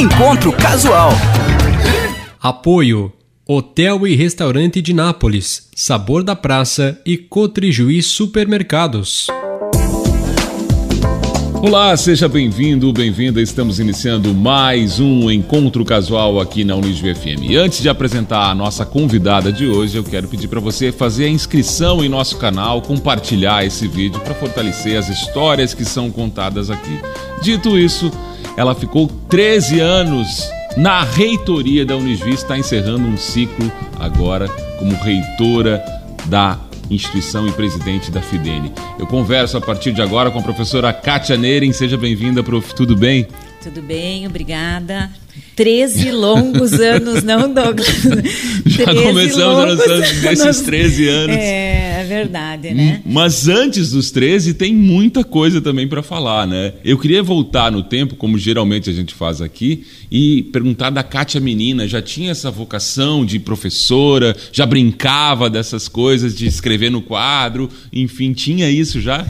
Encontro 0.00 0.50
Casual. 0.50 1.10
Apoio 2.40 3.12
Hotel 3.46 4.06
e 4.06 4.16
Restaurante 4.16 4.80
de 4.80 4.94
Nápoles, 4.94 5.68
Sabor 5.76 6.22
da 6.24 6.34
Praça 6.34 6.98
e 7.04 7.18
Cotrijuí 7.18 8.02
Supermercados. 8.02 9.26
Olá, 11.60 11.94
seja 11.98 12.30
bem-vindo, 12.30 12.90
bem-vinda. 12.94 13.42
Estamos 13.42 13.78
iniciando 13.78 14.32
mais 14.32 14.98
um 14.98 15.30
encontro 15.30 15.84
casual 15.84 16.40
aqui 16.40 16.64
na 16.64 16.76
Unisv 16.76 17.14
FM. 17.14 17.50
E 17.50 17.58
antes 17.58 17.82
de 17.82 17.90
apresentar 17.90 18.48
a 18.48 18.54
nossa 18.54 18.86
convidada 18.86 19.52
de 19.52 19.66
hoje, 19.66 19.98
eu 19.98 20.02
quero 20.02 20.28
pedir 20.28 20.48
para 20.48 20.60
você 20.60 20.90
fazer 20.90 21.26
a 21.26 21.28
inscrição 21.28 22.02
em 22.02 22.08
nosso 22.08 22.38
canal, 22.38 22.80
compartilhar 22.80 23.66
esse 23.66 23.86
vídeo 23.86 24.18
para 24.20 24.34
fortalecer 24.34 24.98
as 24.98 25.10
histórias 25.10 25.74
que 25.74 25.84
são 25.84 26.10
contadas 26.10 26.70
aqui. 26.70 26.98
Dito 27.42 27.78
isso, 27.78 28.10
ela 28.60 28.74
ficou 28.74 29.06
13 29.06 29.80
anos 29.80 30.50
na 30.76 31.02
reitoria 31.02 31.82
da 31.82 31.96
Unisv, 31.96 32.28
está 32.28 32.58
encerrando 32.58 33.08
um 33.08 33.16
ciclo 33.16 33.72
agora 33.98 34.46
como 34.78 34.92
reitora 35.02 35.82
da 36.26 36.58
instituição 36.90 37.48
e 37.48 37.52
presidente 37.52 38.10
da 38.10 38.20
Fidene. 38.20 38.70
Eu 38.98 39.06
converso 39.06 39.56
a 39.56 39.62
partir 39.62 39.92
de 39.92 40.02
agora 40.02 40.30
com 40.30 40.40
a 40.40 40.42
professora 40.42 40.92
Kátia 40.92 41.38
Neren. 41.38 41.72
Seja 41.72 41.96
bem-vinda, 41.96 42.42
prof. 42.42 42.74
Tudo 42.74 42.94
bem? 42.94 43.26
Tudo 43.62 43.82
bem, 43.82 44.26
obrigada. 44.26 45.10
13 45.54 46.10
longos 46.12 46.72
anos, 46.80 47.22
não, 47.22 47.52
Douglas? 47.52 47.88
Já 48.64 48.86
começamos 48.86 49.58
a 49.58 49.66
noção 49.66 50.00
desses 50.00 50.60
13 50.62 51.08
anos. 51.08 51.36
É, 51.36 52.00
é 52.00 52.04
verdade, 52.08 52.72
né? 52.72 53.02
Mas 53.04 53.48
antes 53.48 53.90
dos 53.90 54.10
13 54.10 54.54
tem 54.54 54.74
muita 54.74 55.22
coisa 55.22 55.60
também 55.60 55.86
para 55.86 56.02
falar, 56.02 56.46
né? 56.46 56.72
Eu 56.82 56.98
queria 56.98 57.22
voltar 57.22 57.70
no 57.70 57.82
tempo, 57.82 58.16
como 58.16 58.38
geralmente 58.38 58.88
a 58.88 58.94
gente 58.94 59.12
faz 59.12 59.42
aqui, 59.42 59.84
e 60.10 60.44
perguntar 60.44 60.88
da 60.88 61.02
Kátia 61.02 61.38
Menina. 61.38 61.86
Já 61.86 62.00
tinha 62.00 62.30
essa 62.30 62.50
vocação 62.50 63.26
de 63.26 63.38
professora? 63.38 64.34
Já 64.50 64.64
brincava 64.64 65.50
dessas 65.50 65.86
coisas 65.86 66.34
de 66.34 66.46
escrever 66.46 66.90
no 66.90 67.02
quadro? 67.02 67.68
Enfim, 67.92 68.32
tinha 68.32 68.70
isso 68.70 69.02
já? 69.02 69.26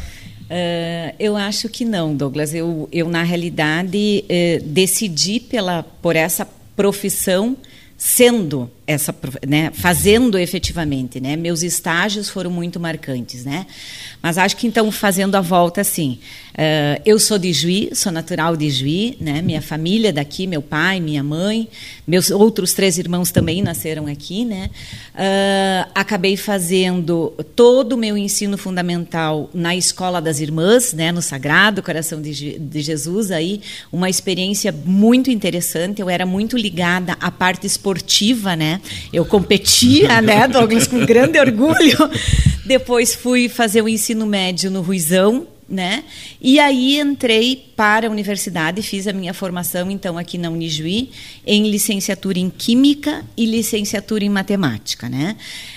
Uh, 0.51 1.15
eu 1.21 1.37
acho 1.37 1.69
que 1.69 1.85
não, 1.85 2.15
Douglas. 2.15 2.53
Eu, 2.53 2.89
eu 2.91 3.09
na 3.09 3.23
realidade, 3.23 4.25
uh, 4.25 4.65
decidi 4.65 5.39
pela, 5.39 5.85
por 6.03 6.17
essa 6.17 6.47
profissão 6.75 7.57
sendo 7.97 8.69
essa, 8.91 9.15
né, 9.47 9.71
fazendo 9.73 10.37
efetivamente, 10.37 11.21
né? 11.21 11.37
Meus 11.37 11.63
estágios 11.63 12.29
foram 12.29 12.51
muito 12.51 12.81
marcantes, 12.81 13.45
né? 13.45 13.65
Mas 14.21 14.37
acho 14.37 14.57
que 14.57 14.67
então 14.67 14.91
fazendo 14.91 15.37
a 15.37 15.41
volta 15.41 15.81
assim, 15.81 16.19
uh, 16.55 17.01
eu 17.07 17.19
sou 17.19 17.39
de 17.39 17.53
Juí, 17.53 17.91
sou 17.95 18.11
natural 18.11 18.57
de 18.57 18.69
Juí, 18.69 19.17
né? 19.21 19.41
Minha 19.43 19.63
família 19.63 20.13
daqui, 20.13 20.45
meu 20.47 20.61
pai, 20.61 20.99
minha 20.99 21.23
mãe, 21.23 21.69
meus 22.07 22.31
outros 22.31 22.73
três 22.73 22.99
irmãos 22.99 23.31
também 23.31 23.63
nasceram 23.63 24.09
aqui, 24.09 24.45
né? 24.45 24.71
Uh, 25.15 25.91
acabei 25.95 26.37
fazendo 26.37 27.33
todo 27.55 27.93
o 27.93 27.97
meu 27.97 28.19
ensino 28.19 28.59
fundamental 28.59 29.49
na 29.55 29.77
escola 29.77 30.21
das 30.21 30.41
irmãs, 30.41 30.93
né? 30.93 31.13
No 31.13 31.23
Sagrado 31.23 31.81
Coração 31.81 32.21
de, 32.21 32.59
de 32.59 32.81
Jesus, 32.83 33.31
aí 33.31 33.61
uma 33.93 34.11
experiência 34.11 34.75
muito 34.85 35.31
interessante. 35.31 36.03
Eu 36.03 36.11
era 36.11 36.27
muito 36.27 36.57
ligada 36.57 37.17
à 37.21 37.31
parte 37.31 37.69
esportiva, 37.69 38.57
né? 38.57 38.80
Eu 39.13 39.25
competia, 39.25 40.21
né, 40.23 40.47
Douglas, 40.49 40.87
com 40.87 41.05
grande 41.05 41.39
orgulho. 41.39 41.99
Depois 42.65 43.15
fui 43.15 43.49
fazer 43.49 43.83
o 43.83 43.89
ensino 43.89 44.27
médio 44.27 44.71
no 44.71 44.81
Ruizão, 44.81 45.47
né? 45.71 46.03
E 46.41 46.59
aí 46.59 46.99
entrei 46.99 47.73
para 47.77 48.09
a 48.09 48.11
universidade, 48.11 48.83
fiz 48.83 49.07
a 49.07 49.13
minha 49.13 49.33
formação 49.33 49.89
então 49.89 50.19
aqui 50.19 50.37
na 50.37 50.51
Unijuí 50.51 51.11
em 51.47 51.71
licenciatura 51.71 52.41
em 52.41 52.51
química 52.51 53.25
e 53.37 53.47
licenciatura 53.47 54.25
em 54.25 54.29
matemática, 54.29 55.09
né? 55.09 55.37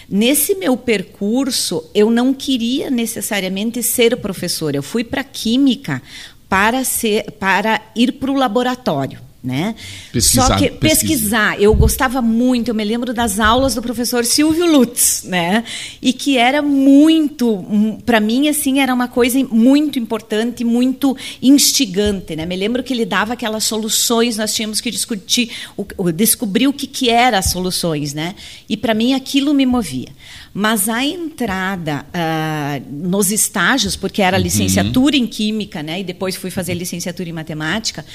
Nesse 0.10 0.56
meu 0.56 0.76
percurso, 0.76 1.84
eu 1.94 2.10
não 2.10 2.34
queria 2.34 2.90
necessariamente 2.90 3.84
ser 3.84 4.18
professora. 4.18 4.78
Eu 4.78 4.84
fui 4.84 5.04
para 5.04 5.24
química 5.24 6.02
para 6.50 6.84
ser 6.84 7.32
para 7.40 7.80
ir 7.96 8.14
para 8.14 8.32
o 8.32 8.36
laboratório 8.36 9.23
né? 9.44 9.76
Pesquisar, 10.12 10.48
Só 10.48 10.56
que 10.56 10.70
pesquisa. 10.70 10.80
pesquisar, 10.80 11.62
eu 11.62 11.76
gostava 11.76 12.22
muito, 12.22 12.70
eu 12.70 12.76
me 12.76 12.84
lembro 12.84 13.14
das 13.14 13.42
aulas 13.42 13.76
do 13.76 13.82
professor 13.82 14.24
Silvio 14.24 14.66
Lutz, 14.66 15.24
né? 15.26 15.66
E 16.02 16.14
que 16.14 16.38
era 16.38 16.62
muito, 16.62 18.00
para 18.06 18.22
mim 18.22 18.48
assim, 18.48 18.80
era 18.80 18.94
uma 18.94 19.10
coisa 19.10 19.38
muito 19.52 20.00
importante, 20.00 20.64
muito 20.64 21.18
instigante, 21.42 22.38
né? 22.38 22.46
Me 22.46 22.56
lembro 22.56 22.82
que 22.82 22.94
ele 22.94 23.06
dava 23.06 23.34
aquelas 23.34 23.66
soluções, 23.66 24.38
nós 24.38 24.54
tínhamos 24.56 24.80
que 24.80 24.90
discutir, 24.90 25.52
o, 25.76 26.10
descobrir 26.12 26.68
o 26.68 26.74
que 26.74 26.88
que 26.88 27.10
eram 27.10 27.38
as 27.38 27.52
soluções, 27.52 28.14
né? 28.14 28.36
E 28.70 28.78
para 28.78 28.94
mim 28.94 29.14
aquilo 29.14 29.54
me 29.54 29.66
movia. 29.66 30.10
Mas 30.54 30.88
a 30.88 31.04
entrada 31.04 32.06
uh, 32.10 32.86
nos 32.92 33.32
estágios, 33.32 33.96
porque 33.96 34.22
era 34.22 34.38
Uhum. 34.38 34.44
licenciatura 34.44 35.16
em 35.18 35.26
química, 35.26 35.82
né, 35.82 36.02
e 36.02 36.04
depois 36.04 36.36
fui 36.36 36.52
fazer 36.52 36.76
licenciatura 36.76 37.28
em 37.28 37.32
matemática, 37.32 38.06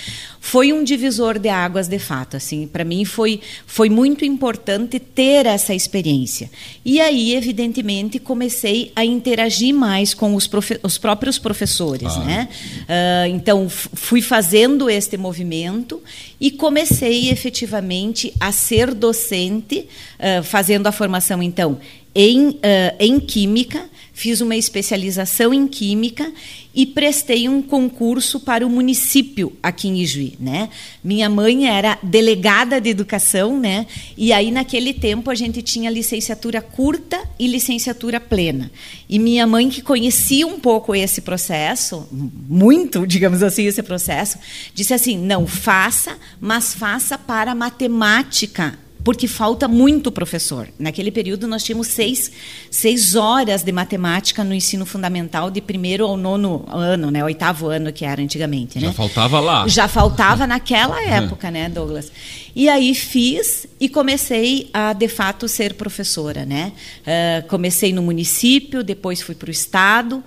foi 0.40 0.72
um 0.72 0.84
divisor 0.84 1.36
de 1.38 1.48
águas 1.48 1.88
de 1.88 1.98
fato. 1.98 2.36
Assim, 2.36 2.66
para 2.68 2.84
mim 2.84 3.04
foi 3.04 3.40
foi 3.66 3.90
muito 3.90 4.24
importante 4.24 5.00
ter 5.00 5.46
essa 5.46 5.74
experiência. 5.74 6.48
E 6.84 7.00
aí, 7.00 7.34
evidentemente, 7.34 8.20
comecei 8.20 8.92
a 8.94 9.04
interagir 9.04 9.74
mais 9.74 10.14
com 10.14 10.34
os, 10.36 10.46
profe 10.46 10.78
os 10.82 10.96
próprios 10.96 11.38
professores, 11.38 12.12
Ah. 12.12 12.24
né? 12.24 12.48
Uh, 12.82 13.34
então 13.34 13.68
fui 13.68 14.22
fazendo 14.22 14.88
este 14.88 15.16
movimento 15.16 16.00
e 16.40 16.52
comecei 16.52 17.30
efetivamente 17.30 18.32
a 18.38 18.52
ser 18.52 18.94
docente, 18.94 19.86
uh, 20.20 20.42
fazendo 20.44 20.86
a 20.86 20.92
formação 20.92 21.42
então 21.42 21.78
em, 22.20 22.58
eh, 22.64 22.96
em 22.98 23.20
Química, 23.20 23.88
fiz 24.12 24.40
uma 24.40 24.56
especialização 24.56 25.54
em 25.54 25.68
Química 25.68 26.32
e 26.74 26.84
prestei 26.84 27.48
um 27.48 27.62
concurso 27.62 28.40
para 28.40 28.66
o 28.66 28.68
município 28.68 29.52
aqui 29.62 29.86
em 29.86 30.00
Ijuí. 30.00 30.34
Né? 30.40 30.68
Minha 31.02 31.30
mãe 31.30 31.68
era 31.68 31.96
delegada 32.02 32.80
de 32.80 32.90
educação, 32.90 33.60
né? 33.60 33.86
e 34.16 34.32
aí 34.32 34.50
naquele 34.50 34.92
tempo 34.92 35.30
a 35.30 35.34
gente 35.36 35.62
tinha 35.62 35.88
licenciatura 35.88 36.60
curta 36.60 37.20
e 37.38 37.46
licenciatura 37.46 38.18
plena. 38.18 38.68
E 39.08 39.16
minha 39.16 39.46
mãe, 39.46 39.68
que 39.68 39.80
conhecia 39.80 40.44
um 40.44 40.58
pouco 40.58 40.96
esse 40.96 41.20
processo, 41.20 42.08
muito, 42.10 43.06
digamos 43.06 43.44
assim, 43.44 43.64
esse 43.64 43.82
processo, 43.82 44.38
disse 44.74 44.92
assim: 44.92 45.16
não, 45.16 45.46
faça, 45.46 46.18
mas 46.40 46.74
faça 46.74 47.16
para 47.16 47.54
matemática 47.54 48.76
porque 49.02 49.26
falta 49.28 49.68
muito 49.68 50.10
professor. 50.10 50.68
Naquele 50.78 51.10
período 51.10 51.46
nós 51.46 51.62
tínhamos 51.62 51.88
seis, 51.88 52.30
seis 52.70 53.14
horas 53.14 53.62
de 53.62 53.72
matemática 53.72 54.44
no 54.44 54.54
ensino 54.54 54.84
fundamental 54.84 55.50
de 55.50 55.60
primeiro 55.60 56.04
ao 56.04 56.16
nono 56.16 56.64
ano, 56.68 57.10
né, 57.10 57.24
oitavo 57.24 57.68
ano 57.68 57.92
que 57.92 58.04
era 58.04 58.20
antigamente, 58.20 58.80
Já 58.80 58.88
né? 58.88 58.92
faltava 58.92 59.40
lá. 59.40 59.66
Já 59.68 59.88
faltava 59.88 60.46
naquela 60.48 61.02
época, 61.02 61.50
né, 61.50 61.68
Douglas? 61.68 62.10
E 62.54 62.68
aí 62.68 62.94
fiz 62.94 63.66
e 63.80 63.88
comecei 63.88 64.68
a 64.72 64.92
de 64.92 65.08
fato 65.08 65.46
ser 65.46 65.74
professora, 65.74 66.44
né? 66.44 66.72
Ah, 67.06 67.42
comecei 67.48 67.92
no 67.92 68.02
município, 68.02 68.82
depois 68.82 69.22
fui 69.22 69.34
para 69.34 69.48
o 69.48 69.50
estado 69.52 70.22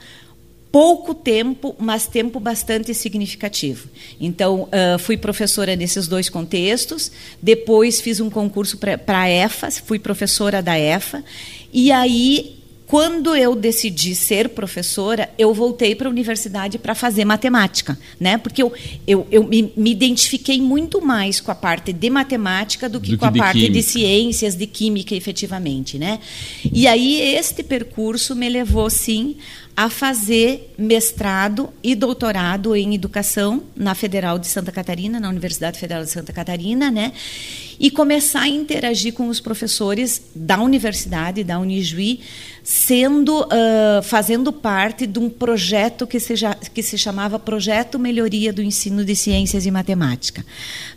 pouco 0.72 1.14
tempo, 1.14 1.76
mas 1.78 2.08
tempo 2.08 2.40
bastante 2.40 2.94
significativo. 2.94 3.90
Então, 4.20 4.64
uh, 4.64 4.98
fui 5.00 5.18
professora 5.18 5.76
nesses 5.76 6.08
dois 6.08 6.30
contextos, 6.30 7.12
depois 7.42 8.00
fiz 8.00 8.20
um 8.20 8.30
concurso 8.30 8.78
para 8.78 9.20
a 9.22 9.30
EFA, 9.30 9.70
fui 9.70 10.00
professora 10.00 10.62
da 10.62 10.80
EFA, 10.80 11.24
e 11.74 11.92
aí, 11.92 12.58
quando 12.86 13.36
eu 13.36 13.56
decidi 13.56 14.14
ser 14.16 14.50
professora, 14.50 15.30
eu 15.38 15.54
voltei 15.54 15.96
para 15.96 16.08
a 16.08 16.12
universidade 16.12 16.78
para 16.78 16.94
fazer 16.94 17.24
matemática, 17.24 17.98
né? 18.20 18.38
porque 18.38 18.62
eu, 18.62 18.74
eu, 19.08 19.26
eu 19.32 19.44
me, 19.46 19.74
me, 19.76 19.92
identifiquei 19.92 20.62
muito 20.62 21.02
mais 21.02 21.40
com 21.40 21.52
a 21.52 21.56
parte 21.56 21.94
de 21.94 22.10
matemática 22.10 22.90
do 22.90 23.00
que 23.00 23.12
Do 23.12 23.18
com 23.18 23.32
que 23.32 23.40
a 23.40 23.44
parte 23.44 23.60
química. 23.60 23.74
de 23.74 23.84
ciências, 23.84 24.56
de 24.56 24.68
química, 24.68 25.16
efetivamente. 25.16 25.98
Né? 25.98 26.20
E 26.74 26.86
aí, 26.88 27.22
este 27.22 27.64
percurso 27.64 28.36
me 28.36 28.50
levou, 28.50 28.90
sim, 28.90 29.38
a 29.76 29.90
fazer 29.90 30.74
mestrado 30.78 31.70
e 31.82 31.96
doutorado 31.96 32.76
em 32.76 32.94
educação 32.94 33.64
na 33.76 33.96
Federal 33.96 34.38
de 34.38 34.48
Santa 34.48 34.72
Catarina, 34.72 35.20
na 35.20 35.30
Universidade 35.30 35.80
Federal 35.80 36.04
de 36.04 36.10
Santa 36.10 36.34
Catarina, 36.34 36.92
né? 36.92 37.14
E 37.80 37.90
começar 37.90 38.42
a 38.42 38.48
interagir 38.48 39.14
com 39.14 39.28
os 39.28 39.40
professores 39.40 40.22
da 40.36 40.62
universidade, 40.62 41.44
da 41.44 41.58
Unijuí, 41.58 42.20
sendo 42.64 43.42
uh, 43.42 44.04
fazendo 44.04 44.54
parte 44.54 45.08
de 45.08 45.18
um 45.18 45.30
projeto 45.30 46.06
que 46.06 46.20
se, 46.20 46.36
que 46.74 46.84
se 46.84 46.96
chamava 46.96 47.40
Projeto 47.40 47.98
Melhoria 47.98 48.54
do 48.54 48.62
Ensino 48.62 49.04
de 49.04 49.16
Ciências 49.16 49.66
e 49.66 49.72
Matemática. 49.72 50.46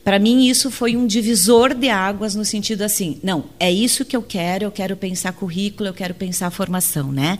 Para 0.03 0.19
mim 0.19 0.47
isso 0.47 0.71
foi 0.71 0.95
um 0.95 1.07
divisor 1.07 1.73
de 1.73 1.89
águas 1.89 2.35
no 2.35 2.45
sentido 2.45 2.83
assim, 2.83 3.19
não, 3.23 3.47
é 3.59 3.73
isso 3.73 4.05
que 4.05 4.15
eu 4.15 4.23
quero, 4.23 4.65
eu 4.65 4.71
quero 4.71 4.95
pensar 4.95 5.33
currículo, 5.33 5.89
eu 5.89 5.95
quero 5.95 6.13
pensar 6.13 6.51
formação, 6.51 7.11
né? 7.11 7.39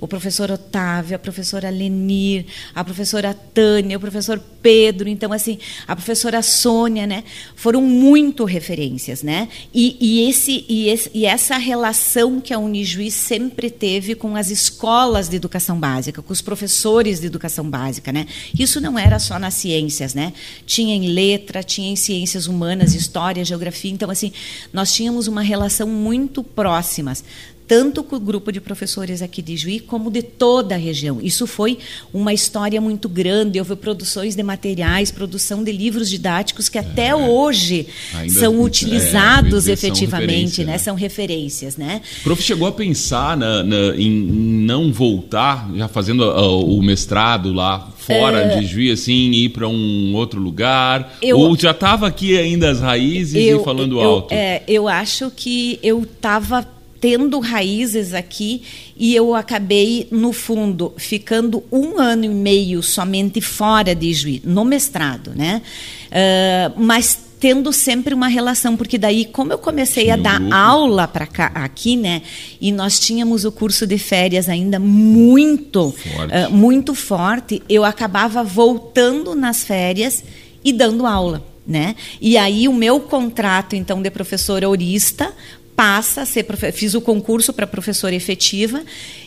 O 0.00 0.08
professor 0.08 0.50
Otávio 0.50 0.76
A 0.86 1.18
professora 1.18 1.70
Lenir, 1.70 2.46
a 2.74 2.84
professora 2.84 3.34
Tânia, 3.34 3.96
o 3.96 4.00
professor 4.00 4.40
Pedro, 4.62 5.08
então 5.08 5.32
assim, 5.32 5.58
a 5.86 5.94
professora 5.94 6.42
Sônia, 6.42 7.06
né? 7.06 7.22
Foram 7.54 7.80
muito 7.80 8.44
referências, 8.44 9.22
né? 9.22 9.48
E, 9.72 9.96
e 10.00 10.28
esse, 10.28 10.64
e, 10.68 10.88
esse, 10.88 11.10
e 11.14 11.24
essa 11.24 11.56
relação 11.56 12.40
que 12.40 12.52
a 12.52 12.58
Unijuí 12.58 13.10
sempre 13.10 13.70
teve 13.70 14.14
com 14.14 14.34
as 14.34 14.50
escolas 14.50 15.28
de 15.28 15.36
educação 15.36 15.78
básica, 15.78 16.20
com 16.20 16.32
os 16.32 16.42
professores 16.42 17.20
de 17.20 17.26
educação 17.26 17.68
básica, 17.68 18.12
né? 18.12 18.26
Isso 18.58 18.80
não 18.80 18.98
era 18.98 19.18
só 19.18 19.38
nas 19.38 19.54
ciências, 19.54 20.14
né? 20.14 20.32
Tinha 20.66 20.94
em 20.94 21.08
letra, 21.08 21.62
tinha 21.62 21.90
em 21.90 21.96
ciências 21.96 22.46
humanas, 22.46 22.94
história, 22.94 23.44
geografia, 23.44 23.90
então 23.90 24.10
assim, 24.10 24.32
nós 24.72 24.92
tínhamos 24.92 25.28
uma 25.28 25.42
relação 25.42 25.86
muito 25.86 26.42
próximas 26.42 27.22
tanto 27.66 28.02
com 28.02 28.16
o 28.16 28.20
grupo 28.20 28.52
de 28.52 28.60
professores 28.60 29.22
aqui 29.22 29.42
de 29.42 29.56
Juí, 29.56 29.80
como 29.80 30.10
de 30.10 30.22
toda 30.22 30.74
a 30.74 30.78
região. 30.78 31.18
Isso 31.20 31.46
foi 31.46 31.78
uma 32.12 32.32
história 32.32 32.80
muito 32.80 33.08
grande. 33.08 33.58
Houve 33.58 33.76
produções 33.76 34.36
de 34.36 34.42
materiais, 34.42 35.10
produção 35.10 35.64
de 35.64 35.72
livros 35.72 36.08
didáticos 36.08 36.68
que 36.68 36.78
até 36.78 37.08
é, 37.08 37.14
hoje 37.14 37.86
são 38.28 38.54
é, 38.54 38.58
utilizados 38.58 39.68
é, 39.68 39.72
efetivamente, 39.72 40.56
são 40.56 40.64
né? 40.64 40.72
né? 40.72 40.78
São 40.78 40.94
referências, 40.94 41.76
né? 41.76 42.00
O 42.20 42.24
prof 42.24 42.42
chegou 42.42 42.68
a 42.68 42.72
pensar 42.72 43.36
na, 43.36 43.62
na, 43.62 43.96
em 43.96 44.10
não 44.10 44.92
voltar, 44.92 45.70
já 45.74 45.88
fazendo 45.88 46.20
uh, 46.20 46.78
o 46.78 46.82
mestrado 46.82 47.52
lá 47.52 47.92
fora 47.96 48.40
é... 48.42 48.58
de 48.58 48.66
Juí, 48.66 48.90
assim, 48.92 49.32
ir 49.32 49.48
para 49.48 49.68
um 49.68 50.14
outro 50.14 50.40
lugar? 50.40 51.16
Eu... 51.20 51.38
Ou 51.38 51.56
já 51.58 51.72
estava 51.72 52.06
aqui 52.06 52.38
ainda 52.38 52.70
as 52.70 52.80
raízes 52.80 53.44
eu, 53.44 53.60
e 53.60 53.64
falando 53.64 54.00
eu, 54.00 54.08
alto? 54.08 54.32
É, 54.32 54.62
eu 54.68 54.86
acho 54.86 55.30
que 55.34 55.78
eu 55.82 56.02
estava 56.02 56.75
tendo 57.06 57.38
raízes 57.38 58.12
aqui 58.12 58.62
e 58.96 59.14
eu 59.14 59.32
acabei, 59.32 60.08
no 60.10 60.32
fundo, 60.32 60.92
ficando 60.96 61.62
um 61.70 62.00
ano 62.00 62.24
e 62.24 62.28
meio 62.28 62.82
somente 62.82 63.40
fora 63.40 63.94
de 63.94 64.12
Juiz, 64.12 64.42
no 64.42 64.64
mestrado, 64.64 65.30
né? 65.32 65.62
Uh, 66.08 66.82
mas 66.82 67.16
tendo 67.38 67.72
sempre 67.72 68.12
uma 68.12 68.26
relação, 68.26 68.76
porque 68.76 68.98
daí, 68.98 69.24
como 69.24 69.52
eu 69.52 69.58
comecei 69.58 70.04
Tinha 70.04 70.14
a 70.14 70.16
dar 70.16 70.40
um 70.40 70.52
aula 70.52 71.06
para 71.06 71.28
cá, 71.28 71.52
aqui, 71.54 71.96
né, 71.96 72.22
e 72.60 72.72
nós 72.72 72.98
tínhamos 72.98 73.44
o 73.44 73.52
curso 73.52 73.86
de 73.86 73.98
férias 73.98 74.48
ainda 74.48 74.80
muito 74.80 75.92
forte. 75.92 76.34
Uh, 76.34 76.50
muito 76.50 76.92
forte, 76.92 77.62
eu 77.68 77.84
acabava 77.84 78.42
voltando 78.42 79.36
nas 79.36 79.62
férias 79.62 80.24
e 80.64 80.72
dando 80.72 81.06
aula. 81.06 81.44
Né? 81.64 81.96
E 82.20 82.36
aí 82.38 82.68
o 82.68 82.72
meu 82.72 83.00
contrato 83.00 83.74
então 83.74 84.00
de 84.00 84.08
professora 84.08 84.68
orista 84.68 85.34
passa 85.76 86.22
a 86.22 86.26
ser 86.26 86.46
fiz 86.72 86.94
o 86.94 87.02
concurso 87.02 87.52
para 87.52 87.66
professora 87.66 88.14
efetiva 88.14 88.82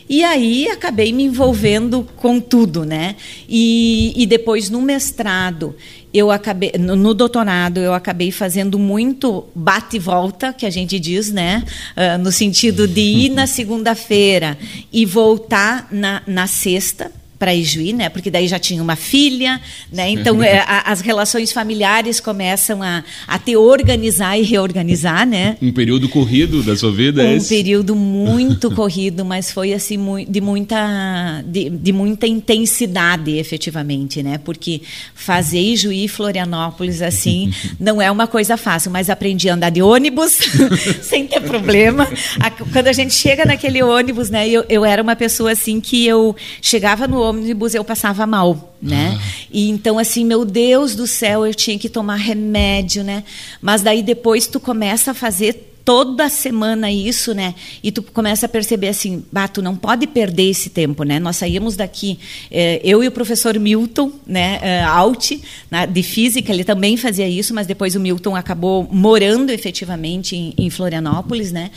e 0.08 0.24
aí 0.24 0.68
acabei 0.68 1.12
me 1.12 1.22
envolvendo 1.22 2.04
com 2.16 2.40
tudo, 2.40 2.84
né? 2.84 3.14
E, 3.48 4.12
e 4.16 4.26
depois 4.26 4.68
no 4.68 4.82
mestrado 4.82 5.76
eu 6.12 6.32
acabei 6.32 6.72
no, 6.76 6.96
no, 6.96 7.14
doutorado 7.14 7.78
eu 7.78 7.94
acabei 7.94 8.32
fazendo 8.32 8.76
muito 8.76 9.44
bate 9.54 9.96
e 9.96 10.00
volta 10.00 10.52
que 10.52 10.66
a 10.66 10.70
gente 10.70 10.98
diz, 10.98 11.30
né? 11.30 11.64
Uh, 11.96 12.18
no 12.18 12.32
sentido 12.32 12.88
de 12.88 13.00
ir 13.00 13.30
na 13.30 13.46
segunda-feira 13.46 14.58
e 14.92 15.06
voltar 15.06 15.86
na, 15.92 16.20
na 16.26 16.48
sexta 16.48 17.19
para 17.40 17.54
Ijuí, 17.54 17.94
né? 17.94 18.10
Porque 18.10 18.30
daí 18.30 18.46
já 18.46 18.58
tinha 18.58 18.82
uma 18.82 18.96
filha, 18.96 19.58
né? 19.90 20.10
Então 20.10 20.42
é, 20.42 20.58
a, 20.58 20.92
as 20.92 21.00
relações 21.00 21.50
familiares 21.50 22.20
começam 22.20 22.82
a, 22.82 23.02
a 23.26 23.38
te 23.38 23.56
organizar 23.56 24.38
e 24.38 24.42
reorganizar, 24.42 25.26
né? 25.26 25.56
Um 25.62 25.72
período 25.72 26.06
corrido 26.06 26.62
da 26.62 26.76
sua 26.76 26.92
vida, 26.92 27.22
é 27.22 27.36
Um 27.36 27.42
período 27.42 27.96
muito 27.96 28.70
corrido, 28.76 29.24
mas 29.24 29.50
foi 29.50 29.72
assim 29.72 29.98
de 30.28 30.38
muita 30.38 31.42
de, 31.46 31.70
de, 31.70 31.92
muita 31.94 32.26
intensidade, 32.26 33.38
efetivamente, 33.38 34.22
né? 34.22 34.36
Porque 34.36 34.82
fazer 35.14 35.60
Ijuí 35.60 36.04
e 36.04 36.08
Florianópolis 36.08 37.00
assim 37.00 37.50
não 37.80 38.02
é 38.02 38.10
uma 38.10 38.26
coisa 38.26 38.58
fácil, 38.58 38.90
mas 38.90 39.08
aprendi 39.08 39.48
a 39.48 39.54
andar 39.54 39.70
de 39.70 39.80
ônibus 39.80 40.32
sem 41.00 41.26
ter 41.26 41.40
problema. 41.40 42.06
Quando 42.70 42.88
a 42.88 42.92
gente 42.92 43.14
chega 43.14 43.46
naquele 43.46 43.82
ônibus, 43.82 44.28
né? 44.28 44.46
Eu, 44.46 44.62
eu 44.68 44.84
era 44.84 45.02
uma 45.02 45.16
pessoa 45.16 45.52
assim 45.52 45.80
que 45.80 46.06
eu 46.06 46.36
chegava 46.60 47.08
no 47.08 47.29
ônibus 47.30 47.74
eu 47.74 47.84
passava 47.84 48.26
mal, 48.26 48.74
né? 48.80 49.18
Ah. 49.18 49.46
E 49.50 49.68
então 49.68 49.98
assim, 49.98 50.24
meu 50.24 50.44
Deus 50.44 50.94
do 50.94 51.06
céu, 51.06 51.46
eu 51.46 51.54
tinha 51.54 51.78
que 51.78 51.88
tomar 51.88 52.16
remédio, 52.16 53.02
né? 53.02 53.24
Mas 53.60 53.82
daí 53.82 54.02
depois 54.02 54.46
tu 54.46 54.60
começa 54.60 55.12
a 55.12 55.14
fazer 55.14 55.70
toda 55.84 56.28
semana 56.28 56.90
isso, 56.92 57.34
né? 57.34 57.54
E 57.82 57.90
tu 57.90 58.02
começa 58.02 58.46
a 58.46 58.48
perceber 58.48 58.88
assim, 58.88 59.24
bah, 59.32 59.48
tu 59.48 59.62
não 59.62 59.74
pode 59.74 60.06
perder 60.06 60.50
esse 60.50 60.70
tempo, 60.70 61.02
né? 61.02 61.18
Nós 61.18 61.36
saímos 61.36 61.76
daqui, 61.76 62.18
eh, 62.50 62.80
eu 62.84 63.02
e 63.02 63.08
o 63.08 63.10
professor 63.10 63.58
Milton, 63.58 64.12
né, 64.26 64.58
eh, 64.62 64.82
Alt, 64.82 65.32
na, 65.70 65.86
de 65.86 66.02
física, 66.02 66.52
ele 66.52 66.64
também 66.64 66.96
fazia 66.96 67.28
isso, 67.28 67.54
mas 67.54 67.66
depois 67.66 67.94
o 67.94 68.00
Milton 68.00 68.36
acabou 68.36 68.88
morando 68.90 69.50
efetivamente 69.50 70.36
em, 70.36 70.54
em 70.56 70.70
Florianópolis, 70.70 71.50
né? 71.50 71.70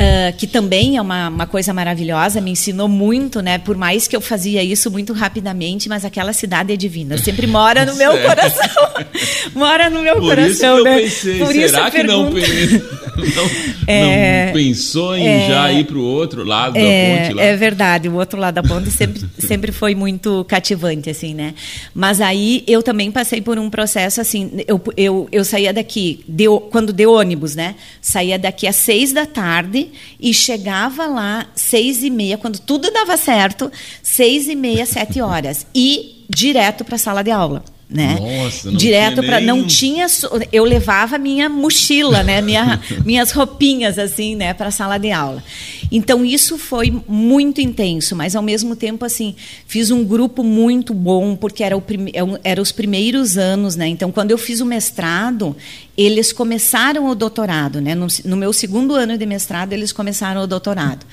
Uh, 0.00 0.36
que 0.36 0.46
também 0.46 0.96
é 0.96 1.02
uma, 1.02 1.28
uma, 1.28 1.44
coisa 1.44 1.74
maravilhosa, 1.74 2.40
me 2.40 2.52
ensinou 2.52 2.86
muito, 2.86 3.40
né? 3.40 3.58
Por 3.58 3.76
mais 3.76 4.06
que 4.06 4.14
eu 4.14 4.20
fazia 4.20 4.62
isso 4.62 4.92
muito 4.92 5.12
rapidamente, 5.12 5.88
mas 5.88 6.04
aquela 6.04 6.32
cidade 6.32 6.72
é 6.72 6.76
divina, 6.76 7.18
sempre 7.18 7.48
mora 7.48 7.84
no 7.84 7.96
meu 7.98 8.16
coração. 8.18 8.88
mora 9.56 9.90
no 9.90 10.00
meu 10.00 10.14
Por 10.14 10.36
coração, 10.36 10.76
isso 10.76 10.84
né? 10.84 10.94
Eu 10.94 11.02
pensei, 11.02 11.38
Por 11.40 11.52
será 11.52 11.90
que 11.90 12.04
não, 12.04 12.30
não, 12.30 13.50
é, 13.88 14.46
não, 14.46 14.52
pensou 14.52 15.16
em 15.16 15.26
é, 15.26 15.48
já 15.48 15.72
ir 15.72 15.84
para 15.84 15.98
o 15.98 16.04
outro 16.04 16.44
lado 16.44 16.76
é, 16.76 17.16
da 17.16 17.22
ponte 17.22 17.34
lá? 17.34 17.42
É 17.42 17.56
verdade, 17.56 18.08
o 18.08 18.14
outro 18.14 18.38
lado 18.38 18.54
da 18.54 18.62
ponte 18.62 18.92
sempre, 18.92 19.24
sempre 19.36 19.72
foi 19.72 19.96
muito 19.96 20.44
cativante, 20.44 21.10
assim, 21.10 21.34
né? 21.34 21.54
Mas 21.92 22.20
aí 22.20 22.62
eu 22.68 22.84
também 22.84 23.10
passei 23.10 23.40
por 23.40 23.58
um 23.58 23.68
processo 23.68 24.20
assim, 24.20 24.62
eu, 24.68 24.80
eu, 24.96 25.28
eu 25.32 25.44
saía 25.44 25.72
daqui, 25.72 26.20
deu, 26.28 26.60
quando 26.60 26.92
deu 26.92 27.14
ônibus, 27.14 27.56
né? 27.56 27.74
Saía 28.00 28.38
daqui 28.38 28.64
às 28.68 28.76
seis 28.76 29.12
da 29.12 29.26
tarde 29.26 29.87
e 30.18 30.32
chegava 30.32 31.06
lá 31.06 31.46
seis 31.54 32.02
e 32.02 32.10
meia, 32.10 32.38
quando 32.38 32.58
tudo 32.58 32.90
dava 32.90 33.16
certo, 33.16 33.70
seis 34.02 34.48
e 34.48 34.54
meia, 34.54 34.86
sete 34.86 35.20
horas. 35.20 35.66
E 35.74 36.24
direto 36.28 36.84
para 36.84 36.96
a 36.96 36.98
sala 36.98 37.22
de 37.22 37.30
aula 37.30 37.64
né? 37.90 38.18
Nossa, 38.20 38.70
não 38.70 38.76
Direto 38.76 39.22
para 39.22 39.38
nem... 39.38 39.46
não 39.46 39.66
tinha 39.66 40.06
eu 40.52 40.64
levava 40.64 41.16
minha 41.16 41.48
mochila, 41.48 42.22
né? 42.22 42.42
Minha, 42.42 42.80
minhas 43.04 43.32
roupinhas 43.32 43.98
assim, 43.98 44.36
né, 44.36 44.52
para 44.52 44.68
a 44.68 44.70
sala 44.70 44.98
de 44.98 45.10
aula. 45.10 45.42
Então 45.90 46.22
isso 46.22 46.58
foi 46.58 46.94
muito 47.08 47.62
intenso, 47.62 48.14
mas 48.14 48.36
ao 48.36 48.42
mesmo 48.42 48.76
tempo 48.76 49.06
assim, 49.06 49.34
fiz 49.66 49.90
um 49.90 50.04
grupo 50.04 50.44
muito 50.44 50.92
bom 50.92 51.34
porque 51.34 51.64
era 51.64 51.76
o 51.76 51.80
prime... 51.80 52.12
É 52.14 52.18
era 52.44 52.60
os 52.60 52.70
primeiros 52.70 53.38
anos, 53.38 53.74
né? 53.74 53.88
Então 53.88 54.12
quando 54.12 54.30
eu 54.30 54.38
fiz 54.38 54.60
o 54.60 54.66
mestrado, 54.66 55.56
eles 55.96 56.30
começaram 56.30 57.08
o 57.08 57.14
doutorado, 57.14 57.80
né? 57.80 57.94
No, 57.94 58.06
no 58.24 58.36
meu 58.36 58.52
segundo 58.52 58.94
ano 58.94 59.16
de 59.16 59.24
mestrado, 59.24 59.72
eles 59.72 59.92
começaram 59.92 60.42
o 60.42 60.46
doutorado. 60.46 61.06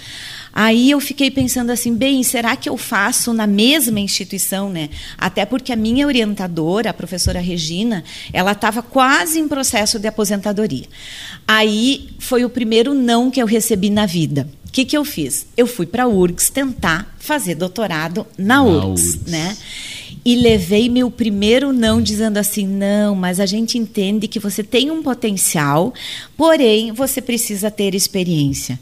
Aí 0.57 0.89
eu 0.89 1.01
fiquei 1.01 1.29
pensando 1.29 1.69
assim, 1.69 1.93
bem, 1.93 2.23
será 2.23 2.55
que 2.55 2.69
eu 2.69 2.77
faço 2.77 3.33
na 3.33 3.45
mesma 3.45 3.99
instituição, 3.99 4.69
né? 4.69 4.89
Até 5.17 5.45
porque 5.45 5.73
a 5.73 5.75
minha 5.75 6.07
orientadora, 6.07 6.91
a 6.91 6.93
professora 6.93 7.41
Regina, 7.41 8.05
ela 8.31 8.53
estava 8.53 8.81
quase 8.81 9.37
em 9.37 9.49
processo 9.49 9.99
de 9.99 10.07
aposentadoria. 10.07 10.85
Aí 11.45 12.07
foi 12.19 12.45
o 12.45 12.49
primeiro 12.49 12.93
não 12.93 13.29
que 13.29 13.41
eu 13.41 13.45
recebi 13.45 13.89
na 13.89 14.05
vida. 14.05 14.47
O 14.65 14.71
que, 14.71 14.85
que 14.85 14.97
eu 14.97 15.03
fiz? 15.03 15.45
Eu 15.57 15.67
fui 15.67 15.85
para 15.85 16.03
a 16.03 16.07
URGS 16.07 16.49
tentar 16.49 17.13
fazer 17.19 17.55
doutorado 17.55 18.25
na, 18.37 18.55
na 18.55 18.63
URGS, 18.63 19.15
URGS, 19.15 19.19
né? 19.27 19.57
E 20.23 20.37
levei 20.37 20.89
meu 20.89 21.11
primeiro 21.11 21.71
não 21.71 22.01
dizendo 22.01 22.37
assim, 22.37 22.65
não, 22.65 23.13
mas 23.13 23.39
a 23.39 23.45
gente 23.45 23.77
entende 23.77 24.27
que 24.27 24.39
você 24.39 24.63
tem 24.63 24.89
um 24.89 25.03
potencial, 25.03 25.93
porém 26.35 26.91
você 26.91 27.21
precisa 27.21 27.69
ter 27.69 27.93
experiência 27.93 28.79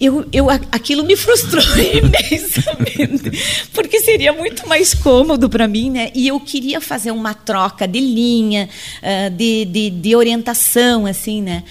eu, 0.00 0.26
eu, 0.32 0.50
aquilo 0.50 1.04
me 1.04 1.16
frustrou 1.16 1.62
imensamente, 1.78 3.68
porque 3.72 4.00
seria 4.00 4.32
muito 4.32 4.68
mais 4.68 4.94
cômodo 4.94 5.48
para 5.48 5.66
mim, 5.66 5.90
né? 5.90 6.10
E 6.14 6.28
eu 6.28 6.38
queria 6.38 6.80
fazer 6.80 7.10
uma 7.10 7.34
troca 7.34 7.86
de 7.88 8.00
linha, 8.00 8.68
uh, 9.02 9.30
de, 9.30 9.64
de, 9.64 9.90
de 9.90 10.16
orientação, 10.16 11.06
assim, 11.06 11.40
né? 11.40 11.62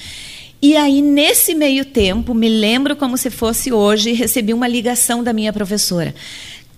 E 0.62 0.76
aí, 0.76 1.02
nesse 1.02 1.54
meio 1.54 1.86
tempo, 1.86 2.34
me 2.34 2.50
lembro 2.50 2.96
como 2.96 3.18
se 3.18 3.30
fosse 3.30 3.72
hoje, 3.72 4.14
recebi 4.14 4.54
uma 4.54 4.68
ligação 4.68 5.24
da 5.24 5.32
minha 5.32 5.54
professora. 5.54 6.16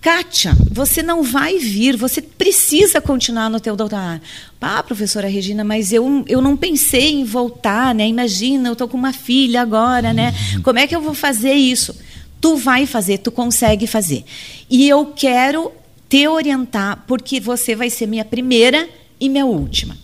Kátia, 0.08 0.56
você 0.70 1.02
não 1.02 1.22
vai 1.22 1.58
vir, 1.58 1.94
você 1.94 2.22
precisa 2.22 2.98
continuar 2.98 3.50
no 3.50 3.60
teu 3.60 3.76
doutorado. 3.76 4.22
Ah, 4.58 4.82
professora 4.82 5.28
Regina, 5.28 5.62
mas 5.62 5.92
eu, 5.92 6.24
eu 6.26 6.40
não 6.40 6.56
pensei 6.56 7.12
em 7.12 7.24
voltar, 7.24 7.94
né? 7.94 8.08
Imagina, 8.08 8.70
eu 8.70 8.72
estou 8.72 8.88
com 8.88 8.96
uma 8.96 9.12
filha 9.12 9.60
agora, 9.60 10.14
né? 10.14 10.32
Como 10.64 10.78
é 10.78 10.86
que 10.86 10.96
eu 10.96 11.02
vou 11.02 11.12
fazer 11.12 11.52
isso? 11.52 11.94
Tu 12.40 12.56
vai 12.56 12.86
fazer, 12.86 13.18
tu 13.18 13.30
consegue 13.30 13.86
fazer. 13.86 14.24
E 14.70 14.88
eu 14.88 15.12
quero 15.14 15.70
te 16.08 16.26
orientar, 16.26 17.04
porque 17.06 17.38
você 17.38 17.76
vai 17.76 17.90
ser 17.90 18.06
minha 18.06 18.24
primeira 18.24 18.88
e 19.20 19.28
minha 19.28 19.44
última. 19.44 19.94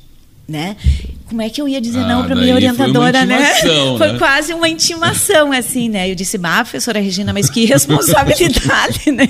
Né? 0.47 0.77
como 1.35 1.43
é 1.43 1.49
que 1.49 1.61
eu 1.61 1.67
ia 1.67 1.81
dizer 1.81 1.99
ah, 1.99 2.07
não 2.07 2.25
para 2.25 2.37
minha 2.37 2.55
orientadora, 2.55 3.19
foi 3.19 3.27
né? 3.27 3.55
Foi 3.99 4.13
né? 4.13 4.19
quase 4.19 4.55
uma 4.55 4.69
intimação, 4.69 5.51
assim, 5.51 5.89
né? 5.89 6.09
Eu 6.09 6.15
disse, 6.15 6.39
bah, 6.39 6.63
professora 6.63 7.01
Regina, 7.01 7.33
mas 7.33 7.51
que 7.51 7.65
responsabilidade, 7.67 9.11
né? 9.11 9.29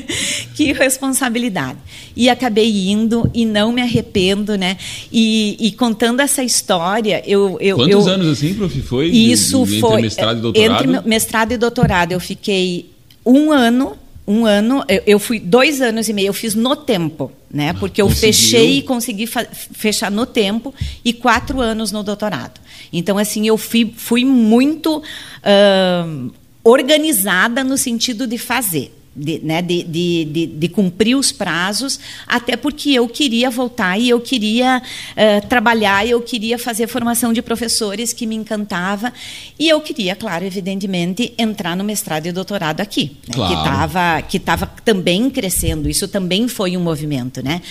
Que 0.54 0.73
responsabilidade. 0.73 1.78
E 2.14 2.28
acabei 2.28 2.90
indo 2.90 3.30
e 3.33 3.47
não 3.47 3.73
me 3.73 3.80
arrependo, 3.80 4.56
né? 4.59 4.76
E, 5.11 5.56
e 5.59 5.73
contando 5.73 6.21
essa 6.21 6.42
história, 6.42 7.23
eu. 7.26 7.56
eu 7.59 7.76
Quantos 7.76 8.06
eu, 8.06 8.12
anos 8.12 8.28
assim, 8.28 8.52
prof? 8.52 8.83
Foi? 8.83 9.06
Isso 9.06 9.64
de, 9.64 9.75
de, 9.76 9.80
foi. 9.80 9.92
Entre 9.92 10.02
mestrado 10.02 10.37
e 10.37 10.40
doutorado? 10.42 10.85
Entre 10.85 11.09
mestrado 11.09 11.52
e 11.52 11.56
doutorado. 11.56 12.12
Eu 12.12 12.21
fiquei 12.21 12.90
um 13.25 13.50
ano 13.50 13.97
um 14.26 14.47
ano, 14.47 14.83
eu, 14.88 15.02
eu, 15.07 15.19
fui 15.19 15.38
dois 15.38 15.83
anos 15.83 16.09
e 16.09 16.12
meio, 16.12 16.28
eu 16.28 16.33
fiz 16.33 16.54
no 16.54 16.75
tempo, 16.75 17.31
né? 17.50 17.71
Ah, 17.71 17.75
Porque 17.75 18.00
eu 18.00 18.07
Conseguiu. 18.07 18.33
fechei 18.33 18.78
e 18.78 18.83
consegui 18.83 19.26
fechar 19.26 20.11
no 20.11 20.25
tempo 20.25 20.75
e 21.04 21.12
quatro 21.12 21.61
anos 21.61 21.93
no 21.93 22.02
doutorado. 22.02 22.61
Então, 22.93 23.19
assim, 23.19 23.47
eu 23.47 23.59
fui, 23.59 23.93
fui 23.97 24.25
muito 24.25 24.99
uh, 24.99 26.33
organizada 26.62 27.62
no 27.62 27.76
sentido 27.76 28.26
de 28.26 28.38
fazer 28.38 28.93
de, 29.16 29.38
né, 29.40 29.62
de, 29.62 29.83
de, 29.85 30.25
de, 30.25 30.47
de, 30.47 30.68
cumprir 30.68 31.16
os 31.16 31.30
prazos, 31.30 32.00
até 32.26 32.56
porque 32.56 32.90
eu 32.90 33.06
queria 33.09 33.49
voltar 33.49 33.99
e 33.99 34.09
eu 34.09 34.21
queria 34.21 34.83
uh, 34.83 35.47
trabalhar, 35.47 36.06
eu 36.06 36.21
queria 36.21 36.59
fazer 36.59 36.88
formação 36.88 37.33
de 37.33 37.40
professores 37.40 38.12
que 38.12 38.26
me 38.26 38.35
encantava 38.35 39.12
e 39.59 39.68
eu 39.68 39.80
queria, 39.80 40.16
claro, 40.16 40.44
evidentemente, 40.44 41.33
entrar 41.38 41.76
no 41.76 41.85
mestrado 41.85 42.26
e 42.26 42.33
doutorado 42.33 42.80
aqui, 42.80 43.16
né, 43.28 43.35
claro. 43.35 43.54
que 43.54 43.59
estava 43.61 44.23
que 44.23 44.38
tava 44.38 44.66
também 44.85 45.30
crescendo. 45.30 45.88
Isso 45.88 46.09
também 46.09 46.49
foi 46.49 46.76
um 46.76 46.80
movimento, 46.80 47.42
né? 47.42 47.62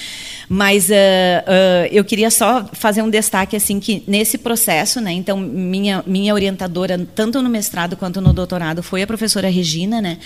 Mas 0.47 0.89
uh, 0.89 0.93
uh, 0.93 1.87
eu 1.91 2.05
queria 2.05 2.31
só 2.31 2.69
fazer 2.73 3.01
um 3.01 3.09
destaque 3.09 3.55
assim 3.55 3.79
que 3.79 4.03
nesse 4.07 4.37
processo, 4.37 5.01
né? 5.01 5.11
Então 5.11 5.37
minha 5.37 6.03
minha 6.07 6.33
orientadora 6.33 6.97
tanto 7.13 7.41
no 7.41 7.49
mestrado 7.49 7.97
quanto 7.97 8.21
no 8.21 8.31
doutorado 8.31 8.81
foi 8.81 9.01
a 9.01 9.07
professora 9.07 9.49
Regina, 9.49 10.01
né? 10.01 10.17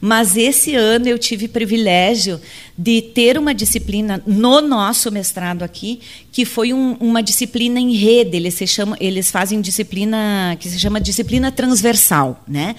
Mas 0.00 0.36
esse 0.36 0.74
ano 0.74 1.08
eu 1.08 1.18
tive 1.18 1.48
privilégio 1.48 2.40
de 2.80 3.02
ter 3.02 3.36
uma 3.36 3.52
disciplina 3.52 4.22
no 4.24 4.60
nosso 4.60 5.10
mestrado 5.10 5.64
aqui, 5.64 5.98
que 6.30 6.44
foi 6.44 6.72
um, 6.72 6.92
uma 7.00 7.20
disciplina 7.20 7.80
em 7.80 7.92
rede. 7.94 8.36
Eles, 8.36 8.54
se 8.54 8.68
chamam, 8.68 8.96
eles 9.00 9.32
fazem 9.32 9.60
disciplina 9.60 10.56
que 10.60 10.68
se 10.68 10.78
chama 10.78 11.00
disciplina 11.00 11.50
transversal, 11.50 12.40
né? 12.46 12.76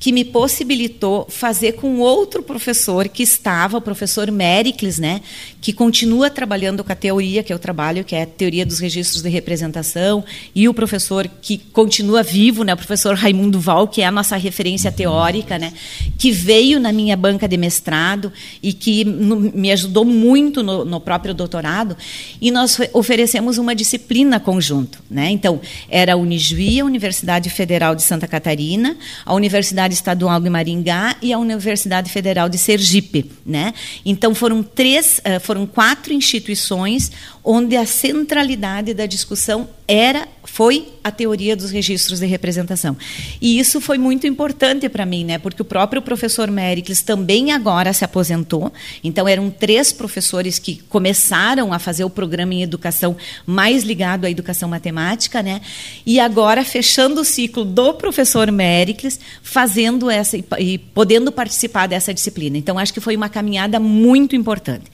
que 0.00 0.10
me 0.10 0.24
possibilitou 0.24 1.26
fazer 1.28 1.72
com 1.72 1.98
outro 1.98 2.42
professor 2.42 3.06
que 3.08 3.22
estava, 3.22 3.76
o 3.76 3.82
professor 3.82 4.30
Mericles, 4.30 4.98
né? 4.98 5.20
que 5.60 5.74
continua 5.74 6.30
trabalhando 6.30 6.82
com 6.82 6.90
a 6.90 6.96
teoria 6.96 7.42
que 7.42 7.52
eu 7.52 7.58
trabalho, 7.58 8.04
que 8.04 8.14
é 8.14 8.22
a 8.22 8.26
teoria 8.26 8.64
dos 8.64 8.78
registros 8.78 9.22
de 9.22 9.28
representação, 9.28 10.24
e 10.54 10.66
o 10.66 10.72
professor 10.72 11.28
que 11.42 11.58
continua 11.58 12.22
vivo, 12.22 12.64
né? 12.64 12.72
o 12.72 12.76
professor 12.78 13.14
Raimundo 13.14 13.60
Val, 13.60 13.86
que 13.86 14.00
é 14.00 14.06
a 14.06 14.10
nossa 14.10 14.34
referência 14.38 14.90
teórica, 14.90 15.58
né? 15.58 15.74
que 16.16 16.32
veio 16.32 16.61
na 16.80 16.92
minha 16.92 17.16
banca 17.16 17.48
de 17.48 17.56
mestrado 17.56 18.32
e 18.62 18.72
que 18.72 19.04
no, 19.04 19.36
me 19.36 19.70
ajudou 19.72 20.04
muito 20.04 20.62
no, 20.62 20.84
no, 20.84 21.00
próprio 21.00 21.34
doutorado, 21.34 21.96
e 22.40 22.50
nós 22.50 22.78
oferecemos 22.92 23.58
uma 23.58 23.74
disciplina 23.74 24.38
conjunto. 24.38 25.02
Né? 25.10 25.30
Então, 25.30 25.60
era 25.88 26.12
a 26.12 26.16
Unijuí, 26.16 26.80
a 26.80 26.84
Universidade 26.84 27.50
Federal 27.50 27.94
de 27.94 28.02
Santa 28.02 28.28
Catarina, 28.28 28.96
a 29.24 29.34
Universidade 29.34 29.94
Estadual 29.94 30.40
de 30.40 30.48
Maringá 30.48 31.16
e 31.20 31.32
a 31.32 31.38
Universidade 31.38 32.10
Federal 32.10 32.48
de 32.48 32.58
Sergipe. 32.58 33.30
Né? 33.44 33.74
Então, 34.04 34.34
foram 34.34 34.62
três, 34.62 35.20
eh, 35.24 35.38
foram 35.38 35.66
quatro 35.66 36.12
instituições 36.12 37.10
onde 37.44 37.76
a 37.76 37.84
centralidade 37.84 38.94
da 38.94 39.06
discussão 39.06 39.68
era 39.88 40.28
foi 40.52 40.88
a 41.02 41.10
teoria 41.10 41.56
dos 41.56 41.70
registros 41.70 42.20
de 42.20 42.26
representação. 42.26 42.94
E 43.40 43.58
isso 43.58 43.80
foi 43.80 43.96
muito 43.96 44.26
importante 44.26 44.86
para 44.86 45.06
mim, 45.06 45.24
né? 45.24 45.38
Porque 45.38 45.62
o 45.62 45.64
próprio 45.64 46.02
professor 46.02 46.50
Mericles 46.50 47.00
também 47.00 47.52
agora 47.52 47.90
se 47.94 48.04
aposentou. 48.04 48.70
Então 49.02 49.26
eram 49.26 49.48
três 49.48 49.94
professores 49.94 50.58
que 50.58 50.82
começaram 50.90 51.72
a 51.72 51.78
fazer 51.78 52.04
o 52.04 52.10
programa 52.10 52.52
em 52.52 52.62
educação 52.62 53.16
mais 53.46 53.82
ligado 53.82 54.26
à 54.26 54.30
educação 54.30 54.68
matemática, 54.68 55.42
né? 55.42 55.62
E 56.04 56.20
agora 56.20 56.62
fechando 56.66 57.22
o 57.22 57.24
ciclo 57.24 57.64
do 57.64 57.94
professor 57.94 58.52
Mericles, 58.52 59.18
fazendo 59.42 60.10
essa 60.10 60.36
e, 60.36 60.76
podendo 60.76 61.32
participar 61.32 61.86
dessa 61.86 62.12
disciplina. 62.12 62.58
Então 62.58 62.78
acho 62.78 62.92
que 62.92 63.00
foi 63.00 63.16
uma 63.16 63.30
caminhada 63.30 63.80
muito 63.80 64.36
importante 64.36 64.84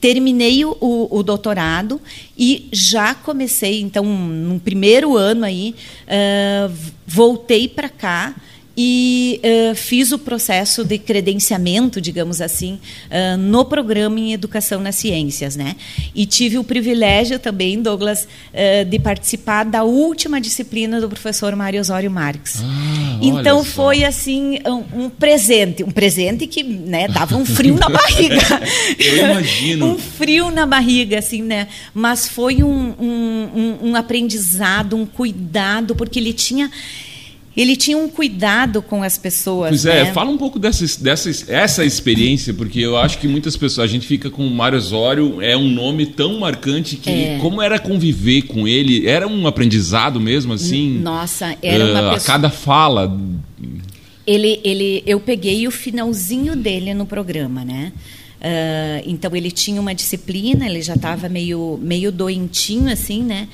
terminei 0.00 0.64
o, 0.64 0.76
o, 1.10 1.22
doutorado 1.22 2.00
e 2.36 2.68
já 2.72 3.14
comecei, 3.14 3.80
então, 3.80 4.04
no 4.04 4.60
primeiro 4.60 5.16
ano 5.16 5.44
aí, 5.44 5.74
uh, 6.06 6.72
voltei 7.06 7.68
para 7.68 7.88
cá 7.88 8.34
e 8.80 9.40
uh, 9.42 9.74
fiz 9.74 10.12
o 10.12 10.18
processo 10.20 10.84
de 10.84 10.98
credenciamento, 10.98 12.00
digamos 12.00 12.40
assim, 12.40 12.78
uh, 13.06 13.36
no 13.36 13.64
programa 13.64 14.20
em 14.20 14.32
Educação 14.32 14.80
nas 14.80 14.94
Ciências. 14.94 15.56
Né? 15.56 15.74
E 16.14 16.24
tive 16.24 16.58
o 16.58 16.62
privilégio 16.62 17.40
também, 17.40 17.82
Douglas, 17.82 18.22
uh, 18.54 18.84
de 18.84 19.00
participar 19.00 19.64
da 19.64 19.82
última 19.82 20.40
disciplina 20.40 21.00
do 21.00 21.08
professor 21.08 21.56
Mário 21.56 21.80
Osório 21.80 22.08
Marques. 22.08 22.62
Ah, 22.62 23.18
então 23.20 23.64
foi 23.64 24.04
assim 24.04 24.60
um, 24.64 25.06
um, 25.06 25.10
presente, 25.10 25.82
um 25.82 25.90
presente 25.90 26.46
que 26.46 26.62
né, 26.62 27.08
dava 27.08 27.36
um 27.36 27.44
frio 27.44 27.74
na 27.74 27.88
barriga. 27.88 28.62
Eu 28.96 29.16
imagino. 29.16 29.86
um 29.86 29.98
frio 29.98 30.52
na 30.52 30.64
barriga, 30.64 31.18
assim, 31.18 31.42
né? 31.42 31.66
Mas 31.92 32.28
foi 32.28 32.62
um, 32.62 32.94
um, 33.00 33.78
um 33.88 33.96
aprendizado, 33.96 34.94
um 34.94 35.04
cuidado, 35.04 35.96
porque 35.96 36.20
ele 36.20 36.32
tinha 36.32 36.70
ele 37.58 37.74
tinha 37.74 37.98
um 37.98 38.08
cuidado 38.08 38.80
com 38.80 39.02
as 39.02 39.18
pessoas. 39.18 39.70
Pois 39.70 39.84
é, 39.84 40.04
né? 40.04 40.12
fala 40.12 40.30
um 40.30 40.38
pouco 40.38 40.60
dessa, 40.60 40.84
dessa 41.02 41.28
essa 41.52 41.84
experiência, 41.84 42.54
porque 42.54 42.78
eu 42.78 42.96
acho 42.96 43.18
que 43.18 43.26
muitas 43.26 43.56
pessoas, 43.56 43.90
a 43.90 43.92
gente 43.92 44.06
fica 44.06 44.30
com 44.30 44.46
o 44.46 44.50
Mário 44.50 44.78
Osório, 44.78 45.42
é 45.42 45.56
um 45.56 45.68
nome 45.68 46.06
tão 46.06 46.38
marcante 46.38 46.94
que 46.94 47.10
é. 47.10 47.38
como 47.40 47.60
era 47.60 47.76
conviver 47.80 48.42
com 48.42 48.68
ele, 48.68 49.08
era 49.08 49.26
um 49.26 49.44
aprendizado 49.44 50.20
mesmo 50.20 50.52
assim. 50.52 51.00
Nossa, 51.00 51.56
era 51.60 51.84
uma 51.84 52.10
uh, 52.10 52.14
pessoa... 52.14 52.16
A 52.16 52.20
cada 52.20 52.48
fala. 52.48 53.20
Ele, 54.24 54.60
ele, 54.62 55.02
eu 55.04 55.18
peguei 55.18 55.66
o 55.66 55.72
finalzinho 55.72 56.54
dele 56.54 56.94
no 56.94 57.06
programa, 57.06 57.64
né? 57.64 57.92
Uh, 58.38 59.02
então 59.04 59.34
ele 59.34 59.50
tinha 59.50 59.80
uma 59.80 59.92
disciplina, 59.92 60.64
ele 60.64 60.80
já 60.80 60.94
estava 60.94 61.28
meio, 61.28 61.76
meio 61.82 62.12
doentinho 62.12 62.88
assim, 62.92 63.24
né? 63.24 63.48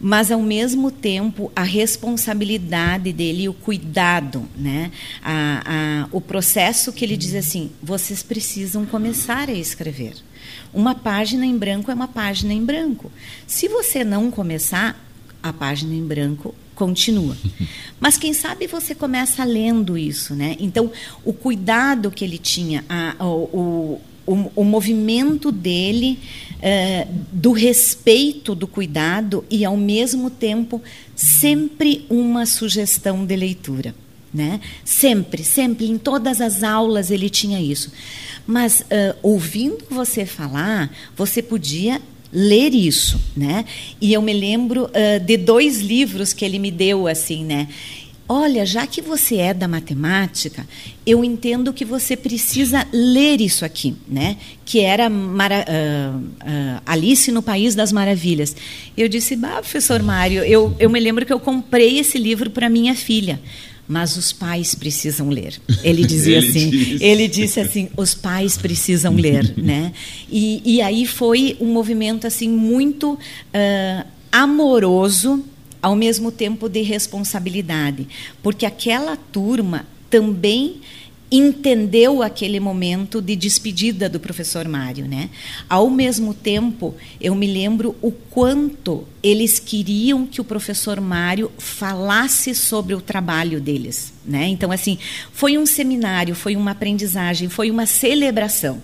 Mas 0.00 0.32
ao 0.32 0.40
mesmo 0.40 0.90
tempo 0.90 1.52
a 1.54 1.62
responsabilidade 1.62 3.12
dele, 3.12 3.48
o 3.48 3.52
cuidado, 3.52 4.48
né? 4.56 4.90
A, 5.22 5.62
a, 5.66 6.08
o 6.10 6.20
processo 6.20 6.92
que 6.92 7.04
ele 7.04 7.16
diz 7.16 7.34
assim: 7.34 7.70
vocês 7.82 8.22
precisam 8.22 8.86
começar 8.86 9.50
a 9.50 9.52
escrever. 9.52 10.14
Uma 10.72 10.94
página 10.94 11.44
em 11.44 11.56
branco 11.56 11.90
é 11.90 11.94
uma 11.94 12.08
página 12.08 12.54
em 12.54 12.64
branco. 12.64 13.12
Se 13.46 13.68
você 13.68 14.02
não 14.02 14.30
começar, 14.30 14.98
a 15.42 15.52
página 15.52 15.94
em 15.94 16.04
branco 16.04 16.54
continua. 16.74 17.36
Mas 18.00 18.16
quem 18.16 18.32
sabe 18.32 18.66
você 18.66 18.94
começa 18.94 19.44
lendo 19.44 19.98
isso, 19.98 20.34
né? 20.34 20.56
Então, 20.58 20.90
o 21.22 21.32
cuidado 21.34 22.10
que 22.10 22.24
ele 22.24 22.38
tinha, 22.38 22.84
a, 22.88 23.14
o, 23.22 24.00
o, 24.30 24.62
o 24.62 24.64
movimento 24.64 25.50
dele 25.50 26.18
é, 26.62 27.06
do 27.32 27.50
respeito, 27.50 28.54
do 28.54 28.68
cuidado 28.68 29.44
e, 29.50 29.64
ao 29.64 29.76
mesmo 29.76 30.30
tempo, 30.30 30.80
sempre 31.16 32.06
uma 32.08 32.46
sugestão 32.46 33.26
de 33.26 33.34
leitura. 33.34 33.94
Né? 34.32 34.60
Sempre, 34.84 35.42
sempre, 35.42 35.86
em 35.86 35.98
todas 35.98 36.40
as 36.40 36.62
aulas 36.62 37.10
ele 37.10 37.28
tinha 37.28 37.60
isso. 37.60 37.90
Mas, 38.46 38.80
uh, 38.82 39.16
ouvindo 39.22 39.84
você 39.90 40.24
falar, 40.24 40.88
você 41.16 41.42
podia 41.42 42.00
ler 42.32 42.72
isso, 42.72 43.20
né? 43.36 43.64
E 44.00 44.12
eu 44.12 44.22
me 44.22 44.32
lembro 44.32 44.84
uh, 44.84 45.24
de 45.24 45.36
dois 45.36 45.80
livros 45.80 46.32
que 46.32 46.44
ele 46.44 46.60
me 46.60 46.70
deu, 46.70 47.08
assim, 47.08 47.44
né? 47.44 47.66
Olha, 48.32 48.64
já 48.64 48.86
que 48.86 49.02
você 49.02 49.38
é 49.38 49.52
da 49.52 49.66
matemática, 49.66 50.64
eu 51.04 51.24
entendo 51.24 51.72
que 51.72 51.84
você 51.84 52.16
precisa 52.16 52.86
ler 52.92 53.40
isso 53.40 53.64
aqui, 53.64 53.96
né? 54.06 54.36
Que 54.64 54.78
era 54.78 55.10
Mara, 55.10 55.64
uh, 55.66 56.16
uh, 56.16 56.82
Alice 56.86 57.32
no 57.32 57.42
País 57.42 57.74
das 57.74 57.90
Maravilhas. 57.90 58.54
Eu 58.96 59.08
disse, 59.08 59.34
bah, 59.34 59.54
professor 59.54 60.00
Mário, 60.00 60.44
eu, 60.44 60.76
eu 60.78 60.88
me 60.88 61.00
lembro 61.00 61.26
que 61.26 61.32
eu 61.32 61.40
comprei 61.40 61.98
esse 61.98 62.18
livro 62.18 62.50
para 62.50 62.70
minha 62.70 62.94
filha 62.94 63.40
mas 63.88 64.16
os 64.16 64.32
pais 64.32 64.72
precisam 64.72 65.30
ler. 65.30 65.60
Ele 65.82 66.06
dizia 66.06 66.36
ele 66.38 66.48
assim, 66.48 66.70
disse. 66.70 67.04
ele 67.04 67.26
disse 67.26 67.58
assim, 67.58 67.88
os 67.96 68.14
pais 68.14 68.56
precisam 68.56 69.16
ler, 69.16 69.52
né? 69.58 69.92
E, 70.30 70.62
e 70.64 70.80
aí 70.80 71.04
foi 71.04 71.56
um 71.60 71.66
movimento 71.66 72.24
assim 72.24 72.48
muito 72.48 73.14
uh, 73.14 74.06
amoroso 74.30 75.44
ao 75.82 75.96
mesmo 75.96 76.30
tempo 76.30 76.68
de 76.68 76.82
responsabilidade, 76.82 78.06
porque 78.42 78.66
aquela 78.66 79.16
turma 79.16 79.86
também 80.08 80.80
entendeu 81.30 82.22
aquele 82.22 82.58
momento 82.58 83.22
de 83.22 83.36
despedida 83.36 84.08
do 84.08 84.18
professor 84.18 84.66
Mário, 84.66 85.06
né? 85.06 85.30
Ao 85.68 85.88
mesmo 85.88 86.34
tempo, 86.34 86.94
eu 87.20 87.34
me 87.36 87.46
lembro 87.46 87.94
o 88.02 88.10
quanto 88.10 89.06
eles 89.22 89.60
queriam 89.60 90.26
que 90.26 90.40
o 90.40 90.44
professor 90.44 91.00
Mário 91.00 91.52
falasse 91.56 92.52
sobre 92.54 92.94
o 92.94 93.00
trabalho 93.00 93.60
deles, 93.60 94.12
né? 94.26 94.48
Então 94.48 94.72
assim, 94.72 94.98
foi 95.32 95.56
um 95.56 95.64
seminário, 95.64 96.34
foi 96.34 96.56
uma 96.56 96.72
aprendizagem, 96.72 97.48
foi 97.48 97.70
uma 97.70 97.86
celebração. 97.86 98.82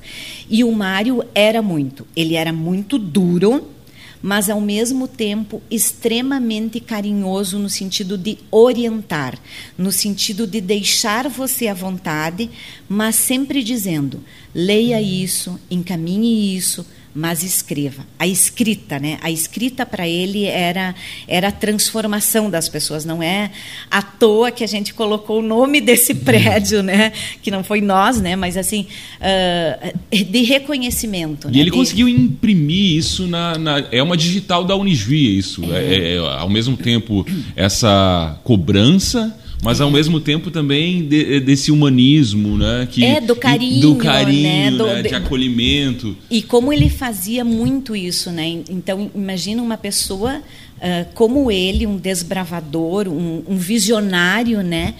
E 0.48 0.62
o 0.62 0.70
Mário 0.70 1.24
era 1.34 1.60
muito, 1.60 2.06
ele 2.14 2.36
era 2.36 2.52
muito 2.52 2.96
duro, 2.96 3.75
mas 4.22 4.50
ao 4.50 4.60
mesmo 4.60 5.06
tempo 5.06 5.62
extremamente 5.70 6.80
carinhoso 6.80 7.58
no 7.58 7.68
sentido 7.68 8.16
de 8.16 8.38
orientar, 8.50 9.38
no 9.76 9.92
sentido 9.92 10.46
de 10.46 10.60
deixar 10.60 11.28
você 11.28 11.68
à 11.68 11.74
vontade, 11.74 12.50
mas 12.88 13.16
sempre 13.16 13.62
dizendo: 13.62 14.22
leia 14.54 15.00
isso, 15.00 15.58
encaminhe 15.70 16.56
isso, 16.56 16.86
mas 17.16 17.42
escreva. 17.42 18.06
A 18.18 18.26
escrita, 18.26 18.98
né? 18.98 19.16
A 19.22 19.30
escrita 19.30 19.86
para 19.86 20.06
ele 20.06 20.44
era 20.44 20.94
era 21.26 21.48
a 21.48 21.52
transformação 21.52 22.50
das 22.50 22.68
pessoas. 22.68 23.06
Não 23.06 23.22
é 23.22 23.50
à 23.90 24.02
toa 24.02 24.50
que 24.50 24.62
a 24.62 24.66
gente 24.66 24.92
colocou 24.92 25.38
o 25.38 25.42
nome 25.42 25.80
desse 25.80 26.14
prédio, 26.14 26.82
né? 26.82 27.12
Que 27.40 27.50
não 27.50 27.64
foi 27.64 27.80
nós, 27.80 28.20
né? 28.20 28.36
Mas 28.36 28.58
assim 28.58 28.86
uh, 29.18 29.98
de 30.12 30.42
reconhecimento. 30.42 31.48
E 31.48 31.52
né? 31.52 31.60
ele 31.60 31.70
de... 31.70 31.76
conseguiu 31.76 32.06
imprimir 32.06 32.98
isso 32.98 33.26
na, 33.26 33.56
na, 33.56 33.78
é 33.90 34.02
uma 34.02 34.16
digital 34.16 34.62
da 34.62 34.76
Unisvia 34.76 35.38
isso. 35.38 35.64
É. 35.72 35.86
É, 35.86 36.14
é, 36.16 36.18
ao 36.18 36.50
mesmo 36.50 36.76
tempo 36.76 37.26
essa 37.56 38.38
cobrança 38.44 39.34
mas 39.62 39.80
ao 39.80 39.90
mesmo 39.90 40.20
tempo 40.20 40.50
também 40.50 41.06
de, 41.06 41.40
desse 41.40 41.70
humanismo, 41.70 42.56
né? 42.56 42.86
Que, 42.90 43.04
é, 43.04 43.20
do 43.20 43.34
carinho, 43.34 43.80
do 43.80 43.96
carinho, 43.96 44.42
né? 44.42 44.70
Do, 44.70 44.86
né? 44.86 45.02
de, 45.02 45.08
de 45.08 45.14
acolhimento. 45.14 46.16
E 46.30 46.42
como 46.42 46.72
ele 46.72 46.88
fazia 46.88 47.44
muito 47.44 47.96
isso, 47.96 48.30
né? 48.30 48.46
Então, 48.68 49.10
imagina 49.14 49.62
uma 49.62 49.76
pessoa 49.76 50.38
uh, 50.38 51.06
como 51.14 51.50
ele, 51.50 51.86
um 51.86 51.96
desbravador, 51.96 53.08
um, 53.08 53.42
um 53.48 53.56
visionário, 53.56 54.62
né? 54.62 54.94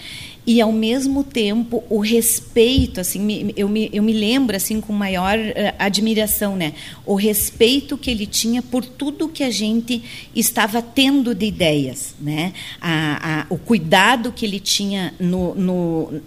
E 0.47 0.61
ao 0.61 0.71
mesmo 0.71 1.25
tempo 1.25 1.83
o 1.89 1.99
respeito 1.99 3.01
assim 3.01 3.51
eu 3.57 3.67
me, 3.67 3.89
eu 3.91 4.01
me 4.01 4.13
lembro 4.13 4.55
assim 4.55 4.79
com 4.79 4.93
maior 4.93 5.37
uh, 5.37 5.75
admiração 5.77 6.55
né 6.55 6.73
o 7.05 7.15
respeito 7.15 7.97
que 7.97 8.09
ele 8.09 8.25
tinha 8.25 8.63
por 8.63 8.85
tudo 8.85 9.27
que 9.27 9.43
a 9.43 9.51
gente 9.51 10.01
estava 10.33 10.81
tendo 10.81 11.35
de 11.35 11.45
ideias 11.45 12.15
né 12.17 12.53
a, 12.79 13.41
a, 13.41 13.45
o 13.49 13.57
cuidado 13.57 14.31
que 14.31 14.45
ele 14.45 14.61
tinha 14.61 15.13
no, 15.19 15.53
no 15.53 16.21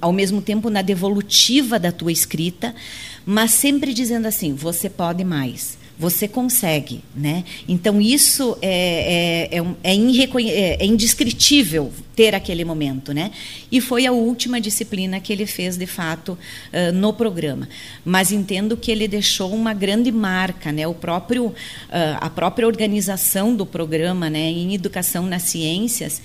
ao 0.00 0.12
mesmo 0.12 0.42
tempo 0.42 0.68
na 0.68 0.82
devolutiva 0.82 1.78
da 1.78 1.92
tua 1.92 2.10
escrita 2.10 2.74
mas 3.24 3.52
sempre 3.52 3.94
dizendo 3.94 4.26
assim 4.26 4.52
você 4.52 4.90
pode 4.90 5.22
mais 5.22 5.78
você 6.00 6.26
consegue, 6.26 7.04
né? 7.14 7.44
Então 7.68 8.00
isso 8.00 8.56
é, 8.62 9.50
é, 9.52 9.58
é, 9.58 9.62
é, 9.62 10.76
é 10.82 10.86
indescritível 10.86 11.92
ter 12.20 12.34
aquele 12.34 12.66
momento, 12.66 13.14
né? 13.14 13.30
E 13.72 13.80
foi 13.80 14.04
a 14.04 14.12
última 14.12 14.60
disciplina 14.60 15.18
que 15.20 15.32
ele 15.32 15.46
fez 15.46 15.78
de 15.78 15.86
fato 15.86 16.32
uh, 16.32 16.92
no 16.92 17.14
programa. 17.14 17.66
Mas 18.04 18.30
entendo 18.30 18.76
que 18.76 18.90
ele 18.90 19.08
deixou 19.08 19.54
uma 19.54 19.72
grande 19.72 20.12
marca, 20.12 20.70
né? 20.70 20.86
O 20.86 20.92
próprio 20.92 21.46
uh, 21.46 21.54
a 22.20 22.28
própria 22.28 22.66
organização 22.66 23.56
do 23.56 23.64
programa, 23.64 24.28
né? 24.28 24.50
Em 24.50 24.74
educação 24.74 25.24
nas 25.24 25.44
ciências, 25.44 26.20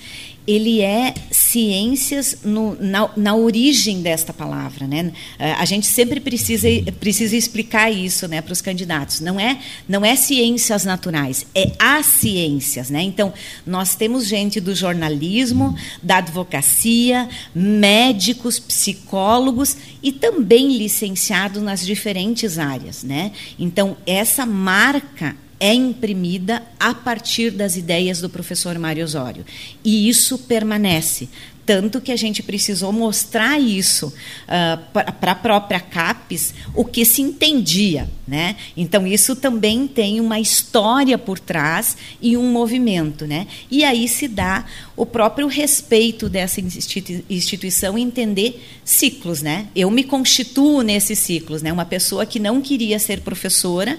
ele 0.46 0.80
é 0.80 1.12
ciências 1.30 2.38
no, 2.44 2.76
na, 2.80 3.10
na, 3.16 3.34
origem 3.34 4.00
desta 4.00 4.32
palavra, 4.32 4.86
né? 4.86 5.12
A 5.38 5.64
gente 5.64 5.86
sempre 5.86 6.20
precisa 6.20 6.68
precisa 7.00 7.34
explicar 7.34 7.90
isso, 7.90 8.28
né, 8.28 8.40
para 8.40 8.52
os 8.52 8.60
candidatos. 8.60 9.20
Não 9.20 9.40
é 9.40 9.58
não 9.88 10.04
é 10.04 10.14
ciências 10.14 10.84
naturais, 10.84 11.46
é 11.52 11.72
as 11.78 12.06
ciências, 12.06 12.90
né? 12.90 13.02
Então 13.02 13.32
nós 13.66 13.96
temos 13.96 14.26
gente 14.26 14.60
do 14.60 14.72
jornalismo, 14.72 15.76
da 16.02 16.18
advocacia, 16.18 17.28
médicos, 17.54 18.58
psicólogos 18.58 19.76
e 20.02 20.12
também 20.12 20.76
licenciados 20.76 21.62
nas 21.62 21.84
diferentes 21.84 22.58
áreas, 22.58 23.02
né? 23.02 23.32
Então 23.58 23.96
essa 24.06 24.46
marca 24.46 25.36
é 25.58 25.72
imprimida 25.72 26.62
a 26.78 26.94
partir 26.94 27.50
das 27.50 27.76
ideias 27.76 28.20
do 28.20 28.28
professor 28.28 28.78
Mário 28.78 29.04
Osório. 29.04 29.44
E 29.82 30.08
isso 30.08 30.38
permanece. 30.38 31.28
Tanto 31.66 32.00
que 32.00 32.12
a 32.12 32.16
gente 32.16 32.44
precisou 32.44 32.92
mostrar 32.92 33.60
isso 33.60 34.06
uh, 34.06 35.12
para 35.20 35.32
a 35.32 35.34
própria 35.34 35.80
CAPES, 35.80 36.54
o 36.72 36.84
que 36.84 37.04
se 37.04 37.20
entendia. 37.20 38.08
Né? 38.26 38.54
Então, 38.76 39.04
isso 39.04 39.34
também 39.34 39.88
tem 39.88 40.20
uma 40.20 40.38
história 40.38 41.18
por 41.18 41.40
trás 41.40 41.96
e 42.22 42.36
um 42.36 42.52
movimento. 42.52 43.26
Né? 43.26 43.48
E 43.68 43.84
aí 43.84 44.06
se 44.06 44.28
dá 44.28 44.64
o 44.94 45.04
próprio 45.04 45.48
respeito 45.48 46.28
dessa 46.28 46.60
instituição 47.28 47.98
entender 47.98 48.64
ciclos. 48.84 49.42
Né? 49.42 49.66
Eu 49.74 49.90
me 49.90 50.04
constituo 50.04 50.82
nesses 50.82 51.18
ciclos. 51.18 51.62
Né? 51.62 51.72
Uma 51.72 51.84
pessoa 51.84 52.24
que 52.24 52.38
não 52.38 52.62
queria 52.62 53.00
ser 53.00 53.22
professora 53.22 53.98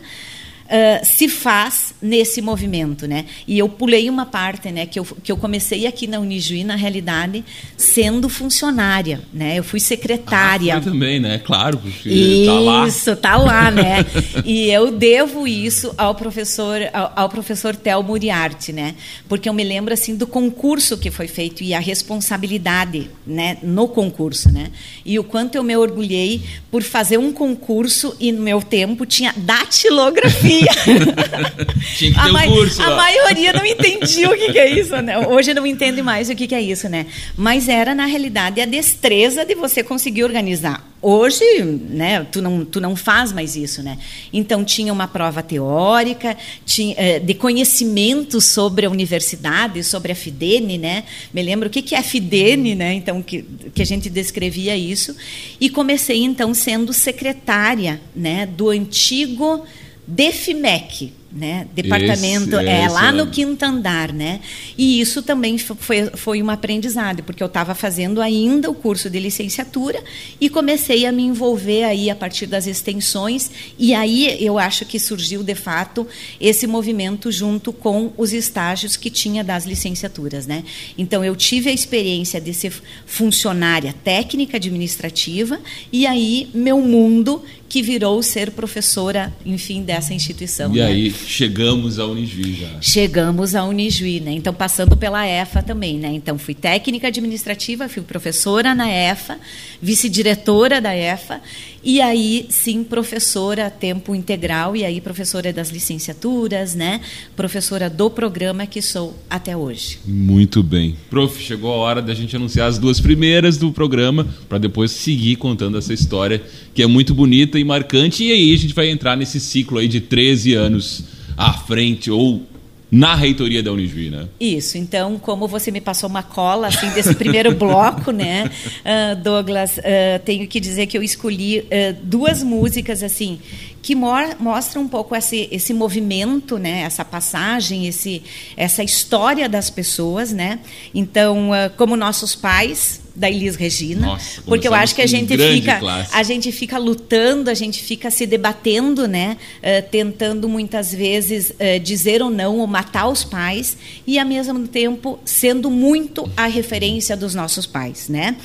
uh, 0.67 1.05
se 1.05 1.27
faz 1.27 1.93
nesse 2.01 2.41
movimento, 2.41 3.07
né? 3.07 3.25
E 3.47 3.57
eu 3.57 3.67
pulei 3.67 4.09
uma 4.09 4.25
parte, 4.25 4.71
né? 4.71 4.85
Que 4.85 4.99
eu, 4.99 5.05
que 5.05 5.31
eu 5.31 5.37
comecei 5.37 5.87
aqui 5.87 6.07
na 6.07 6.19
Unijuí, 6.19 6.63
na 6.63 6.75
realidade, 6.75 7.43
sendo 7.75 8.29
funcionária, 8.29 9.21
né? 9.33 9.57
Eu 9.57 9.63
fui 9.63 9.79
secretária. 9.79 10.77
Ah, 10.77 10.81
também, 10.81 11.19
né? 11.19 11.39
Claro, 11.39 11.77
porque 11.77 12.09
isso, 12.09 12.45
tá 12.45 12.59
lá. 12.59 12.87
Isso, 12.87 13.15
tá 13.15 13.37
lá, 13.37 13.71
né? 13.71 14.05
e 14.45 14.69
eu 14.69 14.91
devo 14.91 15.47
isso 15.47 15.93
ao 15.97 16.13
professor, 16.13 16.81
ao, 16.93 17.13
ao 17.15 17.29
professor 17.29 17.75
Tel 17.75 18.03
Muriarty, 18.03 18.73
né? 18.73 18.95
Porque 19.27 19.47
eu 19.47 19.53
me 19.53 19.63
lembro 19.63 19.93
assim 19.93 20.15
do 20.15 20.27
concurso 20.27 20.97
que 20.97 21.09
foi 21.09 21.27
feito 21.27 21.63
e 21.63 21.73
a 21.73 21.79
responsabilidade, 21.79 23.09
né? 23.25 23.57
No 23.63 23.87
concurso, 23.87 24.51
né? 24.51 24.71
E 25.05 25.17
o 25.17 25.23
quanto 25.23 25.55
eu 25.55 25.63
me 25.63 25.75
orgulhei 25.75 26.41
por 26.69 26.83
fazer 26.83 27.17
um 27.17 27.31
concurso 27.31 28.15
e 28.19 28.31
no 28.31 28.41
meu 28.41 28.61
tempo 28.61 29.05
tinha 29.05 29.33
datilografia 29.35 30.56
Tinha 31.97 32.11
que 32.11 32.19
ter 32.19 32.29
a, 32.29 32.45
um 32.45 32.53
curso. 32.53 32.81
A 32.81 32.95
maioria 32.95 33.53
não 33.53 33.65
entendia 33.65 34.29
o 34.29 34.37
que, 34.37 34.51
que, 34.51 34.59
é 34.59 34.69
isso, 34.69 34.95
né? 35.01 35.17
Hoje 35.27 35.53
não 35.53 35.65
entende 35.65 36.01
mais 36.01 36.29
o 36.29 36.35
que, 36.35 36.47
que 36.47 36.55
é 36.55 36.61
isso, 36.61 36.87
né? 36.87 37.05
Mas 37.35 37.67
era, 37.67 37.93
na 37.93 38.05
realidade, 38.05 38.61
a 38.61 38.65
destreza 38.65 39.45
de 39.45 39.55
você 39.55 39.83
conseguir 39.83 40.23
organizar. 40.23 40.85
Hoje, 40.99 41.43
né, 41.89 42.25
tu 42.31 42.41
não, 42.41 42.65
tu 42.65 42.81
não 42.81 42.95
faz 42.95 43.31
mais 43.31 43.55
isso, 43.55 43.83
né? 43.83 43.99
Então, 44.33 44.63
tinha 44.63 44.91
uma 44.91 45.07
prova 45.07 45.43
teórica, 45.43 46.35
tinha, 46.65 46.95
eh, 46.97 47.19
de 47.19 47.35
conhecimento 47.35 48.41
sobre 48.41 48.87
a 48.87 48.89
universidade, 48.89 49.83
sobre 49.83 50.11
a 50.11 50.15
Fidene, 50.15 50.77
né? 50.77 51.03
Me 51.31 51.43
lembro 51.43 51.67
o 51.67 51.71
que, 51.71 51.83
que 51.83 51.93
é 51.93 51.99
a 51.99 52.03
Fidene, 52.03 52.73
né? 52.73 52.93
Então, 52.93 53.21
que, 53.21 53.45
que 53.75 53.81
a 53.83 53.85
gente 53.85 54.09
descrevia 54.09 54.75
isso. 54.75 55.15
E 55.61 55.69
comecei, 55.69 56.23
então, 56.23 56.51
sendo 56.53 56.91
secretária 56.91 58.01
né, 58.15 58.45
do 58.45 58.69
antigo 58.69 59.65
DEFIMEC, 60.09 61.11
né? 61.31 61.67
Departamento 61.73 62.55
esse, 62.55 62.69
é 62.69 62.85
esse 62.85 62.93
lá 62.93 63.09
é. 63.09 63.11
no 63.11 63.27
quinto 63.27 63.63
andar, 63.63 64.13
né? 64.13 64.39
E 64.77 64.99
isso 64.99 65.21
também 65.21 65.57
foi, 65.57 66.09
foi 66.15 66.41
um 66.41 66.49
aprendizado, 66.49 67.21
porque 67.23 67.43
eu 67.43 67.47
estava 67.47 67.75
fazendo 67.75 68.21
ainda 68.21 68.69
o 68.69 68.73
curso 68.73 69.09
de 69.09 69.19
licenciatura 69.19 70.01
e 70.39 70.49
comecei 70.49 71.05
a 71.05 71.11
me 71.11 71.23
envolver 71.23 71.83
aí 71.83 72.09
a 72.09 72.15
partir 72.15 72.45
das 72.45 72.65
extensões 72.65 73.51
e 73.77 73.93
aí 73.93 74.43
eu 74.43 74.57
acho 74.57 74.85
que 74.85 74.99
surgiu 74.99 75.43
de 75.43 75.55
fato 75.55 76.07
esse 76.39 76.65
movimento 76.65 77.31
junto 77.31 77.73
com 77.73 78.13
os 78.17 78.31
estágios 78.31 78.95
que 78.95 79.09
tinha 79.09 79.43
das 79.43 79.65
licenciaturas, 79.65 80.47
né? 80.47 80.63
Então 80.97 81.23
eu 81.23 81.35
tive 81.35 81.69
a 81.69 81.73
experiência 81.73 82.39
de 82.39 82.53
ser 82.53 82.73
funcionária 83.05 83.93
técnica 84.03 84.57
administrativa 84.57 85.59
e 85.91 86.07
aí 86.07 86.49
meu 86.53 86.81
mundo 86.81 87.43
que 87.69 87.81
virou 87.81 88.23
ser 88.23 88.51
professora, 88.51 89.33
enfim, 89.45 89.83
dessa 89.83 90.13
instituição. 90.13 90.73
E 90.73 90.79
né? 90.79 90.85
aí 90.85 91.09
chegamos 91.25 91.99
à 91.99 92.05
Unijuí 92.05 92.55
já. 92.55 92.81
Chegamos 92.81 93.55
à 93.55 93.63
Unijuí, 93.63 94.19
né? 94.19 94.31
Então 94.31 94.53
passando 94.53 94.95
pela 94.95 95.25
EFA 95.25 95.63
também, 95.63 95.97
né? 95.97 96.09
Então 96.09 96.37
fui 96.37 96.53
técnica 96.53 97.07
administrativa, 97.07 97.89
fui 97.89 98.01
professora 98.01 98.75
na 98.75 98.89
EFA, 98.89 99.39
vice-diretora 99.81 100.79
da 100.81 100.95
EFA 100.95 101.41
e 101.83 102.01
aí 102.01 102.45
sim 102.49 102.83
professora 102.83 103.67
a 103.67 103.69
tempo 103.69 104.15
integral 104.15 104.75
e 104.75 104.83
aí 104.83 104.99
professora 104.99 105.53
das 105.53 105.69
licenciaturas, 105.69 106.75
né? 106.75 107.01
Professora 107.35 107.89
do 107.89 108.09
programa 108.09 108.65
que 108.65 108.81
sou 108.81 109.17
até 109.29 109.55
hoje. 109.55 109.99
Muito 110.05 110.61
bem. 110.63 110.95
Prof, 111.09 111.41
chegou 111.41 111.73
a 111.73 111.77
hora 111.77 112.01
da 112.01 112.13
gente 112.13 112.35
anunciar 112.35 112.67
as 112.67 112.77
duas 112.77 112.99
primeiras 112.99 113.57
do 113.57 113.71
programa 113.71 114.27
para 114.49 114.57
depois 114.57 114.91
seguir 114.91 115.35
contando 115.37 115.77
essa 115.77 115.93
história 115.93 116.41
que 116.73 116.81
é 116.81 116.87
muito 116.87 117.13
bonita 117.13 117.59
e 117.59 117.63
marcante 117.63 118.23
e 118.23 118.31
aí 118.31 118.53
a 118.53 118.57
gente 118.57 118.73
vai 118.73 118.89
entrar 118.89 119.15
nesse 119.15 119.39
ciclo 119.39 119.77
aí 119.77 119.87
de 119.87 120.01
13 120.01 120.53
anos 120.53 121.03
à 121.35 121.53
frente 121.53 122.09
ou 122.09 122.43
na 122.89 123.15
reitoria 123.15 123.61
da 123.61 123.71
Unijuí, 123.71 124.09
né? 124.09 124.27
Isso. 124.39 124.77
Então, 124.77 125.19
como 125.19 125.47
você 125.47 125.71
me 125.71 125.81
passou 125.81 126.09
uma 126.09 126.23
cola 126.23 126.67
assim 126.67 126.89
desse 126.91 127.13
primeiro 127.13 127.53
bloco, 127.55 128.11
né, 128.11 128.49
uh, 128.49 129.15
Douglas, 129.21 129.77
uh, 129.77 130.19
tenho 130.23 130.47
que 130.47 130.59
dizer 130.59 130.87
que 130.87 130.97
eu 130.97 131.03
escolhi 131.03 131.59
uh, 131.59 131.65
duas 132.01 132.41
músicas 132.41 133.03
assim 133.03 133.39
que 133.81 133.95
mostram 133.95 134.83
um 134.83 134.87
pouco 134.87 135.15
esse, 135.15 135.47
esse 135.51 135.73
movimento, 135.73 136.57
né, 136.57 136.81
essa 136.81 137.05
passagem, 137.05 137.87
esse, 137.87 138.23
essa 138.55 138.83
história 138.83 139.47
das 139.47 139.69
pessoas, 139.69 140.31
né. 140.31 140.59
Então, 140.93 141.49
como 141.77 141.95
nossos 141.95 142.35
pais 142.35 143.01
da 143.17 143.27
Elis 143.27 143.55
Regina, 143.55 144.05
Nossa, 144.05 144.43
porque 144.43 144.67
eu 144.67 144.75
acho 144.75 144.93
que 144.93 145.01
a 145.01 145.07
gente 145.07 145.35
fica 145.35 145.79
classe. 145.79 146.15
a 146.15 146.21
gente 146.21 146.51
fica 146.51 146.77
lutando, 146.77 147.49
a 147.49 147.53
gente 147.55 147.81
fica 147.81 148.11
se 148.11 148.27
debatendo, 148.27 149.07
né, 149.07 149.37
uh, 149.57 149.89
tentando 149.89 150.47
muitas 150.47 150.93
vezes 150.93 151.49
uh, 151.49 151.79
dizer 151.79 152.21
ou 152.21 152.29
não 152.29 152.59
ou 152.59 152.67
matar 152.67 153.07
os 153.07 153.23
pais 153.23 153.75
e 154.05 154.19
ao 154.19 154.25
mesmo 154.25 154.67
tempo 154.67 155.17
sendo 155.25 155.71
muito 155.71 156.29
a 156.37 156.45
referência 156.45 157.17
dos 157.17 157.33
nossos 157.33 157.65
pais, 157.65 158.07
né? 158.07 158.35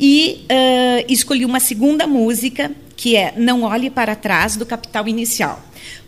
E 0.00 0.46
uh, 0.50 1.12
escolhi 1.12 1.44
uma 1.44 1.60
segunda 1.60 2.06
música 2.06 2.72
que 2.96 3.16
é 3.16 3.34
Não 3.36 3.62
Olhe 3.62 3.90
para 3.90 4.14
Trás 4.14 4.56
do 4.56 4.66
Capital 4.66 5.08
Inicial. 5.08 5.62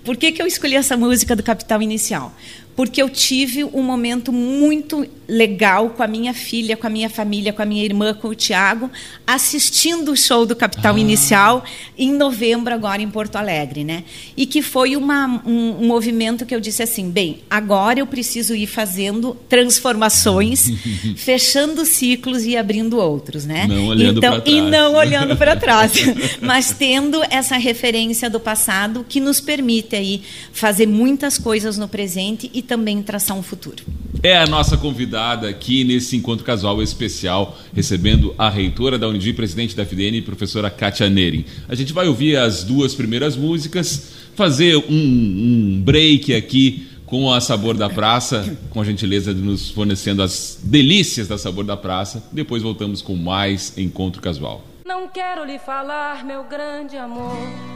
Por 0.05 0.17
que, 0.17 0.33
que 0.33 0.41
eu 0.41 0.47
escolhi 0.47 0.77
essa 0.77 0.97
música 0.97 1.35
do 1.35 1.43
Capital 1.43 1.83
Inicial? 1.83 2.33
Porque 2.77 3.01
eu 3.01 3.09
tive 3.09 3.65
um 3.65 3.83
momento 3.83 4.31
muito 4.31 5.09
legal 5.27 5.91
com 5.91 6.03
a 6.03 6.07
minha 6.07 6.33
filha, 6.33 6.77
com 6.77 6.87
a 6.87 6.91
minha 6.91 7.09
família, 7.11 7.53
com 7.53 7.63
a 7.63 7.65
minha 7.65 7.83
irmã, 7.83 8.15
com 8.15 8.29
o 8.29 8.35
Tiago, 8.35 8.91
assistindo 9.27 10.13
o 10.13 10.17
show 10.17 10.47
do 10.47 10.55
Capital 10.55 10.95
ah. 10.95 11.01
Inicial 11.01 11.65
em 11.99 12.13
novembro 12.13 12.73
agora 12.73 13.03
em 13.03 13.09
Porto 13.09 13.37
Alegre, 13.37 13.83
né? 13.83 14.05
E 14.37 14.47
que 14.47 14.63
foi 14.63 14.95
uma, 14.95 15.43
um, 15.45 15.83
um, 15.83 15.87
movimento 15.87 16.47
que 16.47 16.55
eu 16.55 16.61
disse 16.61 16.83
assim, 16.83 17.11
bem, 17.11 17.41
agora 17.51 17.99
eu 17.99 18.07
preciso 18.07 18.55
ir 18.55 18.67
fazendo 18.67 19.35
transformações, 19.49 20.71
fechando 21.17 21.85
ciclos 21.85 22.45
e 22.45 22.57
abrindo 22.57 22.99
outros, 22.99 23.45
né? 23.47 23.67
Não 23.67 23.87
olhando 23.89 24.19
então, 24.19 24.43
e 24.45 24.61
não 24.61 24.95
olhando 24.95 25.37
para 25.37 25.57
trás, 25.57 25.93
mas 26.41 26.73
tendo 26.73 27.21
essa 27.31 27.57
referência 27.57 28.29
do 28.31 28.39
passado 28.39 29.05
que 29.09 29.19
nos 29.19 29.41
permite 29.41 29.97
aí 29.97 30.23
fazer 30.53 30.87
muitas 30.87 31.39
coisas 31.39 31.79
no 31.79 31.89
presente 31.89 32.51
e 32.53 32.66
também 32.67 33.03
traçar 33.03 33.37
um 33.37 33.43
futuro. 33.43 33.83
É 34.23 34.37
a 34.37 34.47
nossa 34.47 34.77
convidada 34.77 35.49
aqui 35.49 35.85
nesse 35.85 36.17
encontro 36.17 36.45
casual 36.45 36.83
especial, 36.83 37.57
recebendo 37.75 38.35
a 38.37 38.51
reitora 38.51 38.99
da 38.99 39.09
Unidir, 39.09 39.35
presidente 39.35 39.77
da 39.77 39.85
FDN, 39.85 40.21
professora 40.23 40.69
Kátia 40.69 41.09
Nering. 41.09 41.45
A 41.69 41.75
gente 41.75 41.93
vai 41.93 42.09
ouvir 42.09 42.37
as 42.37 42.65
duas 42.65 42.95
primeiras 42.95 43.37
músicas, 43.37 44.13
fazer 44.35 44.77
um, 44.77 44.83
um 44.91 45.83
break 45.83 46.35
aqui 46.35 46.89
com 47.07 47.33
a 47.33 47.41
Sabor 47.41 47.77
da 47.77 47.89
Praça, 47.89 48.59
com 48.71 48.81
a 48.81 48.85
gentileza 48.85 49.33
de 49.33 49.41
nos 49.41 49.71
fornecendo 49.71 50.23
as 50.23 50.59
delícias 50.63 51.29
da 51.29 51.39
Sabor 51.39 51.65
da 51.65 51.77
Praça. 51.77 52.25
Depois 52.33 52.63
voltamos 52.63 53.01
com 53.01 53.15
mais 53.15 53.79
Encontro 53.79 54.21
Casual. 54.21 54.65
Não 54.85 55.09
quero 55.09 55.45
lhe 55.45 55.59
falar, 55.59 56.25
meu 56.25 56.45
grande 56.45 56.97
amor 56.97 57.76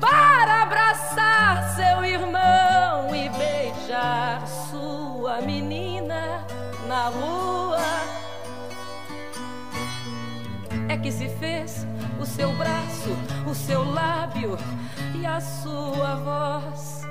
para 0.00 0.62
abraçar 0.62 1.74
seu 1.74 2.04
irmão 2.04 3.14
e 3.14 3.28
beijar 3.30 4.46
sua 4.46 5.40
menina 5.40 6.44
na 6.86 7.08
rua. 7.08 7.78
É 10.88 10.96
que 10.96 11.10
se 11.10 11.28
fez 11.28 11.86
o 12.20 12.26
seu 12.26 12.52
braço, 12.56 13.10
o 13.46 13.54
seu 13.54 13.84
lábio 13.84 14.56
e 15.14 15.26
a 15.26 15.40
sua 15.40 16.14
voz. 16.16 17.03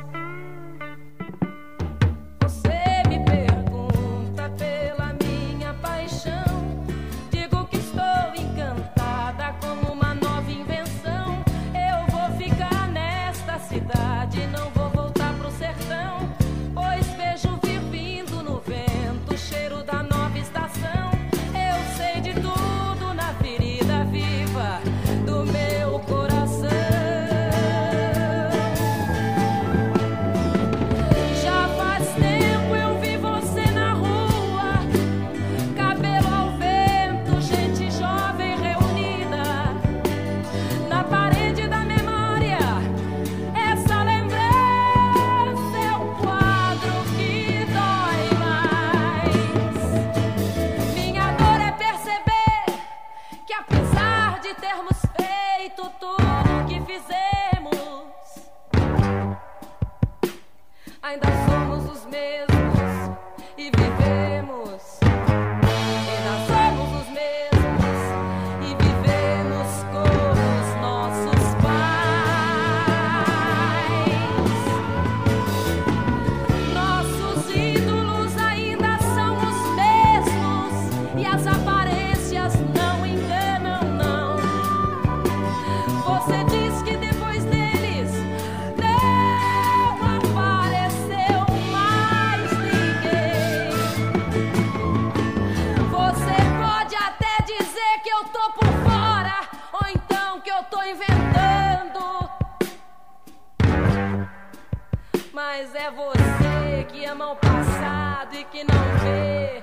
é 105.83 105.91
você 105.91 106.85
que 106.93 107.03
ama 107.03 107.31
o 107.31 107.35
passado 107.35 108.33
e 108.35 108.45
que 108.45 108.63
não 108.63 108.99
vê. 109.03 109.62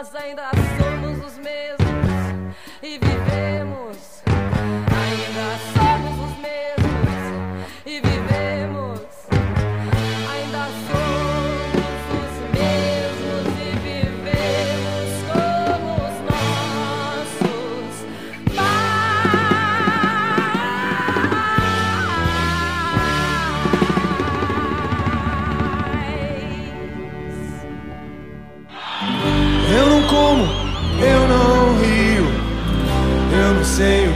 nós 0.00 0.14
ainda 0.14 0.44
somos 0.78 1.26
os 1.26 1.36
mesmos 1.36 2.56
e 2.82 2.98
vivemos 2.98 4.22
ainda 4.26 5.58
somos. 5.74 5.79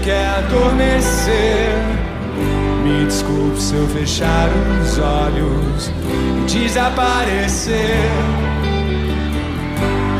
quer 0.05 0.27
adormecer. 0.27 1.73
Me 2.85 3.07
desculpe 3.07 3.61
se 3.61 3.75
eu 3.75 3.89
fechar 3.89 4.51
os 4.83 4.99
olhos 4.99 5.91
e 6.47 6.59
desaparecer. 6.59 8.11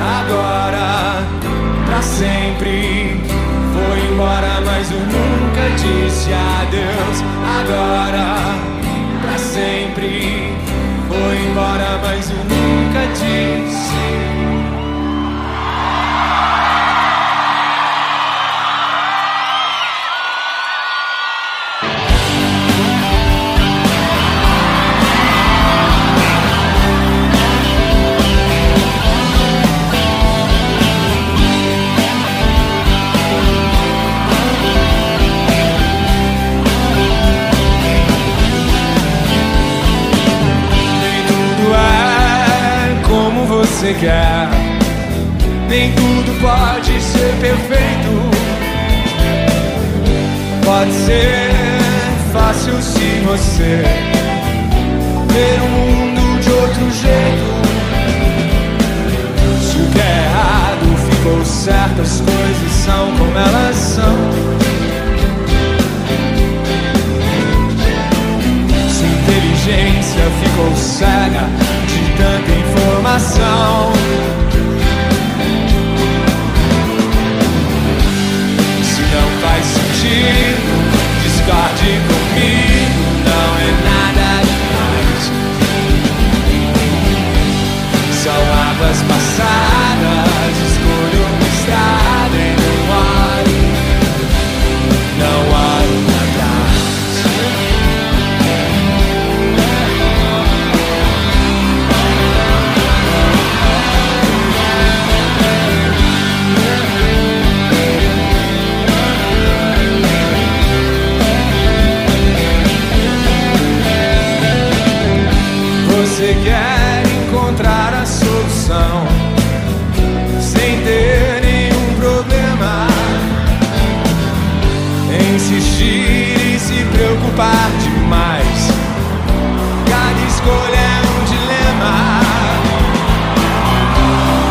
Agora, 0.01 1.23
pra 1.87 2.01
sempre, 2.01 3.21
foi 3.75 4.13
embora, 4.13 4.61
mas 4.65 4.91
eu 4.91 5.01
nunca 5.01 5.69
disse 5.77 6.31
adeus. 6.33 7.23
Agora, 7.61 8.57
pra 9.21 9.39
sempre, 9.39 10.55
foi 11.09 11.51
embora, 11.51 12.01
mas 12.03 12.31
eu 12.31 12.39
nunca 12.39 13.07
disse. 13.13 13.84
Nem 45.69 45.93
tudo 45.93 46.41
pode 46.41 47.01
ser 47.01 47.33
perfeito. 47.41 48.31
Pode 50.65 50.93
ser 50.93 51.51
fácil 52.33 52.75
se 52.83 53.23
você 53.25 53.85
ver 55.33 55.61
o 55.61 55.69
mundo 55.69 56.41
de 56.41 56.51
outro 56.51 56.91
jeito. 56.91 57.55
Se 59.63 59.77
o 59.79 59.87
que 59.91 60.01
é 60.01 60.25
errado 60.25 60.97
ficou 61.11 61.45
certo, 61.45 62.03
as 62.03 62.21
coisas 62.21 62.73
são 62.85 63.17
como 63.17 63.39
elas 63.39 63.77
são. 63.77 64.17
Se 68.89 69.05
inteligência 69.05 70.25
ficou 70.43 70.77
cega 70.77 71.64
tanta 72.17 72.51
informação. 72.53 73.93
Se 78.83 79.03
não 79.15 79.29
faz 79.43 79.65
sentido, 79.65 80.73
discorde 81.23 81.91
comigo, 82.09 83.03
não 83.25 83.49
é 83.59 83.71
nada 83.85 84.29
demais. 84.45 85.23
São 88.23 88.43
águas 88.71 88.99
passadas. 89.03 89.74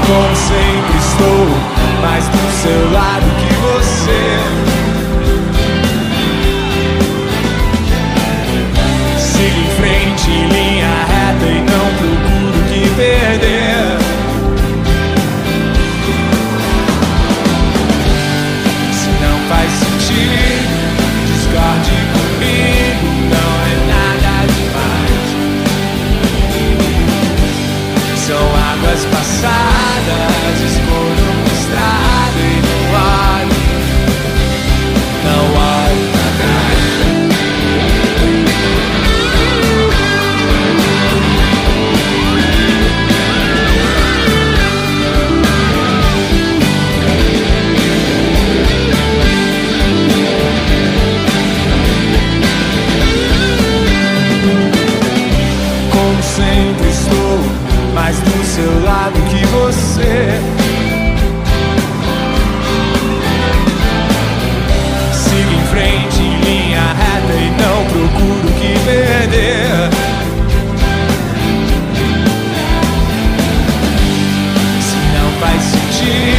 como 0.05 0.35
sempre 0.35 0.97
estou, 0.97 1.47
mais 2.01 2.27
do 2.27 2.51
seu 2.61 2.91
lado 2.91 3.25
que 3.39 3.53
você. 3.55 4.23
Siga 9.17 9.59
em 9.59 9.69
frente 9.77 10.29
em 10.29 10.47
linha 10.47 10.91
reta 11.07 11.45
e 11.45 11.61
não 11.61 11.87
procuro 11.97 12.57
o 12.59 12.63
que 12.67 12.81
perder. 12.95 13.97
Se 18.93 19.09
não 19.21 19.37
faz 19.49 19.69
sentido, 19.71 20.73
discorde 21.27 21.95
comigo, 22.13 23.07
não 23.29 23.51
é 23.65 23.73
nada 23.93 24.33
demais. 24.53 25.27
São 28.17 28.43
águas 28.55 29.01
passadas. 29.05 29.82
seu 58.53 58.83
lado 58.83 59.19
que 59.31 59.43
você 59.47 60.39
siga 65.11 65.53
em 65.53 65.65
frente 65.71 66.21
em 66.21 66.39
linha 66.41 66.93
reta 66.93 67.33
e 67.33 67.49
não 67.49 67.83
procuro 67.85 68.47
que 68.59 68.79
perder. 68.85 69.89
Se 74.81 74.97
não 75.17 75.29
faz 75.41 75.63
sentido 75.63 76.32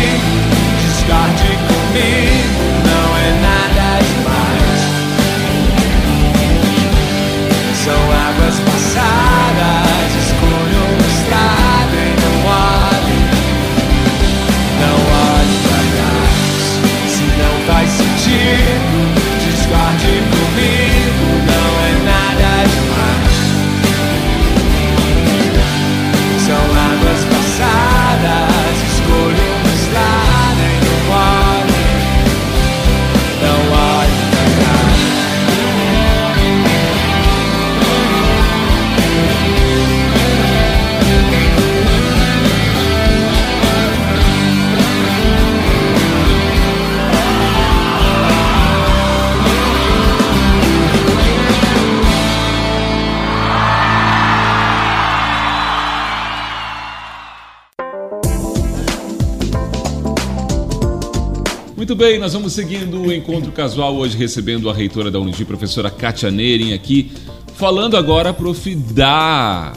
Muito 61.95 62.07
bem, 62.07 62.19
nós 62.19 62.33
vamos 62.33 62.53
seguindo 62.53 63.03
o 63.03 63.13
encontro 63.13 63.53
casual 63.53 63.95
hoje 63.95 64.19
recebendo 64.19 64.69
a 64.69 64.75
reitora 64.75 65.13
da 65.13 65.21
Unigi, 65.21 65.45
professora 65.45 65.89
Kátia 65.89 66.29
Neirin 66.29 66.73
aqui, 66.73 67.13
falando 67.55 67.97
agora, 67.97 68.35
prof, 68.35 68.75
da, 68.75 69.73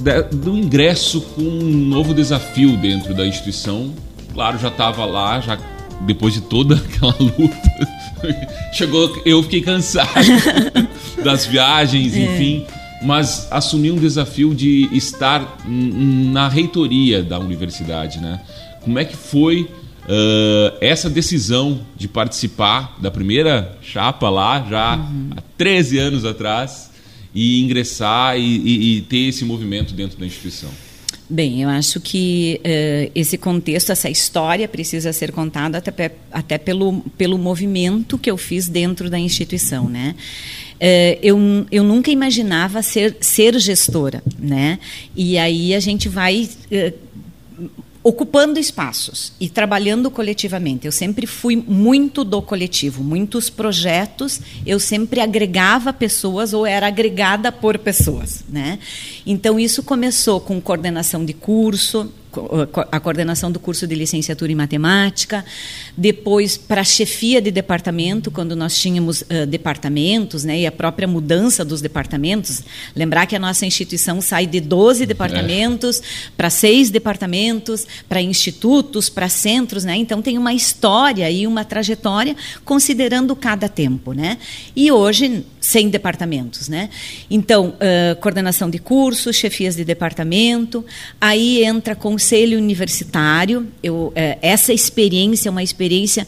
da, 0.00 0.22
do 0.22 0.58
ingresso 0.58 1.20
com 1.20 1.42
um 1.42 1.70
novo 1.70 2.12
desafio 2.12 2.76
dentro 2.76 3.14
da 3.14 3.24
instituição. 3.24 3.94
Claro, 4.34 4.58
já 4.58 4.66
estava 4.66 5.04
lá, 5.04 5.38
já 5.38 5.56
depois 6.00 6.34
de 6.34 6.40
toda 6.40 6.74
aquela 6.90 7.14
luta. 7.20 7.88
Chegou, 8.74 9.22
eu 9.24 9.44
fiquei 9.44 9.60
cansado 9.60 10.08
das 11.22 11.46
viagens, 11.46 12.16
é. 12.16 12.18
enfim. 12.18 12.66
É 12.68 12.82
mas 13.04 13.46
assumir 13.48 13.92
um 13.92 13.96
desafio 13.96 14.52
de 14.52 14.88
estar 14.92 15.58
na 15.64 16.48
reitoria 16.48 17.22
da 17.22 17.38
universidade, 17.38 18.20
né? 18.20 18.40
Como 18.80 18.98
é 18.98 19.04
que 19.04 19.16
foi 19.16 19.68
uh, 20.04 20.76
essa 20.80 21.08
decisão 21.08 21.80
de 21.96 22.08
participar 22.08 22.98
da 23.00 23.10
primeira 23.10 23.78
chapa 23.82 24.28
lá, 24.28 24.66
já 24.68 24.96
uhum. 24.96 25.30
há 25.36 25.42
13 25.56 25.98
anos 25.98 26.24
atrás, 26.24 26.90
e 27.34 27.60
ingressar 27.62 28.36
e, 28.38 28.42
e, 28.42 28.96
e 28.96 29.00
ter 29.02 29.28
esse 29.28 29.44
movimento 29.44 29.94
dentro 29.94 30.18
da 30.18 30.26
instituição? 30.26 30.70
Bem, 31.32 31.62
eu 31.62 31.68
acho 31.70 31.98
que 31.98 32.60
uh, 32.60 33.10
esse 33.14 33.38
contexto, 33.38 33.90
essa 33.90 34.10
história 34.10 34.68
precisa 34.68 35.14
ser 35.14 35.32
contada 35.32 35.78
até, 35.78 36.12
até 36.30 36.58
pelo, 36.58 37.00
pelo 37.16 37.38
movimento 37.38 38.18
que 38.18 38.30
eu 38.30 38.36
fiz 38.36 38.68
dentro 38.68 39.08
da 39.08 39.18
instituição, 39.18 39.88
né? 39.88 40.14
Uh, 40.74 41.18
eu, 41.22 41.38
eu 41.70 41.84
nunca 41.84 42.10
imaginava 42.10 42.82
ser, 42.82 43.16
ser 43.20 43.58
gestora, 43.58 44.22
né? 44.38 44.78
E 45.16 45.38
aí 45.38 45.74
a 45.74 45.80
gente 45.80 46.06
vai 46.06 46.50
uh, 46.70 46.92
ocupando 48.02 48.58
espaços 48.58 49.32
e 49.38 49.48
trabalhando 49.48 50.10
coletivamente. 50.10 50.86
Eu 50.86 50.92
sempre 50.92 51.26
fui 51.26 51.56
muito 51.56 52.24
do 52.24 52.42
coletivo, 52.42 53.02
muitos 53.02 53.48
projetos 53.48 54.40
eu 54.66 54.80
sempre 54.80 55.20
agregava 55.20 55.92
pessoas 55.92 56.52
ou 56.52 56.66
era 56.66 56.88
agregada 56.88 57.52
por 57.52 57.78
pessoas, 57.78 58.44
né? 58.48 58.78
Então 59.24 59.58
isso 59.58 59.82
começou 59.82 60.40
com 60.40 60.60
coordenação 60.60 61.24
de 61.24 61.32
curso, 61.32 62.12
a 62.90 62.98
coordenação 62.98 63.52
do 63.52 63.60
curso 63.60 63.86
de 63.86 63.94
licenciatura 63.94 64.50
em 64.50 64.54
matemática, 64.54 65.44
depois 65.96 66.56
para 66.56 66.80
a 66.80 66.84
chefia 66.84 67.40
de 67.40 67.50
departamento, 67.50 68.30
quando 68.30 68.56
nós 68.56 68.76
tínhamos 68.78 69.22
uh, 69.22 69.46
departamentos, 69.46 70.44
né, 70.44 70.60
e 70.60 70.66
a 70.66 70.72
própria 70.72 71.06
mudança 71.06 71.64
dos 71.64 71.80
departamentos. 71.80 72.62
Lembrar 72.96 73.26
que 73.26 73.36
a 73.36 73.38
nossa 73.38 73.66
instituição 73.66 74.20
sai 74.20 74.46
de 74.46 74.60
12 74.60 75.04
departamentos 75.06 76.00
é. 76.00 76.02
para 76.36 76.50
seis 76.50 76.90
departamentos, 76.90 77.86
para 78.08 78.20
institutos, 78.20 79.08
para 79.08 79.28
centros, 79.28 79.84
né? 79.84 79.96
Então 79.96 80.22
tem 80.22 80.38
uma 80.38 80.54
história 80.54 81.30
e 81.30 81.46
uma 81.46 81.64
trajetória 81.64 82.36
considerando 82.64 83.34
cada 83.36 83.68
tempo, 83.68 84.12
né? 84.12 84.38
E 84.74 84.90
hoje 84.90 85.44
100 85.62 85.90
departamentos, 85.90 86.68
né? 86.68 86.90
Então, 87.30 87.68
uh, 87.68 88.20
coordenação 88.20 88.68
de 88.68 88.80
cursos, 88.80 89.36
chefias 89.36 89.76
de 89.76 89.84
departamento, 89.84 90.84
aí 91.20 91.64
entra 91.64 91.94
conselho 91.94 92.58
universitário. 92.58 93.68
Eu, 93.80 94.08
uh, 94.08 94.12
essa 94.42 94.72
experiência 94.72 95.48
é 95.48 95.50
uma 95.50 95.62
experiência 95.62 96.26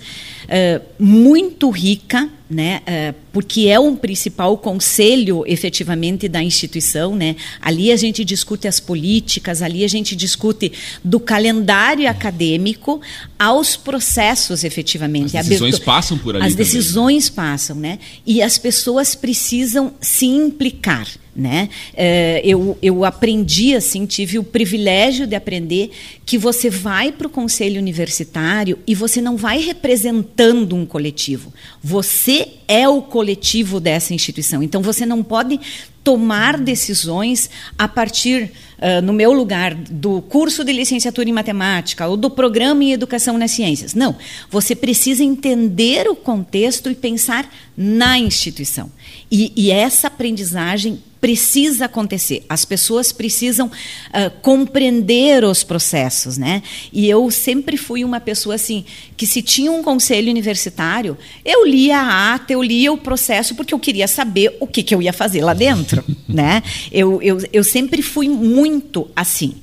uh, 0.55 0.85
muito 0.99 1.69
rica, 1.71 2.29
né? 2.49 2.81
Uh, 2.87 3.15
porque 3.33 3.67
é 3.67 3.81
um 3.81 3.97
principal 3.97 4.57
conselho, 4.57 5.43
efetivamente, 5.47 6.29
da 6.29 6.43
instituição, 6.43 7.17
né? 7.17 7.35
Ali 7.61 7.91
a 7.91 7.97
gente 7.97 8.25
discute 8.25 8.69
as 8.69 8.79
políticas, 8.79 9.61
ali 9.61 9.85
a 9.85 9.89
gente 9.89 10.15
discute 10.15 10.73
do 11.03 11.19
calendário 11.19 12.09
acadêmico 12.09 13.01
aos 13.39 13.77
processos, 13.77 14.63
efetivamente. 14.63 15.37
As 15.37 15.47
decisões 15.47 15.79
passam 15.79 16.17
por 16.17 16.37
ali. 16.37 16.47
As 16.47 16.53
também. 16.53 16.65
decisões 16.65 17.29
passam, 17.29 17.77
né? 17.77 17.99
E 18.25 18.41
as 18.41 18.57
pessoas 18.57 19.15
precisam 19.15 19.93
se 20.01 20.27
implicar. 20.27 21.09
Né? 21.37 21.69
Uh, 21.93 22.41
eu, 22.45 22.79
eu 22.81 23.05
aprendi 23.05 23.75
assim, 23.75 24.07
tive 24.07 24.39
o 24.39 24.45
privilégio 24.45 25.27
de 25.27 25.35
aprender 25.35 25.91
que 26.25 26.39
você 26.39 26.71
vai 26.71 27.11
para 27.11 27.27
o 27.27 27.31
conselho 27.31 27.81
universitário 27.81 28.79
e 28.87 28.95
você 28.95 29.21
não 29.21 29.37
vai 29.37 29.59
representando 29.59 30.77
um 30.77 30.87
coletivo. 30.87 31.53
Você 31.83 32.51
é 32.69 32.89
o 32.89 33.03
coletivo 33.03 33.81
dessa 33.81 34.15
instituição. 34.15 34.63
Então 34.63 34.81
você 34.81 35.05
não 35.05 35.25
pode 35.25 35.59
tomar 36.05 36.59
decisões 36.59 37.49
a 37.79 37.89
partir, 37.89 38.53
uh, 38.85 39.01
no 39.03 39.13
meu 39.13 39.33
lugar, 39.33 39.75
do 39.75 40.21
curso 40.21 40.63
de 40.63 40.73
licenciatura 40.73 41.29
em 41.29 41.33
matemática 41.33 42.07
ou 42.07 42.17
do 42.17 42.29
programa 42.29 42.85
em 42.85 42.93
educação 42.93 43.39
nas 43.39 43.53
ciências. 43.53 43.95
Não. 43.95 44.17
Você 44.51 44.77
precisa 44.77 45.25
entender 45.25 46.07
o 46.09 46.15
contexto 46.15 46.91
e 46.91 46.95
pensar 46.95 47.51
na 47.77 48.19
instituição. 48.19 48.93
E, 49.31 49.53
e 49.57 49.71
essa 49.71 50.09
aprendizagem 50.09 51.03
precisa 51.25 51.87
acontecer. 51.87 52.45
As 52.51 52.67
pessoas 52.67 53.11
precisam 53.11 53.69
uh, 53.69 54.31
compreender 54.43 55.43
os 55.43 55.65
processos, 55.65 56.37
né? 56.37 56.63
E 56.93 57.09
eu 57.09 57.31
sempre 57.31 57.79
fui 57.79 58.05
uma 58.05 58.21
pessoa 58.21 58.57
assim 58.57 58.85
que 59.17 59.27
se 59.27 59.41
tinha 59.41 59.73
um 59.73 59.83
conselho 59.83 60.31
universitário, 60.31 61.17
eu 61.43 61.67
lia 61.67 61.99
a 61.99 62.35
ata, 62.35 62.53
eu 62.53 62.63
lia 62.63 62.93
o 62.93 62.99
processo 62.99 63.55
porque 63.55 63.73
eu 63.73 63.79
queria 63.79 64.07
saber 64.07 64.55
o 64.61 64.67
que, 64.67 64.83
que 64.83 64.95
eu 64.95 65.01
ia 65.01 65.15
fazer 65.15 65.43
lá 65.43 65.55
dentro, 65.55 66.05
né? 66.29 66.63
Eu, 66.93 67.23
eu, 67.23 67.39
eu 67.51 67.65
sempre 67.65 68.03
fui 68.03 68.29
muito 68.29 68.74
assim. 69.15 69.55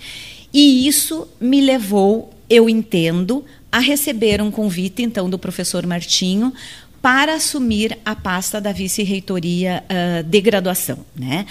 E 0.53 0.87
isso 0.87 1.27
me 1.39 1.61
levou, 1.61 2.33
eu 2.49 2.69
entendo, 2.69 3.45
a 3.71 3.79
receber 3.79 4.41
um 4.41 4.51
convite 4.51 5.01
então 5.01 5.29
do 5.29 5.39
professor 5.39 5.85
Martinho 5.85 6.53
para 7.01 7.35
assumir 7.35 7.97
a 8.05 8.15
pasta 8.15 8.61
da 8.61 8.71
vice-reitoria 8.71 9.83
uh, 9.83 10.23
de 10.23 10.41
graduação. 10.41 10.99
Né? 11.15 11.45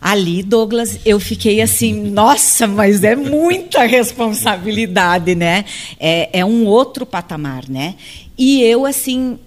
Ali, 0.00 0.42
Douglas, 0.42 0.98
eu 1.04 1.20
fiquei 1.20 1.60
assim, 1.60 1.92
nossa, 2.10 2.66
mas 2.66 3.04
é 3.04 3.14
muita 3.14 3.84
responsabilidade, 3.84 5.34
né? 5.34 5.64
É, 6.00 6.40
é 6.40 6.44
um 6.44 6.66
outro 6.66 7.06
patamar, 7.06 7.68
né? 7.68 7.94
E 8.36 8.62
eu, 8.62 8.84
assim, 8.84 9.38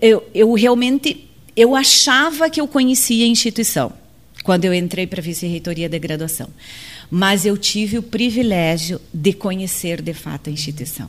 eu, 0.00 0.24
eu 0.32 0.52
realmente, 0.52 1.28
eu 1.56 1.74
achava 1.74 2.48
que 2.48 2.60
eu 2.60 2.68
conhecia 2.68 3.24
a 3.24 3.28
instituição 3.28 3.92
quando 4.48 4.64
eu 4.64 4.72
entrei 4.72 5.06
para 5.06 5.20
a 5.20 5.22
vice-reitoria 5.22 5.90
de 5.90 5.98
graduação. 5.98 6.48
Mas 7.10 7.44
eu 7.44 7.54
tive 7.54 7.98
o 7.98 8.02
privilégio 8.02 8.98
de 9.12 9.34
conhecer, 9.34 10.00
de 10.00 10.14
fato, 10.14 10.48
a 10.48 10.50
instituição. 10.50 11.06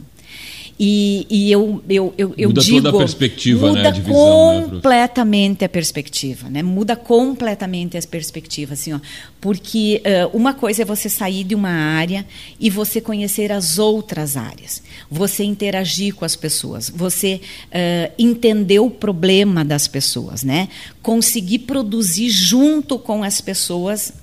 E, 0.82 1.28
e 1.30 1.52
eu, 1.52 1.84
eu, 1.90 2.14
eu, 2.18 2.34
eu 2.38 2.50
muda 2.50 2.62
digo. 2.62 2.78
Muda 2.78 2.92
toda 2.92 3.04
a 3.04 3.06
perspectiva, 3.06 3.68
muda 3.68 3.82
né? 3.82 3.88
A 3.90 3.92
divisão, 3.92 4.62
né, 4.62 4.68
completamente 4.70 5.62
né, 5.62 5.66
a 5.66 5.70
perspectiva, 5.70 6.50
né? 6.50 6.64
Muda 6.64 6.96
completamente 6.96 7.98
as 7.98 8.06
perspectivas, 8.06 8.80
assim, 8.80 8.94
ó. 8.94 9.00
Porque 9.42 10.02
uh, 10.06 10.38
uma 10.38 10.54
coisa 10.54 10.84
é 10.84 10.86
você 10.86 11.10
sair 11.10 11.44
de 11.44 11.54
uma 11.54 11.70
área 11.70 12.26
e 12.58 12.70
você 12.70 13.02
conhecer 13.02 13.52
as 13.52 13.78
outras 13.78 14.38
áreas. 14.38 14.82
Você 15.12 15.44
interagir 15.44 16.16
com 16.16 16.24
as 16.24 16.38
pessoas, 16.38 16.90
você 16.90 17.42
uh, 17.66 18.14
entender 18.18 18.80
o 18.80 18.90
problema 18.90 19.66
das 19.66 19.86
pessoas, 19.86 20.44
né? 20.44 20.70
Conseguir 21.02 21.60
produzir 21.60 22.30
junto 22.30 22.98
com 22.98 23.22
as 23.22 23.42
pessoas 23.42 24.14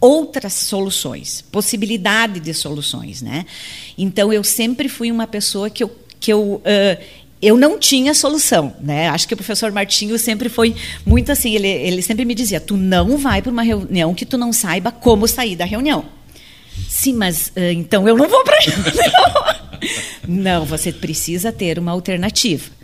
outras 0.00 0.52
soluções, 0.52 1.42
possibilidade 1.50 2.40
de 2.40 2.52
soluções, 2.52 3.22
né? 3.22 3.46
Então 3.96 4.32
eu 4.32 4.44
sempre 4.44 4.88
fui 4.88 5.10
uma 5.10 5.26
pessoa 5.26 5.70
que 5.70 5.82
eu, 5.82 5.96
que 6.20 6.32
eu 6.32 6.62
uh, 6.64 7.04
eu 7.40 7.56
não 7.56 7.78
tinha 7.78 8.14
solução, 8.14 8.74
né? 8.80 9.08
Acho 9.08 9.28
que 9.28 9.34
o 9.34 9.36
professor 9.36 9.70
Martinho 9.70 10.18
sempre 10.18 10.48
foi 10.48 10.74
muito 11.04 11.30
assim, 11.30 11.54
ele, 11.54 11.68
ele 11.68 12.02
sempre 12.02 12.24
me 12.24 12.34
dizia: 12.34 12.60
"Tu 12.60 12.76
não 12.76 13.16
vai 13.16 13.42
para 13.42 13.52
uma 13.52 13.62
reunião 13.62 14.14
que 14.14 14.26
tu 14.26 14.38
não 14.38 14.52
saiba 14.52 14.90
como 14.90 15.26
sair 15.26 15.56
da 15.56 15.64
reunião". 15.64 16.04
Sim, 16.88 17.14
mas 17.14 17.48
uh, 17.48 17.72
então 17.72 18.06
eu 18.06 18.16
não 18.16 18.28
vou 18.28 18.42
para 18.44 18.58
reunião. 18.60 19.56
não, 20.28 20.64
você 20.64 20.92
precisa 20.92 21.52
ter 21.52 21.78
uma 21.78 21.92
alternativa. 21.92 22.76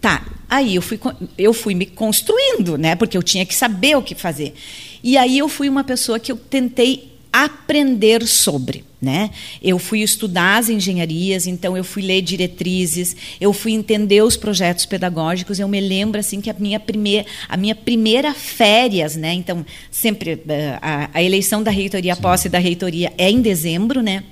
Tá, 0.00 0.24
aí 0.48 0.76
eu 0.76 0.82
fui, 0.82 1.00
eu 1.36 1.52
fui 1.52 1.74
me 1.74 1.84
construindo, 1.84 2.78
né? 2.78 2.94
Porque 2.94 3.16
eu 3.16 3.22
tinha 3.22 3.44
que 3.44 3.54
saber 3.54 3.96
o 3.96 4.02
que 4.02 4.14
fazer. 4.14 4.54
E 5.02 5.16
aí 5.16 5.38
eu 5.38 5.48
fui 5.48 5.68
uma 5.68 5.84
pessoa 5.84 6.18
que 6.18 6.30
eu 6.32 6.36
tentei 6.36 7.12
aprender 7.32 8.26
sobre, 8.26 8.84
né? 9.00 9.30
Eu 9.62 9.78
fui 9.78 10.00
estudar 10.00 10.58
as 10.58 10.68
engenharias, 10.68 11.46
então 11.46 11.76
eu 11.76 11.84
fui 11.84 12.02
ler 12.02 12.22
diretrizes, 12.22 13.14
eu 13.40 13.52
fui 13.52 13.72
entender 13.72 14.22
os 14.22 14.36
projetos 14.36 14.86
pedagógicos. 14.86 15.60
Eu 15.60 15.68
me 15.68 15.80
lembro 15.80 16.18
assim 16.18 16.40
que 16.40 16.50
a 16.50 16.56
minha 16.58 16.80
primeira, 16.80 17.26
a 17.48 17.56
minha 17.56 17.74
primeira 17.74 18.34
férias, 18.34 19.14
né? 19.14 19.34
Então 19.34 19.64
sempre 19.90 20.42
eh, 20.48 20.78
a, 20.80 21.10
a 21.14 21.22
eleição 21.22 21.62
da 21.62 21.70
reitoria, 21.70 22.14
a 22.14 22.16
posse 22.16 22.48
da 22.48 22.58
reitoria 22.58 23.12
é 23.16 23.30
em 23.30 23.40
dezembro, 23.40 24.02
né? 24.02 24.24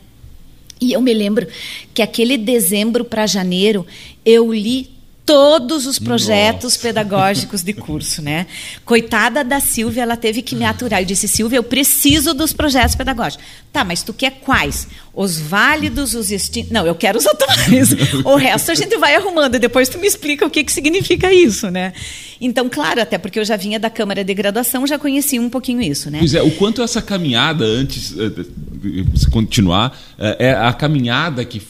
E 0.81 0.93
eu 0.93 1.01
me 1.01 1.15
lembro 1.15 1.47
que 1.95 2.03
aquele 2.03 2.37
dezembro 2.37 3.05
para 3.05 3.27
janeiro 3.27 3.87
eu 4.25 4.53
li 4.53 4.96
todos 5.27 5.87
os 5.87 5.99
projetos 5.99 6.75
Nossa. 6.75 6.79
pedagógicos 6.79 7.65
de 7.65 7.73
curso, 7.73 8.23
né? 8.23 8.47
Coitada 8.85 9.43
da 9.43 9.59
Silvia, 9.59 10.03
ela 10.03 10.17
teve 10.17 10.41
que 10.41 10.55
me 10.55 10.65
aturar. 10.65 11.03
Eu 11.03 11.05
disse, 11.05 11.27
Silvia, 11.27 11.57
eu 11.59 11.65
preciso 11.65 12.33
dos 12.33 12.53
projetos 12.53 12.95
pedagógicos. 12.95 13.45
Tá, 13.73 13.85
mas 13.85 14.05
tu 14.05 14.15
quer 14.15 14.39
quais? 14.41 14.87
Os 15.17 15.39
válidos, 15.39 16.13
os 16.13 16.31
extintos. 16.31 16.71
Não, 16.71 16.87
eu 16.87 16.95
quero 16.95 17.19
os 17.19 17.27
atuais. 17.27 17.97
o 18.23 18.37
resto 18.37 18.71
a 18.71 18.75
gente 18.75 18.99
vai 18.99 19.17
arrumando. 19.17 19.59
Depois 19.59 19.89
tu 19.89 19.99
me 19.99 20.07
explica 20.07 20.45
o 20.45 20.51
que, 20.51 20.63
que 20.63 20.71
significa 20.71 21.33
isso, 21.33 21.71
né? 21.71 21.95
Então, 22.39 22.69
claro, 22.69 23.01
até 23.01 23.17
porque 23.17 23.39
eu 23.39 23.45
já 23.45 23.57
vinha 23.57 23.81
da 23.81 23.89
Câmara 23.89 24.23
de 24.23 24.35
Graduação, 24.35 24.87
já 24.87 24.99
conhecia 24.99 25.41
um 25.41 25.49
pouquinho 25.49 25.81
isso, 25.81 26.11
né? 26.11 26.19
Pois 26.19 26.35
é, 26.35 26.43
o 26.43 26.51
quanto 26.51 26.83
essa 26.83 27.01
caminhada, 27.01 27.65
antes 27.65 28.15
eh, 28.19 28.29
de 28.29 29.31
continuar, 29.31 29.99
eh, 30.19 30.37
é 30.39 30.53
a 30.53 30.71
caminhada 30.75 31.43
que 31.47 31.63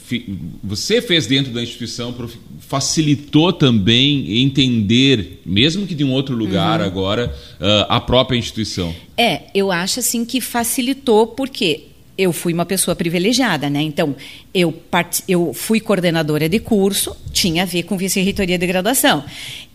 você 0.61 1.01
fez 1.01 1.25
dentro 1.25 1.53
da 1.53 1.63
instituição 1.63 2.13
facilitou 2.59 3.53
também 3.53 4.43
entender, 4.43 5.41
mesmo 5.45 5.87
que 5.87 5.95
de 5.95 6.03
um 6.03 6.11
outro 6.11 6.35
lugar 6.35 6.81
uhum. 6.81 6.85
agora, 6.85 7.33
eh, 7.61 7.85
a 7.87 8.01
própria 8.01 8.37
instituição? 8.37 8.93
É, 9.17 9.43
eu 9.55 9.71
acho 9.71 10.01
assim 10.01 10.25
que 10.25 10.41
facilitou 10.41 11.27
porque 11.27 11.85
eu 12.17 12.33
fui 12.33 12.53
uma 12.53 12.65
pessoa 12.65 12.95
privilegiada, 12.95 13.69
né? 13.69 13.81
Então, 13.81 14.15
eu, 14.53 14.71
part... 14.71 15.23
eu 15.27 15.53
fui 15.53 15.79
coordenadora 15.79 16.49
de 16.49 16.59
curso, 16.59 17.15
tinha 17.31 17.63
a 17.63 17.65
ver 17.65 17.83
com 17.83 17.97
vice-reitoria 17.97 18.57
de 18.57 18.65
graduação. 18.65 19.23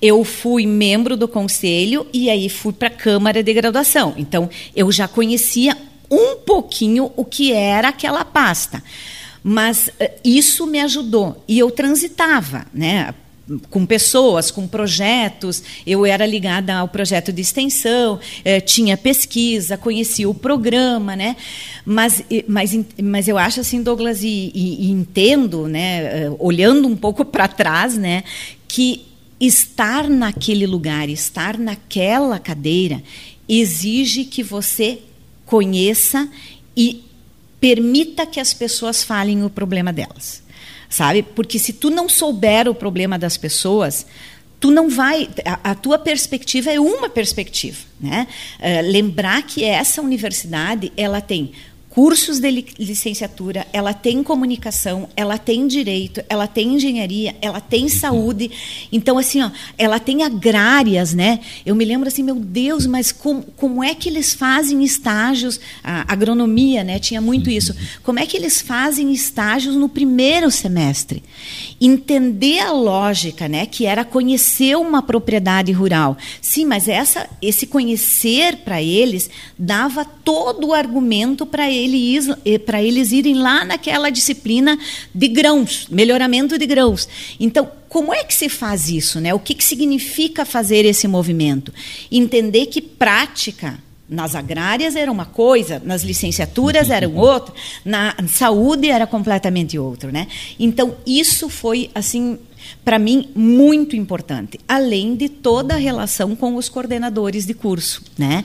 Eu 0.01 0.25
fui 0.25 0.67
membro 0.67 1.17
do 1.17 1.29
conselho 1.29 2.07
e 2.13 2.29
aí 2.29 2.49
fui 2.49 2.73
para 2.73 2.89
a 2.89 2.91
Câmara 2.91 3.43
de 3.43 3.53
Graduação. 3.55 4.15
Então, 4.17 4.51
eu 4.75 4.91
já 4.91 5.07
conhecia 5.07 5.77
um 6.11 6.37
pouquinho 6.37 7.13
o 7.17 7.25
que 7.25 7.53
era 7.53 7.89
aquela 7.89 8.25
pasta. 8.25 8.83
Mas 9.43 9.89
uh, 9.89 10.11
isso 10.25 10.67
me 10.67 10.81
ajudou. 10.81 11.43
E 11.47 11.59
eu 11.59 11.71
transitava, 11.71 12.67
né? 12.75 13.15
Com 13.71 13.85
pessoas, 13.87 14.51
com 14.51 14.67
projetos. 14.67 15.63
Eu 15.87 16.05
era 16.07 16.27
ligada 16.27 16.75
ao 16.75 16.89
projeto 16.89 17.33
de 17.33 17.41
extensão, 17.41 18.21
eh, 18.45 18.61
tinha 18.61 18.97
pesquisa, 18.97 19.77
conhecia 19.77 20.29
o 20.29 20.35
programa, 20.35 21.17
né? 21.17 21.37
Mas, 21.85 22.23
mas, 22.47 22.79
mas 23.03 23.29
eu 23.29 23.39
acho 23.39 23.61
assim, 23.61 23.83
Douglas, 23.83 24.23
e, 24.23 24.51
e, 24.55 24.87
e 24.87 24.91
entendo, 24.91 25.67
né? 25.67 26.25
Eh, 26.25 26.37
olhando 26.39 26.87
um 26.89 26.97
pouco 26.97 27.25
para 27.27 27.49
trás, 27.49 27.97
né? 27.97 28.25
Que 28.69 29.07
estar 29.41 30.09
naquele 30.09 30.67
lugar, 30.67 31.09
estar 31.09 31.59
naquela 31.59 32.39
cadeira, 32.39 33.03
exige 33.49 34.25
que 34.25 34.43
você 34.43 35.01
conheça 35.45 36.29
e 36.77 37.05
permita 37.61 38.25
que 38.25 38.41
as 38.41 38.55
pessoas 38.55 39.03
falem 39.03 39.45
o 39.45 39.51
problema 39.51 39.93
delas 39.93 40.43
sabe? 40.93 41.23
Porque 41.23 41.59
se 41.59 41.73
tu 41.73 41.89
não 41.89 42.07
souber 42.07 42.69
o 42.69 42.75
problema 42.75 43.19
das 43.19 43.39
pessoas, 43.39 44.07
tu 44.61 44.71
não 44.71 44.91
vai 44.91 45.29
a, 45.43 45.71
a, 45.71 45.75
tua 45.75 45.99
perspectiva 45.99 46.71
é 46.71 46.79
uma 46.79 47.09
perspectiva 47.09 47.79
né 47.99 48.29
uh, 48.61 48.93
lembrar 48.93 49.43
que 49.43 49.65
essa 49.65 50.01
universidade 50.01 50.93
ela 50.97 51.21
tem 51.21 51.51
cursos 51.95 52.41
de 52.41 52.65
licenciatura, 52.79 53.67
ela 53.71 53.93
tem 53.93 54.23
comunicação, 54.23 55.11
ela 55.15 55.37
tem 55.37 55.67
direito, 55.67 56.23
ela 56.27 56.47
tem 56.47 56.75
engenharia, 56.75 57.37
ela 57.43 57.61
tem 57.61 57.83
uhum. 57.83 57.89
saúde. 57.91 58.51
Então, 58.91 59.19
assim, 59.19 59.43
ó, 59.43 59.51
ela 59.77 60.01
tem 60.01 60.23
agrárias, 60.23 61.13
né? 61.13 61.41
Eu 61.67 61.75
me 61.75 61.85
lembro 61.85 62.09
assim, 62.09 62.23
meu 62.23 62.37
Deus, 62.37 62.87
mas 62.87 63.13
com, 63.13 63.43
como 63.43 63.85
é 63.85 63.95
que 63.95 64.09
eles 64.09 64.33
fazem 64.33 64.83
estágios? 64.83 65.61
A 65.85 66.11
agronomia, 66.11 66.83
né? 66.83 66.99
Tinha 66.99 67.21
muito 67.21 67.49
uhum. 67.49 67.57
isso. 67.57 67.77
Como 68.03 68.19
é 68.19 68.25
que 68.25 68.39
eles 68.39 68.63
fazem 68.63 69.13
estágios 69.13 69.77
no 69.77 69.89
primeiro 69.89 70.51
semestre? 70.51 71.23
Entender 71.79 72.61
a 72.61 72.73
lógica, 72.73 73.49
né? 73.49 73.67
Que 73.67 73.85
era 73.85 74.03
conhecer 74.03 74.79
uma 74.79 75.03
propriedade 75.03 75.73
rural. 75.73 76.17
Sim, 76.41 76.65
mas 76.65 76.89
essa, 76.89 77.29
esse 77.43 77.67
conhecer 77.67 78.57
para 78.65 78.83
eles 78.83 79.29
dava 79.59 80.07
todo 80.07 80.69
o 80.69 80.73
argumento 80.73 81.45
para 81.45 81.71
eles 81.71 81.82
ele 81.85 82.59
para 82.65 82.83
eles 82.83 83.13
irem 83.13 83.35
lá 83.35 83.65
naquela 83.65 84.11
disciplina 84.11 84.79
de 85.15 85.29
grãos, 85.29 85.87
melhoramento 85.91 86.59
de 86.59 86.67
grãos. 86.67 87.09
Então, 87.39 87.71
como 87.89 88.13
é 88.13 88.25
que 88.25 88.35
se 88.35 88.49
faz 88.49 88.89
isso? 88.89 89.21
Né? 89.21 89.35
O 89.35 89.39
que, 89.39 89.55
que 89.55 89.65
significa 89.65 90.45
fazer 90.45 90.85
esse 90.85 91.07
movimento? 91.07 91.73
Entender 92.11 92.67
que 92.67 92.81
prática 92.81 93.79
nas 94.09 94.35
agrárias 94.35 94.95
era 94.95 95.11
uma 95.11 95.25
coisa, 95.25 95.81
nas 95.85 96.03
licenciaturas 96.03 96.91
era 96.91 97.09
outra, 97.09 97.55
na 97.85 98.15
saúde 98.29 98.91
era 98.91 99.07
completamente 99.07 99.79
outro, 99.79 100.13
né? 100.13 100.27
Então 100.59 100.97
isso 101.07 101.49
foi 101.49 101.91
assim 101.95 102.39
para 102.85 102.99
mim 102.99 103.31
muito 103.35 103.97
importante, 103.97 104.59
além 104.69 105.17
de 105.17 105.29
toda 105.29 105.75
a 105.75 105.79
relação 105.79 106.37
com 106.37 106.57
os 106.57 106.69
coordenadores 106.69 107.47
de 107.47 107.55
curso, 107.55 108.03
né? 108.19 108.45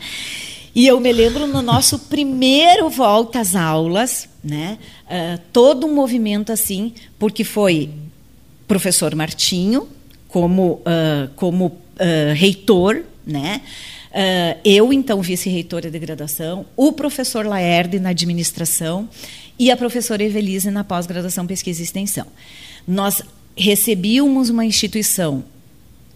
E 0.78 0.86
eu 0.86 1.00
me 1.00 1.12
lembro 1.12 1.48
no 1.48 1.64
nosso 1.64 1.98
primeiro 1.98 2.88
volta 2.88 3.40
às 3.40 3.56
aulas, 3.56 4.30
né? 4.44 4.78
Uh, 5.06 5.42
todo 5.52 5.88
um 5.88 5.96
movimento 5.96 6.52
assim, 6.52 6.94
porque 7.18 7.44
foi 7.44 7.90
professor 8.68 9.16
Martinho 9.16 9.88
como, 10.28 10.74
uh, 10.74 11.30
como 11.36 11.66
uh, 11.66 12.34
reitor, 12.36 13.02
né? 13.26 13.62
eu, 14.64 14.92
então, 14.94 15.22
vice-reitora 15.22 15.92
de 15.92 16.00
graduação, 16.00 16.66
o 16.76 16.92
professor 16.92 17.46
Laerde 17.46 18.00
na 18.00 18.10
administração 18.10 19.08
e 19.60 19.70
a 19.70 19.78
professora 19.78 20.24
Evelise 20.24 20.72
na 20.72 20.84
pós-graduação, 20.84 21.46
pesquisa 21.46 21.82
e 21.82 21.84
extensão. 21.84 22.26
Nós 22.88 23.22
recebíamos 23.56 24.50
uma 24.50 24.66
instituição 24.66 25.44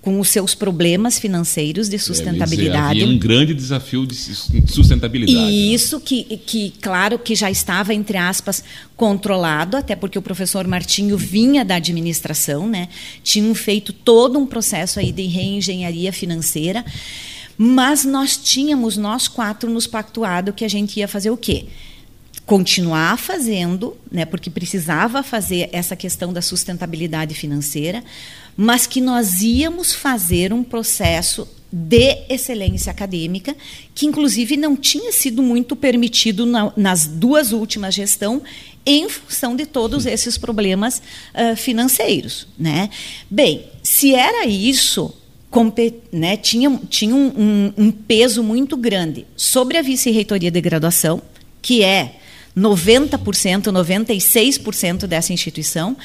com 0.01 0.19
os 0.19 0.29
seus 0.29 0.55
problemas 0.55 1.19
financeiros 1.19 1.87
de 1.87 1.99
sustentabilidade. 1.99 2.99
É, 2.99 3.03
havia 3.03 3.05
um 3.05 3.19
grande 3.19 3.53
desafio 3.53 4.07
de 4.07 4.15
sustentabilidade. 4.15 5.37
E 5.37 5.69
né? 5.69 5.75
isso 5.75 5.99
que, 5.99 6.23
que, 6.23 6.73
claro, 6.81 7.19
que 7.19 7.35
já 7.35 7.51
estava, 7.51 7.93
entre 7.93 8.17
aspas, 8.17 8.63
controlado, 8.97 9.77
até 9.77 9.95
porque 9.95 10.17
o 10.17 10.21
professor 10.21 10.65
Martinho 10.67 11.15
vinha 11.17 11.63
da 11.63 11.75
administração, 11.75 12.67
né? 12.67 12.89
tinham 13.23 13.53
feito 13.53 13.93
todo 13.93 14.39
um 14.39 14.45
processo 14.47 14.99
aí 14.99 15.11
de 15.11 15.27
reengenharia 15.27 16.11
financeira, 16.11 16.83
mas 17.55 18.03
nós 18.03 18.35
tínhamos, 18.37 18.97
nós 18.97 19.27
quatro, 19.27 19.69
nos 19.69 19.85
pactuado 19.85 20.51
que 20.51 20.65
a 20.65 20.69
gente 20.69 20.99
ia 20.99 21.07
fazer 21.07 21.29
o 21.29 21.37
quê? 21.37 21.65
continuar 22.43 23.17
fazendo, 23.17 23.95
né, 24.11 24.25
porque 24.25 24.49
precisava 24.49 25.23
fazer 25.23 25.69
essa 25.71 25.95
questão 25.95 26.33
da 26.33 26.41
sustentabilidade 26.41 27.33
financeira, 27.33 28.03
mas 28.55 28.87
que 28.87 29.01
nós 29.01 29.41
íamos 29.41 29.93
fazer 29.93 30.53
um 30.53 30.63
processo 30.63 31.47
de 31.71 32.25
excelência 32.29 32.91
acadêmica, 32.91 33.55
que 33.95 34.05
inclusive 34.05 34.57
não 34.57 34.75
tinha 34.75 35.11
sido 35.11 35.41
muito 35.41 35.75
permitido 35.75 36.45
na, 36.45 36.73
nas 36.75 37.07
duas 37.07 37.53
últimas 37.53 37.95
gestões, 37.95 38.41
em 38.85 39.07
função 39.07 39.55
de 39.55 39.65
todos 39.65 40.05
esses 40.05 40.37
problemas 40.37 41.01
uh, 41.33 41.55
financeiros. 41.55 42.47
Né? 42.57 42.89
Bem, 43.29 43.65
se 43.81 44.13
era 44.13 44.45
isso, 44.45 45.13
né, 46.11 46.35
tinha, 46.35 46.79
tinha 46.89 47.15
um, 47.15 47.27
um, 47.27 47.73
um 47.85 47.91
peso 47.91 48.43
muito 48.43 48.75
grande 48.75 49.25
sobre 49.35 49.77
a 49.77 49.81
vice-reitoria 49.81 50.51
de 50.51 50.61
graduação, 50.61 51.21
que 51.61 51.83
é 51.83 52.15
90%, 52.57 53.71
96% 53.71 55.07
dessa 55.07 55.31
instituição, 55.31 55.95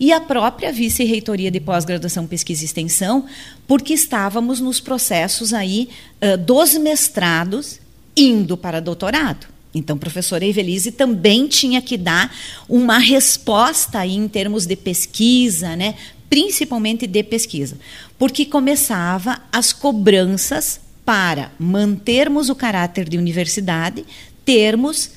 e 0.00 0.12
a 0.12 0.20
própria 0.20 0.72
vice-reitoria 0.72 1.50
de 1.50 1.60
pós-graduação, 1.60 2.26
pesquisa 2.26 2.62
e 2.62 2.64
extensão, 2.64 3.26
porque 3.66 3.92
estávamos 3.92 4.58
nos 4.58 4.80
processos 4.80 5.52
aí 5.52 5.90
uh, 6.22 6.38
dos 6.38 6.74
mestrados 6.78 7.78
indo 8.16 8.56
para 8.56 8.80
doutorado. 8.80 9.46
Então, 9.74 9.96
professora 9.96 10.44
Evelise 10.44 10.90
também 10.90 11.46
tinha 11.46 11.80
que 11.80 11.96
dar 11.96 12.34
uma 12.68 12.98
resposta 12.98 14.00
aí 14.00 14.16
em 14.16 14.26
termos 14.26 14.66
de 14.66 14.74
pesquisa, 14.74 15.76
né? 15.76 15.94
principalmente 16.30 17.06
de 17.08 17.22
pesquisa, 17.24 17.76
porque 18.16 18.46
começava 18.46 19.40
as 19.52 19.72
cobranças 19.72 20.80
para 21.04 21.50
mantermos 21.58 22.48
o 22.48 22.54
caráter 22.54 23.08
de 23.08 23.18
universidade, 23.18 24.04
termos 24.44 25.10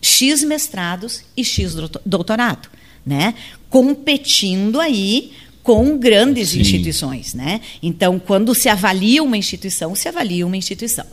X 0.00 0.44
mestrados 0.44 1.22
e 1.34 1.42
X 1.42 1.74
doutorado, 2.04 2.68
né? 3.04 3.34
Competindo 3.68 4.80
aí 4.80 5.32
com 5.62 5.98
grandes 5.98 6.50
Sim. 6.50 6.60
instituições, 6.60 7.34
né? 7.34 7.60
Então, 7.82 8.18
quando 8.18 8.54
se 8.54 8.70
avalia 8.70 9.22
uma 9.22 9.36
instituição, 9.36 9.94
se 9.94 10.08
avalia 10.08 10.46
uma 10.46 10.56
instituição. 10.56 11.04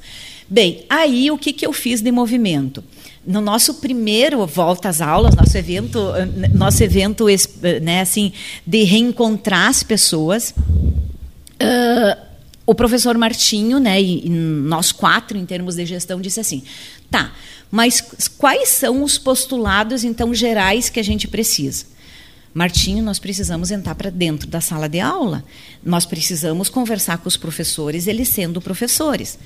Bem, 0.47 0.86
aí 0.89 1.30
o 1.32 1.38
que, 1.38 1.51
que 1.51 1.66
eu 1.66 1.74
fiz 1.74 2.01
de 2.01 2.12
movimento? 2.12 2.84
No 3.26 3.41
nosso 3.41 3.76
primeiro 3.76 4.45
volta 4.45 4.88
às 4.88 5.01
aulas, 5.01 5.36
nosso 5.36 5.58
evento, 5.58 5.99
nosso 6.53 6.84
evento, 6.84 7.26
né, 7.82 8.01
assim, 8.01 8.32
de 8.66 8.84
reencontrar 8.84 9.68
as 9.68 9.82
pessoas, 9.84 10.51
uh, 10.51 12.22
o 12.66 12.76
professor 12.76 13.18
Martinho, 13.18 13.80
né, 13.80 13.99
e, 13.99 14.28
e 14.28 14.30
nós 14.30 14.91
quatro 14.91 15.38
em 15.38 15.45
termos 15.45 15.76
de 15.76 15.86
gestão, 15.86 16.22
disse 16.22 16.39
assim, 16.39 16.64
tá, 17.10 17.34
mas 17.72 17.99
quais 18.38 18.70
são 18.70 19.03
os 19.03 19.18
postulados, 19.18 20.03
então, 20.03 20.34
gerais 20.34 20.88
que 20.88 20.99
a 20.99 21.03
gente 21.03 21.28
precisa? 21.28 21.95
Martinho, 22.56 23.03
nós 23.03 23.20
precisamos 23.20 23.70
entrar 23.70 23.95
para 23.95 24.10
dentro 24.10 24.47
da 24.47 24.62
sala 24.62 24.88
de 24.88 24.97
aula. 24.97 25.43
Nós 25.84 26.06
precisamos 26.06 26.70
conversar 26.70 27.18
com 27.18 27.28
os 27.28 27.36
professores, 27.36 28.08
eles 28.08 28.30
sendo 28.30 28.62
professores. 28.62 29.38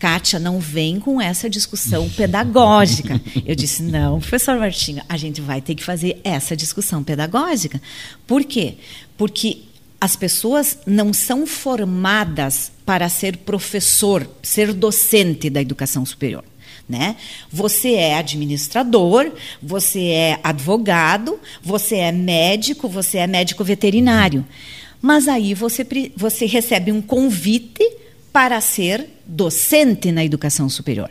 Kátia, 0.00 0.40
não 0.40 0.58
vem 0.58 0.98
com 0.98 1.20
essa 1.20 1.48
discussão 1.48 2.10
pedagógica. 2.10 3.20
Eu 3.46 3.54
disse, 3.54 3.84
não, 3.84 4.18
professor 4.18 4.58
Martinho, 4.58 5.00
a 5.08 5.16
gente 5.16 5.40
vai 5.40 5.60
ter 5.60 5.76
que 5.76 5.84
fazer 5.84 6.20
essa 6.24 6.56
discussão 6.56 7.04
pedagógica. 7.04 7.80
Por 8.26 8.42
quê? 8.42 8.74
Porque 9.16 9.58
as 10.00 10.16
pessoas 10.16 10.76
não 10.84 11.12
são 11.12 11.46
formadas 11.46 12.72
para 12.84 13.08
ser 13.08 13.36
professor, 13.36 14.28
ser 14.42 14.72
docente 14.72 15.48
da 15.48 15.62
educação 15.62 16.04
superior. 16.04 16.42
Né? 16.88 17.16
Você 17.50 17.94
é 17.94 18.16
administrador, 18.16 19.32
você 19.60 20.06
é 20.08 20.40
advogado, 20.42 21.40
você 21.60 21.96
é 21.96 22.12
médico, 22.12 22.88
você 22.88 23.18
é 23.18 23.26
médico 23.26 23.64
veterinário. 23.64 24.46
Mas 25.02 25.26
aí 25.26 25.52
você, 25.52 25.86
você 26.16 26.46
recebe 26.46 26.92
um 26.92 27.02
convite 27.02 27.84
para 28.32 28.60
ser 28.60 29.08
docente 29.26 30.12
na 30.12 30.24
educação 30.24 30.68
superior. 30.68 31.10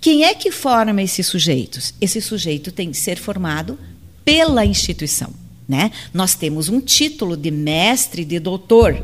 Quem 0.00 0.24
é 0.24 0.34
que 0.34 0.50
forma 0.50 1.00
esses 1.00 1.26
sujeitos? 1.26 1.94
Esse 2.00 2.20
sujeito 2.20 2.72
tem 2.72 2.90
que 2.90 2.96
ser 2.96 3.16
formado 3.16 3.78
pela 4.24 4.66
instituição. 4.66 5.32
Né? 5.68 5.92
Nós 6.12 6.34
temos 6.34 6.68
um 6.68 6.80
título 6.80 7.36
de 7.36 7.50
mestre, 7.50 8.24
de 8.24 8.40
doutor, 8.40 9.00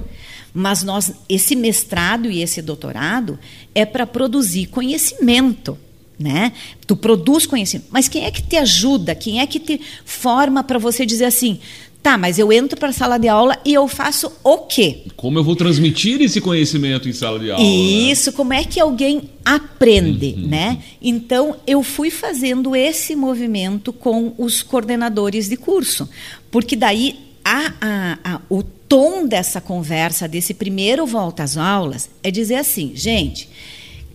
mas 0.53 0.83
nós, 0.83 1.13
esse 1.29 1.55
mestrado 1.55 2.31
e 2.31 2.43
esse 2.43 2.61
doutorado 2.63 3.39
é 3.75 3.85
para 3.85 4.07
produzir 4.07 4.67
conhecimento. 4.67 5.79
Né? 6.19 6.53
Tu 6.85 6.97
produz 6.97 7.47
conhecimento, 7.47 7.89
mas 7.93 8.09
quem 8.09 8.25
é 8.25 8.31
que 8.33 8.43
te 8.43 8.57
ajuda? 8.57 9.15
Quem 9.15 9.39
é 9.41 9.47
que 9.47 9.61
te 9.61 9.81
forma 10.05 10.65
para 10.65 10.77
você 10.77 11.07
dizer 11.07 11.27
assim: 11.27 11.61
Tá, 12.03 12.17
mas 12.17 12.39
eu 12.39 12.53
entro 12.53 12.79
para 12.79 12.89
a 12.89 12.93
sala 12.93 13.19
de 13.19 13.29
aula 13.29 13.59
e 13.65 13.75
eu 13.75 13.87
faço 13.89 14.33
o 14.45 14.59
quê? 14.59 15.03
Como 15.17 15.39
eu 15.39 15.45
vou 15.45 15.57
transmitir 15.57 16.23
esse 16.23 16.41
conhecimento 16.41 17.09
em 17.09 17.13
sala 17.13 17.39
de 17.39 17.51
aula? 17.51 17.63
Né? 17.63 17.71
Isso, 17.71 18.31
né? 18.31 18.37
como 18.37 18.53
é 18.53 18.65
que 18.65 18.79
alguém 18.79 19.31
aprende, 19.45 20.35
uhum. 20.39 20.47
né? 20.47 20.79
Então, 21.03 21.57
eu 21.67 21.83
fui 21.83 22.09
fazendo 22.11 22.75
esse 22.75 23.17
movimento 23.17 23.93
com 23.93 24.33
os 24.39 24.63
coordenadores 24.63 25.49
de 25.49 25.57
curso, 25.57 26.09
porque 26.51 26.77
daí 26.77 27.28
a, 27.51 27.73
a, 27.81 28.35
a, 28.35 28.41
o 28.51 28.63
tom 28.63 29.27
dessa 29.27 29.59
conversa, 29.59 30.29
desse 30.29 30.53
primeiro 30.53 31.07
volta 31.07 31.43
às 31.43 31.57
aulas, 31.57 32.11
é 32.23 32.31
dizer 32.31 32.57
assim, 32.57 32.93
gente, 32.95 33.49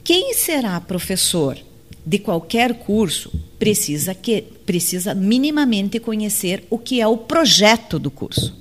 quem 0.04 0.36
será 0.36 0.80
professor 0.80 1.58
de 2.06 2.20
qualquer 2.20 2.76
curso 2.76 3.32
precisa 3.58 4.14
que 4.14 4.42
precisa 4.42 5.16
minimamente 5.16 6.00
conhecer 6.00 6.64
o 6.70 6.78
que 6.78 7.02
é 7.02 7.08
o 7.08 7.18
projeto 7.18 7.98
do 7.98 8.12
curso. 8.12 8.56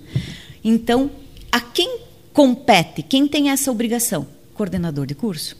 Então, 0.64 1.11
a 1.51 1.61
quem 1.61 1.99
compete, 2.33 3.03
quem 3.03 3.29
tem 3.29 3.51
essa 3.51 3.70
obrigação? 3.70 4.27
Coordenador 4.55 5.05
de 5.05 5.14
curso. 5.14 5.57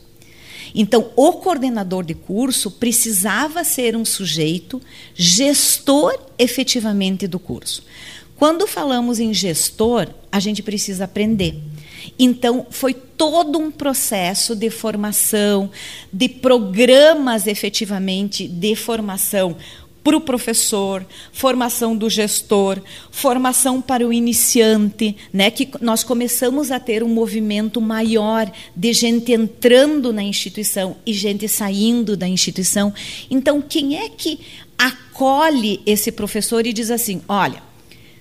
Então, 0.73 1.11
o 1.15 1.33
coordenador 1.33 2.03
de 2.03 2.15
curso 2.15 2.71
precisava 2.71 3.63
ser 3.63 3.95
um 3.95 4.05
sujeito 4.05 4.81
gestor 5.13 6.17
efetivamente 6.39 7.27
do 7.27 7.37
curso. 7.37 7.83
Quando 8.35 8.67
falamos 8.67 9.19
em 9.19 9.33
gestor, 9.33 10.07
a 10.31 10.39
gente 10.39 10.63
precisa 10.63 11.05
aprender. 11.05 11.61
Então, 12.19 12.65
foi 12.69 12.93
todo 12.93 13.57
um 13.57 13.71
processo 13.71 14.55
de 14.55 14.69
formação, 14.69 15.69
de 16.11 16.27
programas 16.27 17.47
efetivamente 17.47 18.47
de 18.47 18.75
formação 18.75 19.55
para 20.03 20.17
o 20.17 20.21
professor, 20.21 21.05
formação 21.31 21.95
do 21.95 22.09
gestor, 22.09 22.81
formação 23.09 23.81
para 23.81 24.05
o 24.05 24.11
iniciante, 24.11 25.15
né? 25.31 25.49
Que 25.49 25.69
nós 25.79 26.03
começamos 26.03 26.71
a 26.71 26.79
ter 26.79 27.03
um 27.03 27.07
movimento 27.07 27.79
maior 27.79 28.51
de 28.75 28.91
gente 28.91 29.31
entrando 29.31 30.11
na 30.11 30.21
instituição 30.21 30.97
e 31.05 31.13
gente 31.13 31.47
saindo 31.47 32.17
da 32.17 32.27
instituição. 32.27 32.93
Então, 33.31 33.61
quem 33.61 33.97
é 33.97 34.09
que 34.09 34.39
acolhe 34.77 35.79
esse 35.85 36.11
professor 36.11 36.67
e 36.67 36.73
diz 36.73 36.91
assim: 36.91 37.21
olha, 37.29 37.63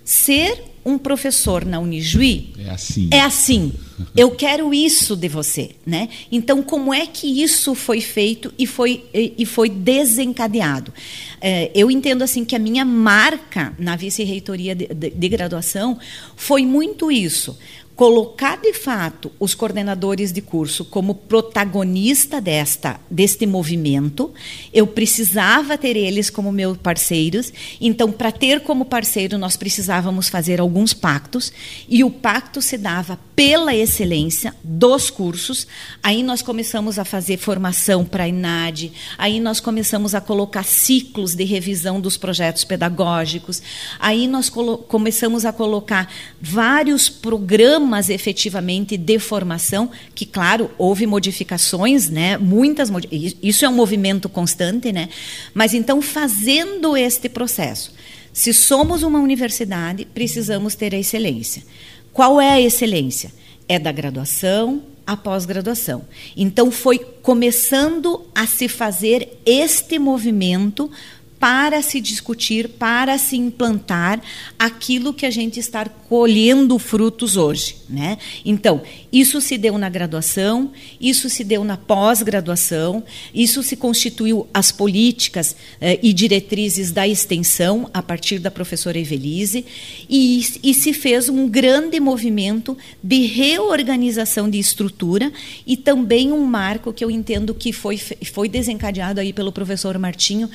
ser 0.05 0.73
um 0.85 0.99
professor 0.99 1.65
na 1.65 1.79
Unijuí 1.79 2.53
é 2.59 2.71
assim. 2.71 3.09
É 3.13 3.21
assim. 3.21 3.73
Eu 4.17 4.33
quero 4.33 4.75
isso 4.75 5.15
de 5.15 5.29
você, 5.29 5.71
né? 5.87 6.09
Então, 6.31 6.61
como 6.61 6.93
é 6.93 7.07
que 7.07 7.41
isso 7.41 7.73
foi 7.75 8.01
feito 8.01 8.53
e 8.59 8.67
foi, 8.67 9.05
e 9.15 9.47
foi 9.47 9.69
desencadeado? 9.69 10.93
É, 11.41 11.71
eu 11.73 11.89
entendo 11.89 12.23
assim 12.23 12.45
que 12.45 12.57
a 12.57 12.59
minha 12.59 12.85
marca 12.85 13.73
na 13.79 13.95
vice-reitoria 13.95 14.75
de, 14.75 14.89
de, 14.89 15.11
de 15.11 15.29
graduação 15.29 15.99
foi 16.35 16.67
muito 16.67 17.13
isso 17.13 17.57
colocar 17.95 18.57
de 18.57 18.73
fato 18.73 19.31
os 19.39 19.55
coordenadores 19.55 20.33
de 20.33 20.41
curso 20.41 20.85
como 20.85 21.15
protagonista 21.15 22.41
desta 22.41 22.99
deste 23.11 23.47
movimento. 23.47 24.33
Eu 24.73 24.87
precisava 24.87 25.77
ter 25.77 25.97
eles 25.97 26.31
como 26.31 26.51
meus 26.51 26.79
parceiros. 26.79 27.53
Então, 27.81 28.11
para 28.11 28.33
ter 28.33 28.61
como 28.61 28.85
parceiro, 28.85 29.37
nós 29.37 29.57
precisávamos 29.57 30.29
fazer 30.29 30.61
alguns 30.61 30.95
pactos 30.95 31.53
e 31.89 32.03
o 32.03 32.11
pacto 32.11 32.63
se 32.63 32.79
dava 32.79 33.19
pela 33.37 33.75
excelência 33.75 34.55
dos 34.65 35.11
cursos. 35.11 35.67
Aí 36.03 36.23
nós 36.23 36.41
começamos 36.41 36.99
a 36.99 37.05
fazer 37.05 37.37
formação 37.37 38.05
para 38.05 38.25
a 38.25 38.29
INAD, 38.29 38.93
aí 39.19 39.39
nós 39.41 39.61
começamos 39.61 40.15
a 40.15 40.21
colocar 40.21 40.65
ciclos 40.65 41.35
de 41.35 41.45
revisão 41.45 42.01
dos 42.01 42.17
projetos 42.17 42.65
pedagógicos. 42.65 43.63
Aí 43.99 44.27
nós 44.27 44.49
começamos 44.49 45.45
a 45.45 45.53
colocar 45.53 46.11
vários 46.41 47.09
programas 47.09 47.82
programas 47.83 48.09
efetivamente 48.09 48.97
de 48.97 49.19
formação, 49.19 49.91
que, 50.15 50.25
claro, 50.25 50.71
houve 50.79 51.07
modificações, 51.07 52.09
né? 52.09 52.39
muitas 52.39 52.91
isso 53.43 53.65
é 53.65 53.69
um 53.69 53.75
movimento 53.75 54.29
constante, 54.29 54.93
né? 54.93 55.09
mas 55.53 55.75
então, 55.75 56.01
fazendo 56.01 56.97
este 56.97 57.29
processo, 57.29 57.93
se 58.33 58.55
somos 58.55 59.03
uma 59.03 59.19
universidade, 59.19 60.07
precisamos 60.07 60.75
ter 60.75 60.95
a 60.95 60.99
excelência. 60.99 61.63
Qual 62.13 62.41
é 62.41 62.53
a 62.53 62.61
excelência? 62.61 63.33
É 63.69 63.79
da 63.79 63.91
graduação, 63.93 64.83
a 65.07 65.17
pós-graduação. 65.17 66.05
Então, 66.37 66.71
foi 66.71 66.99
começando 66.99 68.25
a 68.35 68.47
se 68.47 68.69
fazer 68.69 69.41
este 69.45 69.99
movimento 69.99 70.91
para 71.43 71.83
se 71.83 72.01
discutir, 72.01 72.69
para 72.69 73.19
se 73.19 73.37
implantar 73.37 74.23
aquilo 74.57 75.13
que 75.13 75.27
a 75.27 75.31
gente 75.31 75.59
está 75.59 75.85
colhendo 75.89 76.79
frutos 76.79 77.37
hoje. 77.37 77.79
Né? 77.89 78.17
Então, 78.45 78.81
isso 79.13 79.41
se 79.41 79.59
deu 79.59 79.77
na 79.77 79.91
graduação, 79.91 80.73
isso 80.99 81.29
se 81.29 81.45
deu 81.45 81.63
na 81.65 81.77
pós-graduação, 81.77 83.05
isso 83.35 83.63
se 83.63 83.77
constituiu 83.77 84.47
as 84.55 84.73
políticas 84.73 85.55
eh, 85.81 85.99
e 86.03 86.13
diretrizes 86.15 86.91
da 86.91 87.07
extensão 87.07 87.91
a 87.93 88.03
partir 88.03 88.39
da 88.39 88.51
professora 88.51 88.99
Evelise, 88.99 89.67
e, 90.09 90.43
e 90.63 90.73
se 90.73 90.95
fez 90.95 91.29
um 91.29 91.47
grande 91.47 92.01
movimento 92.01 92.77
de 93.03 93.27
reorganização 93.27 94.49
de 94.49 94.59
estrutura 94.59 95.31
e 95.67 95.77
também 95.77 96.33
um 96.33 96.45
marco 96.45 96.93
que 96.93 97.05
eu 97.05 97.11
entendo 97.11 97.55
que 97.55 97.73
foi, 97.73 97.99
foi 97.99 98.49
desencadeado 98.49 99.21
aí 99.21 99.33
pelo 99.33 99.53
professor 99.53 99.99
Martinho, 99.99 100.49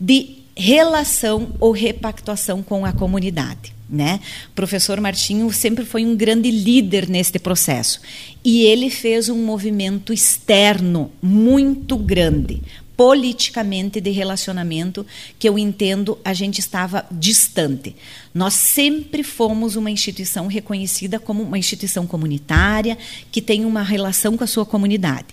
de 0.00 0.41
relação 0.56 1.52
ou 1.58 1.72
repactuação 1.72 2.62
com 2.62 2.84
a 2.84 2.92
comunidade. 2.92 3.74
Né? 3.88 4.20
O 4.48 4.52
professor 4.52 4.98
Martinho 5.02 5.52
sempre 5.52 5.84
foi 5.84 6.06
um 6.06 6.16
grande 6.16 6.50
líder 6.50 7.10
neste 7.10 7.38
processo 7.38 8.00
e 8.42 8.62
ele 8.62 8.88
fez 8.88 9.28
um 9.28 9.44
movimento 9.44 10.14
externo 10.14 11.12
muito 11.20 11.98
grande, 11.98 12.62
politicamente 12.96 14.00
de 14.00 14.10
relacionamento, 14.10 15.04
que 15.38 15.46
eu 15.46 15.58
entendo 15.58 16.18
a 16.24 16.32
gente 16.32 16.58
estava 16.58 17.04
distante. 17.10 17.94
Nós 18.32 18.54
sempre 18.54 19.22
fomos 19.22 19.76
uma 19.76 19.90
instituição 19.90 20.46
reconhecida 20.46 21.18
como 21.18 21.42
uma 21.42 21.58
instituição 21.58 22.06
comunitária, 22.06 22.96
que 23.30 23.42
tem 23.42 23.66
uma 23.66 23.82
relação 23.82 24.38
com 24.38 24.44
a 24.44 24.46
sua 24.46 24.64
comunidade. 24.64 25.26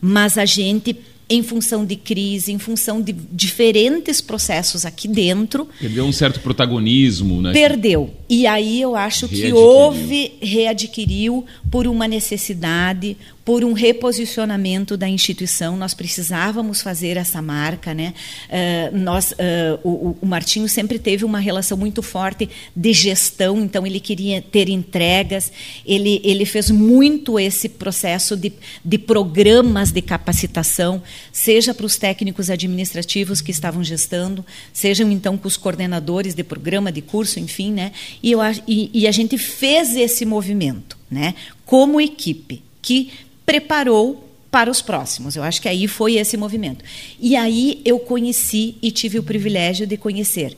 Mas 0.00 0.38
a 0.38 0.46
gente 0.46 0.96
em 1.30 1.42
função 1.42 1.84
de 1.84 1.94
crise, 1.94 2.52
em 2.52 2.58
função 2.58 3.02
de 3.02 3.12
diferentes 3.12 4.20
processos 4.20 4.86
aqui 4.86 5.06
dentro. 5.06 5.68
Perdeu 5.78 6.04
um 6.04 6.12
certo 6.12 6.40
protagonismo, 6.40 7.42
né? 7.42 7.52
Perdeu. 7.52 8.10
E 8.28 8.46
aí 8.46 8.80
eu 8.80 8.96
acho 8.96 9.28
que 9.28 9.52
houve, 9.52 10.32
readquiriu 10.40 11.44
por 11.70 11.86
uma 11.86 12.08
necessidade, 12.08 13.16
por 13.48 13.64
um 13.64 13.72
reposicionamento 13.72 14.94
da 14.94 15.08
instituição. 15.08 15.74
Nós 15.74 15.94
precisávamos 15.94 16.82
fazer 16.82 17.16
essa 17.16 17.40
marca, 17.40 17.94
né? 17.94 18.12
Uh, 18.46 18.98
nós, 18.98 19.32
uh, 19.32 19.80
o, 19.82 20.18
o 20.20 20.26
Martinho 20.26 20.68
sempre 20.68 20.98
teve 20.98 21.24
uma 21.24 21.38
relação 21.38 21.74
muito 21.74 22.02
forte 22.02 22.46
de 22.76 22.92
gestão, 22.92 23.58
então 23.62 23.86
ele 23.86 24.00
queria 24.00 24.42
ter 24.42 24.68
entregas. 24.68 25.50
Ele, 25.86 26.20
ele 26.22 26.44
fez 26.44 26.70
muito 26.70 27.40
esse 27.40 27.70
processo 27.70 28.36
de, 28.36 28.52
de 28.84 28.98
programas 28.98 29.90
de 29.90 30.02
capacitação, 30.02 31.02
seja 31.32 31.72
para 31.72 31.86
os 31.86 31.96
técnicos 31.96 32.50
administrativos 32.50 33.40
que 33.40 33.50
estavam 33.50 33.82
gestando, 33.82 34.44
sejam 34.74 35.10
então 35.10 35.38
com 35.38 35.48
os 35.48 35.56
coordenadores 35.56 36.34
de 36.34 36.44
programa, 36.44 36.92
de 36.92 37.00
curso, 37.00 37.40
enfim, 37.40 37.72
né? 37.72 37.92
E, 38.22 38.30
eu, 38.30 38.40
e, 38.66 38.90
e 38.92 39.08
a 39.08 39.10
gente 39.10 39.38
fez 39.38 39.96
esse 39.96 40.26
movimento, 40.26 40.98
né? 41.10 41.34
Como 41.64 41.98
equipe 41.98 42.68
que 42.82 43.10
preparou 43.48 44.28
para 44.50 44.70
os 44.70 44.82
próximos. 44.82 45.34
Eu 45.34 45.42
acho 45.42 45.62
que 45.62 45.68
aí 45.70 45.88
foi 45.88 46.16
esse 46.16 46.36
movimento. 46.36 46.84
E 47.18 47.34
aí 47.34 47.80
eu 47.82 47.98
conheci 47.98 48.76
e 48.82 48.90
tive 48.90 49.18
o 49.18 49.22
privilégio 49.22 49.86
de 49.86 49.96
conhecer 49.96 50.54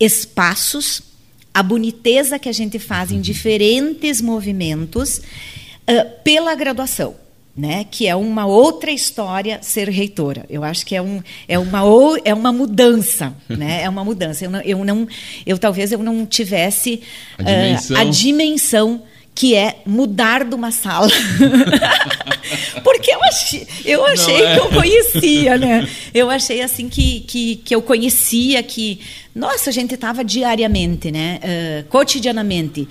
espaços, 0.00 1.02
a 1.52 1.62
boniteza 1.62 2.38
que 2.38 2.48
a 2.48 2.52
gente 2.52 2.78
faz 2.78 3.12
em 3.12 3.20
diferentes 3.20 4.22
movimentos 4.22 5.18
uh, 5.18 6.22
pela 6.24 6.54
graduação. 6.54 7.20
Né, 7.54 7.84
que 7.90 8.06
é 8.06 8.16
uma 8.16 8.46
outra 8.46 8.90
história 8.90 9.58
ser 9.60 9.86
reitora. 9.90 10.46
Eu 10.48 10.64
acho 10.64 10.86
que 10.86 10.96
é, 10.96 11.02
um, 11.02 11.22
é, 11.46 11.58
uma, 11.58 11.82
é 12.24 12.32
uma 12.32 12.50
mudança, 12.50 13.36
né? 13.46 13.82
É 13.82 13.88
uma 13.90 14.02
mudança. 14.02 14.46
Eu, 14.46 14.50
não, 14.50 14.60
eu, 14.62 14.84
não, 14.86 15.06
eu 15.44 15.58
talvez 15.58 15.92
eu 15.92 16.02
não 16.02 16.24
tivesse 16.24 17.02
a 17.36 17.42
dimensão, 17.42 17.94
uh, 17.94 18.00
a 18.00 18.04
dimensão 18.04 19.02
que 19.34 19.54
é 19.54 19.80
mudar 19.86 20.44
de 20.44 20.54
uma 20.54 20.70
sala. 20.70 21.10
Porque 22.84 23.10
eu 23.10 23.22
achei, 23.24 23.66
eu 23.84 24.04
achei 24.04 24.42
é. 24.42 24.54
que 24.54 24.60
eu 24.60 24.68
conhecia, 24.68 25.56
né? 25.56 25.88
Eu 26.12 26.30
achei 26.30 26.60
assim 26.60 26.88
que, 26.88 27.20
que, 27.20 27.56
que 27.56 27.74
eu 27.74 27.80
conhecia, 27.80 28.62
que, 28.62 29.00
nossa, 29.34 29.70
a 29.70 29.72
gente 29.72 29.94
estava 29.94 30.22
diariamente, 30.24 31.10
né? 31.10 31.40
Uh, 31.42 31.88
cotidianamente. 31.88 32.82
Uh, 32.82 32.88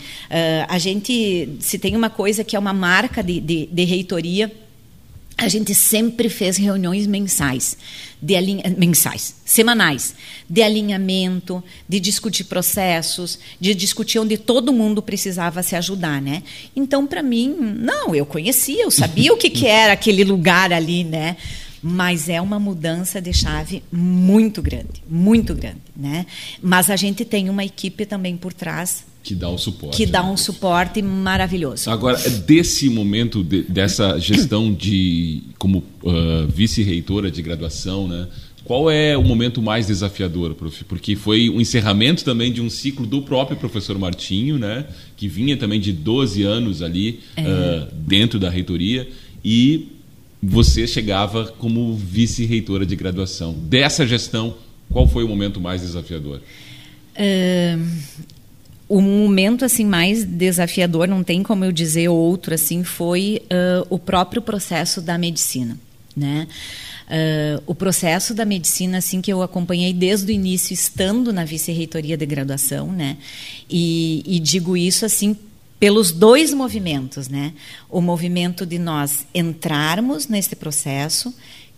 a 0.68 0.78
gente, 0.80 1.58
se 1.60 1.78
tem 1.78 1.96
uma 1.96 2.10
coisa 2.10 2.44
que 2.44 2.56
é 2.56 2.60
uma 2.60 2.74
marca 2.74 3.22
de, 3.22 3.40
de, 3.40 3.68
de 3.68 3.84
reitoria, 3.84 4.52
a 5.42 5.48
gente 5.48 5.74
sempre 5.74 6.30
fez 6.30 6.56
reuniões 6.56 7.08
mensais, 7.08 7.76
de 8.22 8.36
alinha, 8.36 8.64
mensais, 8.78 9.34
semanais, 9.44 10.14
de 10.48 10.62
alinhamento, 10.62 11.64
de 11.90 12.00
discutir 12.00 12.44
processos, 12.44 13.40
de 13.60 13.74
discutir 13.74 14.20
onde 14.20 14.38
todo 14.38 14.72
mundo 14.72 15.02
precisava 15.02 15.64
se 15.64 15.76
ajudar, 15.76 16.22
né? 16.22 16.44
Então, 16.76 17.08
para 17.08 17.24
mim, 17.24 17.56
não, 17.58 18.14
eu 18.14 18.24
conhecia, 18.24 18.84
eu 18.84 18.92
sabia 18.92 19.34
o 19.34 19.38
que, 19.38 19.50
que 19.50 19.66
era 19.68 19.94
aquele 19.94 20.24
lugar 20.24 20.72
ali, 20.72 21.04
né? 21.04 21.38
Mas 21.82 22.30
é 22.30 22.40
uma 22.40 22.60
mudança 22.60 23.20
de 23.20 23.34
chave 23.34 23.82
muito 23.92 24.62
grande, 24.62 25.04
muito 25.10 25.56
grande, 25.56 25.82
né? 25.96 26.28
Mas 26.62 26.92
a 26.92 26.96
gente 26.96 27.26
tem 27.26 27.50
uma 27.50 27.66
equipe 27.66 28.06
também 28.06 28.38
por 28.38 28.54
trás 28.54 29.06
que 29.24 29.36
dá 29.36 29.50
o 29.50 29.58
suporte. 29.58 29.98
Que 29.98 30.06
dá 30.06 30.24
né? 30.24 30.30
um 30.30 30.38
suporte 30.38 31.02
maravilhoso. 31.02 31.90
Agora, 31.90 32.18
desse 32.46 32.90
momento, 32.90 33.44
de, 33.44 33.64
dessa 33.64 34.18
gestão 34.18 34.74
de 34.74 35.44
como 35.58 35.84
uh, 36.04 36.48
vice-reitora 36.48 37.30
de 37.30 37.42
graduação, 37.42 38.08
né? 38.08 38.28
Qual 38.64 38.90
é 38.90 39.18
o 39.18 39.24
momento 39.24 39.62
mais 39.62 39.88
desafiador, 39.88 40.54
prof? 40.54 40.84
Porque 40.86 41.16
foi 41.16 41.50
o 41.50 41.60
encerramento 41.60 42.24
também 42.24 42.52
de 42.52 42.62
um 42.62 42.70
ciclo 42.70 43.06
do 43.06 43.22
próprio 43.22 43.58
professor 43.58 43.98
Martinho, 43.98 44.58
né? 44.58 44.86
Que 45.18 45.28
vinha 45.28 45.58
também 45.58 45.80
de 45.80 45.92
12 45.92 46.44
anos 46.44 46.82
ali 46.82 47.20
é. 47.36 47.42
uh, 47.42 47.88
dentro 47.94 48.40
da 48.40 48.50
reitoria 48.50 49.08
e 49.44 49.90
você 50.42 50.88
chegava 50.88 51.46
como 51.60 51.94
vice-reitora 51.96 52.86
de 52.86 52.96
graduação. 52.96 53.54
Dessa 53.54 54.08
gestão, 54.08 54.56
qual 54.90 55.08
foi 55.08 55.24
o 55.24 55.28
momento 55.28 55.60
mais 55.60 55.82
desafiador? 55.82 56.42
Uh, 57.16 57.88
o 58.92 59.00
momento 59.00 59.64
assim 59.64 59.86
mais 59.86 60.26
desafiador, 60.26 61.08
não 61.08 61.24
tem 61.24 61.42
como 61.42 61.64
eu 61.64 61.72
dizer 61.72 62.10
outro 62.10 62.54
assim, 62.54 62.84
foi 62.84 63.42
uh, 63.46 63.88
o 63.90 63.98
próprio 63.98 64.42
processo 64.42 65.00
da 65.00 65.18
medicina, 65.18 65.80
né? 66.14 66.46
Uh, 67.08 67.64
o 67.66 67.74
processo 67.74 68.34
da 68.34 68.44
medicina, 68.44 68.98
assim, 68.98 69.22
que 69.22 69.32
eu 69.32 69.42
acompanhei 69.42 69.94
desde 69.94 70.30
o 70.30 70.36
início, 70.36 70.74
estando 70.74 71.32
na 71.32 71.46
vice-reitoria 71.46 72.18
de 72.18 72.26
graduação, 72.26 72.92
né? 72.92 73.16
E, 73.70 74.24
e 74.26 74.40
digo 74.42 74.76
isso, 74.76 75.06
assim, 75.06 75.38
pelos 75.80 76.12
dois 76.12 76.54
movimentos, 76.54 77.30
né? 77.30 77.54
O 77.90 78.02
movimento 78.02 78.66
de 78.66 78.78
nós 78.78 79.26
entrarmos 79.34 80.28
nesse 80.28 80.54
processo 80.54 81.34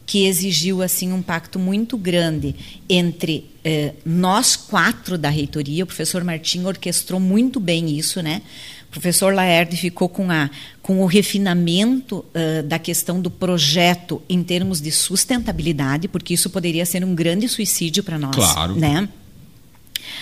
que 0.05 0.25
exigiu 0.25 0.81
assim 0.81 1.11
um 1.11 1.21
pacto 1.21 1.57
muito 1.57 1.97
grande 1.97 2.55
entre 2.89 3.49
eh, 3.63 3.93
nós 4.05 4.55
quatro 4.55 5.17
da 5.17 5.29
reitoria. 5.29 5.83
O 5.83 5.87
professor 5.87 6.23
Martim 6.23 6.65
orquestrou 6.65 7.19
muito 7.19 7.59
bem 7.59 7.97
isso, 7.97 8.21
né? 8.21 8.41
O 8.89 8.91
professor 8.93 9.33
Laerde 9.33 9.75
ficou 9.75 10.07
com, 10.07 10.29
a, 10.29 10.51
com 10.83 11.01
o 11.01 11.07
refinamento 11.07 12.17
uh, 12.17 12.61
da 12.61 12.77
questão 12.77 13.19
do 13.19 13.31
projeto 13.31 14.21
em 14.29 14.43
termos 14.43 14.79
de 14.79 14.91
sustentabilidade, 14.91 16.07
porque 16.07 16.35
isso 16.35 16.47
poderia 16.47 16.85
ser 16.85 17.03
um 17.03 17.15
grande 17.15 17.49
suicídio 17.49 18.03
para 18.03 18.19
nós, 18.19 18.35
claro. 18.35 18.75
né? 18.75 19.09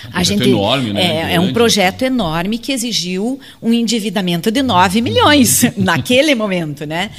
É 0.05 0.07
um 0.07 0.11
a 0.13 0.23
gente 0.23 0.47
enorme, 0.47 0.93
né? 0.93 1.31
É, 1.31 1.33
é, 1.33 1.39
um 1.39 1.51
projeto 1.51 2.03
enorme 2.03 2.57
que 2.57 2.71
exigiu 2.71 3.39
um 3.61 3.73
endividamento 3.73 4.49
de 4.49 4.61
9 4.61 5.01
milhões 5.01 5.63
naquele 5.75 6.33
momento, 6.33 6.85
né? 6.85 7.11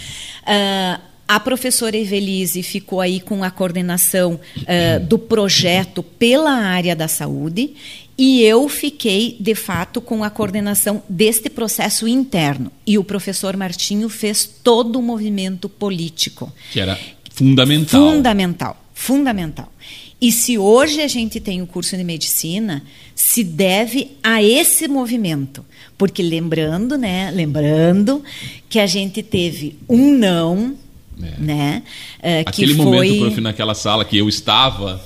Uh, 0.43 1.12
a 1.35 1.41
professora 1.41 1.97
Evelise 1.97 2.63
ficou 2.63 3.01
aí 3.01 3.19
com 3.19 3.43
a 3.43 3.51
coordenação 3.51 4.39
uh, 4.59 5.01
do 5.07 5.19
projeto 5.19 6.03
pela 6.03 6.53
área 6.53 6.95
da 6.95 7.09
saúde 7.09 7.73
e 8.19 8.43
eu 8.43 8.69
fiquei, 8.69 9.39
de 9.41 9.55
fato, 9.55 10.03
com 10.03 10.23
a 10.23 10.29
coordenação 10.29 11.03
deste 11.09 11.49
processo 11.49 12.07
interno. 12.07 12.71
E 12.87 12.99
o 12.99 13.05
professor 13.05 13.57
Martinho 13.57 14.11
fez 14.11 14.45
todo 14.45 14.99
o 14.99 15.03
movimento 15.03 15.71
político. 15.71 16.53
Que 16.71 16.81
era 16.81 16.99
fundamental. 17.31 18.11
Fundamental, 18.11 18.85
fundamental. 18.93 19.73
E 20.21 20.31
se 20.31 20.59
hoje 20.59 21.01
a 21.01 21.09
gente 21.09 21.41
tem 21.41 21.63
o 21.63 21.67
curso 21.67 21.97
de 21.97 22.05
medicina, 22.05 22.85
se 23.15 23.43
deve 23.43 24.11
a 24.23 24.43
esse 24.43 24.87
movimento. 24.87 25.65
Porque 25.97 26.23
lembrando, 26.23 26.99
né, 26.99 27.31
lembrando 27.31 28.23
que 28.69 28.79
a 28.79 28.87
gente 28.87 29.23
teve 29.23 29.79
um 29.89 30.13
não 30.13 30.77
é. 31.23 31.41
Né? 31.41 31.83
Uh, 32.19 32.49
Aquele 32.49 32.75
foi... 32.75 32.85
momento, 32.85 33.21
prof, 33.21 33.41
naquela 33.41 33.75
sala 33.75 34.05
que 34.05 34.17
eu 34.17 34.29
estava. 34.29 35.01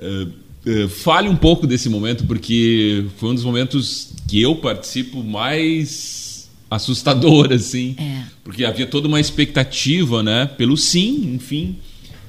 Uh, 0.00 0.30
uh, 0.84 0.88
fale 0.88 1.28
um 1.28 1.36
pouco 1.36 1.66
desse 1.66 1.88
momento, 1.88 2.24
porque 2.24 3.04
foi 3.16 3.30
um 3.30 3.34
dos 3.34 3.44
momentos 3.44 4.12
que 4.26 4.40
eu 4.40 4.56
participo 4.56 5.22
mais 5.22 6.48
assustador, 6.70 7.52
assim. 7.54 7.94
É. 7.98 8.22
Porque 8.44 8.64
havia 8.64 8.86
toda 8.86 9.08
uma 9.08 9.20
expectativa, 9.20 10.22
né? 10.22 10.46
Pelo 10.46 10.76
sim, 10.76 11.34
enfim. 11.34 11.76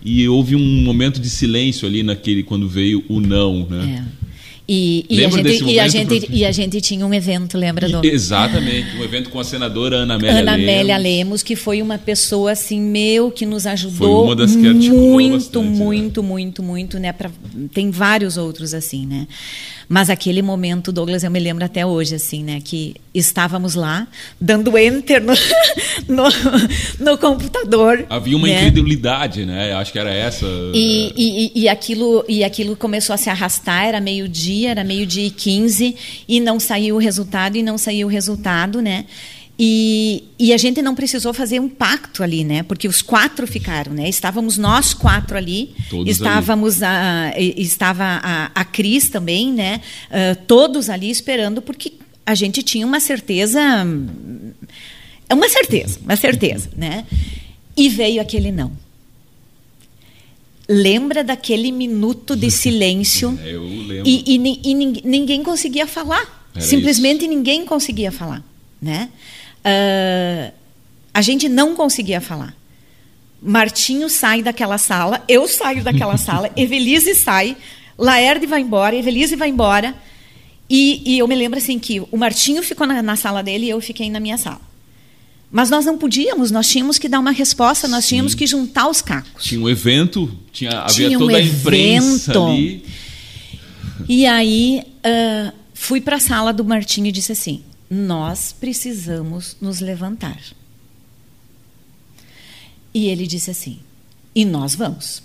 E 0.04 0.28
houve 0.28 0.56
um 0.56 0.84
momento 0.84 1.20
de 1.20 1.30
silêncio 1.30 1.88
ali 1.88 2.04
naquele 2.04 2.44
quando 2.44 2.68
veio 2.70 3.04
o 3.10 3.20
não, 3.20 3.68
né? 3.70 4.06
É. 4.24 4.27
E, 4.70 5.06
e, 5.10 5.24
a 5.24 5.30
gente, 5.30 5.64
e, 5.64 5.80
a 5.80 5.88
gente, 5.88 6.30
e 6.30 6.46
a 6.46 6.52
gente 6.52 6.82
tinha 6.82 7.06
um 7.06 7.14
evento, 7.14 7.58
lembra, 7.58 7.88
do 7.88 8.06
Exatamente, 8.06 8.98
um 8.98 9.04
evento 9.04 9.30
com 9.30 9.40
a 9.40 9.44
senadora 9.44 9.98
Ana 9.98 10.16
Amélia 10.16 10.42
Ana 10.42 10.56
Lemos. 10.56 10.70
Amélia 10.70 10.98
Lemos, 10.98 11.44
que 11.44 11.56
foi 11.56 11.82
uma 11.82 11.98
pessoa 11.98 12.52
assim, 12.52 12.82
meu, 12.82 13.32
que 13.32 13.46
nos 13.46 13.66
ajudou 13.66 14.26
foi 14.26 14.26
uma 14.26 14.36
das 14.36 14.54
que 14.54 14.58
muito, 14.58 15.62
bastante, 15.62 15.70
muito, 15.70 16.22
né? 16.22 16.28
muito, 16.28 16.64
muito, 16.64 17.00
né? 17.00 17.14
Pra, 17.14 17.32
tem 17.74 17.90
vários 17.92 18.36
outros 18.36 18.74
assim, 18.74 19.06
né? 19.06 19.26
Mas 19.90 20.10
aquele 20.10 20.42
momento, 20.42 20.92
Douglas, 20.92 21.24
eu 21.24 21.32
me 21.32 21.40
lembro 21.40 21.64
até 21.64 21.86
hoje, 21.86 22.16
assim, 22.16 22.44
né? 22.44 22.60
Que 22.62 22.96
estávamos 23.14 23.74
lá, 23.74 24.06
dando 24.40 24.78
enter 24.78 25.22
no, 25.22 25.34
no, 26.08 26.24
no 27.00 27.18
computador. 27.18 28.06
Havia 28.10 28.36
uma 28.36 28.48
né? 28.48 28.60
incredulidade, 28.60 29.46
né? 29.46 29.74
Acho 29.74 29.94
que 29.94 30.00
era 30.00 30.14
essa. 30.14 30.46
E, 30.74 31.14
e, 31.16 31.62
e, 31.64 31.70
aquilo, 31.70 32.26
e 32.28 32.44
aquilo 32.44 32.76
começou 32.76 33.14
a 33.14 33.18
se 33.18 33.30
arrastar, 33.30 33.86
era 33.86 34.02
meio-dia, 34.02 34.72
era 34.72 34.84
meio-dia 34.84 35.26
e 35.26 35.32
15, 35.32 35.96
e 36.28 36.40
não 36.42 36.60
saiu 36.60 36.96
o 36.96 37.00
resultado, 37.00 37.56
e 37.58 37.64
não 37.64 37.78
saiu 37.78 38.08
o 38.08 38.10
resultado, 38.10 38.82
né? 38.82 39.06
E, 39.60 40.26
e, 40.38 40.54
a 40.54 40.58
gente 40.58 40.84
não 40.84 40.94
precisou 40.94 41.34
fazer 41.34 41.60
um 41.60 41.68
pacto 41.68 42.22
ali, 42.22 42.44
né? 42.44 42.62
Porque 42.62 42.88
os 42.88 43.02
quatro 43.02 43.48
ficaram, 43.48 43.92
né? 43.92 44.08
Estávamos 44.08 44.56
nós 44.56 44.94
quatro 44.94 45.36
ali, 45.36 45.74
todos 45.90 46.12
estávamos 46.12 46.84
ali. 46.84 47.34
A, 47.36 47.60
estava 47.60 48.04
a, 48.22 48.52
a 48.54 48.64
Cris 48.64 49.10
também, 49.10 49.52
né? 49.52 49.82
Uh, 50.12 50.36
todos 50.46 50.92
ali 50.92 51.10
esperando, 51.10 51.60
porque 51.60 51.94
a 52.24 52.36
gente 52.36 52.62
tinha 52.62 52.86
uma 52.86 53.00
certeza, 53.00 53.60
é 55.28 55.34
uma 55.34 55.50
certeza, 55.50 56.00
uma 56.04 56.16
certeza, 56.16 56.70
né? 56.78 57.04
E 57.76 57.90
veio 57.90 58.22
aquele 58.22 58.52
não. 58.52 58.72
Lembra 60.70 61.24
daquele 61.24 61.72
minuto 61.72 62.36
de 62.36 62.52
silêncio? 62.52 63.40
Eu 63.44 63.64
lembro. 63.64 64.04
E, 64.06 64.36
e, 64.36 64.60
e 64.70 64.74
ninguém 65.04 65.42
conseguia 65.42 65.88
falar. 65.88 66.52
Era 66.54 66.64
Simplesmente 66.64 67.22
isso. 67.22 67.30
ninguém 67.30 67.66
conseguia 67.66 68.12
falar, 68.12 68.44
né? 68.80 69.10
Uh, 69.66 70.54
a 71.14 71.22
gente 71.22 71.50
não 71.50 71.76
conseguia 71.76 72.22
falar. 72.22 72.56
Martinho 73.42 74.10
sai 74.10 74.42
daquela 74.42 74.78
sala, 74.78 75.24
eu 75.28 75.48
saio 75.48 75.84
daquela 75.84 76.18
sala, 76.18 76.52
Evelise 76.56 77.14
sai, 77.16 77.56
Laerde 77.98 78.46
vai 78.46 78.62
embora, 78.62 78.96
Evelise 78.96 79.36
vai 79.36 79.50
embora. 79.50 79.96
E, 80.70 81.02
e, 81.06 81.20
eu 81.20 81.28
me 81.28 81.36
lembro 81.36 81.58
assim 81.58 81.80
que 81.80 82.02
o 82.12 82.18
Martinho 82.18 82.62
ficou 82.62 82.86
na, 82.86 83.02
na, 83.02 83.16
sala 83.16 83.42
dele 83.42 83.68
e 83.68 83.70
eu 83.70 83.80
fiquei 83.80 84.10
na 84.10 84.20
minha 84.20 84.38
sala. 84.38 84.62
Mas 85.50 85.70
nós 85.70 85.86
não 85.86 85.98
podíamos, 85.98 86.52
nós 86.52 86.70
tínhamos 86.70 86.98
que 86.98 87.08
dar 87.08 87.20
uma 87.20 87.32
resposta, 87.32 87.88
nós 87.88 88.04
Sim. 88.04 88.10
tínhamos 88.10 88.36
que 88.36 88.46
juntar 88.46 88.90
os 88.90 89.02
cacos. 89.02 89.46
Tinha 89.46 89.62
um 89.62 89.70
evento, 89.70 90.30
tinha, 90.52 90.72
havia 90.82 91.08
tinha 91.08 91.18
toda 91.18 91.34
um 91.34 91.36
a 91.36 91.42
imprensa 91.42 92.32
evento. 92.32 92.48
ali. 92.48 92.86
E 94.10 94.26
aí 94.26 94.84
uh, 94.84 95.54
fui 95.74 96.02
para 96.02 96.18
a 96.18 96.20
sala 96.20 96.52
do 96.52 96.66
Martinho 96.66 97.08
e 97.08 97.12
disse 97.14 97.32
assim: 97.32 97.64
nós 97.90 98.52
precisamos 98.52 99.56
nos 99.62 99.80
levantar. 99.80 100.40
E 102.94 103.08
ele 103.08 103.28
disse 103.28 103.52
assim: 103.52 103.80
e 104.38 104.46
nós 104.46 104.76
vamos. 104.76 105.24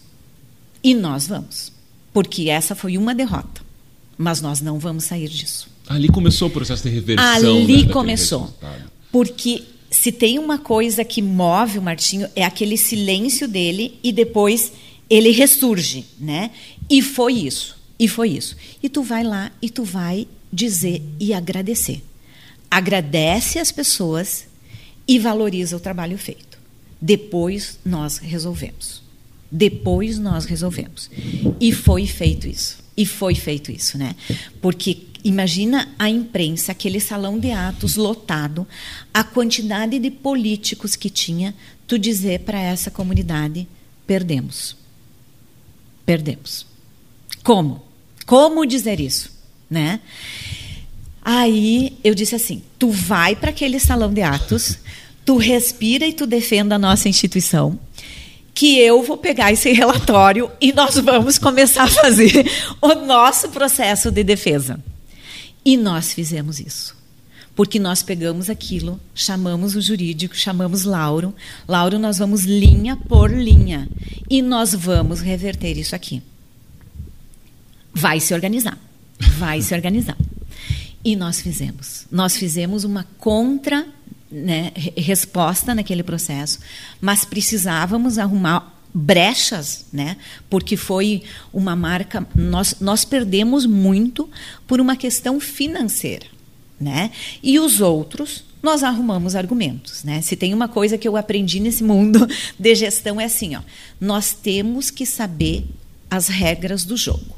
E 0.82 0.94
nós 0.94 1.26
vamos. 1.26 1.72
Porque 2.12 2.48
essa 2.48 2.74
foi 2.74 2.96
uma 2.96 3.14
derrota. 3.14 3.62
Mas 4.16 4.40
nós 4.40 4.60
não 4.60 4.78
vamos 4.78 5.04
sair 5.04 5.28
disso. 5.28 5.68
Ali 5.86 6.08
começou 6.08 6.48
o 6.48 6.50
processo 6.50 6.82
de 6.82 6.88
reversão. 6.88 7.56
Ali 7.56 7.84
né, 7.84 7.92
começou. 7.92 8.56
Porque 9.10 9.64
se 9.90 10.10
tem 10.10 10.38
uma 10.38 10.58
coisa 10.58 11.04
que 11.04 11.20
move 11.20 11.78
o 11.78 11.82
Martinho 11.82 12.28
é 12.34 12.44
aquele 12.44 12.76
silêncio 12.78 13.46
dele 13.46 13.98
e 14.02 14.12
depois 14.12 14.72
ele 15.10 15.30
ressurge, 15.30 16.06
né? 16.18 16.50
E 16.88 17.02
foi 17.02 17.34
isso. 17.34 17.76
E 17.98 18.08
foi 18.08 18.30
isso. 18.30 18.56
E 18.82 18.88
tu 18.88 19.02
vai 19.02 19.22
lá 19.22 19.52
e 19.60 19.68
tu 19.68 19.84
vai 19.84 20.26
dizer 20.50 21.02
e 21.20 21.34
agradecer. 21.34 22.02
Agradece 22.72 23.58
as 23.58 23.70
pessoas 23.70 24.46
e 25.06 25.18
valoriza 25.18 25.76
o 25.76 25.80
trabalho 25.80 26.16
feito. 26.16 26.58
Depois 26.98 27.78
nós 27.84 28.16
resolvemos. 28.16 29.02
Depois 29.50 30.18
nós 30.18 30.46
resolvemos. 30.46 31.10
E 31.60 31.70
foi 31.70 32.06
feito 32.06 32.48
isso. 32.48 32.78
E 32.96 33.04
foi 33.04 33.34
feito 33.34 33.70
isso, 33.70 33.98
né? 33.98 34.16
Porque 34.62 35.02
imagina 35.22 35.94
a 35.98 36.08
imprensa, 36.08 36.72
aquele 36.72 36.98
salão 36.98 37.38
de 37.38 37.50
atos 37.50 37.96
lotado, 37.96 38.66
a 39.12 39.22
quantidade 39.22 39.98
de 39.98 40.10
políticos 40.10 40.96
que 40.96 41.10
tinha, 41.10 41.54
tu 41.86 41.98
dizer 41.98 42.40
para 42.40 42.58
essa 42.58 42.90
comunidade: 42.90 43.68
perdemos. 44.06 44.78
Perdemos. 46.06 46.64
Como? 47.42 47.84
Como 48.24 48.64
dizer 48.64 48.98
isso, 48.98 49.30
né? 49.68 50.00
Aí 51.24 51.96
eu 52.02 52.14
disse 52.14 52.34
assim: 52.34 52.62
tu 52.78 52.90
vai 52.90 53.36
para 53.36 53.50
aquele 53.50 53.78
salão 53.78 54.12
de 54.12 54.22
atos, 54.22 54.78
tu 55.24 55.36
respira 55.36 56.06
e 56.06 56.12
tu 56.12 56.26
defenda 56.26 56.74
a 56.74 56.78
nossa 56.78 57.08
instituição, 57.08 57.78
que 58.54 58.78
eu 58.78 59.02
vou 59.02 59.16
pegar 59.16 59.52
esse 59.52 59.72
relatório 59.72 60.50
e 60.60 60.72
nós 60.72 60.96
vamos 60.96 61.38
começar 61.38 61.84
a 61.84 61.88
fazer 61.88 62.44
o 62.80 62.94
nosso 62.94 63.48
processo 63.50 64.10
de 64.10 64.24
defesa. 64.24 64.82
E 65.64 65.76
nós 65.76 66.12
fizemos 66.12 66.58
isso. 66.58 67.00
Porque 67.54 67.78
nós 67.78 68.02
pegamos 68.02 68.48
aquilo, 68.48 68.98
chamamos 69.14 69.76
o 69.76 69.80
jurídico, 69.80 70.34
chamamos 70.34 70.84
Lauro. 70.84 71.34
Lauro, 71.68 71.98
nós 71.98 72.18
vamos 72.18 72.44
linha 72.44 72.96
por 72.96 73.30
linha. 73.30 73.88
E 74.28 74.40
nós 74.40 74.74
vamos 74.74 75.20
reverter 75.20 75.76
isso 75.76 75.94
aqui. 75.94 76.22
Vai 77.92 78.20
se 78.20 78.32
organizar. 78.32 78.78
Vai 79.38 79.60
se 79.60 79.74
organizar. 79.74 80.16
E 81.04 81.16
nós 81.16 81.40
fizemos. 81.40 82.06
Nós 82.10 82.36
fizemos 82.36 82.84
uma 82.84 83.04
contra 83.18 83.86
né, 84.30 84.72
resposta 84.96 85.74
naquele 85.74 86.02
processo, 86.02 86.58
mas 87.00 87.24
precisávamos 87.24 88.18
arrumar 88.18 88.80
brechas, 88.94 89.86
né? 89.92 90.16
Porque 90.50 90.76
foi 90.76 91.22
uma 91.52 91.74
marca 91.74 92.26
nós 92.34 92.76
nós 92.80 93.04
perdemos 93.04 93.64
muito 93.64 94.28
por 94.66 94.80
uma 94.80 94.96
questão 94.96 95.40
financeira, 95.40 96.26
né? 96.78 97.10
E 97.42 97.58
os 97.58 97.80
outros 97.80 98.44
nós 98.62 98.84
arrumamos 98.84 99.34
argumentos, 99.34 100.04
né? 100.04 100.20
Se 100.22 100.36
tem 100.36 100.54
uma 100.54 100.68
coisa 100.68 100.96
que 100.96 101.08
eu 101.08 101.16
aprendi 101.16 101.58
nesse 101.58 101.82
mundo 101.82 102.26
de 102.58 102.74
gestão 102.74 103.20
é 103.20 103.24
assim, 103.24 103.56
ó, 103.56 103.60
nós 104.00 104.32
temos 104.32 104.90
que 104.90 105.04
saber 105.04 105.66
as 106.10 106.28
regras 106.28 106.84
do 106.84 106.96
jogo. 106.96 107.36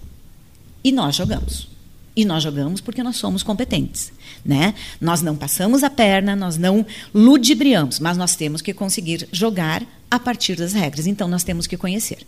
E 0.83 0.93
nós 0.93 1.17
jogamos. 1.17 1.74
E 2.17 2.25
nós 2.25 2.43
jogamos 2.43 2.81
porque 2.81 3.03
nós 3.03 3.17
somos 3.17 3.43
competentes. 3.43 4.12
Né? 4.45 4.75
Nós 5.01 5.21
não 5.21 5.35
passamos 5.35 5.83
a 5.83 5.91
perna, 5.91 6.37
nós 6.37 6.57
não 6.57 6.87
ludibriamos, 7.12 7.99
mas 7.99 8.17
nós 8.17 8.37
temos 8.37 8.62
que 8.62 8.73
conseguir 8.73 9.29
jogar 9.33 9.83
a 10.11 10.19
partir 10.19 10.55
das 10.55 10.73
regras. 10.73 11.07
Então, 11.07 11.27
nós 11.27 11.43
temos 11.43 11.67
que 11.67 11.77
conhecer. 11.77 12.19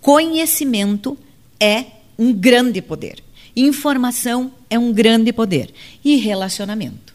Conhecimento 0.00 1.18
é 1.58 1.86
um 2.18 2.32
grande 2.32 2.80
poder. 2.80 3.22
Informação 3.56 4.52
é 4.70 4.78
um 4.78 4.92
grande 4.92 5.32
poder. 5.32 5.74
E 6.04 6.16
relacionamento. 6.16 7.12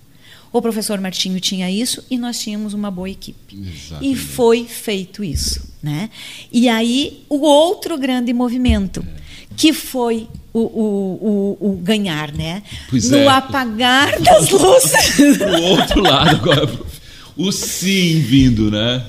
O 0.51 0.61
professor 0.61 0.99
Martinho 0.99 1.39
tinha 1.39 1.69
isso 1.69 2.03
e 2.09 2.17
nós 2.17 2.39
tínhamos 2.39 2.73
uma 2.73 2.89
boa 2.89 3.09
equipe. 3.09 3.55
Exatamente. 3.55 4.11
E 4.11 4.15
foi 4.15 4.65
feito 4.65 5.23
isso. 5.23 5.61
Né? 5.82 6.09
E 6.51 6.67
aí, 6.67 7.23
o 7.30 7.39
outro 7.39 7.97
grande 7.97 8.34
movimento. 8.34 9.05
É 9.23 9.28
que 9.57 9.73
foi 9.73 10.28
o, 10.58 11.58
o, 11.60 11.60
o, 11.62 11.70
o 11.72 11.74
ganhar, 11.78 12.32
né? 12.34 12.64
Pois 12.89 13.10
no 13.10 13.18
é. 13.18 13.28
apagar 13.28 14.20
das 14.20 14.49
luzes. 14.51 15.39
o 15.39 15.62
outro 15.64 16.01
lado 16.01 16.30
agora, 16.30 16.70
o 17.36 17.51
sim 17.51 18.20
vindo, 18.20 18.72
né? 18.72 19.03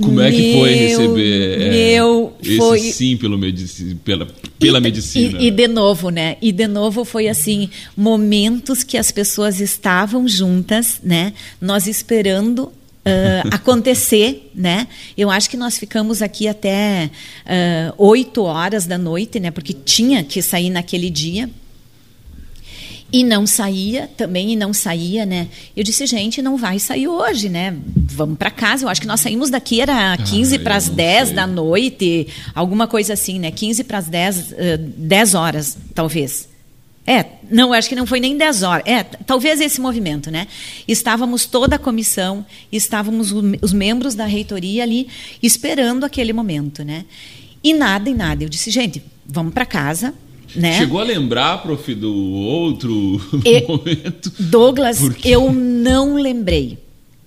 Como 0.00 0.20
é 0.20 0.30
que 0.30 0.58
foi 0.58 0.74
receber 0.74 1.60
é, 1.60 1.70
meu, 1.70 2.32
esse 2.42 2.56
foi... 2.56 2.80
sim 2.80 3.16
pelo 3.16 3.38
medici 3.38 3.96
pela, 4.04 4.26
pela 4.58 4.78
e, 4.78 4.80
medicina? 4.80 5.38
E, 5.40 5.46
e, 5.46 5.50
de 5.52 5.68
novo, 5.68 6.10
né? 6.10 6.36
E 6.42 6.50
de 6.50 6.66
novo 6.66 7.04
foi 7.04 7.28
assim, 7.28 7.70
momentos 7.96 8.82
que 8.82 8.98
as 8.98 9.12
pessoas 9.12 9.60
estavam 9.60 10.26
juntas, 10.26 11.00
né? 11.02 11.32
Nós 11.60 11.86
esperando 11.86 12.72
uh, 13.04 13.48
acontecer, 13.50 14.50
né? 14.54 14.88
Eu 15.16 15.30
acho 15.30 15.48
que 15.48 15.56
nós 15.56 15.78
ficamos 15.78 16.22
aqui 16.22 16.48
até 16.48 17.10
oito 17.96 18.42
uh, 18.42 18.44
horas 18.44 18.86
da 18.86 18.98
noite, 18.98 19.38
né? 19.38 19.50
Porque 19.50 19.72
tinha 19.72 20.24
que 20.24 20.40
sair 20.42 20.70
naquele 20.70 21.10
dia. 21.10 21.48
E 23.12 23.22
não 23.22 23.46
saía 23.46 24.10
também, 24.16 24.54
e 24.54 24.56
não 24.56 24.72
saía, 24.72 25.24
né? 25.24 25.46
Eu 25.76 25.84
disse, 25.84 26.04
gente, 26.04 26.42
não 26.42 26.56
vai 26.56 26.80
sair 26.80 27.06
hoje, 27.06 27.48
né? 27.48 27.76
Vamos 27.94 28.36
para 28.36 28.50
casa. 28.50 28.84
Eu 28.84 28.88
acho 28.88 29.00
que 29.00 29.06
nós 29.06 29.20
saímos 29.20 29.50
daqui, 29.50 29.80
era 29.80 30.16
15 30.16 30.56
ah, 30.56 30.58
para 30.58 30.74
as 30.74 30.88
10 30.88 31.26
sei. 31.28 31.36
da 31.36 31.46
noite, 31.46 32.26
alguma 32.52 32.88
coisa 32.88 33.12
assim, 33.12 33.38
né? 33.38 33.52
15 33.52 33.84
para 33.84 33.98
as 33.98 34.08
10, 34.08 34.36
uh, 34.38 34.54
10 34.96 35.34
horas, 35.34 35.78
talvez. 35.94 36.48
É, 37.06 37.26
não, 37.50 37.72
acho 37.72 37.88
que 37.88 37.94
não 37.94 38.06
foi 38.06 38.18
nem 38.18 38.36
10 38.36 38.62
horas. 38.62 38.84
É, 38.86 39.02
talvez 39.02 39.60
esse 39.60 39.80
movimento, 39.80 40.30
né? 40.30 40.46
Estávamos 40.88 41.44
toda 41.44 41.76
a 41.76 41.78
comissão, 41.78 42.44
estávamos 42.72 43.30
os 43.60 43.72
membros 43.72 44.14
da 44.14 44.24
reitoria 44.24 44.82
ali 44.82 45.08
esperando 45.42 46.04
aquele 46.04 46.32
momento, 46.32 46.82
né? 46.82 47.04
E 47.62 47.74
nada 47.74 48.08
e 48.08 48.14
nada. 48.14 48.42
Eu 48.44 48.48
disse, 48.48 48.70
gente, 48.70 49.02
vamos 49.26 49.52
para 49.52 49.66
casa, 49.66 50.14
né? 50.56 50.78
Chegou 50.78 50.98
a 50.98 51.04
lembrar, 51.04 51.58
prof, 51.62 51.94
do 51.94 52.14
outro 52.14 53.20
e, 53.44 53.62
momento? 53.68 54.32
Douglas, 54.38 55.00
eu 55.24 55.52
não 55.52 56.14
lembrei. 56.14 56.78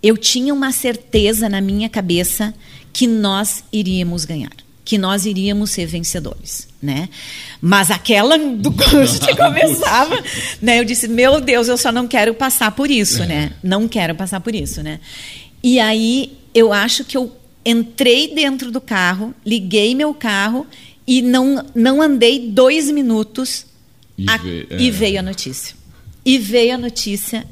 Eu 0.02 0.18
tinha 0.18 0.54
uma 0.54 0.72
certeza 0.72 1.48
na 1.48 1.62
minha 1.62 1.90
cabeça 1.90 2.54
que 2.92 3.06
nós 3.06 3.64
iríamos 3.72 4.26
ganhar 4.26 4.67
que 4.88 4.98
nós 4.98 5.26
iríamos 5.26 5.72
ser 5.72 5.86
vencedores, 5.86 6.66
né? 6.82 7.10
Mas 7.60 7.92
aquela 7.92 8.38
do 8.38 8.72
curso 8.72 9.20
que 9.20 9.36
começava, 9.36 10.24
né? 10.62 10.80
Eu 10.80 10.86
disse, 10.86 11.10
meu 11.10 11.42
Deus, 11.42 11.68
eu 11.68 11.78
só 11.78 11.92
não 11.92 12.08
quero 12.08 12.34
passar 12.34 12.72
por 12.72 12.90
isso, 12.90 13.26
né? 13.26 13.52
Não 13.62 13.86
quero 13.86 14.16
passar 14.16 14.40
por 14.40 14.56
isso, 14.56 14.82
né? 14.82 15.02
E 15.62 15.78
aí 15.78 16.38
eu 16.54 16.72
acho 16.72 17.04
que 17.04 17.18
eu 17.18 17.36
entrei 17.66 18.34
dentro 18.34 18.72
do 18.72 18.80
carro, 18.80 19.36
liguei 19.46 19.94
meu 19.94 20.14
carro 20.14 20.66
e 21.06 21.22
não 21.22 21.66
não 21.76 22.02
andei 22.02 22.50
dois 22.50 22.90
minutos 22.90 23.66
e, 24.18 24.26
a, 24.30 24.36
é. 24.36 24.82
e 24.82 24.90
veio 24.90 25.20
a 25.20 25.22
notícia. 25.22 25.76
E 26.24 26.38
veio 26.38 26.76
a 26.76 26.78
notícia. 26.78 27.46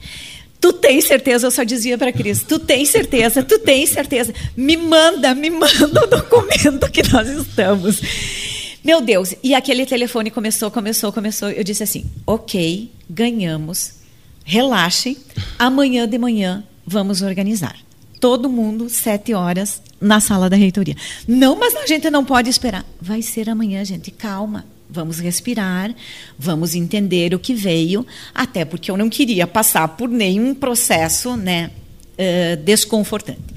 Tu 0.66 0.74
tem 0.74 1.00
certeza? 1.00 1.46
Eu 1.46 1.52
só 1.52 1.62
dizia 1.62 1.96
para 1.96 2.12
Cris: 2.12 2.42
Tu 2.42 2.58
tem 2.58 2.84
certeza? 2.88 3.44
Tu 3.44 3.60
tem 3.60 3.86
certeza? 3.86 4.34
Me 4.58 4.76
manda, 4.76 5.36
me 5.36 5.52
manda 5.52 6.04
o 6.04 6.08
documento 6.08 6.90
que 6.90 7.04
nós 7.08 7.30
estamos. 7.30 8.02
Meu 8.84 9.00
Deus! 9.00 9.36
E 9.44 9.54
aquele 9.54 9.86
telefone 9.86 10.32
começou, 10.32 10.72
começou, 10.72 11.12
começou. 11.14 11.52
Eu 11.52 11.64
disse 11.64 11.84
assim: 11.84 12.06
Ok, 12.26 12.90
ganhamos. 13.08 13.92
Relaxem. 14.44 15.16
Amanhã 15.60 16.08
de 16.08 16.18
manhã 16.18 16.64
vamos 16.84 17.22
organizar. 17.22 17.76
Todo 18.20 18.50
mundo, 18.50 18.90
sete 18.90 19.36
horas, 19.36 19.84
na 20.02 20.20
sala 20.20 20.50
da 20.50 20.56
reitoria. 20.56 20.96
Não, 21.28 21.56
mas 21.56 21.76
a 21.76 21.86
gente 21.86 22.10
não 22.10 22.26
pode 22.26 22.50
esperar. 22.50 22.84
Vai 23.00 23.22
ser 23.22 23.52
amanhã, 23.52 23.86
gente. 23.86 24.10
Calma. 24.10 24.66
Vamos 24.96 25.20
respirar, 25.20 25.94
vamos 26.40 26.74
entender 26.74 27.34
o 27.34 27.40
que 27.40 27.54
veio, 27.54 28.08
até 28.34 28.64
porque 28.64 28.90
eu 28.90 28.96
não 28.96 29.10
queria 29.10 29.46
passar 29.46 29.90
por 29.90 30.08
nenhum 30.08 30.56
processo 30.56 31.36
né, 31.36 31.70
uh, 32.14 32.64
desconfortante. 32.64 33.54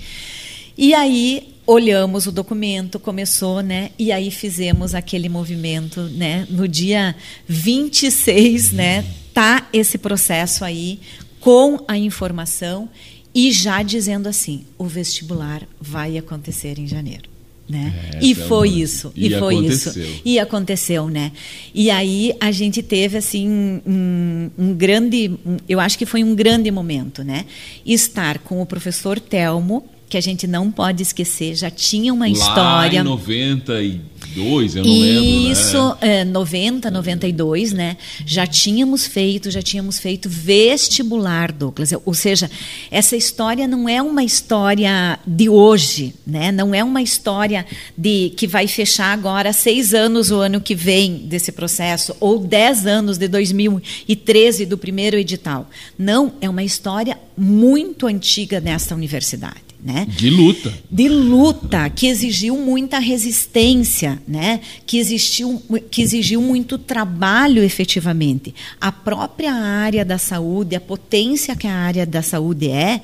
E 0.77 0.93
aí 0.95 1.55
olhamos 1.65 2.27
o 2.27 2.33
documento, 2.33 2.99
começou, 2.99 3.61
né? 3.63 3.91
E 3.99 4.11
aí 4.11 4.31
fizemos 4.31 4.95
aquele 4.95 5.29
movimento, 5.29 6.03
né? 6.03 6.47
No 6.51 6.67
dia 6.67 7.15
26, 7.47 8.73
né? 8.73 9.05
Tá 9.33 9.69
esse 9.73 9.99
processo 9.99 10.65
aí 10.65 10.99
com 11.39 11.85
a 11.87 11.97
informação 11.97 12.89
e 13.35 13.53
já 13.53 13.83
dizendo 13.83 14.29
assim, 14.29 14.65
o 14.77 14.85
vestibular 14.85 15.63
vai 15.81 16.19
acontecer 16.19 16.79
em 16.79 16.87
janeiro. 16.87 17.38
Né? 17.69 17.93
É, 18.15 18.25
e 18.25 18.35
foi 18.35 18.71
isso, 18.71 19.13
e, 19.15 19.27
e 19.27 19.39
foi 19.39 19.57
aconteceu. 19.57 20.03
isso, 20.03 20.23
e 20.25 20.39
aconteceu, 20.39 21.09
né? 21.09 21.33
E 21.75 21.91
aí 21.91 22.35
a 22.41 22.51
gente 22.51 22.83
teve 22.83 23.19
assim 23.19 23.47
um, 23.87 24.51
um 24.59 24.73
grande, 24.73 25.33
um, 25.45 25.59
eu 25.69 25.79
acho 25.79 25.99
que 25.99 26.07
foi 26.07 26.25
um 26.25 26.35
grande 26.35 26.71
momento, 26.71 27.23
né? 27.23 27.45
Estar 27.85 28.39
com 28.39 28.63
o 28.63 28.65
professor 28.65 29.21
Telmo, 29.21 29.85
que 30.09 30.17
a 30.17 30.21
gente 30.23 30.47
não 30.47 30.71
pode 30.71 31.03
esquecer, 31.03 31.55
já 31.55 31.71
tinha 31.71 32.15
uma 32.15 32.25
Lá 32.27 32.33
história. 32.33 33.01
Em 33.01 33.03
92, 34.37 34.77
eu 34.77 34.85
não 34.85 34.91
lembro. 34.91 35.23
né? 35.23 35.53
Isso, 35.53 35.97
é, 36.01 36.25
90, 36.25 36.91
92, 36.91 37.73
né? 37.73 37.97
Já 38.27 38.47
tínhamos 38.47 39.07
feito, 39.07 39.51
já 39.51 39.63
tínhamos 39.63 39.99
feito 39.99 40.29
vestibular, 40.29 41.53
Douglas. 41.53 41.93
Ou 42.05 42.15
seja, 42.15 42.51
essa 42.91 43.17
história 43.17 43.67
não 43.67 43.89
é 43.89 44.01
uma 44.03 44.23
história 44.23 45.19
de 45.27 45.49
hoje, 45.49 46.15
né? 46.27 46.53
Não 46.53 46.75
é 46.75 46.83
uma 46.83 47.03
história 47.03 47.67
de 47.97 48.33
que 48.37 48.47
vai 48.47 48.67
fechar 48.67 49.13
agora 49.13 49.53
seis 49.53 49.95
anos 49.95 50.31
o 50.31 50.37
ano 50.37 50.61
que 50.61 50.75
vem 50.75 51.27
desse 51.27 51.53
processo, 51.53 52.15
ou 52.21 52.39
dez 52.39 52.87
anos 52.87 53.19
de 53.19 53.29
2013 53.29 54.67
do 54.67 54.79
primeiro 54.79 55.17
edital. 55.17 55.69
Não, 55.99 56.33
é 56.41 56.49
uma 56.49 56.63
história 56.63 57.19
muito 57.37 58.07
antiga 58.07 58.61
nesta 58.61 58.95
universidade. 58.95 59.68
Né? 59.81 60.09
De 60.11 60.29
luta. 60.29 60.75
De 60.91 61.09
luta, 61.09 61.89
que 61.89 62.09
exigiu 62.09 62.57
muita 62.57 62.99
resistência, 62.99 64.21
né? 64.27 64.61
que, 64.85 64.99
existiu, 64.99 65.63
que 65.89 66.03
exigiu 66.03 66.43
muito 66.43 66.77
trabalho 66.77 67.63
efetivamente. 67.63 68.53
A 68.81 68.91
própria 68.91 69.53
área 69.53 70.05
da 70.05 70.19
saúde, 70.19 70.75
a 70.75 70.81
potência 70.81 71.55
que 71.55 71.69
a 71.69 71.75
área 71.75 72.05
da 72.05 72.23
saúde 72.23 72.69
é, 72.69 73.01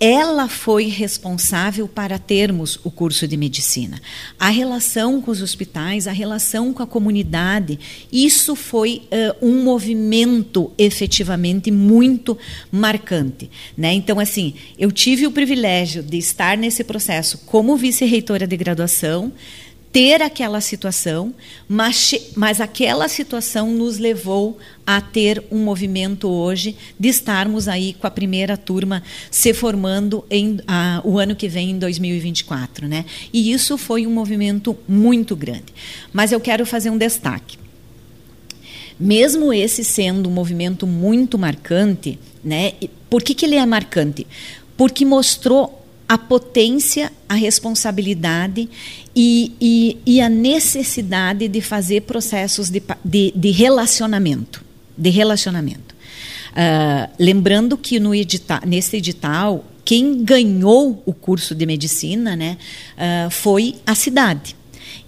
ela 0.00 0.48
foi 0.48 0.84
responsável 0.84 1.88
para 1.88 2.18
termos 2.18 2.78
o 2.84 2.90
curso 2.90 3.26
de 3.26 3.36
medicina. 3.36 4.00
A 4.38 4.48
relação 4.48 5.20
com 5.20 5.30
os 5.30 5.42
hospitais, 5.42 6.06
a 6.06 6.12
relação 6.12 6.72
com 6.72 6.82
a 6.82 6.86
comunidade, 6.86 7.78
isso 8.12 8.54
foi 8.54 9.02
uh, 9.06 9.46
um 9.46 9.62
movimento 9.64 10.70
efetivamente 10.78 11.70
muito 11.70 12.38
marcante. 12.70 13.50
Né? 13.76 13.92
Então, 13.92 14.20
assim, 14.20 14.54
eu 14.78 14.92
tive 14.92 15.26
o 15.26 15.32
privilégio 15.32 16.02
de 16.02 16.16
estar 16.16 16.56
nesse 16.56 16.84
processo 16.84 17.38
como 17.46 17.76
vice-reitora 17.76 18.46
de 18.46 18.56
graduação 18.56 19.32
ter 19.92 20.20
aquela 20.20 20.60
situação, 20.60 21.34
mas, 21.66 22.14
mas 22.36 22.60
aquela 22.60 23.08
situação 23.08 23.70
nos 23.70 23.98
levou 23.98 24.58
a 24.86 25.00
ter 25.00 25.42
um 25.50 25.58
movimento 25.58 26.28
hoje 26.28 26.76
de 26.98 27.08
estarmos 27.08 27.68
aí 27.68 27.94
com 27.94 28.06
a 28.06 28.10
primeira 28.10 28.56
turma 28.56 29.02
se 29.30 29.54
formando 29.54 30.24
em, 30.30 30.58
o 31.04 31.18
ano 31.18 31.34
que 31.34 31.48
vem, 31.48 31.70
em 31.70 31.78
2024. 31.78 32.86
Né? 32.86 33.04
E 33.32 33.50
isso 33.50 33.78
foi 33.78 34.06
um 34.06 34.10
movimento 34.10 34.76
muito 34.86 35.34
grande. 35.34 35.72
Mas 36.12 36.32
eu 36.32 36.40
quero 36.40 36.66
fazer 36.66 36.90
um 36.90 36.98
destaque. 36.98 37.58
Mesmo 39.00 39.52
esse 39.52 39.84
sendo 39.84 40.28
um 40.28 40.32
movimento 40.32 40.86
muito 40.86 41.38
marcante, 41.38 42.18
né? 42.44 42.72
por 43.08 43.22
que, 43.22 43.34
que 43.34 43.46
ele 43.46 43.54
é 43.54 43.64
marcante? 43.64 44.26
Porque 44.76 45.04
mostrou 45.04 45.77
a 46.08 46.16
potência, 46.16 47.12
a 47.28 47.34
responsabilidade 47.34 48.68
e, 49.14 49.52
e, 49.60 49.98
e, 50.06 50.20
a 50.20 50.28
necessidade 50.28 51.46
de 51.48 51.60
fazer 51.60 52.02
processos 52.02 52.70
de, 52.70 52.82
de, 53.04 53.32
de 53.36 53.50
relacionamento. 53.50 54.64
De 54.96 55.10
relacionamento. 55.10 55.94
Uh, 56.52 57.10
lembrando 57.18 57.76
que 57.76 58.00
no 58.00 58.14
edita, 58.14 58.60
nesse 58.66 58.96
edital, 58.96 59.64
quem 59.84 60.24
ganhou 60.24 61.02
o 61.04 61.12
curso 61.12 61.54
de 61.54 61.66
medicina 61.66 62.34
né, 62.34 62.56
uh, 62.96 63.30
foi 63.30 63.76
a 63.86 63.94
cidade. 63.94 64.56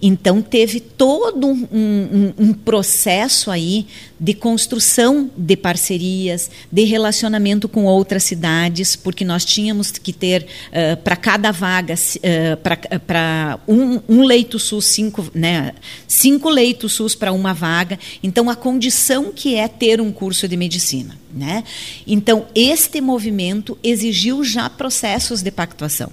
Então 0.02 0.40
teve 0.40 0.80
todo 0.80 1.46
um, 1.46 1.66
um, 1.70 2.32
um, 2.38 2.52
processo 2.52 3.50
aí 3.50 3.86
de 4.18 4.32
construção 4.32 5.30
de 5.36 5.56
parcerias, 5.56 6.50
de 6.72 6.84
relacionamento 6.84 7.68
com 7.68 7.84
outras 7.84 8.24
cidades, 8.24 8.96
porque 8.96 9.24
nós 9.24 9.44
tínhamos 9.44 9.90
que 9.92 10.12
ter 10.12 10.46
uh, 10.68 10.96
para 11.02 11.16
cada 11.16 11.50
vaga, 11.52 11.94
uh, 11.94 13.00
para 13.00 13.58
um, 13.68 14.00
um, 14.08 14.24
leito 14.24 14.58
SUS, 14.58 14.86
cinco, 14.86 15.30
né, 15.34 15.74
cinco 16.08 16.48
leitos 16.48 16.92
SUS 16.92 17.14
para 17.14 17.32
uma 17.32 17.52
vaga. 17.52 17.98
Então 18.22 18.48
a 18.48 18.56
condição 18.56 19.30
que 19.32 19.56
é 19.56 19.68
ter 19.68 20.00
um 20.00 20.10
curso 20.10 20.48
de 20.48 20.56
medicina. 20.56 21.20
Né? 21.32 21.62
Então, 22.06 22.46
este 22.56 23.00
movimento 23.00 23.78
exigiu 23.84 24.42
já 24.42 24.68
processos 24.68 25.42
de 25.42 25.50
pactuação, 25.52 26.10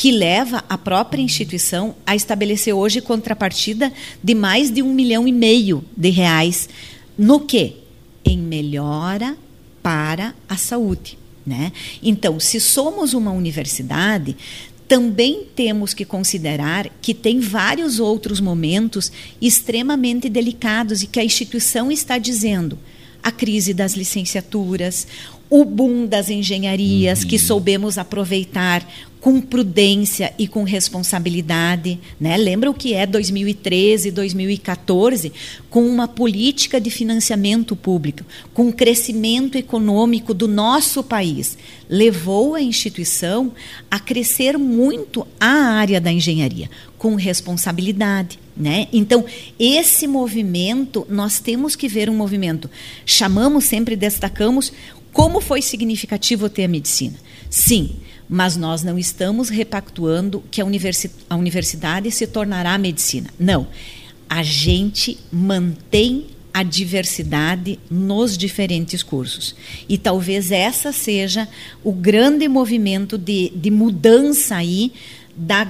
que 0.00 0.10
leva 0.10 0.64
a 0.66 0.78
própria 0.78 1.20
instituição 1.20 1.94
a 2.06 2.16
estabelecer 2.16 2.72
hoje 2.72 3.02
contrapartida 3.02 3.92
de 4.24 4.34
mais 4.34 4.70
de 4.70 4.80
um 4.80 4.94
milhão 4.94 5.28
e 5.28 5.32
meio 5.32 5.84
de 5.94 6.08
reais 6.08 6.70
no 7.18 7.40
que? 7.40 7.74
Em 8.24 8.38
melhora 8.38 9.36
para 9.82 10.34
a 10.48 10.56
saúde. 10.56 11.18
Né? 11.46 11.70
Então, 12.02 12.40
se 12.40 12.58
somos 12.62 13.12
uma 13.12 13.30
universidade, 13.30 14.38
também 14.88 15.44
temos 15.54 15.92
que 15.92 16.06
considerar 16.06 16.88
que 17.02 17.12
tem 17.12 17.38
vários 17.38 18.00
outros 18.00 18.40
momentos 18.40 19.12
extremamente 19.38 20.30
delicados 20.30 21.02
e 21.02 21.08
que 21.08 21.20
a 21.20 21.24
instituição 21.24 21.92
está 21.92 22.16
dizendo 22.16 22.78
a 23.22 23.30
crise 23.30 23.74
das 23.74 23.92
licenciaturas, 23.92 25.06
o 25.50 25.64
boom 25.64 26.06
das 26.06 26.30
engenharias, 26.30 27.22
uhum. 27.22 27.28
que 27.28 27.38
soubemos 27.38 27.98
aproveitar 27.98 28.86
com 29.20 29.40
prudência 29.40 30.32
e 30.38 30.48
com 30.48 30.62
responsabilidade. 30.62 32.00
Né? 32.18 32.36
Lembra 32.36 32.70
o 32.70 32.74
que 32.74 32.94
é 32.94 33.04
2013, 33.04 34.10
2014, 34.10 35.32
com 35.68 35.84
uma 35.84 36.08
política 36.08 36.80
de 36.80 36.90
financiamento 36.90 37.76
público, 37.76 38.24
com 38.54 38.68
o 38.68 38.72
crescimento 38.72 39.58
econômico 39.58 40.32
do 40.32 40.48
nosso 40.48 41.02
país. 41.02 41.58
Levou 41.88 42.54
a 42.54 42.62
instituição 42.62 43.52
a 43.90 43.98
crescer 43.98 44.56
muito 44.56 45.26
a 45.38 45.46
área 45.46 46.00
da 46.00 46.10
engenharia, 46.10 46.70
com 46.96 47.14
responsabilidade. 47.14 48.38
Né? 48.56 48.88
Então, 48.92 49.24
esse 49.58 50.06
movimento, 50.06 51.06
nós 51.08 51.40
temos 51.40 51.74
que 51.74 51.88
ver 51.88 52.10
um 52.10 52.16
movimento. 52.16 52.70
Chamamos 53.06 53.64
sempre, 53.64 53.96
destacamos 53.96 54.72
como 55.12 55.40
foi 55.40 55.62
significativo 55.62 56.48
ter 56.48 56.64
a 56.64 56.68
medicina. 56.68 57.16
Sim, 57.48 57.96
mas 58.28 58.56
nós 58.56 58.82
não 58.82 58.96
estamos 58.98 59.48
repactuando 59.48 60.42
que 60.50 60.60
a, 60.60 60.64
universi 60.64 61.10
a 61.28 61.36
universidade 61.36 62.10
se 62.10 62.26
tornará 62.26 62.74
a 62.74 62.78
medicina. 62.78 63.28
Não. 63.38 63.66
A 64.28 64.42
gente 64.44 65.18
mantém 65.32 66.26
a 66.52 66.62
diversidade 66.62 67.78
nos 67.90 68.36
diferentes 68.36 69.02
cursos. 69.02 69.54
E 69.88 69.96
talvez 69.98 70.52
essa 70.52 70.92
seja 70.92 71.48
o 71.82 71.92
grande 71.92 72.46
movimento 72.48 73.16
de, 73.18 73.50
de 73.54 73.70
mudança 73.70 74.56
aí 74.56 74.92
da, 75.36 75.64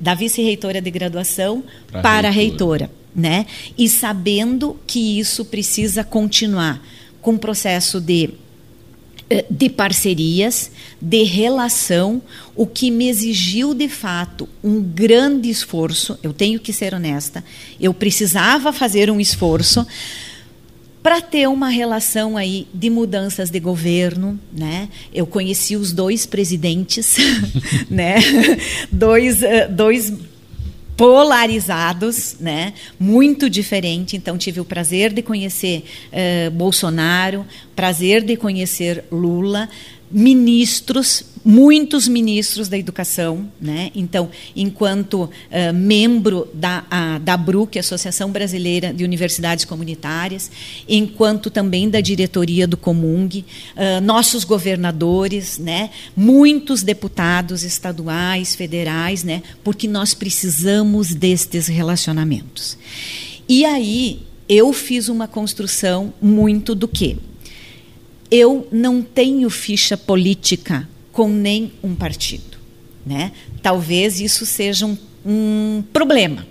da 0.00 0.14
vice-reitora 0.14 0.80
de 0.80 0.90
graduação 0.90 1.64
pra 1.86 2.00
para 2.00 2.28
a 2.28 2.30
reitora. 2.30 2.90
Né? 3.14 3.46
E 3.76 3.88
sabendo 3.88 4.76
que 4.86 5.18
isso 5.18 5.44
precisa 5.44 6.04
continuar 6.04 6.80
com 7.20 7.34
o 7.34 7.38
processo 7.38 8.00
de 8.00 8.30
de 9.50 9.68
parcerias, 9.68 10.70
de 11.00 11.22
relação, 11.22 12.22
o 12.56 12.66
que 12.66 12.90
me 12.90 13.08
exigiu 13.08 13.74
de 13.74 13.88
fato 13.88 14.48
um 14.64 14.80
grande 14.80 15.50
esforço. 15.50 16.18
Eu 16.22 16.32
tenho 16.32 16.58
que 16.58 16.72
ser 16.72 16.94
honesta, 16.94 17.44
eu 17.78 17.92
precisava 17.92 18.72
fazer 18.72 19.10
um 19.10 19.20
esforço 19.20 19.86
para 21.02 21.20
ter 21.20 21.48
uma 21.48 21.68
relação 21.68 22.36
aí 22.36 22.66
de 22.74 22.90
mudanças 22.90 23.50
de 23.50 23.60
governo, 23.60 24.38
né? 24.52 24.88
Eu 25.14 25.26
conheci 25.26 25.76
os 25.76 25.92
dois 25.92 26.26
presidentes, 26.26 27.16
né? 27.88 28.16
Dois, 28.90 29.42
uh, 29.42 29.70
dois 29.70 30.12
polarizados, 30.98 32.36
né? 32.40 32.74
Muito 32.98 33.48
diferente. 33.48 34.16
Então 34.16 34.36
tive 34.36 34.58
o 34.60 34.64
prazer 34.64 35.12
de 35.12 35.22
conhecer 35.22 35.84
uh, 36.12 36.50
Bolsonaro, 36.50 37.46
prazer 37.76 38.20
de 38.24 38.36
conhecer 38.36 39.04
Lula, 39.10 39.68
ministros, 40.10 41.24
muitos 41.44 42.08
ministros 42.08 42.68
da 42.68 42.78
educação, 42.78 43.50
né? 43.60 43.90
Então, 43.94 44.30
enquanto 44.54 45.24
uh, 45.24 45.30
membro 45.74 46.48
da 46.54 46.84
a, 46.90 47.18
da 47.18 47.36
BRUC, 47.36 47.78
Associação 47.78 48.30
Brasileira 48.30 48.92
de 48.92 49.04
Universidades 49.04 49.64
Comunitárias, 49.64 50.50
enquanto 50.88 51.50
também 51.50 51.88
da 51.88 52.00
diretoria 52.00 52.66
do 52.66 52.76
Comung, 52.76 53.28
uh, 53.38 54.00
nossos 54.02 54.44
governadores, 54.44 55.58
né? 55.58 55.90
Muitos 56.16 56.82
deputados 56.82 57.62
estaduais, 57.62 58.54
federais, 58.54 59.24
né? 59.24 59.42
Porque 59.62 59.86
nós 59.86 60.14
precisamos 60.14 61.14
destes 61.14 61.66
relacionamentos. 61.66 62.76
E 63.48 63.64
aí 63.64 64.22
eu 64.48 64.72
fiz 64.72 65.08
uma 65.08 65.28
construção 65.28 66.12
muito 66.20 66.74
do 66.74 66.88
que 66.88 67.18
eu 68.30 68.68
não 68.70 69.02
tenho 69.02 69.48
ficha 69.50 69.96
política 69.96 70.88
com 71.12 71.28
nem 71.28 71.72
um 71.82 71.94
partido. 71.94 72.58
Né? 73.04 73.32
Talvez 73.62 74.20
isso 74.20 74.44
seja 74.44 74.86
um, 74.86 74.96
um 75.24 75.84
problema. 75.92 76.46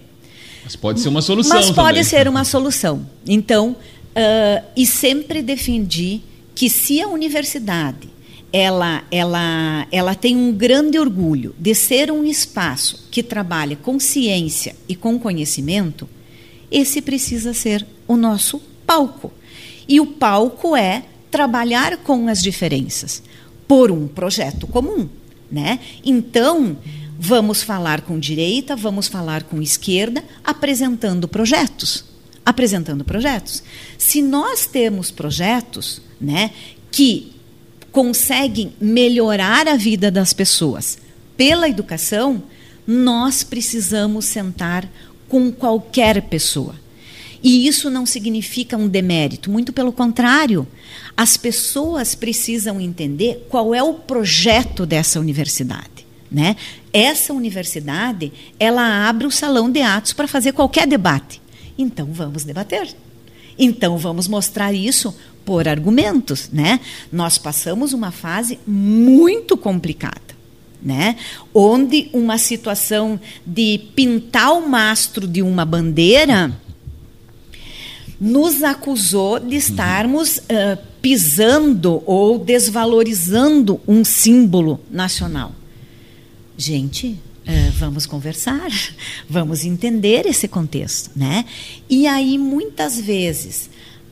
Mas 0.64 0.76
pode 0.76 1.00
ser 1.00 1.10
uma 1.10 1.22
solução. 1.22 1.56
Mas 1.56 1.68
pode 1.68 1.90
também. 1.90 2.04
ser 2.04 2.28
uma 2.28 2.44
solução. 2.44 3.08
Então, 3.26 3.72
uh, 3.72 4.66
e 4.76 4.86
sempre 4.86 5.42
defendi 5.42 6.22
que 6.54 6.70
se 6.70 7.02
a 7.02 7.08
universidade 7.08 8.10
ela, 8.52 9.04
ela, 9.12 9.88
ela 9.92 10.16
tem 10.16 10.36
um 10.36 10.52
grande 10.52 10.98
orgulho 10.98 11.54
de 11.60 11.76
ser 11.76 12.12
um 12.12 12.24
espaço 12.24 13.08
que 13.12 13.22
trabalha 13.22 13.76
com 13.76 14.00
ciência 14.00 14.76
e 14.88 14.96
com 14.96 15.20
conhecimento, 15.20 16.10
esse 16.72 17.02
precisa 17.02 17.54
ser 17.54 17.86
o 18.08 18.16
nosso 18.16 18.62
palco. 18.86 19.32
E 19.88 20.00
o 20.00 20.06
palco 20.06 20.76
é 20.76 21.04
trabalhar 21.38 21.98
com 21.98 22.28
as 22.28 22.42
diferenças 22.42 23.22
por 23.68 23.92
um 23.92 24.08
projeto 24.08 24.66
comum, 24.66 25.08
né? 25.52 25.80
Então, 26.04 26.76
vamos 27.20 27.62
falar 27.62 28.02
com 28.02 28.18
direita, 28.18 28.76
vamos 28.76 29.08
falar 29.08 29.44
com 29.44 29.62
esquerda, 29.62 30.24
apresentando 30.44 31.28
projetos, 31.28 32.06
apresentando 32.44 33.06
projetos. 33.06 33.62
Se 34.00 34.20
nós 34.20 34.66
temos 34.66 35.12
projetos, 35.12 36.02
né, 36.20 36.50
que 36.90 37.34
conseguem 37.92 38.74
melhorar 38.82 39.68
a 39.68 39.76
vida 39.76 40.10
das 40.10 40.34
pessoas 40.34 40.98
pela 41.38 41.70
educação, 41.70 42.42
nós 42.88 43.44
precisamos 43.44 44.26
sentar 44.26 44.90
com 45.30 45.52
qualquer 45.52 46.20
pessoa. 46.24 46.74
E 47.44 47.68
isso 47.68 47.90
não 47.90 48.06
significa 48.06 48.78
um 48.78 48.88
demérito, 48.88 49.52
muito 49.52 49.72
pelo 49.72 49.92
contrário. 49.92 50.68
As 51.16 51.38
pessoas 51.38 52.16
precisam 52.16 52.82
entender 52.82 53.46
qual 53.50 53.74
é 53.74 53.82
o 53.82 53.94
projeto 53.94 54.86
dessa 54.86 55.20
universidade. 55.20 56.06
Né? 56.30 56.56
Essa 56.92 57.34
universidade, 57.34 58.34
ela 58.60 59.08
abre 59.08 59.26
o 59.26 59.32
salão 59.32 59.72
de 59.72 59.82
atos 59.82 60.14
para 60.14 60.28
fazer 60.28 60.52
qualquer 60.52 60.86
debate. 60.86 61.42
Então 61.78 62.08
vamos 62.12 62.44
debater. 62.44 62.90
Então 63.58 63.98
vamos 63.98 64.28
mostrar 64.28 64.74
isso 64.74 65.16
por 65.46 65.68
argumentos, 65.68 66.50
né? 66.52 66.80
Nós 67.12 67.38
passamos 67.38 67.94
uma 67.94 68.12
fase 68.12 68.60
muito 68.68 69.56
complicada, 69.56 70.36
né? 70.82 71.16
Onde 71.54 72.10
uma 72.12 72.38
situação 72.38 73.20
de 73.46 73.80
pintar 73.96 74.52
o 74.52 74.68
mastro 74.68 75.26
de 75.26 75.42
uma 75.42 75.64
bandeira 75.64 76.54
nos 78.20 78.64
acusou 78.64 79.40
de 79.40 79.56
estarmos 79.56 80.38
uh, 80.38 80.78
pisando 81.02 82.02
ou 82.06 82.40
desvalorizando 82.40 83.80
um 83.88 84.04
símbolo 84.04 84.80
nacional. 84.90 85.54
Gente, 86.58 87.08
uh, 87.08 87.72
vamos 87.78 88.06
conversar, 88.06 88.70
vamos 89.30 89.64
entender 89.64 90.26
esse 90.26 90.48
contexto, 90.48 91.12
né? 91.16 91.46
E 91.90 92.08
aí 92.08 92.38
muitas 92.38 93.00
vezes 93.00 93.70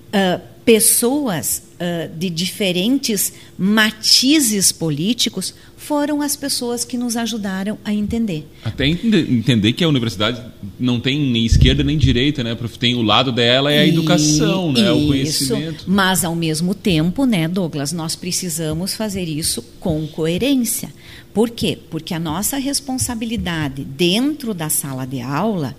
uh, 0.07 0.41
pessoas 0.63 1.63
uh, 1.73 2.15
de 2.17 2.29
diferentes 2.29 3.33
matizes 3.57 4.71
políticos 4.71 5.53
foram 5.85 6.21
as 6.21 6.35
pessoas 6.35 6.83
que 6.83 6.97
nos 6.97 7.15
ajudaram 7.15 7.77
a 7.83 7.93
entender. 7.93 8.47
Até 8.63 8.87
entender 8.87 9.73
que 9.73 9.83
a 9.83 9.87
universidade 9.87 10.41
não 10.79 10.99
tem 10.99 11.31
nem 11.31 11.45
esquerda 11.45 11.83
nem 11.83 11.97
direita, 11.97 12.43
né? 12.43 12.57
Tem 12.79 12.95
o 12.95 13.01
lado 13.01 13.31
dela 13.31 13.71
é 13.71 13.79
a 13.79 13.87
educação, 13.87 14.71
né? 14.71 14.81
Isso, 14.81 14.93
o 14.93 15.07
conhecimento. 15.07 15.83
Mas 15.87 16.23
ao 16.23 16.35
mesmo 16.35 16.73
tempo, 16.73 17.25
né, 17.25 17.47
Douglas, 17.47 17.91
nós 17.91 18.15
precisamos 18.15 18.95
fazer 18.95 19.23
isso 19.23 19.61
com 19.79 20.05
coerência. 20.07 20.89
Por 21.33 21.49
quê? 21.49 21.77
Porque 21.89 22.13
a 22.13 22.19
nossa 22.19 22.57
responsabilidade 22.57 23.83
dentro 23.83 24.53
da 24.53 24.69
sala 24.69 25.05
de 25.05 25.21
aula 25.21 25.75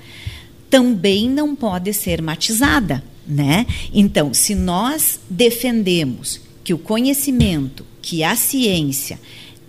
também 0.70 1.28
não 1.28 1.54
pode 1.54 1.92
ser 1.92 2.20
matizada 2.20 3.02
né? 3.26 3.66
Então, 3.92 4.32
se 4.32 4.54
nós 4.54 5.18
defendemos 5.28 6.40
que 6.62 6.72
o 6.72 6.78
conhecimento, 6.78 7.84
que 8.00 8.22
a 8.22 8.36
ciência 8.36 9.18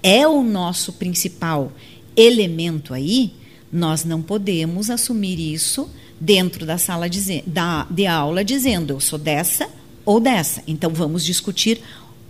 é 0.02 0.28
o 0.28 0.44
nosso 0.44 0.94
principal 0.94 1.72
elemento 2.16 2.94
aí, 2.94 3.34
nós 3.72 4.04
não 4.04 4.22
podemos 4.22 4.90
assumir 4.90 5.40
isso 5.40 5.90
dentro 6.20 6.66
da 6.66 6.78
sala 6.78 7.10
de, 7.10 7.44
da, 7.46 7.86
de 7.90 8.08
aula 8.08 8.44
dizendo 8.44 8.94
eu 8.94 9.00
sou 9.00 9.20
dessa 9.20 9.70
ou 10.06 10.20
dessa. 10.20 10.64
Então 10.68 10.92
vamos 10.92 11.24
discutir 11.24 11.82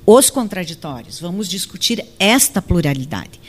os 0.06 0.30
contraditórios, 0.30 1.20
vamos 1.20 1.48
discutir 1.48 2.04
esta 2.18 2.62
pluralidade. 2.62 3.40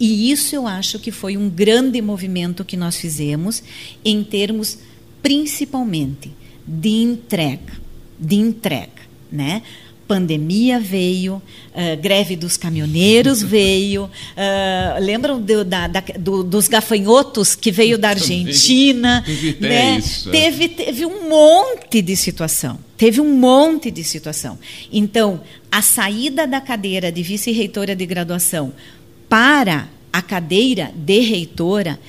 E 0.00 0.30
isso 0.30 0.54
eu 0.54 0.66
acho 0.66 0.98
que 0.98 1.10
foi 1.10 1.36
um 1.36 1.48
grande 1.48 2.00
movimento 2.00 2.64
que 2.64 2.76
nós 2.76 2.96
fizemos 2.96 3.62
em 4.04 4.22
termos 4.22 4.78
principalmente 5.22 6.30
de 6.66 6.90
entrega, 6.90 7.72
de 8.18 8.36
entrega, 8.36 9.02
né? 9.30 9.62
Pandemia 10.08 10.80
veio, 10.80 11.34
uh, 11.34 12.00
greve 12.00 12.34
dos 12.34 12.56
caminhoneiros 12.56 13.42
veio. 13.44 14.04
Uh, 14.04 15.00
lembram 15.00 15.38
do, 15.40 15.64
da, 15.64 15.86
da, 15.86 16.02
do, 16.18 16.42
dos 16.42 16.66
gafanhotos 16.66 17.54
que 17.54 17.70
veio 17.70 17.98
da 17.98 18.08
Argentina? 18.08 19.22
Né? 19.60 19.98
isso, 19.98 20.30
é. 20.30 20.32
teve, 20.32 20.68
teve 20.68 21.04
um 21.04 21.28
monte 21.28 22.00
de 22.00 22.16
situação. 22.16 22.78
Teve 22.96 23.20
um 23.20 23.36
monte 23.36 23.90
de 23.90 24.02
situação. 24.02 24.58
Então, 24.90 25.42
a 25.70 25.82
saída 25.82 26.46
da 26.46 26.60
cadeira 26.60 27.12
de 27.12 27.22
vice-reitora 27.22 27.94
de 27.94 28.06
graduação 28.06 28.72
para 29.28 29.88
a 30.10 30.22
cadeira 30.22 30.90
de 30.96 31.20
reitora 31.20 32.00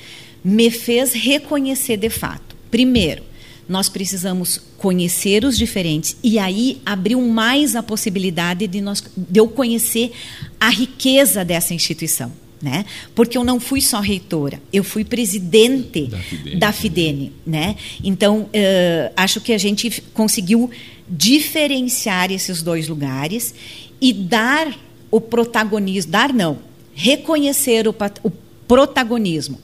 me 0.42 0.70
fez 0.70 1.12
reconhecer 1.12 1.98
de 1.98 2.08
fato. 2.08 2.56
Primeiro, 2.70 3.29
nós 3.70 3.88
precisamos 3.88 4.60
conhecer 4.76 5.44
os 5.44 5.56
diferentes 5.56 6.16
e 6.24 6.40
aí 6.40 6.82
abriu 6.84 7.20
mais 7.20 7.76
a 7.76 7.82
possibilidade 7.82 8.66
de, 8.66 8.80
nós, 8.80 9.00
de 9.16 9.38
eu 9.38 9.46
conhecer 9.46 10.10
a 10.58 10.68
riqueza 10.68 11.44
dessa 11.44 11.72
instituição. 11.72 12.32
Né? 12.60 12.84
Porque 13.14 13.38
eu 13.38 13.44
não 13.44 13.58
fui 13.58 13.80
só 13.80 14.00
reitora, 14.00 14.60
eu 14.70 14.84
fui 14.84 15.02
presidente 15.02 16.08
da 16.08 16.18
Fidene, 16.18 16.56
da 16.56 16.72
Fidene 16.72 17.32
né? 17.46 17.76
Então, 18.04 18.40
uh, 18.40 19.12
acho 19.16 19.40
que 19.40 19.54
a 19.54 19.56
gente 19.56 20.02
conseguiu 20.12 20.70
diferenciar 21.08 22.30
esses 22.30 22.60
dois 22.60 22.86
lugares 22.86 23.54
e 23.98 24.12
dar 24.12 24.76
o 25.10 25.22
protagonismo, 25.22 26.12
dar 26.12 26.34
não, 26.34 26.58
reconhecer 26.92 27.88
o, 27.88 27.94
o 28.22 28.30
protagonismo 28.68 29.58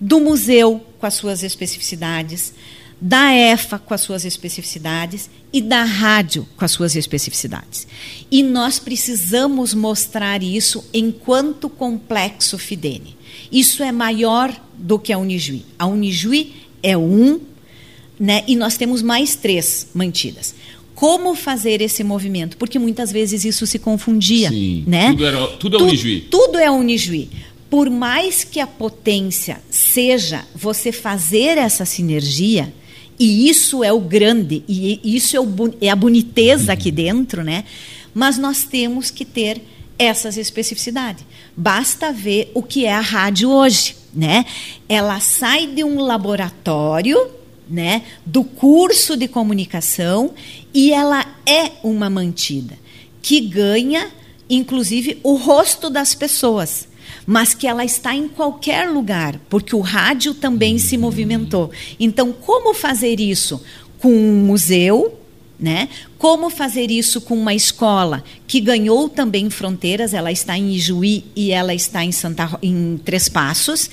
do 0.00 0.18
museu 0.18 0.80
com 0.98 1.04
as 1.04 1.12
suas 1.12 1.42
especificidades, 1.42 2.54
da 3.00 3.32
EFA 3.32 3.78
com 3.78 3.94
as 3.94 4.00
suas 4.02 4.24
especificidades 4.24 5.30
e 5.52 5.60
da 5.60 5.82
rádio 5.82 6.46
com 6.56 6.64
as 6.64 6.70
suas 6.70 6.94
especificidades. 6.94 7.86
E 8.30 8.42
nós 8.42 8.78
precisamos 8.78 9.72
mostrar 9.72 10.42
isso 10.42 10.84
enquanto 10.92 11.68
complexo 11.68 12.58
Fidene. 12.58 13.16
Isso 13.50 13.82
é 13.82 13.90
maior 13.90 14.54
do 14.76 14.98
que 14.98 15.12
a 15.12 15.18
Unijuí. 15.18 15.64
A 15.78 15.86
Unijuí 15.86 16.52
é 16.82 16.96
um, 16.96 17.40
né, 18.18 18.44
e 18.46 18.54
nós 18.54 18.76
temos 18.76 19.02
mais 19.02 19.34
três 19.34 19.88
mantidas. 19.94 20.54
Como 20.94 21.34
fazer 21.34 21.80
esse 21.80 22.04
movimento? 22.04 22.58
Porque 22.58 22.78
muitas 22.78 23.10
vezes 23.10 23.44
isso 23.44 23.66
se 23.66 23.78
confundia. 23.78 24.50
Sim, 24.50 24.84
né? 24.86 25.12
tudo, 25.12 25.26
era, 25.26 25.46
tudo 25.56 25.78
é 25.78 25.82
Unijuí. 25.82 26.20
Tudo 26.30 26.58
é 26.58 26.70
Unijuí 26.70 27.30
por 27.70 27.88
mais 27.88 28.42
que 28.42 28.58
a 28.58 28.66
potência 28.66 29.62
seja 29.70 30.44
você 30.52 30.90
fazer 30.90 31.56
essa 31.56 31.84
sinergia, 31.84 32.74
e 33.20 33.50
isso 33.50 33.84
é 33.84 33.92
o 33.92 34.00
grande, 34.00 34.64
e 34.66 34.98
isso 35.04 35.36
é, 35.36 35.40
o, 35.40 35.46
é 35.78 35.90
a 35.90 35.94
boniteza 35.94 36.72
aqui 36.72 36.90
dentro, 36.90 37.44
né? 37.44 37.64
Mas 38.14 38.38
nós 38.38 38.64
temos 38.64 39.10
que 39.10 39.26
ter 39.26 39.62
essas 39.98 40.38
especificidades. 40.38 41.22
Basta 41.54 42.10
ver 42.10 42.50
o 42.54 42.62
que 42.62 42.86
é 42.86 42.94
a 42.94 43.00
rádio 43.00 43.50
hoje, 43.50 43.94
né? 44.14 44.46
Ela 44.88 45.20
sai 45.20 45.66
de 45.66 45.84
um 45.84 46.00
laboratório, 46.00 47.30
né, 47.68 48.02
do 48.26 48.42
curso 48.42 49.16
de 49.16 49.28
comunicação 49.28 50.32
e 50.74 50.92
ela 50.92 51.24
é 51.46 51.70
uma 51.84 52.10
mantida 52.10 52.76
que 53.22 53.40
ganha 53.40 54.10
inclusive 54.48 55.20
o 55.22 55.36
rosto 55.36 55.88
das 55.88 56.12
pessoas 56.12 56.88
mas 57.30 57.54
que 57.54 57.68
ela 57.68 57.84
está 57.84 58.12
em 58.12 58.26
qualquer 58.26 58.90
lugar, 58.90 59.38
porque 59.48 59.76
o 59.76 59.80
rádio 59.80 60.34
também 60.34 60.78
se 60.78 60.98
movimentou. 60.98 61.70
Então, 62.00 62.32
como 62.32 62.74
fazer 62.74 63.20
isso? 63.20 63.62
Com 64.00 64.12
um 64.12 64.44
museu, 64.44 65.16
né? 65.56 65.88
Como 66.18 66.50
fazer 66.50 66.90
isso 66.90 67.20
com 67.20 67.34
uma 67.34 67.54
escola 67.54 68.24
que 68.48 68.60
ganhou 68.60 69.08
também 69.08 69.48
fronteiras? 69.48 70.12
Ela 70.12 70.32
está 70.32 70.58
em 70.58 70.72
Ijuí 70.72 71.24
e 71.36 71.52
ela 71.52 71.72
está 71.72 72.04
em 72.04 72.10
Santa 72.10 72.58
em 72.60 73.00
Três 73.04 73.28
Passos. 73.28 73.88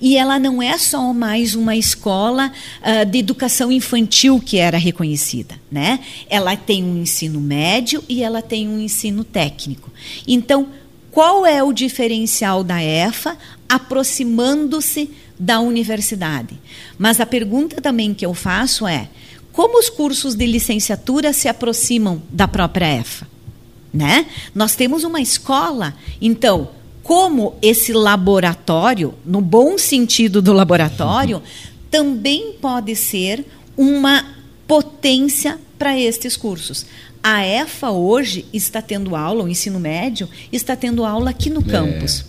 E 0.00 0.16
ela 0.16 0.38
não 0.38 0.62
é 0.62 0.78
só 0.78 1.12
mais 1.12 1.56
uma 1.56 1.74
escola 1.74 2.52
uh, 2.82 3.04
de 3.04 3.18
educação 3.18 3.72
infantil 3.72 4.38
que 4.38 4.58
era 4.58 4.78
reconhecida, 4.78 5.58
né? 5.68 5.98
Ela 6.30 6.56
tem 6.56 6.84
um 6.84 7.02
ensino 7.02 7.40
médio 7.40 8.04
e 8.08 8.22
ela 8.22 8.40
tem 8.40 8.68
um 8.68 8.78
ensino 8.78 9.24
técnico. 9.24 9.90
Então, 10.24 10.68
qual 11.16 11.46
é 11.46 11.62
o 11.62 11.72
diferencial 11.72 12.62
da 12.62 12.82
EFA 12.82 13.38
aproximando-se 13.66 15.08
da 15.38 15.60
universidade? 15.60 16.60
Mas 16.98 17.20
a 17.20 17.24
pergunta 17.24 17.80
também 17.80 18.12
que 18.12 18.26
eu 18.26 18.34
faço 18.34 18.86
é: 18.86 19.08
como 19.50 19.78
os 19.78 19.88
cursos 19.88 20.34
de 20.34 20.44
licenciatura 20.44 21.32
se 21.32 21.48
aproximam 21.48 22.20
da 22.30 22.46
própria 22.46 22.98
EFA? 22.98 23.26
né? 23.94 24.26
Nós 24.54 24.76
temos 24.76 25.04
uma 25.04 25.18
escola, 25.18 25.94
então, 26.20 26.68
como 27.02 27.54
esse 27.62 27.94
laboratório, 27.94 29.14
no 29.24 29.40
bom 29.40 29.78
sentido 29.78 30.42
do 30.42 30.52
laboratório, 30.52 31.42
também 31.90 32.56
pode 32.60 32.94
ser 32.94 33.42
uma 33.74 34.22
potência 34.68 35.58
para 35.78 35.98
estes 35.98 36.36
cursos. 36.36 36.84
A 37.28 37.44
EFA 37.44 37.90
hoje 37.90 38.44
está 38.52 38.80
tendo 38.80 39.16
aula, 39.16 39.42
o 39.42 39.48
ensino 39.48 39.80
médio 39.80 40.28
está 40.52 40.76
tendo 40.76 41.04
aula 41.04 41.30
aqui 41.30 41.50
no 41.50 41.60
é. 41.60 41.64
campus. 41.64 42.24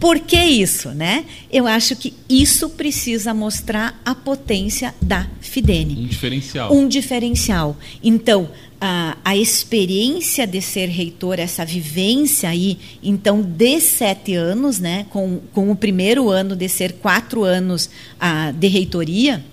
Por 0.00 0.18
que 0.18 0.36
isso, 0.36 0.88
né? 0.88 1.24
Eu 1.48 1.64
acho 1.64 1.94
que 1.94 2.12
isso 2.28 2.70
precisa 2.70 3.32
mostrar 3.32 4.02
a 4.04 4.16
potência 4.16 4.92
da 5.00 5.28
Fidene. 5.40 5.94
Um 5.96 6.06
diferencial. 6.08 6.74
Um 6.74 6.88
diferencial. 6.88 7.76
Então, 8.02 8.50
a, 8.80 9.16
a 9.24 9.36
experiência 9.36 10.44
de 10.44 10.60
ser 10.60 10.88
reitor, 10.88 11.38
essa 11.38 11.64
vivência 11.64 12.48
aí, 12.48 12.80
então, 13.00 13.40
de 13.42 13.80
sete 13.80 14.34
anos, 14.34 14.80
né? 14.80 15.06
Com, 15.10 15.38
com 15.52 15.70
o 15.70 15.76
primeiro 15.76 16.28
ano 16.30 16.56
de 16.56 16.68
ser 16.68 16.94
quatro 16.94 17.44
anos 17.44 17.88
a, 18.18 18.50
de 18.50 18.66
reitoria, 18.66 19.44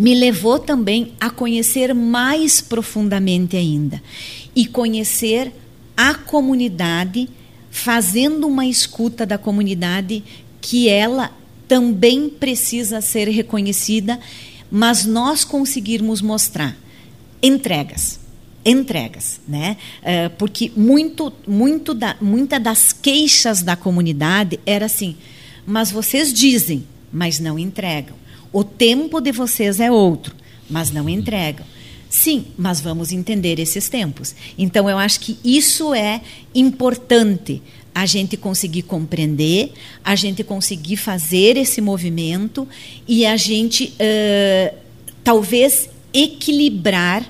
me 0.00 0.14
levou 0.14 0.58
também 0.58 1.12
a 1.20 1.28
conhecer 1.28 1.94
mais 1.94 2.58
profundamente 2.58 3.54
ainda 3.54 4.02
e 4.56 4.64
conhecer 4.64 5.52
a 5.94 6.14
comunidade, 6.14 7.28
fazendo 7.70 8.46
uma 8.46 8.64
escuta 8.64 9.26
da 9.26 9.36
comunidade 9.36 10.24
que 10.58 10.88
ela 10.88 11.30
também 11.68 12.30
precisa 12.30 13.02
ser 13.02 13.28
reconhecida, 13.28 14.18
mas 14.70 15.04
nós 15.04 15.44
conseguirmos 15.44 16.22
mostrar 16.22 16.74
entregas 17.42 18.18
entregas, 18.62 19.40
né? 19.48 19.78
Uh, 20.02 20.30
porque 20.36 20.70
muito, 20.76 21.32
muito 21.46 21.94
da, 21.94 22.14
muita 22.20 22.60
das 22.60 22.92
queixas 22.92 23.62
da 23.62 23.74
comunidade 23.74 24.60
era 24.66 24.84
assim, 24.84 25.16
mas 25.66 25.90
vocês 25.90 26.30
dizem, 26.30 26.86
mas 27.10 27.40
não 27.40 27.58
entregam. 27.58 28.19
O 28.52 28.64
tempo 28.64 29.20
de 29.20 29.32
vocês 29.32 29.80
é 29.80 29.90
outro, 29.90 30.34
mas 30.68 30.90
não 30.90 31.08
entregam. 31.08 31.64
Sim, 32.08 32.46
mas 32.58 32.80
vamos 32.80 33.12
entender 33.12 33.60
esses 33.60 33.88
tempos. 33.88 34.34
Então, 34.58 34.90
eu 34.90 34.98
acho 34.98 35.20
que 35.20 35.38
isso 35.44 35.94
é 35.94 36.20
importante 36.52 37.62
a 37.94 38.04
gente 38.04 38.36
conseguir 38.36 38.82
compreender, 38.82 39.72
a 40.04 40.16
gente 40.16 40.42
conseguir 40.42 40.96
fazer 40.96 41.56
esse 41.56 41.80
movimento 41.80 42.66
e 43.06 43.24
a 43.24 43.36
gente 43.36 43.94
uh, 43.94 44.76
talvez 45.22 45.88
equilibrar 46.12 47.24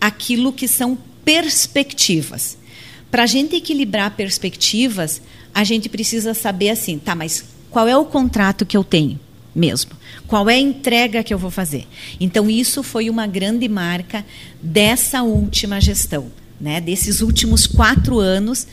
aquilo 0.00 0.52
que 0.52 0.66
são 0.66 0.96
perspectivas. 1.24 2.56
Para 3.10 3.24
a 3.24 3.26
gente 3.26 3.56
equilibrar 3.56 4.16
perspectivas, 4.16 5.20
a 5.54 5.64
gente 5.64 5.88
precisa 5.88 6.32
saber 6.32 6.70
assim, 6.70 6.98
tá, 6.98 7.14
mas 7.14 7.44
qual 7.70 7.86
é 7.86 7.96
o 7.96 8.04
contrato 8.06 8.64
que 8.64 8.76
eu 8.76 8.82
tenho? 8.84 9.20
Mesmo. 9.54 9.92
Qual 10.26 10.48
é 10.48 10.54
a 10.54 10.60
entrega 10.60 11.22
que 11.22 11.32
eu 11.32 11.38
vou 11.38 11.50
fazer? 11.50 11.86
Então, 12.18 12.48
isso 12.48 12.82
foi 12.82 13.10
uma 13.10 13.26
grande 13.26 13.68
marca 13.68 14.24
dessa 14.62 15.22
última 15.22 15.80
gestão, 15.80 16.26
né? 16.60 16.80
desses 16.80 17.20
últimos 17.20 17.66
quatro 17.66 18.18
anos, 18.18 18.66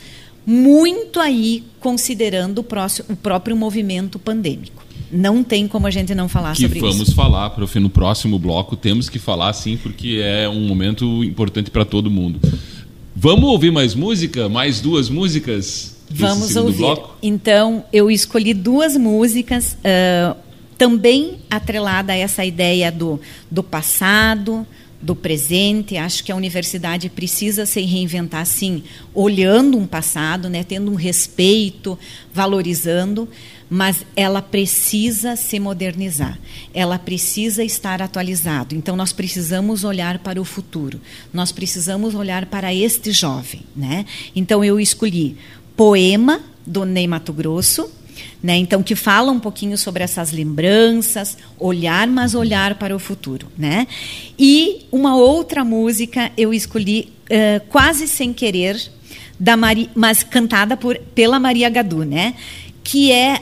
muito 0.46 1.20
aí 1.20 1.64
considerando 1.78 2.58
o, 2.58 2.64
próximo, 2.64 3.08
o 3.10 3.16
próprio 3.16 3.56
movimento 3.56 4.18
pandêmico. 4.18 4.84
Não 5.12 5.42
tem 5.42 5.66
como 5.66 5.86
a 5.86 5.90
gente 5.90 6.14
não 6.14 6.28
falar 6.28 6.54
que 6.54 6.62
sobre 6.62 6.78
vamos 6.78 6.96
isso. 6.96 7.04
Vamos 7.06 7.14
falar, 7.14 7.50
prof, 7.50 7.80
no 7.80 7.90
próximo 7.90 8.38
bloco. 8.38 8.76
Temos 8.76 9.08
que 9.08 9.18
falar 9.18 9.52
sim, 9.52 9.76
porque 9.76 10.20
é 10.22 10.48
um 10.48 10.68
momento 10.68 11.24
importante 11.24 11.70
para 11.70 11.84
todo 11.84 12.10
mundo. 12.10 12.40
Vamos 13.14 13.50
ouvir 13.50 13.72
mais 13.72 13.94
música? 13.94 14.48
Mais 14.48 14.80
duas 14.80 15.10
músicas? 15.10 15.96
Vamos 16.08 16.54
ouvir. 16.54 16.78
Bloco? 16.78 17.16
Então, 17.22 17.84
eu 17.92 18.10
escolhi 18.10 18.54
duas 18.54 18.96
músicas. 18.96 19.76
Uh, 19.84 20.36
também 20.80 21.40
atrelada 21.50 22.14
a 22.14 22.16
essa 22.16 22.42
ideia 22.42 22.90
do, 22.90 23.20
do 23.50 23.62
passado, 23.62 24.66
do 24.98 25.14
presente. 25.14 25.98
Acho 25.98 26.24
que 26.24 26.32
a 26.32 26.36
universidade 26.36 27.10
precisa 27.10 27.66
se 27.66 27.82
reinventar, 27.82 28.46
sim, 28.46 28.82
olhando 29.12 29.76
um 29.76 29.86
passado, 29.86 30.48
né, 30.48 30.64
tendo 30.64 30.90
um 30.90 30.94
respeito, 30.94 31.98
valorizando, 32.32 33.28
mas 33.68 34.06
ela 34.16 34.40
precisa 34.40 35.36
se 35.36 35.60
modernizar. 35.60 36.38
Ela 36.72 36.98
precisa 36.98 37.62
estar 37.62 38.00
atualizado. 38.00 38.74
Então 38.74 38.96
nós 38.96 39.12
precisamos 39.12 39.84
olhar 39.84 40.20
para 40.20 40.40
o 40.40 40.46
futuro. 40.46 40.98
Nós 41.30 41.52
precisamos 41.52 42.14
olhar 42.14 42.46
para 42.46 42.74
este 42.74 43.12
jovem, 43.12 43.64
né? 43.76 44.06
Então 44.34 44.64
eu 44.64 44.80
escolhi 44.80 45.36
Poema 45.76 46.40
do 46.66 46.86
Ney 46.86 47.06
Mato 47.06 47.34
Grosso 47.34 47.99
né? 48.42 48.56
Então, 48.56 48.82
que 48.82 48.94
fala 48.94 49.30
um 49.30 49.38
pouquinho 49.38 49.76
sobre 49.76 50.02
essas 50.02 50.32
lembranças, 50.32 51.36
olhar, 51.58 52.06
mas 52.06 52.34
olhar 52.34 52.74
para 52.76 52.94
o 52.94 52.98
futuro. 52.98 53.46
Né? 53.56 53.86
E 54.38 54.86
uma 54.90 55.16
outra 55.16 55.64
música 55.64 56.32
eu 56.36 56.52
escolhi 56.54 57.12
uh, 57.26 57.64
quase 57.68 58.08
sem 58.08 58.32
querer, 58.32 58.80
da 59.38 59.56
Mari, 59.56 59.88
mas 59.94 60.22
cantada 60.22 60.76
por, 60.76 60.98
pela 61.14 61.38
Maria 61.38 61.68
Gadu, 61.68 62.04
né? 62.04 62.34
que 62.82 63.12
é 63.12 63.40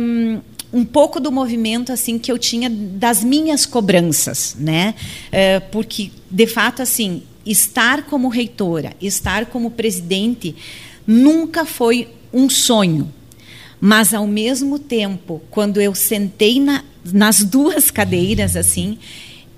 um, 0.00 0.40
um 0.72 0.84
pouco 0.84 1.18
do 1.18 1.32
movimento 1.32 1.92
assim 1.92 2.18
que 2.18 2.30
eu 2.30 2.38
tinha 2.38 2.70
das 2.70 3.24
minhas 3.24 3.66
cobranças, 3.66 4.56
né? 4.58 4.94
Uh, 5.28 5.70
porque 5.70 6.10
de 6.30 6.46
fato 6.46 6.82
assim 6.82 7.22
estar 7.44 8.02
como 8.04 8.28
reitora, 8.28 8.92
estar 9.00 9.46
como 9.46 9.70
presidente 9.70 10.54
nunca 11.06 11.64
foi 11.64 12.08
um 12.32 12.50
sonho, 12.50 13.12
mas 13.80 14.14
ao 14.14 14.26
mesmo 14.26 14.78
tempo, 14.78 15.42
quando 15.50 15.80
eu 15.80 15.94
sentei 15.94 16.60
na, 16.60 16.84
nas 17.04 17.44
duas 17.44 17.90
cadeiras 17.90 18.56
assim, 18.56 18.98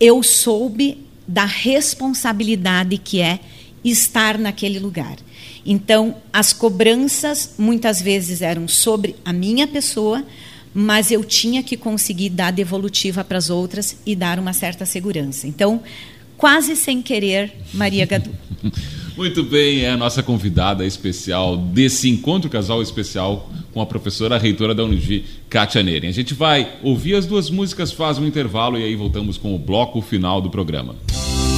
eu 0.00 0.22
soube 0.22 0.98
da 1.26 1.44
responsabilidade 1.44 2.98
que 2.98 3.20
é 3.20 3.38
estar 3.84 4.38
naquele 4.38 4.78
lugar. 4.78 5.16
Então, 5.64 6.16
as 6.32 6.52
cobranças 6.52 7.54
muitas 7.58 8.00
vezes 8.00 8.42
eram 8.42 8.66
sobre 8.66 9.16
a 9.24 9.32
minha 9.32 9.66
pessoa, 9.66 10.24
mas 10.72 11.10
eu 11.10 11.22
tinha 11.22 11.62
que 11.62 11.76
conseguir 11.76 12.30
dar 12.30 12.50
devolutiva 12.50 13.22
para 13.22 13.38
as 13.38 13.50
outras 13.50 13.96
e 14.06 14.16
dar 14.16 14.38
uma 14.38 14.52
certa 14.52 14.86
segurança. 14.86 15.46
Então, 15.46 15.82
quase 16.36 16.74
sem 16.74 17.02
querer, 17.02 17.52
Maria 17.74 18.06
Gadu. 18.06 18.30
Muito 19.18 19.42
bem, 19.42 19.80
é 19.80 19.90
a 19.90 19.96
nossa 19.96 20.22
convidada 20.22 20.86
especial 20.86 21.56
desse 21.56 22.08
encontro 22.08 22.48
casal 22.48 22.80
especial 22.80 23.50
com 23.72 23.82
a 23.82 23.86
professora 23.86 24.38
reitora 24.38 24.72
da 24.72 24.84
Univi, 24.84 25.24
Kátia 25.50 25.82
Neren. 25.82 26.08
A 26.08 26.12
gente 26.12 26.34
vai 26.34 26.74
ouvir 26.84 27.16
as 27.16 27.26
duas 27.26 27.50
músicas, 27.50 27.90
faz 27.90 28.16
um 28.16 28.24
intervalo 28.24 28.78
e 28.78 28.84
aí 28.84 28.94
voltamos 28.94 29.36
com 29.36 29.52
o 29.56 29.58
bloco 29.58 30.00
final 30.00 30.40
do 30.40 30.48
programa. 30.48 30.94
Eu 31.10 31.57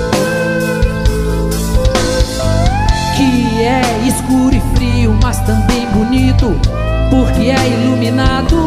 É 3.63 4.07
escuro 4.07 4.55
e 4.55 4.75
frio, 4.75 5.15
mas 5.21 5.39
também 5.41 5.85
bonito, 5.91 6.59
porque 7.11 7.51
é 7.51 7.67
iluminado 7.67 8.57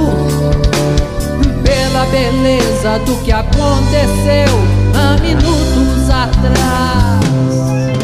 pela 1.65 2.07
beleza 2.07 3.01
do 3.05 3.17
que 3.25 3.33
aconteceu 3.33 4.55
há 4.95 5.21
minutos 5.21 6.09
atrás. 6.09 8.04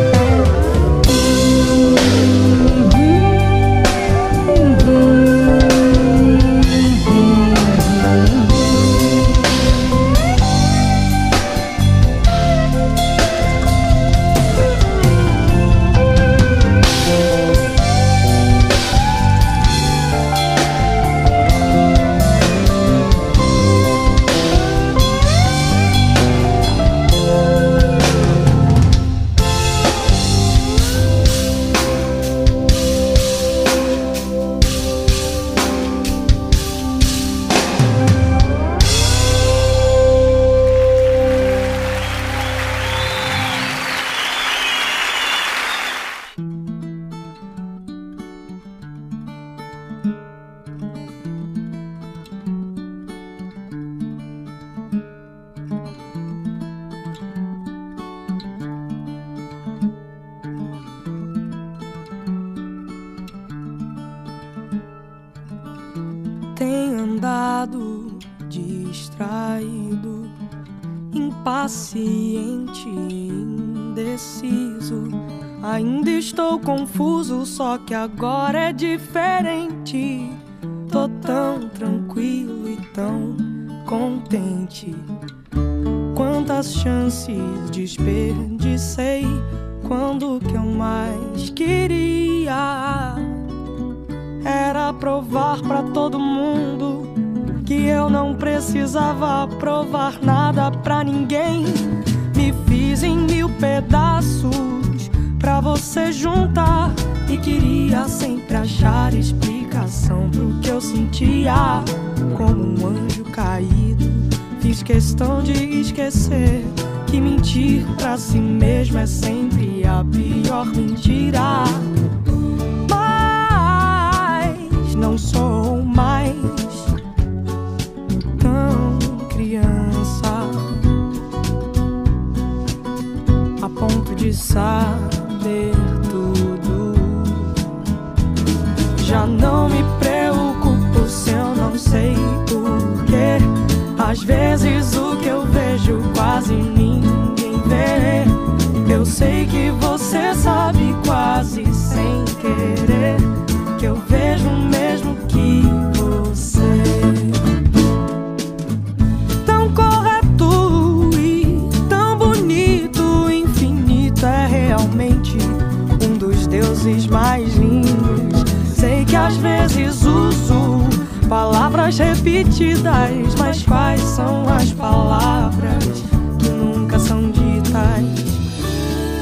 Repetidas, 171.97 173.35
mas 173.37 173.63
quais 173.63 174.01
são 174.01 174.47
as 174.47 174.71
palavras 174.71 176.03
que 176.39 176.49
nunca 176.49 176.99
são 176.99 177.31
ditas? 177.31 178.01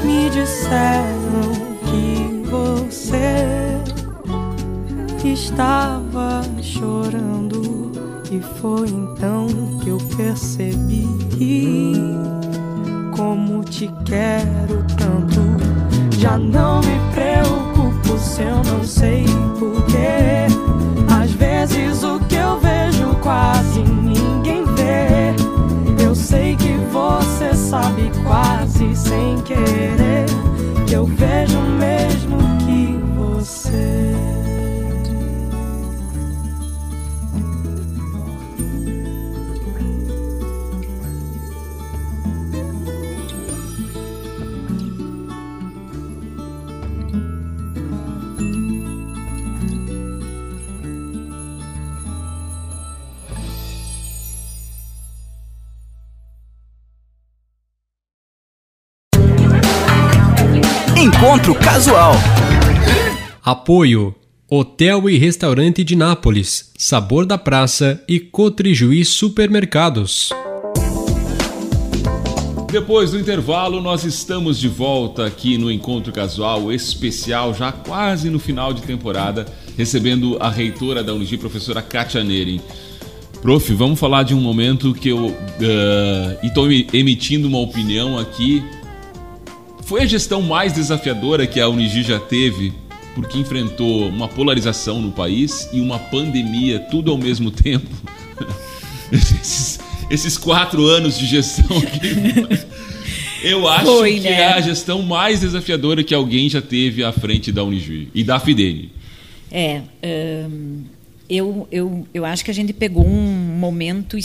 Me 0.04 0.30
disseram 0.30 1.52
que 1.84 2.42
você 2.48 3.80
estava 5.24 6.42
chorando 6.62 7.92
e 8.30 8.40
foi 8.60 8.88
então 8.88 9.46
que 9.82 9.88
eu 9.88 9.98
percebi 10.16 11.06
como 13.16 13.64
te 13.64 13.90
quero 14.04 14.84
tanto. 14.96 15.40
Já 16.18 16.38
não 16.38 16.80
me 16.80 16.98
preocupo 17.12 18.18
se 18.18 18.42
eu 18.42 18.56
não 18.56 18.84
sei 18.84 19.24
quase 29.42 30.09
Casual. 61.80 62.12
Apoio: 63.42 64.14
Hotel 64.50 65.08
e 65.08 65.16
Restaurante 65.16 65.82
de 65.82 65.96
Nápoles, 65.96 66.72
Sabor 66.76 67.24
da 67.24 67.38
Praça 67.38 68.04
e 68.06 68.20
Cotrijuí 68.20 69.02
Supermercados. 69.02 70.28
Depois 72.70 73.12
do 73.12 73.18
intervalo, 73.18 73.80
nós 73.80 74.04
estamos 74.04 74.58
de 74.58 74.68
volta 74.68 75.24
aqui 75.24 75.56
no 75.56 75.72
Encontro 75.72 76.12
Casual 76.12 76.70
especial, 76.70 77.54
já 77.54 77.72
quase 77.72 78.28
no 78.28 78.38
final 78.38 78.74
de 78.74 78.82
temporada, 78.82 79.46
recebendo 79.74 80.36
a 80.38 80.50
reitora 80.50 81.02
da 81.02 81.14
Unigi, 81.14 81.38
professora 81.38 81.80
Katia 81.80 82.22
Neri. 82.22 82.60
Prof, 83.40 83.72
vamos 83.72 83.98
falar 83.98 84.22
de 84.24 84.34
um 84.34 84.40
momento 84.42 84.92
que 84.92 85.08
eu 85.08 85.28
uh, 85.28 85.34
estou 86.42 86.70
emitindo 86.70 87.48
uma 87.48 87.58
opinião 87.58 88.18
aqui 88.18 88.62
foi 89.90 90.02
a 90.02 90.06
gestão 90.06 90.40
mais 90.40 90.72
desafiadora 90.72 91.48
que 91.48 91.58
a 91.58 91.68
Unigi 91.68 92.04
já 92.04 92.20
teve, 92.20 92.72
porque 93.12 93.36
enfrentou 93.36 94.08
uma 94.08 94.28
polarização 94.28 95.02
no 95.02 95.10
país 95.10 95.68
e 95.72 95.80
uma 95.80 95.98
pandemia, 95.98 96.78
tudo 96.78 97.10
ao 97.10 97.18
mesmo 97.18 97.50
tempo. 97.50 97.90
esses, 99.10 99.80
esses 100.08 100.38
quatro 100.38 100.86
anos 100.86 101.18
de 101.18 101.26
gestão 101.26 101.76
aqui. 101.78 102.66
Eu 103.42 103.66
acho 103.66 103.86
Foi, 103.86 104.14
que 104.14 104.20
né? 104.20 104.42
é 104.42 104.52
a 104.52 104.60
gestão 104.60 105.02
mais 105.02 105.40
desafiadora 105.40 106.04
que 106.04 106.14
alguém 106.14 106.48
já 106.48 106.62
teve 106.62 107.02
à 107.02 107.10
frente 107.10 107.50
da 107.50 107.64
Unigi 107.64 108.10
e 108.14 108.22
da 108.22 108.38
Fidene. 108.38 108.92
É. 109.50 109.80
Um 110.04 110.84
eu, 111.30 111.68
eu, 111.70 112.06
eu 112.12 112.24
acho 112.24 112.44
que 112.44 112.50
a 112.50 112.54
gente 112.54 112.72
pegou 112.72 113.06
um 113.06 113.39
momento, 113.60 114.16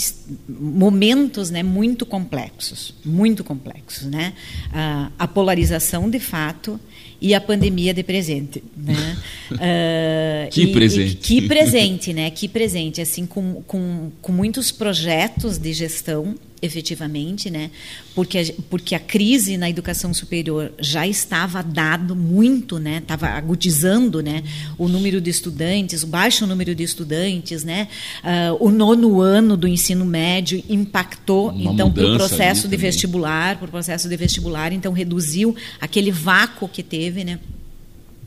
momentos 0.48 1.50
né, 1.50 1.62
muito 1.62 2.06
complexos, 2.06 2.94
muito 3.04 3.44
complexos. 3.44 4.06
Né? 4.06 4.32
A, 4.72 5.10
a 5.18 5.28
polarização, 5.28 6.08
de 6.08 6.18
fato, 6.18 6.80
e 7.20 7.34
a 7.34 7.40
pandemia 7.40 7.94
de 7.94 8.02
presente, 8.02 8.62
né? 8.76 9.16
Uh, 9.50 10.48
que 10.52 10.62
e, 10.62 10.72
presente. 10.72 11.12
E, 11.12 11.40
que 11.40 11.48
presente, 11.48 12.12
né? 12.12 12.30
Que 12.30 12.46
presente, 12.46 13.00
assim, 13.00 13.24
com, 13.26 13.62
com, 13.66 14.10
com 14.20 14.32
muitos 14.32 14.70
projetos 14.70 15.56
de 15.58 15.72
gestão 15.72 16.34
efetivamente, 16.62 17.50
né? 17.50 17.70
Porque, 18.14 18.54
porque 18.70 18.94
a 18.94 18.98
crise 18.98 19.56
na 19.56 19.68
educação 19.68 20.12
superior 20.14 20.72
já 20.78 21.06
estava 21.06 21.62
dado 21.62 22.16
muito, 22.16 22.78
né? 22.78 22.98
Estava 22.98 23.28
agudizando, 23.28 24.22
né? 24.22 24.42
O 24.78 24.88
número 24.88 25.20
de 25.20 25.30
estudantes, 25.30 26.02
o 26.02 26.06
baixo 26.06 26.46
número 26.46 26.74
de 26.74 26.82
estudantes, 26.82 27.62
né? 27.62 27.88
Uh, 28.22 28.66
o 28.66 28.70
nono 28.70 29.20
ano 29.20 29.56
do 29.56 29.68
ensino 29.68 30.04
médio 30.04 30.62
impactou, 30.68 31.50
Uma 31.50 31.72
então, 31.72 31.92
para 31.92 32.06
o 32.06 32.16
processo 32.16 32.68
de 32.68 32.76
vestibular, 32.76 33.56
para 33.56 33.66
o 33.66 33.70
processo 33.70 34.08
de 34.08 34.16
vestibular, 34.16 34.72
então 34.72 34.92
reduziu 34.92 35.54
aquele 35.80 36.10
vácuo 36.10 36.68
que 36.68 36.82
teve, 36.82 37.22
né? 37.22 37.38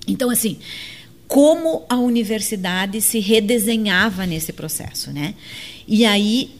Então, 0.08 0.30
assim, 0.30 0.58
como 1.28 1.86
a 1.90 1.98
universidade 1.98 3.02
se 3.02 3.20
redesenhava 3.20 4.26
nesse 4.26 4.52
processo, 4.52 5.12
né? 5.12 5.36
E 5.88 6.06
aí 6.06 6.59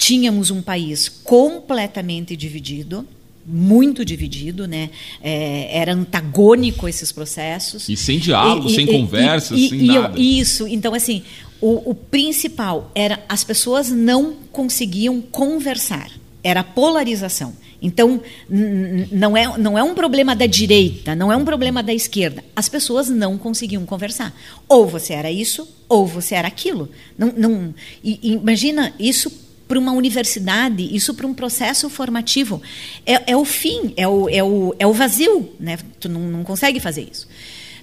tínhamos 0.00 0.50
um 0.50 0.62
país 0.62 1.10
completamente 1.10 2.34
dividido, 2.34 3.06
muito 3.44 4.02
dividido, 4.02 4.66
né? 4.66 4.88
É, 5.22 5.78
era 5.78 5.92
antagônico 5.92 6.88
esses 6.88 7.12
processos. 7.12 7.86
E 7.86 7.96
sem 7.98 8.18
diálogo, 8.18 8.70
e, 8.70 8.74
sem 8.74 8.88
e, 8.88 8.92
conversa, 8.92 9.54
e, 9.54 9.68
sem 9.68 9.82
nada. 9.82 10.18
Isso. 10.18 10.66
Então, 10.66 10.94
assim, 10.94 11.22
o, 11.60 11.90
o 11.90 11.94
principal 11.94 12.90
era 12.94 13.22
as 13.28 13.44
pessoas 13.44 13.90
não 13.90 14.36
conseguiam 14.50 15.20
conversar. 15.20 16.10
Era 16.42 16.60
a 16.60 16.64
polarização. 16.64 17.52
Então, 17.82 18.22
não 18.48 19.36
é, 19.36 19.58
não 19.58 19.78
é 19.78 19.82
um 19.82 19.94
problema 19.94 20.34
da 20.34 20.46
direita, 20.46 21.14
não 21.14 21.30
é 21.30 21.36
um 21.36 21.44
problema 21.44 21.82
da 21.82 21.92
esquerda. 21.92 22.42
As 22.56 22.70
pessoas 22.70 23.10
não 23.10 23.36
conseguiam 23.36 23.84
conversar. 23.84 24.34
Ou 24.66 24.86
você 24.86 25.12
era 25.12 25.30
isso, 25.30 25.68
ou 25.88 26.06
você 26.06 26.34
era 26.34 26.48
aquilo. 26.48 26.88
Não, 27.18 27.32
não, 27.36 27.74
imagina 28.02 28.94
isso 28.98 29.49
para 29.70 29.78
uma 29.78 29.92
universidade, 29.92 30.82
isso 30.92 31.14
para 31.14 31.28
um 31.28 31.32
processo 31.32 31.88
formativo. 31.88 32.60
É, 33.06 33.30
é, 33.30 33.36
o 33.36 33.44
fim, 33.44 33.94
é 33.96 34.08
o, 34.08 34.28
é 34.28 34.42
o, 34.42 34.74
é 34.80 34.84
o 34.84 34.92
vazio, 34.92 35.48
né? 35.60 35.78
Tu 36.00 36.08
não, 36.08 36.22
não 36.22 36.42
consegue 36.42 36.80
fazer 36.80 37.08
isso. 37.08 37.28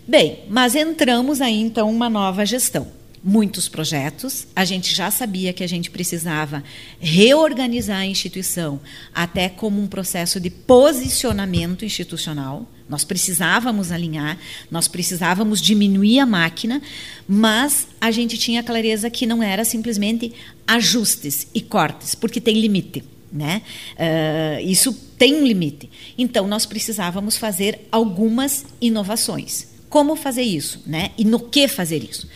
Bem, 0.06 0.40
mas 0.50 0.76
entramos 0.76 1.40
aí 1.40 1.62
então 1.62 1.90
uma 1.90 2.10
nova 2.10 2.46
gestão. 2.46 2.97
Muitos 3.30 3.68
projetos, 3.68 4.48
a 4.56 4.64
gente 4.64 4.96
já 4.96 5.12
sabia 5.12 5.52
que 5.52 5.62
a 5.62 5.68
gente 5.68 5.92
precisava 5.92 6.64
reorganizar 6.98 7.98
a 7.98 8.06
instituição 8.06 8.80
até 9.14 9.50
como 9.50 9.82
um 9.82 9.86
processo 9.86 10.40
de 10.40 10.50
posicionamento 10.50 11.84
institucional. 11.84 12.66
Nós 12.88 13.04
precisávamos 13.04 13.92
alinhar, 13.92 14.38
nós 14.72 14.88
precisávamos 14.88 15.62
diminuir 15.62 16.22
a 16.22 16.26
máquina, 16.26 16.82
mas 17.28 17.90
a 18.00 18.12
gente 18.12 18.38
tinha 18.38 18.64
clareza 18.64 19.10
que 19.10 19.26
não 19.26 19.44
era 19.44 19.66
simplesmente 19.66 20.32
ajustes 20.66 21.48
e 21.54 21.60
cortes, 21.60 22.16
porque 22.16 22.40
tem 22.40 22.58
limite. 22.58 23.04
Né? 23.30 23.62
Uh, 24.00 24.66
isso 24.66 24.94
tem 25.18 25.36
um 25.36 25.46
limite. 25.46 25.90
Então, 26.18 26.48
nós 26.48 26.66
precisávamos 26.66 27.36
fazer 27.36 27.90
algumas 27.92 28.64
inovações. 28.80 29.68
Como 29.90 30.16
fazer 30.16 30.44
isso? 30.44 30.82
Né? 30.86 31.12
E 31.18 31.26
no 31.26 31.42
que 31.42 31.68
fazer 31.68 32.04
isso? 32.10 32.28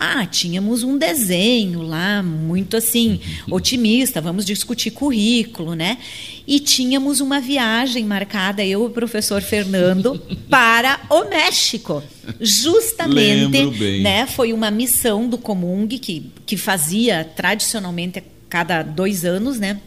Ah, 0.00 0.24
tínhamos 0.24 0.84
um 0.84 0.96
desenho 0.96 1.82
lá, 1.82 2.22
muito 2.22 2.76
assim, 2.76 3.20
otimista, 3.50 4.20
vamos 4.20 4.44
discutir 4.44 4.92
currículo, 4.92 5.74
né? 5.74 5.98
E 6.46 6.60
tínhamos 6.60 7.20
uma 7.20 7.40
viagem 7.40 8.04
marcada, 8.04 8.64
eu 8.64 8.84
e 8.84 8.86
o 8.86 8.90
professor 8.90 9.42
Fernando, 9.42 10.20
para 10.48 11.00
o 11.10 11.24
México. 11.24 12.00
Justamente, 12.40 14.00
né? 14.00 14.26
Foi 14.26 14.52
uma 14.52 14.70
missão 14.70 15.28
do 15.28 15.36
Comung, 15.36 15.88
que, 15.88 16.30
que 16.46 16.56
fazia 16.56 17.24
tradicionalmente 17.24 18.20
a 18.20 18.22
cada 18.48 18.82
dois 18.82 19.24
anos, 19.24 19.58
né? 19.58 19.80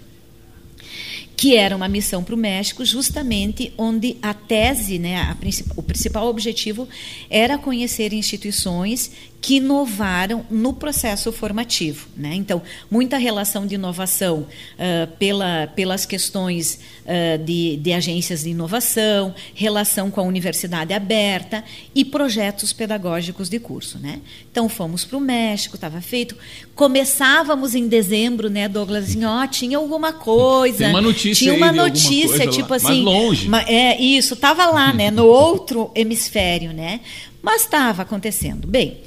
que 1.42 1.58
era 1.58 1.76
uma 1.76 1.88
missão 1.88 2.24
para 2.24 2.36
o 2.36 2.38
México, 2.38 2.86
justamente 2.86 3.74
onde 3.76 4.16
a 4.22 4.32
tese, 4.32 5.00
né, 5.00 5.18
a 5.18 5.36
o 5.76 5.82
principal 5.82 6.28
objetivo 6.28 6.88
era 7.32 7.58
conhecer 7.58 8.14
instituições 8.14 9.10
que 9.42 9.56
inovaram 9.56 10.46
no 10.52 10.72
processo 10.72 11.32
formativo. 11.32 12.08
Né? 12.16 12.36
Então, 12.36 12.62
muita 12.92 13.18
relação 13.18 13.66
de 13.66 13.74
inovação 13.74 14.46
uh, 14.46 15.08
pela, 15.18 15.66
pelas 15.76 16.06
questões 16.06 16.80
uh, 17.04 17.44
de, 17.44 17.78
de, 17.78 17.92
agências 17.92 18.44
de 18.44 18.52
inovação, 18.52 19.34
relação 19.56 20.12
com 20.12 20.22
a 20.22 20.24
universidade 20.24 20.94
aberta 20.94 21.64
e 21.96 22.06
projetos 22.06 22.72
pedagógicos 22.72 23.50
de 23.50 23.58
curso. 23.58 23.98
Né? 23.98 24.22
Então, 24.52 24.70
fomos 24.70 25.04
para 25.04 25.18
o 25.18 25.22
México, 25.22 25.74
estava 25.74 26.00
feito. 26.02 26.38
Começávamos 26.76 27.74
em 27.74 27.88
dezembro, 27.88 28.48
né, 28.48 28.70
Douglas? 28.70 29.06
Assim, 29.06 29.26
ó, 29.26 29.48
tinha 29.48 29.80
alguma 29.80 30.14
coisa. 30.14 30.78
Tem 30.78 30.90
uma 30.90 31.02
notícia 31.02 31.34
Tinha 31.34 31.54
uma 31.56 31.72
notícia, 31.72 32.46
tipo 32.46 32.70
lá, 32.70 32.76
assim. 32.76 33.04
Mas 33.04 33.04
longe. 33.04 33.50
é, 33.68 34.00
isso, 34.00 34.36
estava 34.36 34.68
lá, 34.68 34.94
né, 34.94 35.10
no 35.10 35.26
outro 35.26 35.90
hemisfério, 35.96 36.72
né? 36.74 37.00
Mas 37.42 37.64
estava 37.64 38.04
acontecendo. 38.04 38.68
Bem, 38.68 39.00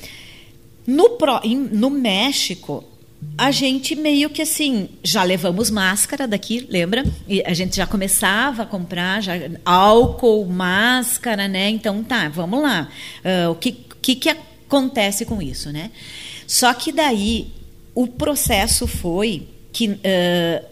no, 0.86 1.18
no 1.72 1.90
México, 1.90 2.84
a 3.36 3.50
gente 3.50 3.96
meio 3.96 4.30
que 4.30 4.42
assim, 4.42 4.88
já 5.02 5.22
levamos 5.22 5.70
máscara 5.70 6.28
daqui, 6.28 6.66
lembra? 6.68 7.04
E 7.26 7.42
a 7.42 7.54
gente 7.54 7.76
já 7.76 7.86
começava 7.86 8.62
a 8.62 8.66
comprar 8.66 9.22
já, 9.22 9.32
álcool, 9.64 10.44
máscara, 10.46 11.48
né? 11.48 11.70
Então 11.70 12.02
tá, 12.04 12.28
vamos 12.28 12.62
lá. 12.62 12.88
Uh, 13.24 13.50
o 13.50 13.54
que, 13.54 13.72
que, 13.72 14.14
que 14.14 14.28
acontece 14.28 15.24
com 15.24 15.40
isso, 15.40 15.72
né? 15.72 15.90
Só 16.46 16.72
que 16.74 16.92
daí 16.92 17.48
o 17.94 18.06
processo 18.06 18.86
foi 18.86 19.48
que 19.72 19.88
uh, 19.88 20.66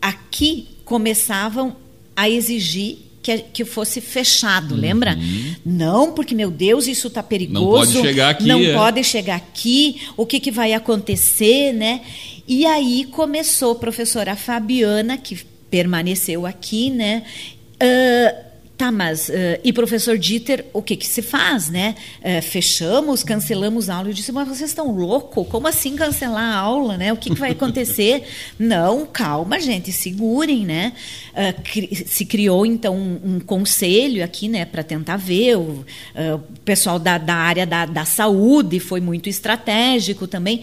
aqui 0.00 0.68
começavam 0.84 1.76
a 2.14 2.28
exigir 2.28 2.98
que, 3.22 3.38
que 3.38 3.64
fosse 3.64 4.00
fechado, 4.00 4.74
lembra? 4.74 5.14
Uhum. 5.14 5.54
Não, 5.64 6.12
porque, 6.12 6.34
meu 6.34 6.50
Deus, 6.50 6.86
isso 6.86 7.06
está 7.06 7.22
perigoso. 7.22 7.64
Não 7.64 7.70
pode 7.70 7.92
chegar 7.92 8.30
aqui. 8.30 8.44
Não 8.44 8.60
é. 8.60 8.74
pode 8.74 9.04
chegar 9.04 9.36
aqui. 9.36 10.02
O 10.16 10.26
que, 10.26 10.40
que 10.40 10.50
vai 10.50 10.72
acontecer, 10.72 11.72
né? 11.72 12.00
E 12.46 12.66
aí 12.66 13.04
começou 13.04 13.72
a 13.72 13.76
professora 13.76 14.34
Fabiana, 14.34 15.16
que 15.16 15.38
permaneceu 15.70 16.44
aqui, 16.44 16.90
né? 16.90 17.22
Uh, 17.76 18.51
Tá, 18.76 18.90
mas 18.90 19.28
uh, 19.28 19.32
e 19.62 19.72
professor 19.72 20.18
Dieter, 20.18 20.64
o 20.72 20.82
que 20.82 20.96
que 20.96 21.06
se 21.06 21.22
faz, 21.22 21.68
né? 21.68 21.94
Uh, 22.20 22.42
fechamos, 22.42 23.22
cancelamos 23.22 23.88
a 23.88 23.96
aula. 23.96 24.08
Eu 24.08 24.14
disse, 24.14 24.32
mas 24.32 24.48
vocês 24.48 24.70
estão 24.70 24.90
loucos? 24.90 25.46
Como 25.48 25.68
assim 25.68 25.94
cancelar 25.94 26.42
a 26.42 26.56
aula, 26.56 26.96
né? 26.96 27.12
O 27.12 27.16
que, 27.16 27.30
que 27.30 27.38
vai 27.38 27.50
acontecer? 27.52 28.24
Não, 28.58 29.06
calma, 29.06 29.60
gente, 29.60 29.92
segurem, 29.92 30.64
né? 30.64 30.94
Uh, 31.32 31.62
cri 31.62 31.94
se 31.94 32.24
criou 32.24 32.66
então 32.66 32.96
um, 32.96 33.36
um, 33.36 33.40
conselho 33.40 34.24
aqui, 34.24 34.48
né, 34.48 34.64
para 34.64 34.82
tentar 34.82 35.16
ver 35.16 35.56
o, 35.56 35.84
o 36.14 36.60
pessoal 36.64 36.98
da, 36.98 37.18
da 37.18 37.34
área 37.34 37.66
da, 37.66 37.86
da 37.86 38.04
saúde 38.04 38.80
foi 38.80 39.00
muito 39.00 39.28
estratégico 39.28 40.26
também, 40.26 40.62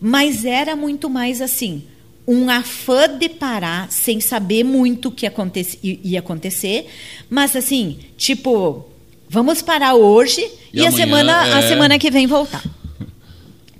mas 0.00 0.44
era 0.44 0.76
muito 0.76 1.10
mais 1.10 1.40
assim 1.40 1.82
um 2.26 2.50
afã 2.50 3.08
de 3.08 3.28
parar 3.28 3.90
sem 3.90 4.20
saber 4.20 4.64
muito 4.64 5.08
o 5.08 5.12
que 5.12 5.26
aconte 5.26 5.78
ia 5.82 6.18
acontecer, 6.18 6.88
mas 7.30 7.54
assim, 7.54 7.98
tipo, 8.16 8.84
vamos 9.28 9.62
parar 9.62 9.94
hoje 9.94 10.40
e, 10.72 10.80
e 10.80 10.86
a 10.86 10.90
semana 10.90 11.46
é... 11.46 11.52
a 11.52 11.68
semana 11.68 11.98
que 11.98 12.10
vem 12.10 12.26
voltar. 12.26 12.64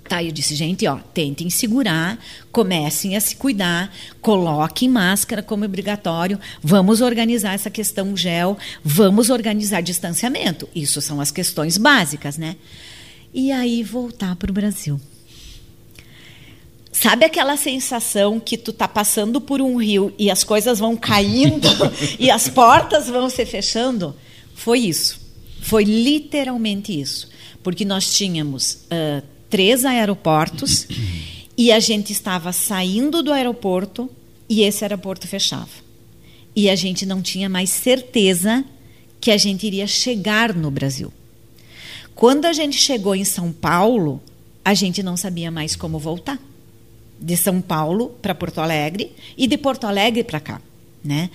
Tá, 0.07 0.23
eu 0.23 0.31
disse, 0.31 0.55
gente, 0.55 0.87
ó, 0.87 0.99
tentem 1.13 1.49
segurar, 1.49 2.17
comecem 2.49 3.17
a 3.17 3.19
se 3.19 3.35
cuidar, 3.35 3.93
coloquem 4.21 4.87
máscara 4.87 5.43
como 5.43 5.65
obrigatório, 5.65 6.39
vamos 6.63 7.01
organizar 7.01 7.53
essa 7.53 7.69
questão 7.69 8.15
gel, 8.15 8.57
vamos 8.81 9.29
organizar 9.29 9.81
distanciamento. 9.81 10.69
Isso 10.73 11.01
são 11.01 11.19
as 11.19 11.29
questões 11.29 11.77
básicas, 11.77 12.37
né? 12.37 12.55
E 13.33 13.51
aí 13.51 13.83
voltar 13.83 14.37
para 14.37 14.49
o 14.49 14.53
Brasil. 14.53 14.97
Sabe 16.99 17.25
aquela 17.25 17.55
sensação 17.55 18.39
que 18.39 18.57
tu 18.57 18.73
tá 18.73 18.87
passando 18.87 19.39
por 19.39 19.61
um 19.61 19.77
rio 19.77 20.11
e 20.17 20.31
as 20.31 20.43
coisas 20.43 20.79
vão 20.79 20.97
caindo 20.97 21.67
e 22.17 22.31
as 22.31 22.49
portas 22.49 23.07
vão 23.07 23.29
se 23.29 23.45
fechando? 23.45 24.15
Foi 24.55 24.79
isso. 24.79 25.21
Foi 25.61 25.83
literalmente 25.83 26.99
isso. 26.99 27.29
Porque 27.61 27.85
nós 27.85 28.15
tínhamos 28.15 28.79
uh, 28.85 29.23
três 29.47 29.85
aeroportos 29.85 30.87
e 31.55 31.71
a 31.71 31.79
gente 31.79 32.11
estava 32.11 32.51
saindo 32.51 33.21
do 33.21 33.31
aeroporto 33.31 34.09
e 34.49 34.63
esse 34.63 34.83
aeroporto 34.83 35.27
fechava. 35.27 35.69
E 36.55 36.67
a 36.67 36.75
gente 36.75 37.05
não 37.05 37.21
tinha 37.21 37.47
mais 37.47 37.69
certeza 37.69 38.65
que 39.21 39.29
a 39.29 39.37
gente 39.37 39.67
iria 39.67 39.85
chegar 39.85 40.51
no 40.51 40.71
Brasil. 40.71 41.13
Quando 42.15 42.45
a 42.45 42.53
gente 42.53 42.75
chegou 42.75 43.13
em 43.13 43.23
São 43.23 43.51
Paulo, 43.51 44.19
a 44.65 44.73
gente 44.73 45.03
não 45.03 45.15
sabia 45.15 45.51
mais 45.51 45.75
como 45.75 45.99
voltar 45.99 46.39
de 47.19 47.37
São 47.37 47.61
Paulo 47.61 48.15
para 48.21 48.35
Porto 48.35 48.59
Alegre 48.59 49.11
e 49.37 49.47
de 49.47 49.57
Porto 49.57 49.85
Alegre 49.85 50.23
para 50.23 50.39
cá, 50.39 50.61
né? 51.03 51.29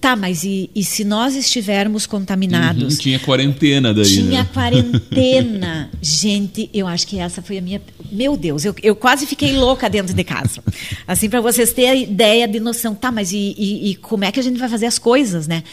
Tá, 0.00 0.14
mas 0.14 0.44
e, 0.44 0.70
e, 0.76 0.84
se 0.84 1.02
nós 1.02 1.34
estivermos 1.34 2.06
contaminados? 2.06 2.94
Uhum, 2.94 3.00
tinha 3.00 3.18
quarentena 3.18 3.92
daí. 3.92 4.04
Tinha 4.04 4.42
né? 4.44 4.48
quarentena. 4.54 5.90
Gente, 6.00 6.70
eu 6.72 6.86
acho 6.86 7.04
que 7.04 7.18
essa 7.18 7.42
foi 7.42 7.58
a 7.58 7.60
minha. 7.60 7.82
Meu 8.12 8.36
Deus, 8.36 8.64
eu, 8.64 8.72
eu 8.80 8.94
quase 8.94 9.26
fiquei 9.26 9.56
louca 9.56 9.90
dentro 9.90 10.14
de 10.14 10.22
casa. 10.22 10.62
Assim, 11.04 11.28
para 11.28 11.40
vocês 11.40 11.72
terem 11.72 12.04
ideia 12.04 12.46
de 12.46 12.60
noção. 12.60 12.94
Tá, 12.94 13.10
mas 13.10 13.32
e, 13.32 13.56
e, 13.58 13.90
e 13.90 13.94
como 13.96 14.24
é 14.24 14.30
que 14.30 14.38
a 14.38 14.42
gente 14.42 14.56
vai 14.56 14.68
fazer 14.68 14.86
as 14.86 15.00
coisas, 15.00 15.48
né? 15.48 15.64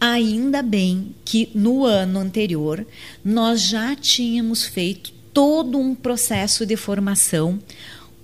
Ainda 0.00 0.60
bem 0.60 1.14
que 1.24 1.48
no 1.54 1.84
ano 1.84 2.18
anterior 2.18 2.84
nós 3.24 3.62
já 3.62 3.94
tínhamos 3.94 4.66
feito 4.66 5.12
todo 5.32 5.78
um 5.78 5.94
processo 5.94 6.66
de 6.66 6.76
formação 6.76 7.60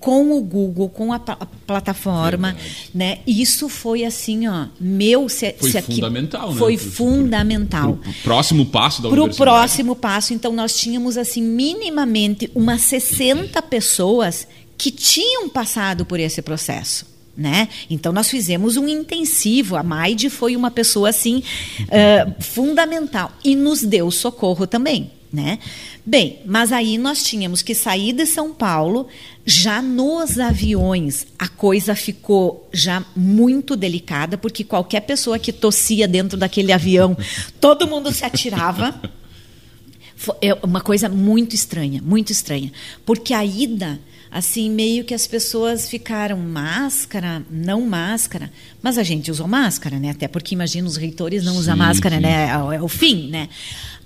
com 0.05 0.37
o 0.37 0.43
Google, 0.43 0.91
com 0.91 1.15
a, 1.15 1.17
a 1.17 1.47
plataforma, 1.67 2.53
Verdade. 2.53 2.91
né? 2.93 3.19
Isso 3.27 3.71
foi 3.71 4.05
assim, 4.05 4.47
ó, 4.47 4.67
meu 4.79 5.31
se, 5.31 5.55
foi 5.59 5.71
se 5.71 5.79
aqui, 5.79 5.95
fundamental, 5.95 6.53
né? 6.53 6.59
Foi 6.59 6.77
pro, 6.77 6.91
fundamental. 6.91 7.95
Pro, 7.95 8.13
pro 8.13 8.23
próximo 8.23 8.67
passo 8.67 9.01
da 9.01 9.09
pro 9.09 9.35
próximo 9.35 9.97
passo, 9.97 10.35
então 10.35 10.53
nós 10.53 10.77
tínhamos 10.77 11.17
assim 11.17 11.41
minimamente 11.41 12.51
umas 12.55 12.83
60 12.83 13.63
pessoas 13.63 14.47
que 14.77 14.91
tinham 14.91 15.49
passado 15.49 16.05
por 16.05 16.21
esse 16.21 16.43
processo. 16.43 17.07
Né? 17.35 17.71
Então 17.89 18.13
nós 18.13 18.29
fizemos 18.29 18.77
um 18.77 18.87
intensivo. 18.87 19.75
A 19.75 19.83
Maide 19.83 20.29
foi 20.29 20.55
uma 20.55 20.71
pessoa 20.71 21.09
assim 21.09 21.43
uh, 21.89 22.43
fundamental 22.43 23.33
e 23.43 23.57
nos 23.57 23.83
deu 23.83 24.11
socorro 24.11 24.67
também, 24.67 25.11
né? 25.35 25.59
Bem, 26.07 26.39
mas 26.47 26.73
aí 26.73 26.97
nós 26.97 27.23
tínhamos 27.23 27.61
que 27.61 27.75
sair 27.75 28.13
de 28.13 28.25
São 28.25 28.55
Paulo, 28.55 29.09
já 29.45 29.83
nos 29.83 30.39
aviões 30.39 31.27
a 31.39 31.49
coisa 31.49 31.95
ficou 31.95 32.69
já 32.73 33.05
muito 33.17 33.77
delicada, 33.77 34.39
porque 34.39 34.63
qualquer 34.63 35.01
pessoa 35.01 35.39
que 35.39 35.53
tossia 35.53 36.07
dentro 36.07 36.39
daquele 36.39 36.73
avião, 36.73 37.17
todo 37.61 37.89
mundo 37.89 38.13
se 38.13 38.25
atirava. 38.25 38.95
É 40.41 40.55
uma 40.63 40.81
coisa 40.81 41.09
muito 41.09 41.55
estranha, 41.55 42.01
muito 42.03 42.31
estranha. 42.31 42.73
Porque 43.05 43.35
a 43.35 43.45
ida, 43.45 44.01
assim, 44.31 44.71
meio 44.71 45.05
que 45.05 45.13
as 45.13 45.27
pessoas 45.27 45.87
ficaram 45.87 46.39
máscara, 46.39 47.43
não 47.51 47.83
máscara, 47.83 48.51
mas 48.81 48.97
a 48.97 49.03
gente 49.03 49.31
usou 49.31 49.47
máscara, 49.47 49.99
né? 49.99 50.11
Até 50.11 50.27
porque 50.27 50.55
imagina 50.55 50.89
os 50.89 50.97
reitores 50.97 51.45
não 51.45 51.57
usam 51.57 51.77
máscara, 51.77 52.17
sim. 52.17 52.23
né? 52.23 52.47
É, 52.47 52.77
é 52.77 52.81
o 52.81 52.89
fim, 52.89 53.29
né? 53.29 53.51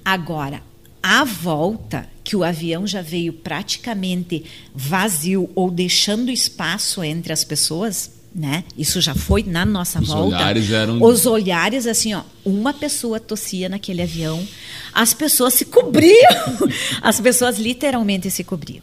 Agora, 0.05 0.62
a 1.10 1.24
volta, 1.24 2.06
que 2.22 2.36
o 2.36 2.44
avião 2.44 2.86
já 2.86 3.01
veio 3.01 3.32
praticamente 3.32 4.44
vazio 4.74 5.48
ou 5.55 5.70
deixando 5.70 6.30
espaço 6.30 7.02
entre 7.02 7.32
as 7.32 7.44
pessoas, 7.44 8.10
né? 8.35 8.62
Isso 8.76 9.01
já 9.01 9.14
foi 9.14 9.43
na 9.43 9.64
nossa 9.64 10.02
Os 10.02 10.09
volta. 10.09 10.36
Olhares 10.36 10.70
eram... 10.70 11.02
Os 11.02 11.24
olhares, 11.24 11.86
assim, 11.86 12.12
ó, 12.12 12.20
uma 12.44 12.74
pessoa 12.74 13.18
tossia 13.18 13.70
naquele 13.70 14.02
avião, 14.02 14.47
as 14.93 15.14
pessoas 15.14 15.55
se 15.55 15.64
cobriam, 15.64 16.12
as 17.01 17.18
pessoas 17.18 17.59
literalmente 17.59 18.30
se 18.30 18.44
cobriam. 18.44 18.82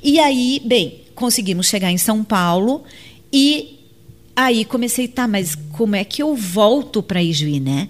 E 0.00 0.20
aí, 0.20 0.62
bem, 0.64 1.00
conseguimos 1.12 1.66
chegar 1.66 1.90
em 1.90 1.98
São 1.98 2.22
Paulo 2.22 2.84
e 3.32 3.77
Aí 4.40 4.64
comecei, 4.64 5.08
tá, 5.08 5.26
mas 5.26 5.56
como 5.72 5.96
é 5.96 6.04
que 6.04 6.22
eu 6.22 6.36
volto 6.36 7.02
para 7.02 7.20
Ijuí, 7.20 7.58
né? 7.58 7.88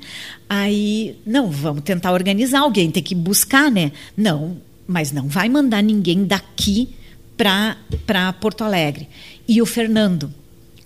Aí, 0.48 1.14
não, 1.26 1.50
vamos 1.50 1.82
tentar 1.82 2.10
organizar 2.10 2.60
alguém, 2.60 2.90
tem 2.90 3.02
que 3.02 3.14
buscar, 3.14 3.70
né? 3.70 3.92
Não, 4.16 4.56
mas 4.86 5.12
não 5.12 5.28
vai 5.28 5.46
mandar 5.50 5.82
ninguém 5.82 6.24
daqui 6.24 6.88
para 7.36 8.32
Porto 8.40 8.64
Alegre. 8.64 9.06
E 9.46 9.60
o 9.60 9.66
Fernando, 9.66 10.32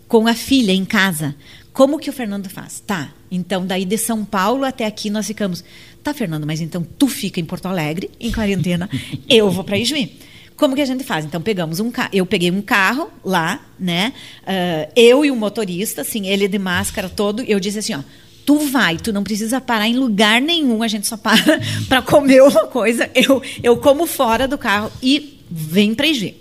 com 0.09 0.26
a 0.26 0.34
filha 0.34 0.72
em 0.72 0.84
casa, 0.84 1.32
como 1.72 2.01
que 2.01 2.10
o 2.10 2.12
Fernando 2.12 2.51
faz? 2.51 2.80
Tá, 2.84 3.12
então 3.30 3.64
daí 3.64 3.84
de 3.84 3.97
São 3.97 4.24
Paulo 4.24 4.64
até 4.64 4.84
aqui 4.84 5.10
nós 5.10 5.28
ficamos. 5.28 5.62
Tá, 6.02 6.12
Fernando, 6.12 6.44
mas 6.44 6.60
então 6.60 6.84
tu 6.98 7.06
fica 7.06 7.39
em 7.39 7.44
Porto 7.44 7.66
Alegre, 7.66 8.10
em 8.18 8.32
quarentena, 8.32 8.90
eu 9.30 9.48
vou 9.48 9.62
para 9.62 9.78
Ijuí. 9.78 10.18
Como 10.56 10.74
que 10.74 10.80
a 10.80 10.86
gente 10.86 11.04
faz? 11.04 11.24
Então 11.24 11.40
pegamos 11.40 11.80
um 11.80 11.90
carro, 11.90 12.10
eu 12.12 12.26
peguei 12.26 12.50
um 12.50 12.62
carro 12.62 13.10
lá, 13.24 13.60
né? 13.78 14.12
Uh, 14.42 14.92
eu 14.94 15.24
e 15.24 15.30
o 15.30 15.36
motorista, 15.36 16.02
assim, 16.02 16.26
ele 16.26 16.46
de 16.46 16.58
máscara 16.58 17.08
todo, 17.08 17.42
eu 17.42 17.58
disse 17.58 17.78
assim, 17.78 17.94
ó, 17.94 18.00
tu 18.44 18.58
vai, 18.58 18.96
tu 18.96 19.12
não 19.12 19.24
precisa 19.24 19.60
parar 19.60 19.88
em 19.88 19.96
lugar 19.96 20.40
nenhum, 20.40 20.82
a 20.82 20.88
gente 20.88 21.06
só 21.06 21.16
para 21.16 21.36
para 21.88 22.02
comer 22.02 22.42
uma 22.42 22.66
coisa, 22.66 23.10
eu, 23.14 23.42
eu 23.62 23.76
como 23.78 24.06
fora 24.06 24.46
do 24.46 24.58
carro 24.58 24.90
e 25.02 25.38
vem 25.50 25.94
para 25.94 26.06
IG. 26.06 26.36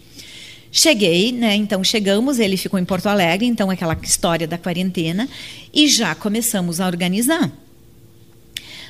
Cheguei, 0.71 1.33
né? 1.33 1.53
Então 1.55 1.83
chegamos, 1.83 2.39
ele 2.39 2.55
ficou 2.55 2.79
em 2.79 2.85
Porto 2.85 3.07
Alegre, 3.07 3.45
então 3.45 3.69
aquela 3.69 3.97
história 4.01 4.47
da 4.47 4.57
quarentena, 4.57 5.27
e 5.73 5.88
já 5.88 6.15
começamos 6.15 6.79
a 6.79 6.88
organizar. 6.88 7.51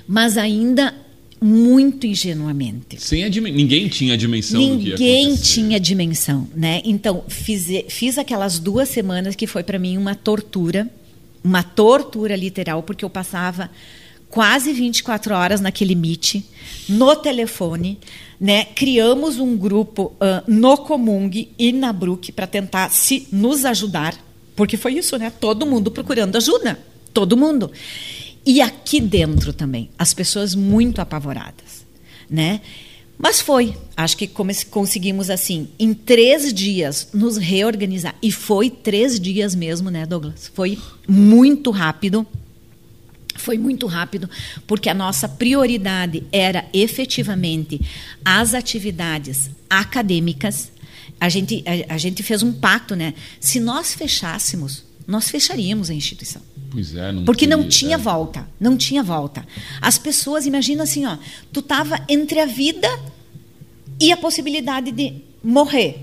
Mas 0.07 0.37
ainda 0.37 0.93
muito 1.41 2.05
ingenuamente. 2.05 3.01
Sem 3.01 3.27
ninguém 3.27 3.87
tinha 3.87 4.13
a 4.13 4.17
dimensão 4.17 4.59
ninguém 4.59 4.77
do 4.77 4.83
que 4.83 5.03
Ninguém 5.03 5.35
tinha 5.35 5.79
dimensão, 5.79 6.47
né? 6.55 6.81
Então, 6.85 7.23
fiz, 7.27 7.65
fiz 7.89 8.19
aquelas 8.19 8.59
duas 8.59 8.87
semanas 8.89 9.35
que 9.35 9.47
foi 9.47 9.63
para 9.63 9.79
mim 9.79 9.97
uma 9.97 10.13
tortura, 10.13 10.87
uma 11.43 11.63
tortura 11.63 12.35
literal, 12.35 12.83
porque 12.83 13.03
eu 13.03 13.09
passava 13.09 13.71
quase 14.29 14.71
24 14.71 15.33
horas 15.33 15.59
naquele 15.59 15.95
Meet, 15.95 16.43
no 16.87 17.15
telefone, 17.15 17.97
né? 18.39 18.65
Criamos 18.65 19.39
um 19.39 19.57
grupo 19.57 20.13
uh, 20.15 20.43
no 20.47 20.77
Comung 20.77 21.49
e 21.57 21.71
na 21.71 21.91
Brook 21.91 22.31
para 22.33 22.45
tentar 22.45 22.89
se 22.89 23.27
nos 23.31 23.65
ajudar, 23.65 24.15
porque 24.55 24.77
foi 24.77 24.93
isso, 24.93 25.17
né? 25.17 25.31
Todo 25.31 25.65
mundo 25.65 25.89
procurando 25.89 26.35
ajuda, 26.35 26.79
todo 27.11 27.35
mundo. 27.35 27.71
E 28.45 28.61
aqui 28.61 28.99
dentro 28.99 29.53
também, 29.53 29.89
as 29.97 30.13
pessoas 30.13 30.55
muito 30.55 30.99
apavoradas, 30.99 31.85
né? 32.29 32.61
Mas 33.21 33.39
foi. 33.39 33.75
Acho 33.95 34.17
que 34.17 34.27
conseguimos, 34.27 35.29
assim, 35.29 35.69
em 35.77 35.93
três 35.93 36.51
dias, 36.51 37.09
nos 37.13 37.37
reorganizar. 37.37 38.15
E 38.19 38.31
foi 38.31 38.67
três 38.71 39.19
dias 39.19 39.53
mesmo, 39.53 39.91
né, 39.91 40.07
Douglas? 40.07 40.51
Foi 40.51 40.75
muito 41.07 41.69
rápido. 41.69 42.25
Foi 43.35 43.57
muito 43.57 43.87
rápido, 43.87 44.29
porque 44.67 44.89
a 44.89 44.93
nossa 44.93 45.27
prioridade 45.27 46.23
era 46.31 46.65
efetivamente 46.73 47.79
as 48.25 48.53
atividades 48.53 49.49
acadêmicas. 49.69 50.71
A 51.19 51.29
gente, 51.29 51.63
a, 51.65 51.93
a 51.93 51.97
gente 51.97 52.21
fez 52.23 52.43
um 52.43 52.51
pacto, 52.51 52.95
né? 52.95 53.13
Se 53.39 53.59
nós 53.59 53.93
fechássemos, 53.93 54.83
nós 55.07 55.29
fecharíamos 55.29 55.89
a 55.89 55.93
instituição. 55.93 56.41
Pois 56.71 56.95
é, 56.95 57.11
não 57.11 57.25
Porque 57.25 57.45
não 57.45 57.67
tinha 57.67 57.95
é. 57.95 57.97
volta, 57.97 58.47
não 58.59 58.77
tinha 58.77 59.03
volta. 59.03 59.45
As 59.81 59.97
pessoas, 59.97 60.45
imagina 60.45 60.83
assim, 60.83 61.05
ó, 61.05 61.17
tu 61.51 61.59
estava 61.59 61.99
entre 62.07 62.39
a 62.39 62.45
vida 62.45 62.87
e 63.99 64.11
a 64.11 64.17
possibilidade 64.17 64.91
de 64.91 65.15
morrer. 65.43 65.99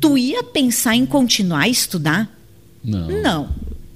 Tu 0.00 0.16
ia 0.16 0.42
pensar 0.42 0.96
em 0.96 1.04
continuar 1.04 1.64
a 1.64 1.68
estudar? 1.68 2.34
Não. 2.82 3.08
Não, 3.08 3.50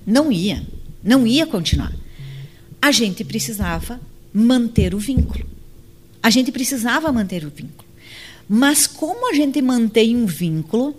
não 0.06 0.30
ia. 0.30 0.62
Não 1.02 1.26
ia 1.26 1.46
continuar. 1.46 1.92
A 2.80 2.92
gente 2.92 3.24
precisava 3.24 3.98
manter 4.32 4.94
o 4.94 4.98
vínculo. 4.98 5.46
A 6.22 6.28
gente 6.28 6.52
precisava 6.52 7.10
manter 7.10 7.44
o 7.46 7.50
vínculo. 7.50 7.88
Mas 8.46 8.86
como 8.86 9.30
a 9.30 9.34
gente 9.34 9.62
mantém 9.62 10.14
um 10.14 10.26
vínculo 10.26 10.94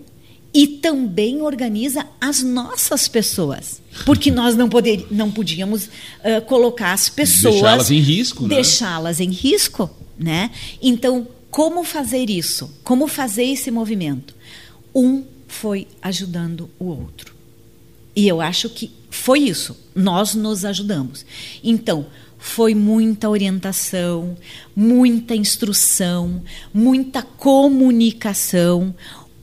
e 0.56 0.66
também 0.66 1.42
organiza 1.42 2.06
as 2.18 2.42
nossas 2.42 3.06
pessoas. 3.06 3.82
Porque 4.06 4.30
nós 4.30 4.56
não, 4.56 4.70
poder, 4.70 5.06
não 5.10 5.30
podíamos 5.30 5.84
uh, 5.84 6.40
colocar 6.46 6.94
as 6.94 7.10
pessoas. 7.10 7.56
Deixá-las 7.56 7.90
em 7.90 8.00
risco. 8.00 8.42
Né? 8.44 8.54
Deixá-las 8.54 9.20
em 9.20 9.30
risco. 9.30 9.90
Né? 10.18 10.50
Então, 10.80 11.28
como 11.50 11.84
fazer 11.84 12.30
isso? 12.30 12.74
Como 12.82 13.06
fazer 13.06 13.44
esse 13.44 13.70
movimento? 13.70 14.34
Um 14.94 15.24
foi 15.46 15.86
ajudando 16.00 16.70
o 16.78 16.86
outro. 16.86 17.34
E 18.14 18.26
eu 18.26 18.40
acho 18.40 18.70
que 18.70 18.90
foi 19.10 19.40
isso. 19.40 19.76
Nós 19.94 20.34
nos 20.34 20.64
ajudamos. 20.64 21.26
Então, 21.62 22.06
foi 22.38 22.74
muita 22.74 23.28
orientação, 23.28 24.38
muita 24.74 25.36
instrução, 25.36 26.42
muita 26.72 27.20
comunicação, 27.20 28.94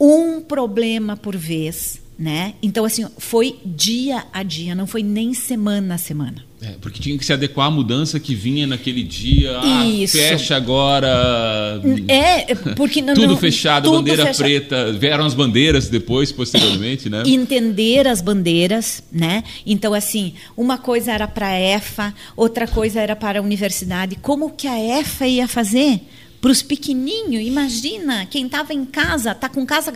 um 0.03 0.41
problema 0.41 1.15
por 1.15 1.35
vez, 1.37 2.01
né? 2.19 2.55
Então 2.61 2.83
assim, 2.83 3.07
foi 3.17 3.55
dia 3.65 4.25
a 4.33 4.43
dia, 4.43 4.75
não 4.75 4.85
foi 4.85 5.01
nem 5.01 5.33
semana 5.33 5.95
a 5.95 5.97
semana. 5.97 6.43
É, 6.63 6.75
porque 6.79 7.01
tinha 7.01 7.17
que 7.17 7.25
se 7.25 7.33
adequar 7.33 7.67
à 7.67 7.71
mudança 7.71 8.17
que 8.21 8.33
vinha 8.33 8.65
naquele 8.65 9.03
dia. 9.03 9.59
Ah, 9.61 9.85
Isso. 9.85 10.17
fecha 10.17 10.55
agora. 10.55 11.81
É, 12.07 12.55
porque 12.73 13.01
não, 13.01 13.13
tudo 13.13 13.35
fechado, 13.35 13.83
tudo 13.83 13.97
bandeira 13.97 14.27
fecha... 14.27 14.43
preta. 14.43 14.93
Vieram 14.93 15.25
as 15.25 15.33
bandeiras 15.33 15.89
depois, 15.89 16.31
posteriormente, 16.31 17.09
né? 17.09 17.23
Entender 17.25 18.07
as 18.07 18.21
bandeiras, 18.21 19.03
né? 19.11 19.43
Então, 19.65 19.93
assim, 19.93 20.35
uma 20.55 20.77
coisa 20.77 21.11
era 21.11 21.27
para 21.27 21.47
a 21.47 21.59
EFA, 21.59 22.13
outra 22.33 22.65
coisa 22.65 23.01
era 23.01 23.15
para 23.15 23.39
a 23.39 23.41
universidade. 23.41 24.15
Como 24.21 24.49
que 24.49 24.65
a 24.65 24.79
EFA 24.79 25.27
ia 25.27 25.49
fazer? 25.49 25.99
Para 26.43 26.51
os 26.51 26.61
pequenininhos. 26.61 27.47
Imagina, 27.47 28.25
quem 28.25 28.47
estava 28.47 28.73
em 28.73 28.83
casa, 28.83 29.31
está 29.31 29.47
com 29.47 29.65
casa. 29.65 29.93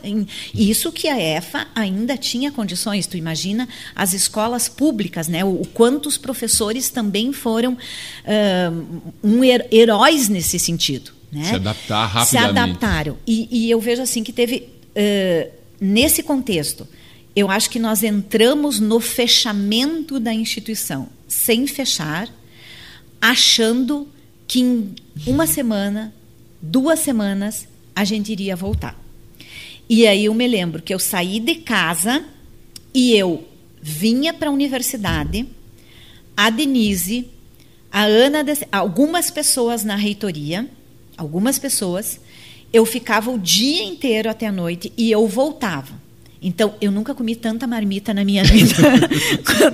Isso 0.56 0.94
que 0.94 1.10
a 1.10 1.20
EFA 1.20 1.68
ainda 1.76 2.16
tinha 2.16 2.54
condições. 2.54 3.06
Tu 3.06 3.18
imagina 3.18 3.68
as 3.94 4.14
escolas 4.14 4.70
públicas, 4.70 5.28
né? 5.28 5.44
O, 5.44 5.64
o 5.64 5.68
quantos 5.68 6.18
professores 6.18 6.90
também 6.90 7.34
foram 7.34 7.78
um 9.22 9.44
her 9.44 9.68
heróis 9.70 10.30
nesse 10.30 10.58
sentido. 10.58 11.12
Né? 11.30 11.44
Se 11.44 11.56
adaptar 11.56 12.06
rapidamente. 12.06 12.30
Se 12.30 12.38
adaptaram. 12.38 13.18
E, 13.28 13.50
e 13.52 13.70
eu 13.70 13.82
vejo 13.82 14.02
assim 14.02 14.24
que 14.24 14.32
teve, 14.32 14.70
uh, 14.96 15.52
nesse 15.82 16.24
contexto, 16.24 16.88
eu 17.36 17.52
acho 17.52 17.70
que 17.70 17.78
nós 17.78 18.04
entramos 18.04 18.80
no 18.80 19.02
fechamento 19.02 20.18
da 20.18 20.34
instituição, 20.34 21.10
sem 21.28 21.68
fechar, 21.68 22.30
achando 23.22 24.08
que 24.48 24.62
em 24.62 24.96
uma 25.26 25.46
semana 25.46 26.14
duas 26.62 27.00
semanas 27.00 27.68
a 27.96 28.04
gente 28.04 28.32
iria 28.32 28.56
voltar. 28.56 29.00
E 29.90 30.06
aí 30.06 30.26
eu 30.26 30.34
me 30.34 30.48
lembro 30.48 30.82
que 30.82 30.94
eu 30.94 31.00
saí 31.00 31.40
de 31.40 31.56
casa 31.56 32.26
e 32.94 33.14
eu 33.14 33.48
vinha 33.82 34.34
para 34.34 34.50
a 34.50 34.52
universidade, 34.52 35.48
a 36.36 36.50
Denise, 36.50 37.30
a 37.92 38.04
Ana, 38.04 38.44
algumas 38.72 39.32
pessoas 39.32 39.84
na 39.84 39.96
reitoria, 39.96 40.70
algumas 41.16 41.58
pessoas, 41.58 42.20
eu 42.72 42.86
ficava 42.86 43.32
o 43.32 43.40
dia 43.40 43.84
inteiro 43.84 44.30
até 44.30 44.46
a 44.46 44.52
noite 44.52 44.92
e 44.98 45.10
eu 45.10 45.26
voltava. 45.28 46.07
Então, 46.42 46.76
eu 46.80 46.92
nunca 46.92 47.16
comi 47.16 47.36
tanta 47.36 47.66
marmita 47.66 48.14
na 48.14 48.24
minha 48.24 48.44
vida. 48.44 48.76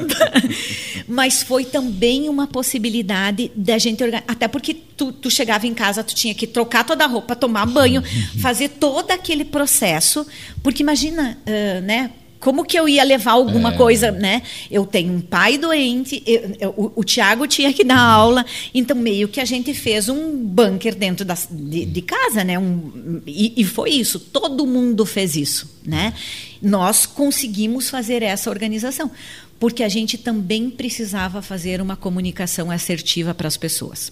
Mas 1.07 1.43
foi 1.43 1.65
também 1.65 2.29
uma 2.29 2.47
possibilidade 2.47 3.51
da 3.55 3.77
gente 3.77 4.03
organizar. 4.03 4.25
Até 4.27 4.47
porque 4.47 4.73
tu, 4.73 5.11
tu, 5.11 5.29
chegava 5.29 5.67
em 5.67 5.73
casa, 5.73 6.03
tu 6.03 6.15
tinha 6.15 6.33
que 6.33 6.47
trocar 6.47 6.85
toda 6.85 7.03
a 7.03 7.07
roupa, 7.07 7.35
tomar 7.35 7.65
banho, 7.65 8.01
fazer 8.41 8.69
todo 8.69 9.11
aquele 9.11 9.43
processo. 9.43 10.25
Porque 10.61 10.81
imagina, 10.81 11.37
uh, 11.45 11.81
né? 11.81 12.11
Como 12.43 12.65
que 12.65 12.77
eu 12.77 12.89
ia 12.89 13.05
levar 13.05 13.31
alguma 13.31 13.73
é. 13.73 13.77
coisa, 13.77 14.11
né? 14.11 14.41
Eu 14.69 14.85
tenho 14.85 15.13
um 15.13 15.21
pai 15.21 15.57
doente, 15.57 16.21
eu, 16.25 16.55
eu, 16.59 16.69
o, 16.75 16.91
o 16.97 17.03
Tiago 17.03 17.47
tinha 17.47 17.71
que 17.71 17.85
dar 17.85 17.97
aula, 17.97 18.45
então 18.73 18.97
meio 18.97 19.29
que 19.29 19.39
a 19.39 19.45
gente 19.45 19.73
fez 19.73 20.09
um 20.09 20.35
bunker 20.43 20.93
dentro 20.93 21.23
da, 21.23 21.37
de, 21.49 21.85
de 21.85 22.01
casa, 22.01 22.43
né? 22.43 22.59
Um, 22.59 23.21
e, 23.25 23.53
e, 23.55 23.63
foi 23.63 23.91
isso, 23.91 24.19
todo 24.19 24.67
mundo 24.67 25.05
fez 25.05 25.37
isso, 25.37 25.79
né? 25.85 26.13
Nós 26.61 27.05
conseguimos 27.05 27.89
fazer 27.89 28.21
essa 28.21 28.49
organização, 28.49 29.09
porque 29.57 29.81
a 29.81 29.87
gente 29.87 30.17
também 30.17 30.69
precisava 30.69 31.41
fazer 31.41 31.79
uma 31.79 31.95
comunicação 31.95 32.69
assertiva 32.69 33.33
para 33.33 33.47
as 33.47 33.55
pessoas. 33.55 34.11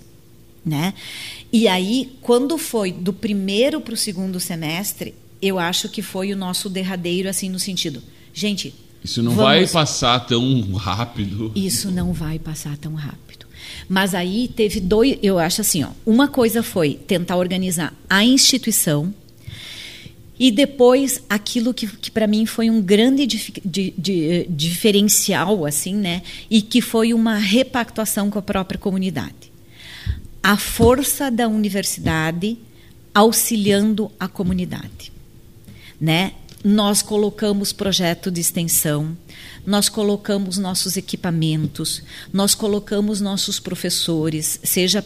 Né? 0.63 0.93
E 1.51 1.67
aí, 1.67 2.13
quando 2.21 2.57
foi 2.57 2.93
do 2.93 3.11
primeiro 3.11 3.81
para 3.81 3.95
o 3.95 3.97
segundo 3.97 4.39
semestre, 4.39 5.15
eu 5.41 5.59
acho 5.59 5.89
que 5.89 6.01
foi 6.01 6.31
o 6.31 6.37
nosso 6.37 6.69
derradeiro, 6.69 7.27
assim, 7.27 7.49
no 7.49 7.59
sentido 7.59 8.01
Gente. 8.33 8.73
Isso 9.03 9.21
não 9.23 9.31
vamos... 9.31 9.43
vai 9.43 9.67
passar 9.67 10.19
tão 10.21 10.73
rápido. 10.73 11.51
Isso 11.55 11.89
não 11.91 12.13
vai 12.13 12.37
passar 12.37 12.77
tão 12.77 12.93
rápido. 12.93 13.45
Mas 13.89 14.13
aí 14.13 14.47
teve 14.47 14.79
dois. 14.79 15.17
Eu 15.21 15.39
acho 15.39 15.61
assim, 15.61 15.83
ó. 15.83 15.89
Uma 16.05 16.27
coisa 16.27 16.61
foi 16.63 16.93
tentar 16.93 17.35
organizar 17.37 17.93
a 18.09 18.23
instituição. 18.23 19.13
E 20.39 20.49
depois 20.49 21.21
aquilo 21.29 21.73
que, 21.73 21.85
que 21.85 22.09
para 22.09 22.25
mim 22.25 22.45
foi 22.47 22.69
um 22.69 22.81
grande 22.81 23.27
dif, 23.27 23.53
di, 23.63 23.93
di, 23.95 24.47
diferencial, 24.49 25.65
assim, 25.65 25.95
né? 25.95 26.23
E 26.49 26.61
que 26.61 26.81
foi 26.81 27.13
uma 27.13 27.37
repactuação 27.37 28.29
com 28.29 28.39
a 28.39 28.41
própria 28.41 28.79
comunidade. 28.79 29.51
A 30.41 30.57
força 30.57 31.29
da 31.29 31.47
universidade 31.47 32.57
auxiliando 33.13 34.11
a 34.19 34.27
comunidade, 34.27 35.11
né? 35.99 36.33
Nós 36.63 37.01
colocamos 37.01 37.73
projeto 37.73 38.29
de 38.29 38.41
extensão, 38.41 39.17
nós 39.65 39.89
colocamos 39.89 40.57
nossos 40.57 40.97
equipamentos, 40.97 42.03
nós 42.31 42.55
colocamos 42.55 43.21
nossos 43.21 43.59
professores, 43.59 44.59
seja 44.63 45.05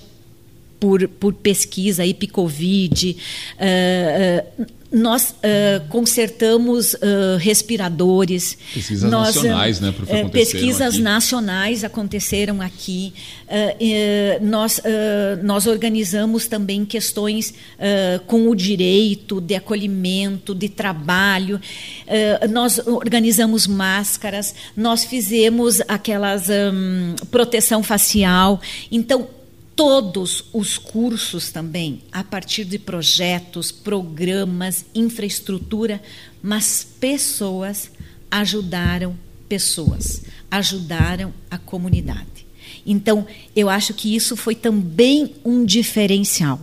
por, 0.80 1.08
por 1.08 1.34
pesquisa, 1.34 2.06
IPCOVID, 2.06 3.18
uh, 3.58 4.62
uh, 4.62 4.66
nós 4.96 5.32
uh, 5.32 5.88
consertamos 5.90 6.94
uh, 6.94 7.38
respiradores. 7.38 8.58
Pesquisas 8.74 9.12
nós, 9.12 9.36
nacionais, 9.36 9.80
né, 9.82 9.90
uh, 9.90 10.30
Pesquisas 10.30 10.96
aqui. 10.96 11.02
nacionais 11.02 11.84
aconteceram 11.84 12.62
aqui. 12.62 13.14
nós, 14.42 14.82
nós 15.44 15.68
organizamos 15.68 16.48
também 16.48 16.86
questões 16.86 17.54
com 18.28 18.50
o 18.50 18.56
direito 18.56 19.40
de 19.40 19.56
acolhimento, 19.56 20.56
de 20.56 20.70
trabalho. 20.70 21.60
nós 22.50 22.80
organizamos 22.80 23.68
máscaras, 23.68 24.56
nós 24.76 25.04
fizemos 25.04 25.82
aquelas 25.88 26.48
um, 26.50 27.16
proteção 27.30 27.84
facial. 27.84 28.60
Então, 28.92 29.28
todos 29.76 30.46
os 30.54 30.78
cursos 30.78 31.52
também, 31.52 32.02
a 32.12 32.24
partir 32.24 32.64
de 32.64 32.80
projetos, 32.80 33.72
programas, 33.72 34.86
infraestrutura, 34.96 36.02
mas 36.42 36.88
pessoas 37.00 37.92
ajudaram 38.32 39.18
pessoas, 39.50 40.24
ajudaram 40.50 41.34
a 41.52 41.58
comunidade. 41.58 42.46
Então, 42.86 43.28
eu 43.56 43.70
acho 43.70 43.94
que 43.94 44.16
isso 44.16 44.36
foi 44.36 44.56
também 44.56 45.36
um 45.44 45.66
diferencial. 45.66 46.60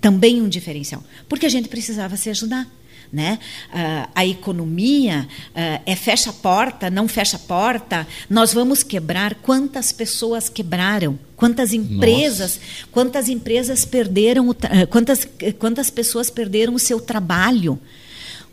Também 0.00 0.40
um 0.40 0.48
diferencial. 0.48 1.04
Porque 1.28 1.46
a 1.46 1.50
gente 1.50 1.68
precisava 1.68 2.16
se 2.16 2.30
ajudar. 2.30 2.66
Né? 3.12 3.40
Uh, 3.70 4.08
a 4.14 4.24
economia 4.24 5.26
uh, 5.48 5.82
é 5.84 5.96
fecha 5.96 6.30
a 6.30 6.32
porta, 6.32 6.88
não 6.88 7.08
fecha 7.08 7.36
a 7.36 7.40
porta, 7.40 8.06
nós 8.28 8.54
vamos 8.54 8.84
quebrar. 8.84 9.34
Quantas 9.34 9.90
pessoas 9.90 10.48
quebraram? 10.48 11.18
Quantas 11.36 11.72
empresas, 11.72 12.56
Nossa. 12.56 12.86
quantas 12.92 13.28
empresas 13.28 13.84
perderam, 13.84 14.50
uh, 14.50 14.56
quantas, 14.88 15.26
quantas 15.58 15.90
pessoas 15.90 16.30
perderam 16.30 16.74
o 16.74 16.78
seu 16.78 17.00
trabalho? 17.00 17.80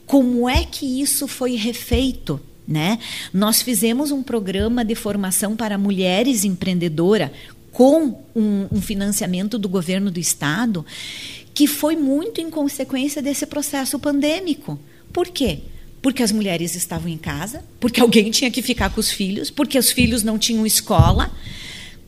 Como 0.08 0.50
é 0.50 0.64
que 0.64 1.02
isso 1.02 1.28
foi 1.28 1.56
refeito? 1.56 2.40
Né? 2.68 3.00
Nós 3.32 3.62
fizemos 3.62 4.12
um 4.12 4.24
programa 4.24 4.84
de 4.84 4.96
formação 4.96 5.56
para 5.56 5.78
mulheres 5.78 6.44
empreendedoras 6.44 7.30
com 7.72 8.24
um, 8.36 8.68
um 8.72 8.82
financiamento 8.82 9.60
do 9.60 9.70
governo 9.70 10.10
do 10.10 10.20
estado 10.20 10.84
que 11.58 11.66
foi 11.66 11.96
muito 11.96 12.40
em 12.40 12.52
consequência 12.52 13.20
desse 13.20 13.44
processo 13.48 13.98
pandêmico. 13.98 14.80
Por 15.12 15.28
quê? 15.28 15.62
Porque 16.04 16.22
as 16.22 16.32
mulheres 16.32 16.76
estavam 16.76 17.10
em 17.10 17.18
casa, 17.18 17.66
porque 17.80 18.00
alguém 18.00 18.30
tinha 18.30 18.52
que 18.52 18.62
ficar 18.62 18.92
com 18.92 19.00
os 19.00 19.10
filhos, 19.10 19.50
porque 19.50 19.76
os 19.76 19.90
filhos 19.90 20.22
não 20.22 20.38
tinham 20.38 20.68
escola. 20.68 21.32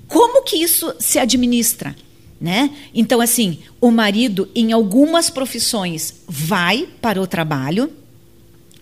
Como 0.08 0.44
que 0.44 0.56
isso 0.56 0.94
se 1.00 1.18
administra? 1.18 1.96
Né? 2.40 2.70
Então, 2.94 3.20
assim, 3.20 3.58
o 3.82 3.90
marido, 3.90 4.48
em 4.54 4.72
algumas 4.72 5.32
profissões, 5.32 6.14
vai 6.28 6.88
para 7.02 7.20
o 7.20 7.26
trabalho, 7.26 7.92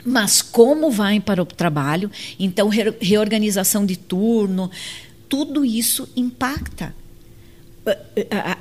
mas 0.04 0.42
como 0.42 0.92
vai 0.92 1.22
para 1.22 1.42
o 1.42 1.46
trabalho? 1.46 2.12
Então, 2.38 2.68
reorganização 3.00 3.86
de 3.86 3.96
turno, 3.96 4.70
tudo 5.30 5.64
isso 5.64 6.10
impacta. 6.14 6.94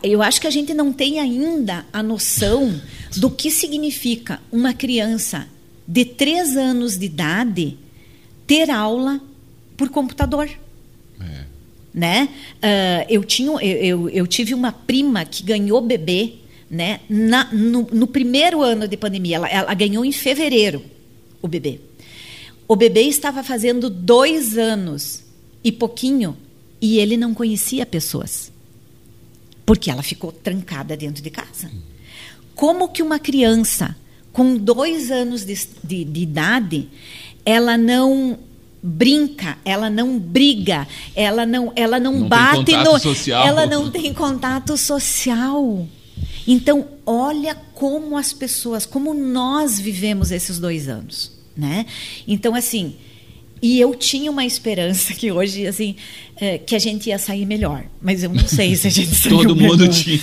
Eu 0.02 0.22
acho 0.22 0.40
que 0.40 0.46
a 0.46 0.50
gente 0.50 0.72
não 0.74 0.92
tem 0.92 1.18
ainda 1.18 1.84
a 1.92 2.02
noção 2.02 2.80
do 3.16 3.30
que 3.30 3.50
significa 3.50 4.40
uma 4.52 4.72
criança 4.72 5.48
de 5.86 6.04
três 6.04 6.56
anos 6.56 6.96
de 6.96 7.06
idade 7.06 7.78
ter 8.46 8.70
aula 8.70 9.20
por 9.76 9.88
computador. 9.88 10.48
É. 11.20 11.44
Né? 11.92 12.28
Uh, 12.56 13.06
eu, 13.08 13.24
tinha, 13.24 13.50
eu, 13.50 13.58
eu, 13.60 14.08
eu, 14.10 14.26
tive 14.26 14.52
uma 14.52 14.70
prima 14.70 15.24
que 15.24 15.42
ganhou 15.42 15.80
bebê 15.80 16.34
né, 16.70 17.00
na, 17.08 17.52
no, 17.52 17.88
no 17.90 18.06
primeiro 18.06 18.62
ano 18.62 18.86
de 18.86 18.96
pandemia. 18.96 19.36
Ela, 19.36 19.48
ela 19.48 19.74
ganhou 19.74 20.04
em 20.04 20.12
fevereiro 20.12 20.82
o 21.40 21.48
bebê. 21.48 21.80
O 22.68 22.76
bebê 22.76 23.02
estava 23.02 23.42
fazendo 23.42 23.88
dois 23.88 24.58
anos 24.58 25.22
e 25.62 25.72
pouquinho 25.72 26.36
e 26.80 26.98
ele 26.98 27.16
não 27.16 27.32
conhecia 27.32 27.86
pessoas 27.86 28.52
porque 29.66 29.90
ela 29.90 30.02
ficou 30.02 30.30
trancada 30.30 30.96
dentro 30.96 31.22
de 31.22 31.28
casa. 31.28 31.70
Como 32.54 32.88
que 32.88 33.02
uma 33.02 33.18
criança 33.18 33.94
com 34.32 34.56
dois 34.56 35.10
anos 35.10 35.44
de, 35.44 35.58
de, 35.82 36.04
de 36.04 36.20
idade, 36.20 36.88
ela 37.44 37.76
não 37.76 38.38
brinca, 38.82 39.58
ela 39.64 39.88
não 39.88 40.18
briga, 40.18 40.86
ela 41.14 41.44
não, 41.46 41.72
ela 41.74 41.98
não, 41.98 42.20
não 42.20 42.28
bate 42.28 42.76
no, 42.76 42.98
social. 42.98 43.46
ela 43.46 43.66
não 43.66 43.90
tem 43.90 44.12
contato 44.12 44.76
social. 44.76 45.88
Então, 46.46 46.86
olha 47.04 47.54
como 47.74 48.16
as 48.16 48.32
pessoas, 48.32 48.86
como 48.86 49.12
nós 49.12 49.80
vivemos 49.80 50.30
esses 50.30 50.58
dois 50.58 50.88
anos, 50.88 51.32
né? 51.56 51.86
Então, 52.28 52.54
assim, 52.54 52.96
e 53.62 53.80
eu 53.80 53.94
tinha 53.94 54.30
uma 54.30 54.44
esperança 54.44 55.14
que 55.14 55.32
hoje, 55.32 55.66
assim, 55.66 55.96
é, 56.38 56.58
que 56.58 56.74
a 56.74 56.78
gente 56.78 57.08
ia 57.08 57.18
sair 57.18 57.46
melhor. 57.46 57.84
Mas 58.00 58.22
eu 58.22 58.28
não 58.28 58.46
sei 58.46 58.76
se 58.76 58.86
a 58.86 58.90
gente 58.90 59.14
saiu 59.16 59.38
Todo 59.38 59.56
melhor. 59.56 59.78
mundo 59.78 59.88
tinha. 59.88 60.20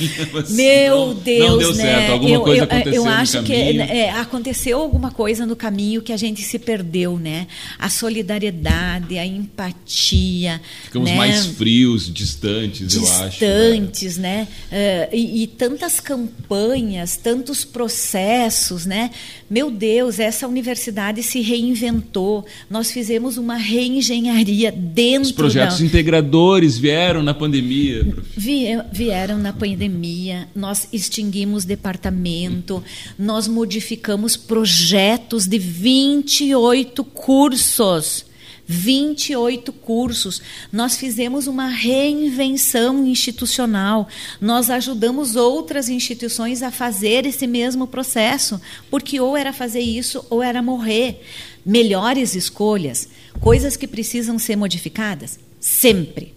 Meu 0.50 1.08
não, 1.08 1.14
Deus, 1.16 1.50
não 1.50 1.58
deu 1.58 1.74
né? 1.74 1.84
certo. 1.84 2.12
Alguma 2.12 2.36
eu, 2.36 2.42
coisa 2.42 2.62
eu, 2.62 2.64
aconteceu 2.66 2.94
eu 2.94 3.08
acho 3.08 3.38
no 3.38 3.44
que 3.44 3.54
é, 3.54 4.12
aconteceu 4.12 4.80
alguma 4.80 5.10
coisa 5.10 5.46
no 5.46 5.56
caminho 5.56 6.02
que 6.04 6.14
a 6.14 6.18
gente 6.18 6.44
se 6.44 6.60
perdeu, 6.60 7.18
né? 7.18 7.48
A 7.80 7.90
solidariedade, 7.90 9.18
a 9.18 9.26
empatia. 9.26 10.62
Ficamos 10.84 11.10
né? 11.10 11.18
mais 11.18 11.48
frios, 11.48 12.14
distantes, 12.14 12.88
distantes 12.88 13.20
eu 13.20 13.26
acho. 13.26 13.40
Distantes, 13.40 14.18
né? 14.18 14.48
né? 14.72 15.10
E, 15.12 15.44
e 15.44 15.48
tantas 15.48 16.00
campanhas, 16.00 17.18
tantos 17.18 17.66
processos, 17.66 18.86
né? 18.86 19.10
Meu 19.50 19.72
Deus, 19.72 20.20
essa 20.20 20.48
universidade 20.48 21.24
se 21.24 21.42
reinventou. 21.42 22.46
Nós 22.70 22.92
fizemos 22.92 23.33
uma 23.38 23.56
reengenharia 23.56 24.72
dentro 24.72 25.24
Os 25.24 25.32
projetos 25.32 25.80
da 25.80 25.86
integradores 25.86 26.78
vieram 26.78 27.24
na 27.24 27.34
pandemia. 27.34 28.16
Vieram 28.36 29.38
na 29.38 29.54
pandemia, 29.54 30.48
nós 30.56 30.88
extinguimos 30.92 31.66
departamento, 31.66 32.84
nós 33.18 33.48
modificamos 33.48 34.36
projetos 34.36 35.46
de 35.48 35.58
28 35.58 37.04
cursos. 37.04 38.26
28 38.66 39.74
cursos. 39.74 40.42
Nós 40.72 40.96
fizemos 40.98 41.48
uma 41.48 41.68
reinvenção 41.68 43.06
institucional. 43.06 44.08
Nós 44.40 44.70
ajudamos 44.70 45.36
outras 45.36 45.90
instituições 45.90 46.64
a 46.64 46.72
fazer 46.72 47.26
esse 47.26 47.46
mesmo 47.46 47.88
processo, 47.88 48.60
porque 48.90 49.20
ou 49.20 49.36
era 49.36 49.52
fazer 49.52 49.82
isso 49.82 50.26
ou 50.30 50.42
era 50.42 50.62
morrer. 50.62 51.22
Melhores 51.66 52.36
escolhas, 52.36 53.08
coisas 53.40 53.76
que 53.76 53.88
precisam 53.88 54.38
ser 54.40 54.56
modificadas, 54.56 55.40
Sempre. 55.64 56.34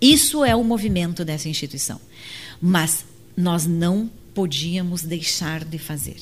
Isso 0.00 0.42
é 0.42 0.56
o 0.56 0.64
movimento 0.64 1.22
dessa 1.22 1.50
instituição. 1.50 2.00
Mas 2.58 3.04
nós 3.36 3.66
não 3.66 4.10
podíamos 4.32 5.02
deixar 5.02 5.62
de 5.66 5.76
fazer. 5.76 6.16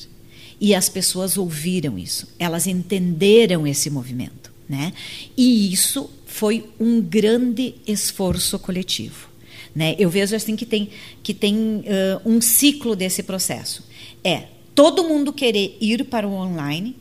E 0.59 0.75
as 0.75 0.89
pessoas 0.89 1.37
ouviram 1.37 1.97
isso, 1.97 2.27
elas 2.37 2.67
entenderam 2.67 3.65
esse 3.65 3.89
movimento. 3.89 4.51
Né? 4.67 4.91
E 5.37 5.71
isso 5.71 6.09
foi 6.25 6.69
um 6.77 6.99
grande 6.99 7.75
esforço 7.87 8.59
coletivo. 8.59 9.29
Né? 9.73 9.95
Eu 9.97 10.09
vejo 10.09 10.35
assim 10.35 10.57
que 10.57 10.65
tem, 10.65 10.89
que 11.23 11.33
tem 11.33 11.55
uh, 11.55 12.29
um 12.29 12.41
ciclo 12.41 12.93
desse 12.93 13.23
processo. 13.23 13.87
É 14.21 14.47
todo 14.75 15.05
mundo 15.05 15.31
querer 15.31 15.77
ir 15.79 16.03
para 16.03 16.27
o 16.27 16.33
online 16.33 16.93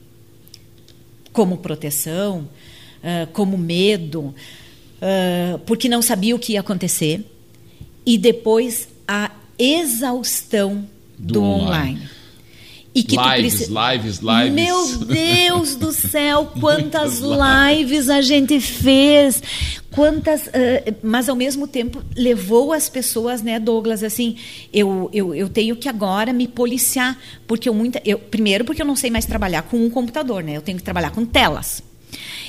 como 1.32 1.58
proteção, 1.58 2.48
uh, 3.02 3.26
como 3.32 3.56
medo, 3.56 4.34
uh, 5.02 5.58
porque 5.66 5.88
não 5.88 6.02
sabia 6.02 6.34
o 6.34 6.38
que 6.38 6.52
ia 6.52 6.60
acontecer, 6.60 7.24
e 8.04 8.16
depois 8.16 8.88
a 9.06 9.30
exaustão 9.58 10.86
do, 11.18 11.34
do 11.34 11.42
online. 11.42 11.96
online. 11.96 12.18
E 12.94 13.02
que 13.02 13.16
lives, 13.16 13.68
lives, 13.68 14.18
lives. 14.18 14.52
Meu 14.52 14.98
Deus 15.04 15.76
do 15.76 15.92
céu, 15.92 16.46
quantas 16.58 17.20
lives 17.20 18.08
a 18.08 18.20
gente 18.20 18.58
fez, 18.60 19.40
quantas, 19.90 20.46
uh, 20.48 20.96
mas 21.02 21.28
ao 21.28 21.36
mesmo 21.36 21.68
tempo 21.68 22.02
levou 22.16 22.72
as 22.72 22.88
pessoas, 22.88 23.40
né, 23.40 23.60
Douglas, 23.60 24.02
assim, 24.02 24.36
eu, 24.72 25.08
eu, 25.12 25.34
eu 25.34 25.48
tenho 25.48 25.76
que 25.76 25.88
agora 25.88 26.32
me 26.32 26.48
policiar, 26.48 27.16
porque 27.46 27.68
eu 27.68 27.74
muita, 27.74 28.02
eu, 28.04 28.18
primeiro 28.18 28.64
porque 28.64 28.82
eu 28.82 28.86
não 28.86 28.96
sei 28.96 29.10
mais 29.10 29.26
trabalhar 29.26 29.62
com 29.62 29.76
um 29.76 29.90
computador, 29.90 30.42
né, 30.42 30.56
eu 30.56 30.62
tenho 30.62 30.78
que 30.78 30.84
trabalhar 30.84 31.10
com 31.10 31.24
telas. 31.24 31.82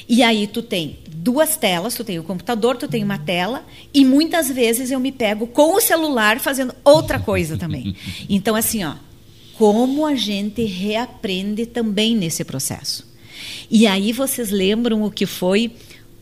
E 0.07 0.23
aí 0.23 0.47
tu 0.47 0.61
tem 0.61 0.99
duas 1.07 1.57
telas, 1.57 1.93
tu 1.93 2.03
tem 2.03 2.19
o 2.19 2.23
computador, 2.23 2.77
tu 2.77 2.87
tem 2.87 3.03
uma 3.03 3.17
tela, 3.17 3.65
e 3.93 4.03
muitas 4.05 4.49
vezes 4.49 4.91
eu 4.91 4.99
me 4.99 5.11
pego 5.11 5.47
com 5.47 5.75
o 5.75 5.81
celular 5.81 6.39
fazendo 6.39 6.73
outra 6.83 7.19
coisa 7.19 7.57
também. 7.57 7.95
Então, 8.29 8.55
assim, 8.55 8.83
ó, 8.83 8.93
como 9.57 10.05
a 10.05 10.15
gente 10.15 10.63
reaprende 10.63 11.65
também 11.65 12.15
nesse 12.15 12.43
processo. 12.43 13.05
E 13.69 13.85
aí 13.85 14.11
vocês 14.11 14.49
lembram 14.49 15.03
o 15.03 15.11
que 15.11 15.25
foi 15.25 15.71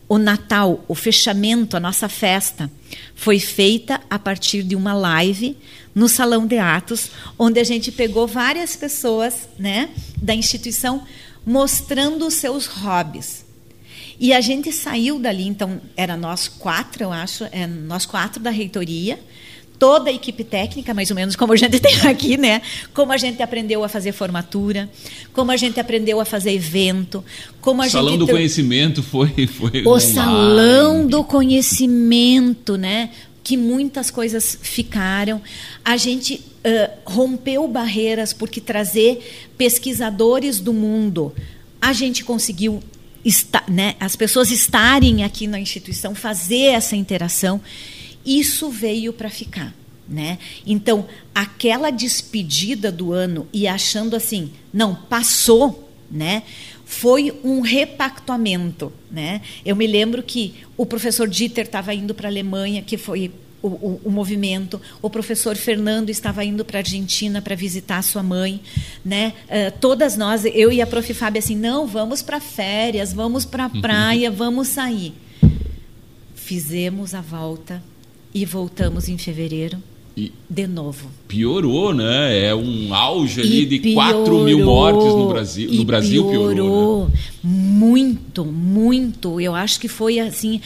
o 0.08 0.18
Natal, 0.18 0.84
o 0.88 0.94
fechamento, 0.94 1.76
a 1.76 1.80
nossa 1.80 2.08
festa, 2.08 2.70
foi 3.14 3.38
feita 3.38 4.00
a 4.08 4.18
partir 4.18 4.62
de 4.62 4.74
uma 4.74 4.94
live 4.94 5.56
no 5.94 6.08
Salão 6.08 6.46
de 6.46 6.58
Atos, 6.58 7.10
onde 7.38 7.60
a 7.60 7.64
gente 7.64 7.92
pegou 7.92 8.26
várias 8.26 8.74
pessoas 8.74 9.48
né, 9.58 9.90
da 10.16 10.34
instituição 10.34 11.02
mostrando 11.48 12.26
os 12.26 12.34
seus 12.34 12.66
hobbies. 12.66 13.46
E 14.20 14.34
a 14.34 14.40
gente 14.40 14.70
saiu 14.70 15.18
dali, 15.18 15.46
então, 15.46 15.80
era 15.96 16.14
nós 16.14 16.46
quatro, 16.46 17.04
eu 17.04 17.12
acho, 17.12 17.44
é, 17.44 17.66
nós 17.66 18.04
quatro 18.04 18.42
da 18.42 18.50
reitoria, 18.50 19.18
toda 19.78 20.10
a 20.10 20.12
equipe 20.12 20.44
técnica, 20.44 20.92
mais 20.92 21.08
ou 21.08 21.16
menos 21.16 21.36
como 21.36 21.54
a 21.54 21.56
gente 21.56 21.80
tem 21.80 22.00
aqui, 22.06 22.36
né? 22.36 22.60
Como 22.92 23.12
a 23.12 23.16
gente 23.16 23.42
aprendeu 23.42 23.82
a 23.82 23.88
fazer 23.88 24.12
formatura, 24.12 24.90
como 25.32 25.50
a 25.50 25.56
gente 25.56 25.80
aprendeu 25.80 26.20
a 26.20 26.24
fazer 26.26 26.52
evento, 26.52 27.24
como 27.62 27.80
a 27.80 27.86
o 27.86 27.90
salão 27.90 28.10
gente 28.10 28.18
do 28.18 28.26
conhecimento 28.26 29.02
foi 29.02 29.46
foi 29.46 29.82
o 29.84 29.88
online. 29.88 30.12
salão 30.12 31.06
do 31.06 31.24
conhecimento, 31.24 32.76
né? 32.76 33.10
Que 33.48 33.56
muitas 33.56 34.10
coisas 34.10 34.58
ficaram. 34.60 35.40
A 35.82 35.96
gente 35.96 36.34
uh, 36.34 37.10
rompeu 37.10 37.66
barreiras 37.66 38.34
porque 38.34 38.60
trazer 38.60 39.48
pesquisadores 39.56 40.60
do 40.60 40.74
mundo, 40.74 41.34
a 41.80 41.94
gente 41.94 42.22
conseguiu 42.24 42.82
né, 43.66 43.94
as 43.98 44.14
pessoas 44.16 44.50
estarem 44.50 45.24
aqui 45.24 45.46
na 45.46 45.58
instituição, 45.58 46.14
fazer 46.14 46.74
essa 46.74 46.94
interação. 46.94 47.58
isso 48.22 48.68
veio 48.68 49.14
para 49.14 49.30
ficar. 49.30 49.74
Né? 50.06 50.38
Então, 50.66 51.06
aquela 51.34 51.90
despedida 51.90 52.92
do 52.92 53.14
ano 53.14 53.48
e 53.50 53.66
achando 53.66 54.14
assim, 54.14 54.52
não, 54.70 54.94
passou, 54.94 55.90
né? 56.10 56.42
Foi 56.90 57.38
um 57.44 57.60
repactuamento, 57.60 58.90
né? 59.10 59.42
Eu 59.62 59.76
me 59.76 59.86
lembro 59.86 60.22
que 60.22 60.54
o 60.74 60.86
professor 60.86 61.28
Dieter 61.28 61.66
estava 61.66 61.92
indo 61.92 62.14
para 62.14 62.28
a 62.28 62.30
Alemanha, 62.30 62.80
que 62.80 62.96
foi 62.96 63.30
o, 63.60 63.68
o, 63.68 64.00
o, 64.06 64.10
movimento. 64.10 64.80
O 65.02 65.10
professor 65.10 65.54
Fernando 65.54 66.08
estava 66.08 66.42
indo 66.42 66.64
para 66.64 66.78
a 66.78 66.80
Argentina 66.80 67.42
para 67.42 67.54
visitar 67.54 68.02
sua 68.02 68.22
mãe, 68.22 68.62
né? 69.04 69.34
Uh, 69.44 69.78
todas 69.78 70.16
nós, 70.16 70.46
eu 70.46 70.72
e 70.72 70.80
a 70.80 70.86
Prof. 70.86 71.12
Fábio, 71.12 71.40
assim, 71.40 71.54
não, 71.54 71.86
vamos 71.86 72.22
para 72.22 72.40
férias, 72.40 73.12
vamos 73.12 73.44
para 73.44 73.66
a 73.66 73.70
praia, 73.70 74.30
vamos 74.30 74.68
sair. 74.68 75.12
Fizemos 76.34 77.12
a 77.12 77.20
volta 77.20 77.82
e 78.32 78.46
voltamos 78.46 79.10
em 79.10 79.18
fevereiro 79.18 79.78
e 80.18 80.32
de 80.50 80.66
novo. 80.66 81.10
Piorou, 81.28 81.94
né? 81.94 82.46
É 82.46 82.54
um 82.54 82.92
auge 82.92 83.40
ali 83.40 83.62
e 83.62 83.66
de 83.66 83.78
piorou, 83.78 84.24
4 84.24 84.38
mil 84.40 84.64
mortes 84.64 85.06
no 85.06 85.28
Brasil. 85.28 85.72
No 85.72 85.84
Brasil 85.84 86.24
piorou. 86.24 86.54
piorou 86.54 87.08
né? 87.08 87.14
Muito, 87.42 88.44
muito. 88.44 89.40
Eu 89.40 89.54
acho 89.54 89.78
que 89.78 89.86
foi 89.86 90.18
assim 90.18 90.60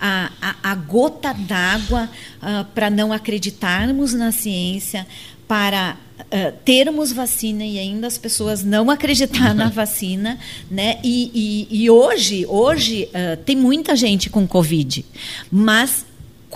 a, 0.00 0.32
a, 0.40 0.72
a 0.72 0.74
gota 0.74 1.32
d'água 1.32 2.04
uh, 2.04 2.08
ah, 2.42 2.66
para 2.74 2.90
não 2.90 3.12
acreditarmos 3.12 4.12
na 4.12 4.32
ciência, 4.32 5.06
para 5.46 5.96
Uh, 6.16 6.50
termos 6.64 7.12
vacina 7.12 7.64
e 7.64 7.78
ainda 7.78 8.06
as 8.06 8.16
pessoas 8.18 8.64
não 8.64 8.88
acreditar 8.90 9.54
na 9.54 9.68
vacina, 9.70 10.38
né? 10.68 10.98
E, 11.04 11.30
e, 11.70 11.82
e 11.84 11.90
hoje, 11.90 12.44
hoje 12.48 13.08
uh, 13.10 13.36
tem 13.44 13.54
muita 13.54 13.94
gente 13.94 14.28
com 14.30 14.48
Covid, 14.48 15.04
mas 15.52 16.06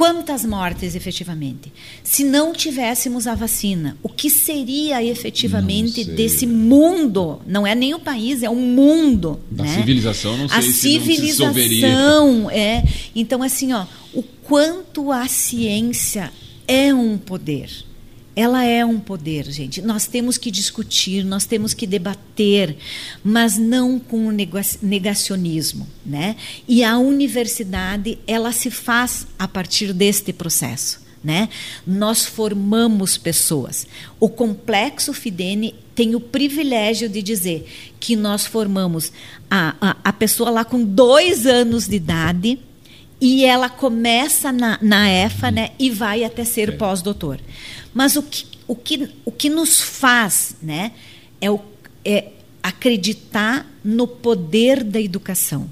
Quantas 0.00 0.46
mortes 0.46 0.94
efetivamente? 0.94 1.70
Se 2.02 2.24
não 2.24 2.54
tivéssemos 2.54 3.26
a 3.26 3.34
vacina, 3.34 3.98
o 4.02 4.08
que 4.08 4.30
seria 4.30 5.04
efetivamente 5.04 6.06
desse 6.06 6.46
mundo? 6.46 7.42
Não 7.46 7.66
é 7.66 7.74
nem 7.74 7.92
o 7.92 7.98
país, 7.98 8.42
é 8.42 8.48
o 8.48 8.56
mundo. 8.56 9.38
Da 9.50 9.62
né? 9.62 9.74
civilização, 9.74 10.38
não 10.38 10.48
sei 10.48 10.58
a 10.58 10.62
se 10.62 10.72
civilização, 10.72 11.52
não 11.52 12.48
se 12.48 12.54
é. 12.56 12.82
Então, 13.14 13.42
assim, 13.42 13.74
ó, 13.74 13.84
o 14.14 14.22
quanto 14.22 15.12
a 15.12 15.28
ciência 15.28 16.32
é 16.66 16.94
um 16.94 17.18
poder 17.18 17.68
ela 18.40 18.64
é 18.64 18.84
um 18.84 18.98
poder, 18.98 19.50
gente. 19.50 19.82
Nós 19.82 20.06
temos 20.06 20.38
que 20.38 20.50
discutir, 20.50 21.24
nós 21.24 21.44
temos 21.44 21.74
que 21.74 21.86
debater, 21.86 22.76
mas 23.22 23.58
não 23.58 23.98
com 23.98 24.30
negacionismo, 24.82 25.86
né? 26.04 26.36
E 26.66 26.82
a 26.82 26.98
universidade, 26.98 28.18
ela 28.26 28.50
se 28.52 28.70
faz 28.70 29.26
a 29.38 29.46
partir 29.46 29.92
deste 29.92 30.32
processo, 30.32 31.00
né? 31.22 31.50
Nós 31.86 32.24
formamos 32.24 33.18
pessoas. 33.18 33.86
O 34.18 34.28
complexo 34.28 35.12
Fidene 35.12 35.74
tem 35.94 36.14
o 36.14 36.20
privilégio 36.20 37.10
de 37.10 37.20
dizer 37.20 37.66
que 38.00 38.16
nós 38.16 38.46
formamos 38.46 39.12
a, 39.50 39.76
a, 39.80 39.96
a 40.02 40.12
pessoa 40.14 40.48
lá 40.48 40.64
com 40.64 40.82
dois 40.82 41.46
anos 41.46 41.86
de 41.86 41.96
idade 41.96 42.58
e 43.20 43.44
ela 43.44 43.68
começa 43.68 44.50
na, 44.50 44.78
na 44.80 45.10
EFA, 45.10 45.50
né? 45.50 45.70
E 45.78 45.90
vai 45.90 46.24
até 46.24 46.44
ser 46.44 46.78
pós-doutor. 46.78 47.38
Mas 47.92 48.16
o 48.16 48.22
que, 48.22 48.46
o 48.66 48.74
que, 48.74 49.10
o 49.24 49.32
que 49.32 49.50
nos 49.50 49.80
faz 49.80 50.56
né, 50.62 50.92
é, 51.40 51.50
o, 51.50 51.60
é 52.04 52.28
acreditar 52.62 53.70
no 53.84 54.06
poder 54.06 54.82
da 54.82 55.00
educação. 55.00 55.70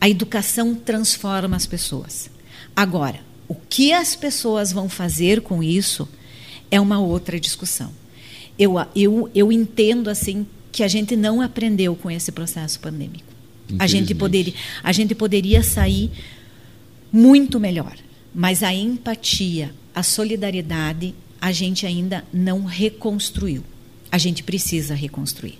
A 0.00 0.08
educação 0.08 0.74
transforma 0.74 1.56
as 1.56 1.66
pessoas. 1.66 2.30
Agora, 2.74 3.20
o 3.46 3.54
que 3.54 3.92
as 3.92 4.16
pessoas 4.16 4.72
vão 4.72 4.88
fazer 4.88 5.40
com 5.40 5.62
isso 5.62 6.08
é 6.70 6.80
uma 6.80 7.00
outra 7.00 7.38
discussão. 7.38 7.92
Eu, 8.58 8.74
eu, 8.94 9.30
eu 9.34 9.52
entendo 9.52 10.08
assim 10.10 10.46
que 10.72 10.82
a 10.82 10.88
gente 10.88 11.16
não 11.16 11.40
aprendeu 11.40 11.94
com 11.94 12.10
esse 12.10 12.30
processo 12.30 12.78
pandêmico. 12.80 13.28
A 13.78 13.86
gente, 13.86 14.14
poderia, 14.14 14.54
a 14.82 14.92
gente 14.92 15.14
poderia 15.14 15.62
sair 15.62 16.10
muito 17.12 17.58
melhor, 17.58 17.96
mas 18.34 18.62
a 18.62 18.72
empatia, 18.72 19.74
a 19.94 20.02
solidariedade 20.02 21.14
a 21.40 21.52
gente 21.52 21.86
ainda 21.86 22.24
não 22.32 22.64
reconstruiu. 22.64 23.62
A 24.10 24.18
gente 24.18 24.42
precisa 24.42 24.94
reconstruir. 24.94 25.58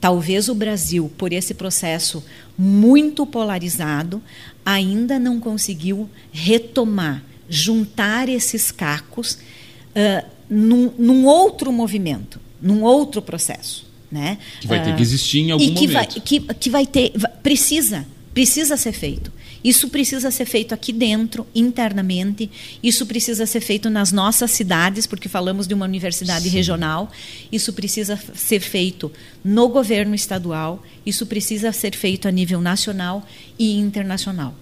Talvez 0.00 0.48
o 0.48 0.54
Brasil, 0.54 1.12
por 1.18 1.32
esse 1.32 1.52
processo 1.52 2.24
muito 2.56 3.26
polarizado, 3.26 4.22
ainda 4.64 5.18
não 5.18 5.38
conseguiu 5.38 6.08
retomar, 6.32 7.22
juntar 7.48 8.28
esses 8.28 8.70
cacos 8.70 9.34
uh, 9.34 10.26
num, 10.48 10.90
num, 10.98 11.26
outro 11.26 11.70
movimento, 11.70 12.40
num 12.62 12.82
outro 12.82 13.20
processo. 13.20 13.88
Né? 14.10 14.38
Que 14.60 14.66
vai 14.66 14.82
ter 14.82 14.96
que 14.96 15.02
existir 15.02 15.40
em 15.40 15.50
algum 15.50 15.64
e 15.64 15.68
que 15.68 15.86
momento. 15.86 15.92
Vai, 15.92 16.06
que, 16.06 16.40
que 16.40 16.70
vai 16.70 16.86
ter, 16.86 17.12
precisa, 17.42 18.06
precisa 18.32 18.76
ser 18.76 18.92
feito. 18.92 19.30
Isso 19.62 19.88
precisa 19.88 20.30
ser 20.30 20.46
feito 20.46 20.74
aqui 20.74 20.92
dentro, 20.92 21.46
internamente. 21.54 22.50
Isso 22.82 23.06
precisa 23.06 23.44
ser 23.46 23.60
feito 23.60 23.90
nas 23.90 24.10
nossas 24.10 24.50
cidades, 24.50 25.06
porque 25.06 25.28
falamos 25.28 25.66
de 25.66 25.74
uma 25.74 25.84
universidade 25.84 26.48
Sim. 26.48 26.56
regional. 26.56 27.10
Isso 27.52 27.72
precisa 27.72 28.18
ser 28.34 28.60
feito 28.60 29.12
no 29.44 29.68
governo 29.68 30.14
estadual. 30.14 30.82
Isso 31.04 31.26
precisa 31.26 31.72
ser 31.72 31.94
feito 31.94 32.26
a 32.26 32.30
nível 32.30 32.60
nacional 32.60 33.26
e 33.58 33.78
internacional. 33.78 34.54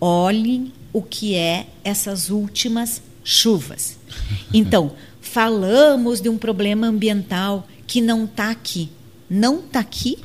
Olhem 0.00 0.72
o 0.92 1.02
que 1.02 1.34
é 1.34 1.66
essas 1.82 2.30
últimas 2.30 3.02
chuvas. 3.24 3.98
Então, 4.52 4.92
falamos 5.20 6.22
de 6.22 6.28
um 6.28 6.38
problema 6.38 6.86
ambiental 6.86 7.68
que 7.86 8.00
não 8.00 8.24
está 8.24 8.50
aqui. 8.50 8.88
Não 9.28 9.60
está 9.60 9.80
aqui. 9.80 10.18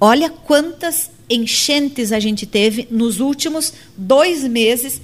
Olha 0.00 0.30
quantas 0.30 1.10
enchentes 1.28 2.12
a 2.12 2.20
gente 2.20 2.46
teve 2.46 2.86
nos 2.90 3.20
últimos 3.20 3.72
dois 3.96 4.46
meses. 4.46 5.00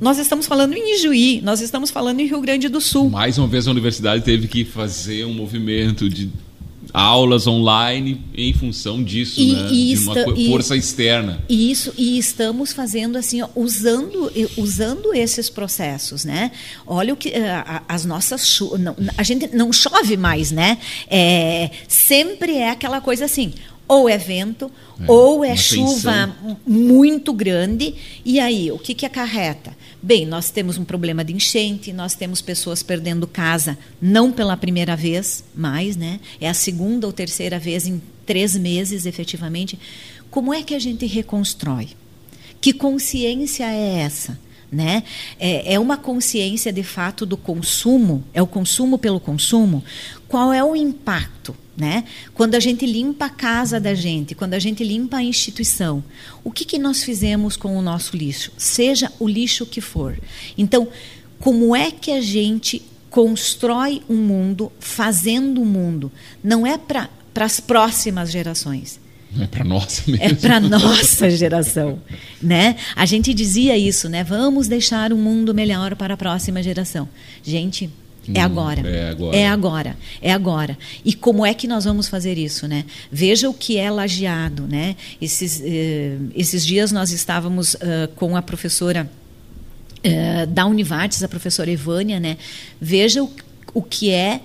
Nós 0.00 0.18
estamos 0.18 0.46
falando 0.46 0.74
em 0.74 0.96
Ijuí, 0.96 1.40
nós 1.42 1.60
estamos 1.60 1.90
falando 1.90 2.20
em 2.20 2.26
Rio 2.26 2.40
Grande 2.40 2.68
do 2.68 2.80
Sul. 2.80 3.08
Mais 3.08 3.38
uma 3.38 3.46
vez 3.46 3.68
a 3.68 3.70
universidade 3.70 4.24
teve 4.24 4.48
que 4.48 4.64
fazer 4.64 5.24
um 5.24 5.32
movimento 5.32 6.08
de 6.08 6.28
aulas 6.92 7.46
online 7.46 8.20
em 8.34 8.52
função 8.52 9.02
disso, 9.02 9.40
e, 9.40 9.52
né? 9.52 9.68
E 9.72 9.94
de 9.94 10.02
uma 10.02 10.50
força 10.50 10.76
externa. 10.76 11.40
Isso 11.48 11.92
e 11.96 12.18
estamos 12.18 12.72
fazendo 12.72 13.16
assim, 13.16 13.40
ó, 13.42 13.48
usando 13.54 14.30
usando 14.56 15.14
esses 15.14 15.48
processos, 15.48 16.24
né? 16.24 16.50
Olha 16.86 17.14
o 17.14 17.16
que 17.16 17.32
as 17.88 18.04
nossas 18.04 18.60
não, 18.78 18.94
a 19.16 19.22
gente 19.22 19.54
não 19.54 19.72
chove 19.72 20.16
mais, 20.16 20.50
né? 20.50 20.78
É, 21.08 21.70
sempre 21.88 22.56
é 22.56 22.70
aquela 22.70 23.00
coisa 23.00 23.24
assim 23.24 23.52
ou 23.92 24.08
é 24.08 24.16
vento, 24.16 24.70
é, 25.00 25.04
ou 25.10 25.44
é 25.44 25.54
chuva 25.56 26.34
tensão. 26.34 26.56
muito 26.66 27.32
grande. 27.32 27.94
E 28.24 28.40
aí, 28.40 28.70
o 28.72 28.78
que, 28.78 28.94
que 28.94 29.04
acarreta? 29.04 29.76
Bem, 30.02 30.26
nós 30.26 30.50
temos 30.50 30.78
um 30.78 30.84
problema 30.84 31.24
de 31.24 31.32
enchente, 31.32 31.92
nós 31.92 32.14
temos 32.14 32.40
pessoas 32.40 32.82
perdendo 32.82 33.26
casa, 33.26 33.78
não 34.00 34.32
pela 34.32 34.56
primeira 34.56 34.96
vez 34.96 35.44
mais, 35.54 35.96
né? 35.96 36.20
É 36.40 36.48
a 36.48 36.54
segunda 36.54 37.06
ou 37.06 37.12
terceira 37.12 37.58
vez 37.58 37.86
em 37.86 38.00
três 38.24 38.56
meses, 38.56 39.06
efetivamente. 39.06 39.78
Como 40.30 40.52
é 40.52 40.62
que 40.62 40.74
a 40.74 40.78
gente 40.78 41.06
reconstrói? 41.06 41.90
Que 42.60 42.72
consciência 42.72 43.64
é 43.64 43.98
essa? 44.00 44.38
Né? 44.70 45.02
É, 45.38 45.74
é 45.74 45.78
uma 45.78 45.98
consciência 45.98 46.72
de 46.72 46.82
fato 46.82 47.26
do 47.26 47.36
consumo, 47.36 48.24
é 48.32 48.40
o 48.40 48.46
consumo 48.46 48.96
pelo 48.96 49.20
consumo. 49.20 49.84
Qual 50.26 50.50
é 50.50 50.64
o 50.64 50.74
impacto? 50.74 51.54
Né? 51.74 52.04
Quando 52.34 52.54
a 52.54 52.60
gente 52.60 52.84
limpa 52.84 53.24
a 53.24 53.30
casa 53.30 53.80
da 53.80 53.94
gente, 53.94 54.34
quando 54.34 54.52
a 54.52 54.58
gente 54.58 54.84
limpa 54.84 55.16
a 55.16 55.22
instituição, 55.22 56.04
o 56.44 56.50
que, 56.50 56.66
que 56.66 56.78
nós 56.78 57.02
fizemos 57.02 57.56
com 57.56 57.78
o 57.78 57.80
nosso 57.80 58.14
lixo? 58.14 58.52
Seja 58.58 59.10
o 59.18 59.26
lixo 59.26 59.64
que 59.64 59.80
for. 59.80 60.18
Então, 60.56 60.88
como 61.38 61.74
é 61.74 61.90
que 61.90 62.12
a 62.12 62.20
gente 62.20 62.82
constrói 63.08 64.02
um 64.08 64.16
mundo 64.16 64.70
fazendo 64.78 65.62
um 65.62 65.64
mundo? 65.64 66.12
Não 66.44 66.66
é 66.66 66.76
para 66.76 67.08
as 67.36 67.58
próximas 67.58 68.30
gerações. 68.30 69.00
É 69.40 69.46
para 69.46 69.64
nossa 69.64 70.02
mesmo. 70.06 70.24
É 70.24 70.34
para 70.34 70.60
nossa 70.60 71.30
geração, 71.30 71.98
né? 72.40 72.76
A 72.94 73.06
gente 73.06 73.32
dizia 73.32 73.78
isso, 73.78 74.08
né? 74.08 74.22
Vamos 74.22 74.68
deixar 74.68 75.12
um 75.12 75.16
mundo 75.16 75.54
melhor 75.54 75.96
para 75.96 76.14
a 76.14 76.16
próxima 76.16 76.62
geração. 76.62 77.08
Gente, 77.42 77.90
é 78.28 78.40
hum, 78.40 78.44
agora. 78.44 78.80
É 78.88 79.08
agora. 79.08 79.36
É 79.36 79.48
agora. 79.48 79.96
É 80.20 80.32
agora. 80.32 80.78
E 81.04 81.12
como 81.12 81.44
é 81.44 81.52
que 81.52 81.66
nós 81.66 81.84
vamos 81.84 82.08
fazer 82.08 82.38
isso, 82.38 82.68
né? 82.68 82.84
Veja 83.10 83.48
o 83.50 83.54
que 83.54 83.78
é 83.78 83.90
lajeado, 83.90 84.66
né? 84.66 84.96
Esses, 85.20 85.60
eh, 85.64 86.16
esses 86.34 86.64
dias 86.64 86.92
nós 86.92 87.10
estávamos 87.10 87.74
uh, 87.74 88.08
com 88.14 88.36
a 88.36 88.42
professora 88.42 89.10
uh, 90.04 90.46
da 90.46 90.66
Univates, 90.66 91.22
a 91.22 91.28
professora 91.28 91.70
Evânia, 91.70 92.20
né? 92.20 92.36
Veja 92.80 93.24
o, 93.24 93.30
o 93.74 93.82
que 93.82 94.10
é 94.10 94.40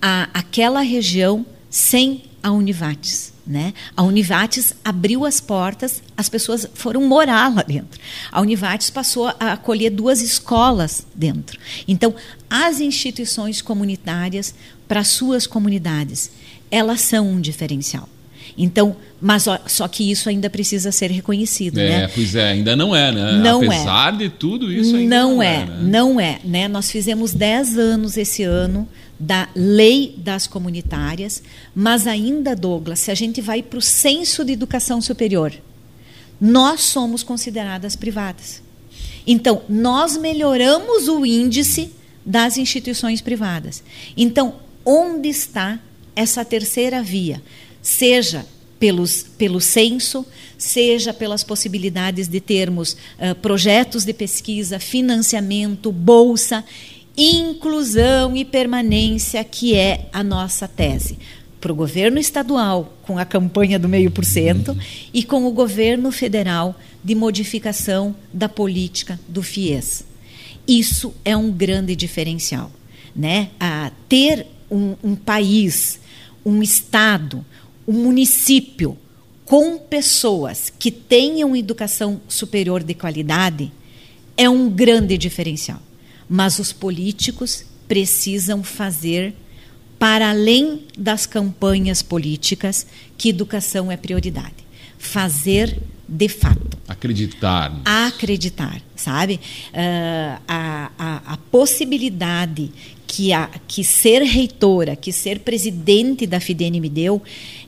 a, 0.00 0.30
aquela 0.32 0.80
região 0.80 1.44
sem 1.68 2.22
a 2.42 2.50
Univates 2.50 3.34
Né? 3.50 3.74
A 3.96 4.04
Univates 4.04 4.74
abriu 4.84 5.26
as 5.26 5.40
portas, 5.40 6.00
as 6.16 6.28
pessoas 6.28 6.68
foram 6.72 7.08
morar 7.08 7.52
lá 7.52 7.62
dentro. 7.62 8.00
A 8.30 8.40
Univates 8.40 8.90
passou 8.90 9.26
a 9.26 9.54
acolher 9.54 9.90
duas 9.90 10.22
escolas 10.22 11.04
dentro. 11.12 11.58
Então, 11.88 12.14
as 12.48 12.78
instituições 12.80 13.60
comunitárias 13.60 14.54
para 14.86 15.02
suas 15.02 15.48
comunidades, 15.48 16.30
elas 16.70 17.00
são 17.00 17.28
um 17.28 17.40
diferencial. 17.40 18.08
Então, 18.56 18.94
mas 19.20 19.46
só 19.66 19.88
que 19.88 20.08
isso 20.08 20.28
ainda 20.28 20.48
precisa 20.48 20.92
ser 20.92 21.10
reconhecido, 21.10 21.78
é, 21.78 21.88
né? 21.88 22.10
pois 22.14 22.36
é, 22.36 22.50
ainda 22.50 22.76
não 22.76 22.94
é, 22.94 23.10
né? 23.10 23.32
Não 23.42 23.64
Apesar 23.64 24.14
é. 24.14 24.16
de 24.16 24.28
tudo 24.28 24.70
isso 24.70 24.94
ainda 24.94 25.16
não, 25.16 25.34
não 25.34 25.42
é, 25.42 25.54
é, 25.54 25.64
né? 25.64 25.78
não 25.82 26.20
é, 26.20 26.38
né? 26.44 26.68
Nós 26.68 26.88
fizemos 26.88 27.34
10 27.34 27.76
anos 27.76 28.16
esse 28.16 28.44
ano 28.44 28.88
da 29.20 29.50
lei 29.54 30.14
das 30.16 30.46
comunitárias, 30.46 31.42
mas 31.74 32.06
ainda, 32.06 32.56
Douglas, 32.56 33.00
se 33.00 33.10
a 33.10 33.14
gente 33.14 33.42
vai 33.42 33.62
para 33.62 33.78
o 33.78 33.82
censo 33.82 34.42
de 34.42 34.52
educação 34.52 35.02
superior, 35.02 35.52
nós 36.40 36.80
somos 36.80 37.22
consideradas 37.22 37.94
privadas. 37.94 38.62
Então, 39.26 39.62
nós 39.68 40.16
melhoramos 40.16 41.06
o 41.06 41.26
índice 41.26 41.92
das 42.24 42.56
instituições 42.56 43.20
privadas. 43.20 43.82
Então, 44.16 44.54
onde 44.86 45.28
está 45.28 45.78
essa 46.16 46.42
terceira 46.42 47.02
via? 47.02 47.42
Seja 47.82 48.46
pelos, 48.78 49.22
pelo 49.36 49.60
censo, 49.60 50.24
seja 50.56 51.12
pelas 51.12 51.44
possibilidades 51.44 52.26
de 52.26 52.40
termos 52.40 52.94
uh, 52.94 53.34
projetos 53.42 54.04
de 54.06 54.14
pesquisa, 54.14 54.78
financiamento, 54.78 55.92
bolsa, 55.92 56.64
inclusão 57.20 58.34
e 58.34 58.44
permanência, 58.44 59.44
que 59.44 59.74
é 59.74 60.08
a 60.12 60.22
nossa 60.22 60.66
tese. 60.66 61.18
Para 61.60 61.72
o 61.72 61.76
governo 61.76 62.18
estadual, 62.18 62.94
com 63.02 63.18
a 63.18 63.24
campanha 63.26 63.78
do 63.78 63.88
meio 63.88 64.10
por 64.10 64.24
cento, 64.24 64.74
e 65.12 65.22
com 65.22 65.44
o 65.44 65.50
governo 65.50 66.10
federal 66.10 66.74
de 67.04 67.14
modificação 67.14 68.16
da 68.32 68.48
política 68.48 69.20
do 69.28 69.42
FIES. 69.42 70.04
Isso 70.66 71.12
é 71.24 71.36
um 71.36 71.50
grande 71.50 71.94
diferencial. 71.94 72.70
Né? 73.14 73.50
A 73.60 73.92
ter 74.08 74.46
um, 74.70 74.94
um 75.02 75.14
país, 75.14 76.00
um 76.44 76.62
estado, 76.62 77.44
um 77.86 77.92
município 77.92 78.96
com 79.44 79.76
pessoas 79.76 80.72
que 80.78 80.92
tenham 80.92 81.56
educação 81.56 82.20
superior 82.28 82.84
de 82.84 82.94
qualidade 82.94 83.72
é 84.36 84.48
um 84.48 84.70
grande 84.70 85.18
diferencial. 85.18 85.82
Mas 86.32 86.60
os 86.60 86.72
políticos 86.72 87.64
precisam 87.88 88.62
fazer 88.62 89.34
para 89.98 90.30
além 90.30 90.84
das 90.96 91.26
campanhas 91.26 92.02
políticas 92.02 92.86
que 93.18 93.28
educação 93.28 93.90
é 93.90 93.96
prioridade. 93.96 94.54
Fazer 94.96 95.76
de 96.08 96.28
fato. 96.28 96.78
Acreditar. 96.88 97.80
Acreditar, 97.84 98.80
sabe? 98.96 99.40
Uh, 99.72 100.40
a, 100.48 100.90
a, 100.98 101.32
a, 101.34 101.36
possibilidade 101.36 102.70
que, 103.06 103.32
a, 103.32 103.48
que 103.68 103.84
ser 103.84 104.22
reitora, 104.22 104.96
que 104.96 105.12
ser 105.12 105.40
presidente 105.40 106.26
da 106.26 106.40
FIDENE 106.40 106.80
me 106.80 106.88
deu, 106.88 107.22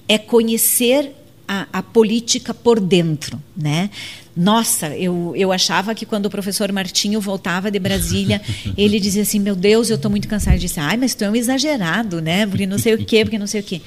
é 0.09 0.19
conhecer 0.19 1.13
a, 1.53 1.67
a, 1.71 1.83
política 1.83 2.55
por 2.55 2.81
dentro, 2.81 3.39
né? 3.55 3.91
Nossa, 4.35 4.97
eu, 4.97 5.35
eu 5.37 5.53
achava 5.53 5.95
que 5.95 6.07
quando 6.07 6.25
o 6.25 6.31
professor 6.31 6.73
Martinho 6.73 7.21
voltava 7.21 7.71
de 7.71 7.79
Brasília, 7.79 8.41
ele 8.75 8.99
dizia 8.99 9.21
assim, 9.21 9.39
meu 9.39 9.55
Deus, 9.55 9.91
eu 9.91 9.97
estou 9.97 10.11
muito 10.11 10.27
cansado. 10.27 10.55
Eu 10.55 10.61
disse, 10.61 10.81
ai, 10.81 10.97
mas 10.97 11.15
tu 11.15 11.25
é 11.25 11.31
um 11.31 11.37
exagerado, 11.37 12.23
né? 12.23 12.47
Porque 12.47 12.65
não 12.65 12.79
sei 12.79 12.95
o 12.95 13.05
quê, 13.05 13.23
porque 13.23 13.39
não 13.39 13.47
sei 13.47 13.61
o 13.61 13.65
quê. 13.65 13.83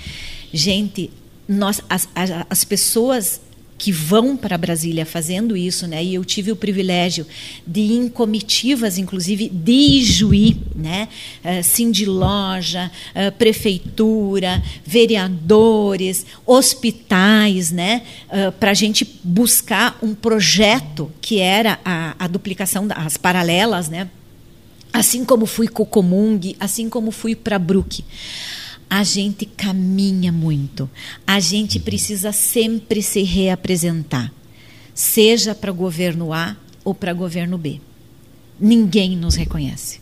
Gente, 0.54 1.10
nós, 1.48 1.82
as, 1.90 2.08
as, 2.14 2.30
as 2.48 2.64
pessoas 2.64 3.42
que 3.86 3.92
vão 3.92 4.36
para 4.36 4.58
Brasília 4.58 5.06
fazendo 5.06 5.56
isso, 5.56 5.86
né? 5.86 6.04
E 6.04 6.16
eu 6.16 6.26
tive 6.26 6.52
o 6.52 6.56
privilégio 6.56 7.24
de 7.68 7.82
ir 7.82 7.98
em 7.98 8.10
comitivas, 8.10 8.98
inclusive 8.98 9.48
de 9.48 9.72
Ijuí, 9.72 10.58
né? 10.76 11.08
Uh, 11.44 11.64
Cindy 11.64 12.04
Loja, 12.04 12.92
uh, 13.12 13.32
prefeitura, 13.34 14.60
vereadores, 14.84 16.26
hospitais, 16.48 17.70
né? 17.70 18.02
Uh, 18.28 18.52
para 18.54 18.72
a 18.72 18.74
gente 18.74 19.08
buscar 19.24 20.00
um 20.02 20.16
projeto 20.16 21.12
que 21.22 21.40
era 21.40 21.80
a, 21.86 22.16
a 22.18 22.28
duplicação 22.28 22.88
das 22.88 23.18
paralelas, 23.18 23.88
né? 23.88 24.10
Assim 24.92 25.24
como 25.24 25.46
fui 25.46 25.68
com 25.68 25.84
o 25.84 25.86
Comung, 25.86 26.56
assim 26.60 26.90
como 26.90 27.12
fui 27.12 27.36
para 27.36 27.60
Brook 27.60 28.04
a 28.90 29.04
gente 29.04 29.46
caminha 29.46 30.32
muito. 30.32 30.90
A 31.26 31.40
gente 31.40 31.80
precisa 31.80 32.32
sempre 32.32 33.02
se 33.02 33.24
reapresentar, 33.24 34.32
seja 34.94 35.54
para 35.56 35.72
o 35.72 35.76
governo 35.76 36.32
A 36.32 36.56
ou 36.84 36.94
para 36.94 37.14
o 37.14 37.18
governo 37.18 37.58
B. 37.58 37.80
Ninguém 38.60 39.18
nos 39.18 39.36
reconhece. 39.36 40.00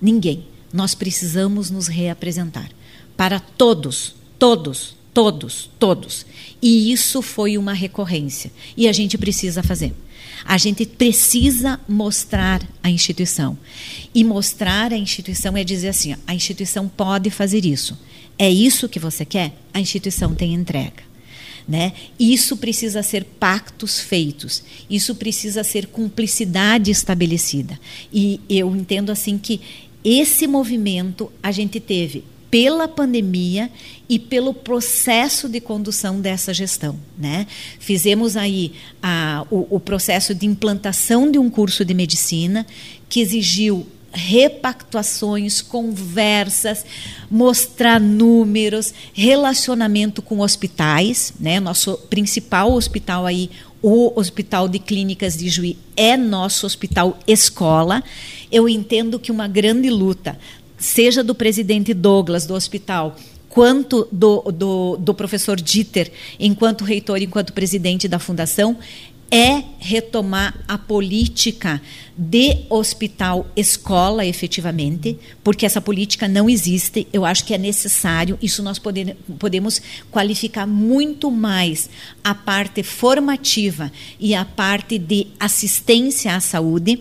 Ninguém. 0.00 0.44
Nós 0.72 0.94
precisamos 0.94 1.70
nos 1.70 1.86
reapresentar 1.86 2.68
para 3.16 3.38
todos, 3.38 4.14
todos, 4.38 4.96
todos, 5.14 5.70
todos. 5.78 6.26
E 6.60 6.92
isso 6.92 7.22
foi 7.22 7.56
uma 7.56 7.72
recorrência. 7.72 8.50
E 8.76 8.88
a 8.88 8.92
gente 8.92 9.16
precisa 9.16 9.62
fazer. 9.62 9.94
A 10.44 10.58
gente 10.58 10.84
precisa 10.84 11.80
mostrar 11.88 12.60
a 12.82 12.90
instituição. 12.90 13.56
E 14.14 14.22
mostrar 14.22 14.92
a 14.92 14.98
instituição 14.98 15.56
é 15.56 15.64
dizer 15.64 15.88
assim: 15.88 16.16
a 16.26 16.34
instituição 16.34 16.88
pode 16.88 17.30
fazer 17.30 17.64
isso. 17.64 17.96
É 18.38 18.50
isso 18.50 18.88
que 18.88 18.98
você 18.98 19.24
quer? 19.24 19.54
A 19.72 19.80
instituição 19.80 20.34
tem 20.34 20.54
entrega. 20.54 21.02
Né? 21.66 21.92
Isso 22.18 22.58
precisa 22.58 23.02
ser 23.02 23.24
pactos 23.24 23.98
feitos, 23.98 24.62
isso 24.90 25.14
precisa 25.14 25.64
ser 25.64 25.86
cumplicidade 25.86 26.90
estabelecida. 26.90 27.80
E 28.12 28.38
eu 28.50 28.76
entendo 28.76 29.10
assim 29.10 29.38
que 29.38 29.60
esse 30.04 30.46
movimento 30.46 31.32
a 31.42 31.50
gente 31.50 31.80
teve 31.80 32.22
pela 32.50 32.86
pandemia 32.86 33.68
e 34.08 34.16
pelo 34.16 34.54
processo 34.54 35.48
de 35.48 35.58
condução 35.58 36.20
dessa 36.20 36.54
gestão. 36.54 36.96
Né? 37.18 37.48
Fizemos 37.80 38.36
aí 38.36 38.74
a, 39.02 39.44
o, 39.50 39.76
o 39.76 39.80
processo 39.80 40.32
de 40.34 40.46
implantação 40.46 41.28
de 41.28 41.36
um 41.36 41.50
curso 41.50 41.84
de 41.84 41.94
medicina 41.94 42.64
que 43.08 43.18
exigiu 43.20 43.86
repactuações, 44.14 45.60
conversas, 45.60 46.84
mostrar 47.30 48.00
números, 48.00 48.94
relacionamento 49.12 50.22
com 50.22 50.40
hospitais, 50.40 51.34
né? 51.38 51.58
Nosso 51.58 51.96
principal 52.08 52.72
hospital 52.72 53.26
aí, 53.26 53.50
o 53.82 54.18
Hospital 54.18 54.68
de 54.68 54.78
Clínicas 54.78 55.36
de 55.36 55.48
Juí, 55.48 55.76
é 55.96 56.16
nosso 56.16 56.64
hospital 56.64 57.18
escola. 57.26 58.02
Eu 58.50 58.68
entendo 58.68 59.18
que 59.18 59.32
uma 59.32 59.48
grande 59.48 59.90
luta, 59.90 60.38
seja 60.78 61.22
do 61.22 61.34
presidente 61.34 61.92
Douglas 61.92 62.46
do 62.46 62.54
hospital, 62.54 63.16
quanto 63.48 64.08
do, 64.10 64.40
do, 64.50 64.96
do 64.96 65.14
professor 65.14 65.60
Dieter, 65.60 66.10
enquanto 66.40 66.84
reitor, 66.84 67.22
enquanto 67.22 67.52
presidente 67.52 68.08
da 68.08 68.18
fundação, 68.18 68.76
é 69.34 69.64
retomar 69.80 70.54
a 70.68 70.78
política 70.78 71.82
de 72.16 72.58
hospital 72.70 73.44
escola 73.56 74.24
efetivamente, 74.24 75.18
porque 75.42 75.66
essa 75.66 75.80
política 75.80 76.28
não 76.28 76.48
existe. 76.48 77.08
Eu 77.12 77.24
acho 77.24 77.44
que 77.44 77.52
é 77.52 77.58
necessário, 77.58 78.38
isso 78.40 78.62
nós 78.62 78.78
poder, 78.78 79.16
podemos 79.36 79.82
qualificar 80.08 80.68
muito 80.68 81.32
mais 81.32 81.90
a 82.22 82.32
parte 82.32 82.84
formativa 82.84 83.90
e 84.20 84.36
a 84.36 84.44
parte 84.44 84.98
de 84.98 85.26
assistência 85.40 86.36
à 86.36 86.38
saúde. 86.38 87.00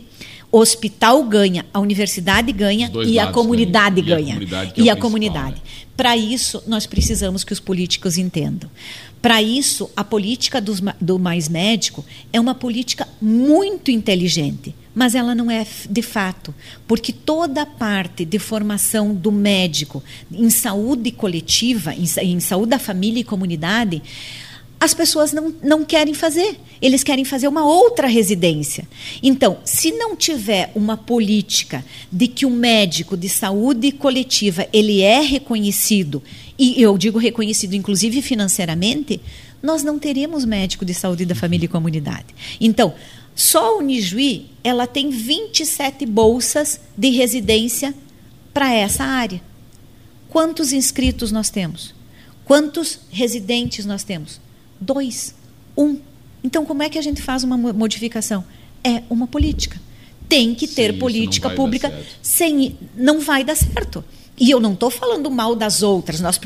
O 0.52 0.58
hospital 0.58 1.24
ganha, 1.26 1.64
a 1.72 1.80
universidade 1.80 2.52
ganha 2.52 2.92
e 3.06 3.20
a 3.20 3.28
comunidade 3.28 4.02
ganha. 4.02 4.18
E 4.26 4.32
a 4.32 4.36
comunidade, 4.36 4.90
é 4.90 4.96
comunidade. 4.96 5.56
Né? 5.56 5.62
Para 5.96 6.18
isso, 6.18 6.64
nós 6.66 6.88
precisamos 6.88 7.44
que 7.44 7.54
os 7.54 7.60
políticos 7.60 8.18
entendam. 8.18 8.70
Para 9.24 9.42
isso, 9.42 9.90
a 9.96 10.04
política 10.04 10.60
do, 10.60 10.74
do 11.00 11.18
mais 11.18 11.48
médico 11.48 12.04
é 12.34 12.42
uma 12.42 12.54
política 12.54 13.08
muito 13.22 13.90
inteligente, 13.90 14.76
mas 14.94 15.16
ela 15.16 15.34
não 15.34 15.50
é 15.50 15.66
de 15.90 16.02
fato, 16.02 16.54
porque 16.86 17.14
toda 17.14 17.62
a 17.62 17.66
parte 17.66 18.26
de 18.26 18.38
formação 18.38 19.16
do 19.16 19.32
médico 19.32 20.04
em 20.30 20.50
saúde 20.50 21.10
coletiva, 21.10 21.94
em, 21.94 22.04
em 22.22 22.40
saúde 22.42 22.72
da 22.72 22.80
família 22.80 23.22
e 23.22 23.24
comunidade, 23.24 24.04
as 24.78 24.94
pessoas 24.94 25.32
não, 25.32 25.56
não 25.64 25.86
querem 25.86 26.14
fazer. 26.14 26.60
Eles 26.82 27.02
querem 27.02 27.24
fazer 27.24 27.48
uma 27.48 27.66
outra 27.66 28.08
residência. 28.08 28.86
Então, 29.24 29.60
se 29.64 29.94
não 29.94 30.18
tiver 30.18 30.70
uma 30.76 30.98
política 30.98 31.86
de 32.12 32.28
que 32.28 32.46
o 32.46 32.50
médico 32.50 33.16
de 33.16 33.30
saúde 33.30 33.94
coletiva 33.94 34.68
ele 34.74 35.00
é 35.00 35.22
reconhecido 35.22 36.22
e 36.58 36.82
eu 36.82 36.98
digo 36.98 37.18
reconhecido 37.18 37.74
inclusive 37.74 38.22
financeiramente, 38.22 39.20
nós 39.62 39.84
não 39.84 39.98
teremos 39.98 40.46
médico 40.46 40.84
de 40.84 40.94
saúde 40.94 41.26
da 41.26 41.34
família 41.34 41.66
e 41.66 41.70
comunidade. 41.70 42.28
Então, 42.60 42.94
só 43.36 43.76
a 43.76 43.78
Unijuí, 43.78 44.48
ela 44.64 44.86
tem 44.86 45.10
27 45.10 46.06
bolsas 46.06 46.80
de 46.98 47.10
residência 47.10 47.94
para 48.54 48.72
essa 48.72 49.04
área. 49.04 49.42
Quantos 50.30 50.74
inscritos 50.74 51.32
nós 51.32 51.50
temos? 51.50 51.96
Quantos 52.46 53.00
residentes 53.10 53.86
nós 53.86 54.04
temos? 54.04 54.40
Dois. 54.80 55.34
Um. 55.78 55.98
Então, 56.44 56.66
como 56.66 56.84
é 56.84 56.90
que 56.90 57.00
a 57.00 57.02
gente 57.02 57.22
faz 57.22 57.44
uma 57.44 57.58
modificação? 57.58 58.44
É 58.84 59.02
uma 59.10 59.28
política. 59.28 59.82
Tem 60.28 60.54
que 60.54 60.68
ter 60.68 61.00
política 61.00 61.50
pública. 61.50 61.94
Sem. 62.22 62.78
Não 62.96 63.20
vai 63.20 63.44
dar 63.44 63.56
certo. 63.56 64.04
E 64.40 64.50
eu 64.50 64.60
não 64.60 64.74
estou 64.74 64.90
falando 64.90 65.30
mal 65.30 65.56
das 65.56 65.84
outras. 65.84 66.20
Nós, 66.20 66.40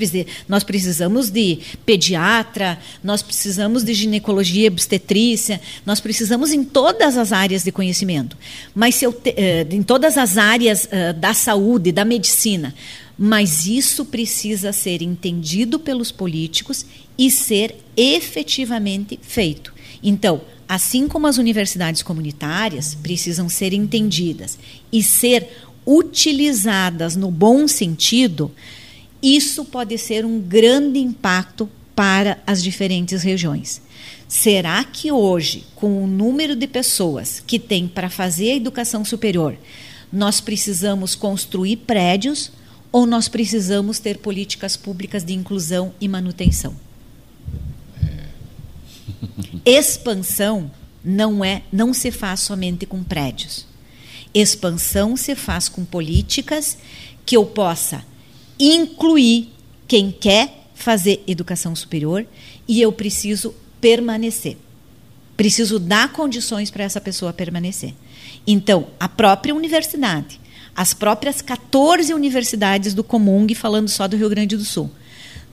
nós, 0.47 0.63
precisamos 0.63 1.29
de 1.29 1.59
pediatra, 1.85 2.77
nós 3.01 3.21
precisamos 3.21 3.83
de 3.83 3.93
ginecologia 3.93 4.67
obstetrícia, 4.67 5.61
nós 5.85 6.01
precisamos 6.01 6.51
em 6.51 6.63
todas 6.63 7.17
as 7.17 7.31
áreas 7.31 7.63
de 7.63 7.71
conhecimento. 7.71 8.37
Mas 8.75 8.95
se 8.95 9.05
eu 9.05 9.13
te, 9.13 9.29
uh, 9.29 9.73
em 9.73 9.81
todas 9.81 10.17
as 10.17 10.37
áreas 10.37 10.85
uh, 10.85 11.13
da 11.17 11.33
saúde, 11.33 11.91
da 11.91 12.03
medicina. 12.03 12.73
Mas 13.17 13.65
isso 13.65 14.05
precisa 14.05 14.71
ser 14.71 15.01
entendido 15.01 15.79
pelos 15.79 16.11
políticos 16.11 16.85
e 17.17 17.31
ser 17.31 17.75
efetivamente 17.95 19.19
feito. 19.23 19.73
Então, 20.03 20.41
assim 20.67 21.07
como 21.07 21.25
as 21.25 21.37
universidades 21.37 22.03
comunitárias 22.03 22.93
precisam 22.93 23.49
ser 23.49 23.73
entendidas 23.73 24.59
e 24.91 25.01
ser 25.01 25.49
utilizadas 25.87 27.15
no 27.15 27.31
bom 27.31 27.65
sentido, 27.65 28.51
isso 29.23 29.63
pode 29.63 29.97
ser 29.97 30.25
um 30.25 30.37
grande 30.37 30.99
impacto 30.99 31.69
para 31.95 32.37
as 32.45 32.61
diferentes 32.61 33.23
regiões. 33.23 33.81
Será 34.27 34.83
que 34.83 35.09
hoje, 35.09 35.63
com 35.73 36.03
o 36.03 36.07
número 36.07 36.55
de 36.55 36.67
pessoas 36.67 37.39
que 37.39 37.57
tem 37.57 37.87
para 37.87 38.09
fazer 38.09 38.51
a 38.51 38.55
educação 38.55 39.05
superior, 39.05 39.57
nós 40.11 40.41
precisamos 40.41 41.15
construir 41.15 41.77
prédios 41.77 42.51
ou 42.91 43.05
nós 43.05 43.29
precisamos 43.29 43.99
ter 43.99 44.17
políticas 44.17 44.75
públicas 44.75 45.23
de 45.23 45.33
inclusão 45.33 45.93
e 46.01 46.07
manutenção? 46.09 46.75
É. 48.03 48.27
Expansão 49.65 50.69
não 51.03 51.43
é, 51.43 51.63
não 51.71 51.93
se 51.93 52.11
faz 52.11 52.41
somente 52.41 52.85
com 52.85 53.01
prédios. 53.03 53.65
Expansão 54.39 55.17
se 55.17 55.35
faz 55.35 55.67
com 55.67 55.83
políticas 55.83 56.77
que 57.25 57.35
eu 57.35 57.45
possa 57.45 58.05
incluir 58.59 59.49
quem 59.87 60.11
quer 60.11 60.67
fazer 60.75 61.23
educação 61.25 61.75
superior 61.75 62.25
e 62.67 62.81
eu 62.81 62.91
preciso 62.91 63.53
permanecer. 63.81 64.57
Preciso 65.35 65.79
dar 65.79 66.11
condições 66.11 66.69
para 66.69 66.83
essa 66.83 67.01
pessoa 67.01 67.33
permanecer. 67.33 67.93
Então, 68.45 68.87
a 68.99 69.09
própria 69.09 69.55
universidade, 69.55 70.39
as 70.75 70.93
próprias 70.93 71.41
14 71.41 72.13
universidades 72.13 72.93
do 72.93 73.03
Comung, 73.03 73.51
falando 73.55 73.89
só 73.89 74.07
do 74.07 74.17
Rio 74.17 74.29
Grande 74.29 74.55
do 74.55 74.63
Sul, 74.63 74.91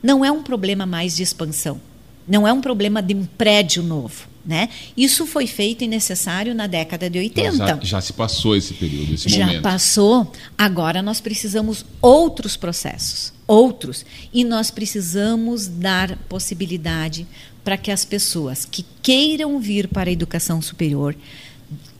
não 0.02 0.22
é 0.24 0.30
um 0.30 0.42
problema 0.42 0.84
mais 0.84 1.16
de 1.16 1.22
expansão, 1.22 1.80
não 2.28 2.46
é 2.46 2.52
um 2.52 2.60
problema 2.60 3.02
de 3.02 3.14
um 3.14 3.24
prédio 3.24 3.82
novo. 3.82 4.33
Né? 4.46 4.68
Isso 4.94 5.26
foi 5.26 5.46
feito 5.46 5.84
e 5.84 5.88
necessário 5.88 6.54
na 6.54 6.66
década 6.66 7.08
de 7.08 7.18
80. 7.18 7.56
Já, 7.56 7.78
já, 7.82 8.00
se 8.02 8.12
passou 8.12 8.54
esse 8.54 8.74
período, 8.74 9.14
esse 9.14 9.26
já 9.26 9.46
momento. 9.46 9.56
Já 9.56 9.62
passou. 9.62 10.32
Agora 10.58 11.00
nós 11.00 11.18
precisamos 11.18 11.84
outros 12.02 12.54
processos, 12.54 13.32
outros. 13.46 14.04
E 14.34 14.44
nós 14.44 14.70
precisamos 14.70 15.66
dar 15.66 16.18
possibilidade 16.28 17.26
para 17.64 17.78
que 17.78 17.90
as 17.90 18.04
pessoas 18.04 18.66
que 18.66 18.84
queiram 19.02 19.58
vir 19.58 19.88
para 19.88 20.10
a 20.10 20.12
educação 20.12 20.60
superior 20.60 21.16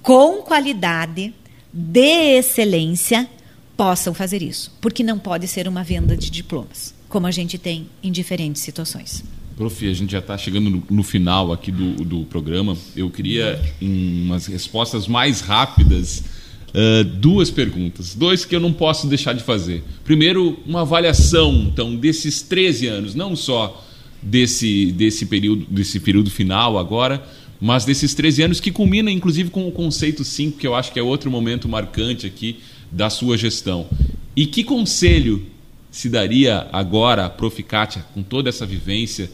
com 0.03 0.43
qualidade, 0.43 1.33
de 1.73 2.37
excelência, 2.37 3.27
possam 3.75 4.13
fazer 4.13 4.43
isso. 4.43 4.71
Porque 4.81 5.03
não 5.03 5.19
pode 5.19 5.49
ser 5.49 5.67
uma 5.67 5.83
venda 5.83 6.15
de 6.15 6.31
diplomas, 6.31 6.95
como 7.09 7.27
a 7.27 7.31
gente 7.31 7.57
tem 7.57 7.89
em 8.03 8.13
diferentes 8.13 8.61
situações. 8.61 9.25
Prof, 9.57 9.89
a 9.89 9.93
gente 9.93 10.11
já 10.11 10.19
está 10.19 10.37
chegando 10.37 10.69
no, 10.69 10.83
no, 10.91 11.03
final 11.05 11.53
aqui 11.53 11.71
do, 11.71 12.05
do 12.05 12.25
programa. 12.25 12.77
Eu 12.97 13.09
queria, 13.09 13.61
em 13.81 14.25
umas 14.25 14.47
respostas 14.47 15.07
mais 15.07 15.41
rápidas, 15.41 16.25
uh, 16.71 17.05
duas 17.05 17.53
perguntas. 17.53 18.17
Dois 18.17 18.45
que 18.45 18.57
eu 18.57 18.61
não 18.61 18.73
posso 18.73 19.07
deixar 19.07 19.33
de 19.33 19.45
fazer. 19.45 19.85
Primeiro, 20.03 20.59
uma 20.67 20.81
avaliação 20.81 21.53
então, 21.73 21.95
desses 21.95 22.43
13 22.43 22.87
anos, 22.89 23.15
não 23.15 23.37
só 23.37 23.85
desse, 24.21 24.91
desse, 24.91 25.27
período, 25.27 25.67
desse 25.71 26.01
período 26.01 26.31
final 26.31 26.77
agora, 26.77 27.25
mas 27.61 27.85
desses 27.85 28.13
13 28.13 28.43
anos 28.43 28.61
que 28.61 28.73
culmina, 28.73 29.11
inclusive, 29.11 29.51
com 29.51 29.69
o 29.69 29.73
conceito 29.73 30.25
5, 30.25 30.59
que 30.59 30.67
eu 30.67 30.75
acho 30.75 30.93
que 30.93 30.99
é 30.99 31.03
outro 31.03 31.31
momento 31.31 31.69
marcante 31.69 32.27
aqui 32.27 32.59
da 32.91 33.09
sua 33.09 33.37
gestão. 33.39 33.87
E 34.35 34.47
que 34.47 34.65
conselho 34.65 35.47
se 35.93 36.09
daria 36.09 36.67
agora 36.73 37.25
a 37.25 37.31
Proficatia, 37.31 38.05
com 38.13 38.21
toda 38.21 38.49
essa 38.49 38.67
vivência, 38.67 39.31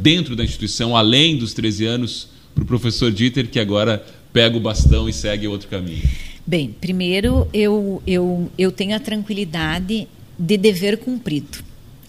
dentro 0.00 0.34
da 0.34 0.42
instituição, 0.42 0.96
além 0.96 1.36
dos 1.36 1.54
13 1.54 1.86
anos, 1.86 2.28
para 2.54 2.64
o 2.64 2.66
professor 2.66 3.12
Dieter, 3.12 3.48
que 3.48 3.60
agora 3.60 4.04
pega 4.32 4.56
o 4.56 4.60
bastão 4.60 5.08
e 5.08 5.12
segue 5.12 5.46
outro 5.46 5.68
caminho? 5.68 6.02
Bem, 6.46 6.74
primeiro 6.80 7.48
eu, 7.52 8.02
eu, 8.06 8.50
eu 8.58 8.72
tenho 8.72 8.96
a 8.96 9.00
tranquilidade 9.00 10.08
de 10.38 10.56
dever 10.56 10.98
cumprido. 10.98 11.58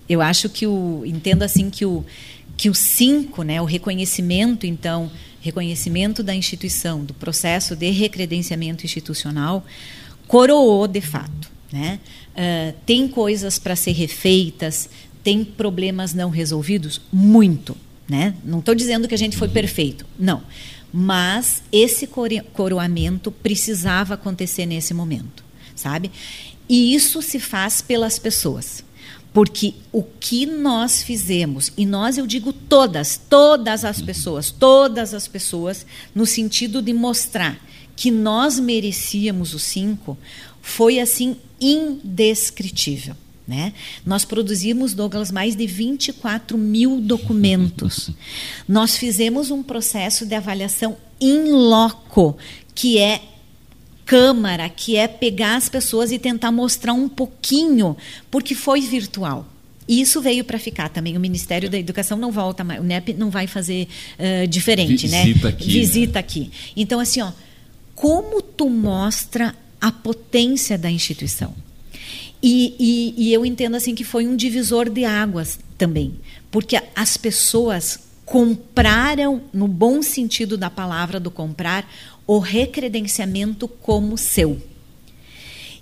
Eu 0.08 0.22
acho 0.22 0.50
que 0.50 0.66
o. 0.66 1.04
Entendo 1.06 1.44
assim 1.44 1.70
que 1.70 1.86
o, 1.86 2.04
que 2.58 2.70
o 2.70 2.74
5, 2.74 3.44
né, 3.44 3.62
o 3.62 3.66
reconhecimento, 3.66 4.66
então, 4.66 5.12
reconhecimento 5.42 6.24
da 6.24 6.34
instituição, 6.34 7.04
do 7.04 7.14
processo 7.14 7.76
de 7.76 7.90
recredenciamento 7.92 8.86
institucional, 8.86 9.66
coroou 10.28 10.88
de 10.88 11.02
fato. 11.02 11.50
Né? 11.72 12.00
Uh, 12.32 12.76
tem 12.86 13.08
coisas 13.08 13.58
para 13.58 13.76
ser 13.76 13.92
refeitas, 13.92 14.90
tem 15.24 15.44
problemas 15.44 16.14
não 16.14 16.30
resolvidos? 16.30 17.02
Muito. 17.12 17.76
Né? 18.10 18.36
Não 18.44 18.60
estou 18.60 18.76
dizendo 18.76 19.08
que 19.08 19.16
a 19.16 19.18
gente 19.18 19.38
foi 19.38 19.48
uhum. 19.48 19.54
perfeito, 19.54 20.06
não. 20.20 20.44
Mas 20.92 21.64
esse 21.72 22.08
coroamento 22.54 23.32
precisava 23.32 24.16
acontecer 24.16 24.66
nesse 24.66 24.94
momento, 24.94 25.46
sabe? 25.74 26.12
E 26.68 26.94
isso 26.94 27.22
se 27.22 27.40
faz 27.40 27.82
pelas 27.82 28.20
pessoas. 28.20 28.84
Porque 29.34 29.76
o 29.94 30.04
que 30.04 30.46
nós 30.46 31.02
fizemos, 31.02 31.72
e 31.78 31.86
nós 31.86 32.18
eu 32.18 32.28
digo 32.28 32.52
todas, 32.52 33.20
todas 33.30 33.86
as 33.86 34.02
pessoas, 34.02 34.52
todas 34.52 35.14
as 35.14 35.26
pessoas, 35.28 35.86
no 36.14 36.26
sentido 36.26 36.82
de 36.82 36.92
mostrar 36.92 37.58
que 37.96 38.12
nós 38.12 38.60
merecíamos 38.60 39.54
o 39.54 39.60
cinco, 39.60 40.18
foi 40.62 41.00
assim 41.00 41.38
indescritível. 41.62 43.16
Né? 43.48 43.74
Nós 44.06 44.24
produzimos, 44.24 44.94
Douglas, 44.94 45.32
mais 45.32 45.56
de 45.56 45.66
24 45.66 46.58
mil 46.58 47.02
documentos. 47.02 48.12
Nós 48.68 48.96
fizemos 48.96 49.52
um 49.52 49.64
processo 49.64 50.26
de 50.26 50.36
avaliação 50.36 50.96
in 51.20 51.52
loco, 51.52 52.38
que 52.74 52.98
é 52.98 53.22
câmara, 54.06 54.70
que 54.70 54.96
é 54.96 55.08
pegar 55.08 55.56
as 55.56 55.70
pessoas 55.70 56.12
e 56.12 56.20
tentar 56.20 56.52
mostrar 56.52 56.94
um 56.94 57.10
pouquinho, 57.10 57.96
porque 58.30 58.54
foi 58.54 58.82
virtual. 58.82 59.48
E 59.88 60.00
isso 60.02 60.22
veio 60.22 60.44
para 60.44 60.60
ficar 60.60 60.90
também. 60.90 61.18
O 61.18 61.20
Ministério 61.20 61.70
da 61.70 61.78
Educação 61.78 62.18
não 62.18 62.32
volta 62.32 62.64
mais, 62.64 62.80
o 62.80 62.84
NEP 62.84 63.14
não 63.14 63.30
vai 63.30 63.48
fazer 63.48 63.88
uh, 64.18 64.48
diferente, 64.48 65.08
né? 65.08 65.24
Visita 65.26 65.48
né? 65.48 65.54
Aqui, 65.54 65.66
Visita 65.66 66.14
né? 66.14 66.20
aqui. 66.20 66.52
Então, 66.76 67.00
assim, 67.00 67.22
ó, 67.22 67.32
como 67.96 68.42
tu 68.42 68.70
mostra 68.70 69.56
a 69.80 69.92
potência 69.92 70.78
da 70.78 70.90
instituição. 70.90 71.54
E, 72.44 72.76
e, 72.80 73.14
e, 73.18 73.34
eu 73.34 73.46
entendo 73.46 73.76
assim 73.76 73.94
que 73.94 74.04
foi 74.04 74.26
um 74.26 74.36
divisor 74.36 74.90
de 74.90 75.06
águas 75.06 75.60
também, 75.78 76.16
porque 76.50 76.82
as 76.96 77.16
pessoas 77.16 78.00
compraram, 78.26 79.44
no 79.54 79.68
bom 79.68 80.02
sentido 80.02 80.58
da 80.58 80.70
palavra 80.70 81.20
do 81.20 81.30
comprar, 81.30 81.88
o 82.26 82.40
recredenciamento 82.40 83.68
como 83.68 84.18
seu. 84.18 84.60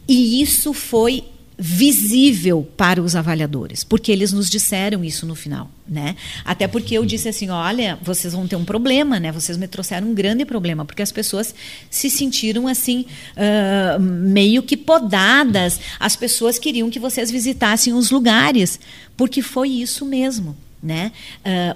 E 0.07 0.41
isso 0.41 0.73
foi 0.73 1.23
visível 1.59 2.65
para 2.77 3.01
os 3.01 3.17
avaliadores, 3.17 3.83
porque 3.83 4.13
eles 4.13 4.31
nos 4.31 4.49
disseram 4.49 5.03
isso 5.03 5.25
no 5.25 5.35
final, 5.35 5.69
né? 5.85 6.15
Até 6.45 6.69
porque 6.69 6.97
eu 6.97 7.05
disse 7.05 7.27
assim, 7.27 7.49
olha, 7.49 7.99
vocês 8.01 8.31
vão 8.31 8.47
ter 8.47 8.55
um 8.55 8.63
problema, 8.63 9.19
né? 9.19 9.29
Vocês 9.29 9.57
me 9.57 9.67
trouxeram 9.67 10.07
um 10.07 10.13
grande 10.13 10.45
problema, 10.45 10.85
porque 10.85 11.01
as 11.01 11.11
pessoas 11.11 11.53
se 11.89 12.09
sentiram 12.09 12.65
assim 12.65 13.05
uh, 13.35 13.99
meio 13.99 14.63
que 14.63 14.77
podadas. 14.77 15.81
As 15.99 16.15
pessoas 16.15 16.57
queriam 16.57 16.89
que 16.89 16.99
vocês 16.99 17.29
visitassem 17.29 17.93
os 17.93 18.09
lugares, 18.09 18.79
porque 19.17 19.41
foi 19.41 19.69
isso 19.69 20.05
mesmo. 20.05 20.55
Né? 20.81 21.11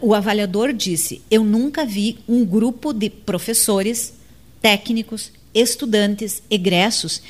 Uh, 0.01 0.07
o 0.07 0.13
avaliador 0.15 0.71
disse: 0.71 1.21
Eu 1.29 1.43
nunca 1.43 1.85
vi 1.85 2.19
um 2.25 2.45
grupo 2.45 2.93
de 2.93 3.09
professores, 3.09 4.13
técnicos, 4.61 5.29
estudantes, 5.53 6.41
egressos 6.49 7.21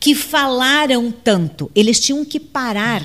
que 0.00 0.14
falaram 0.14 1.12
tanto. 1.12 1.70
Eles 1.74 2.00
tinham 2.00 2.24
que 2.24 2.40
parar 2.40 3.04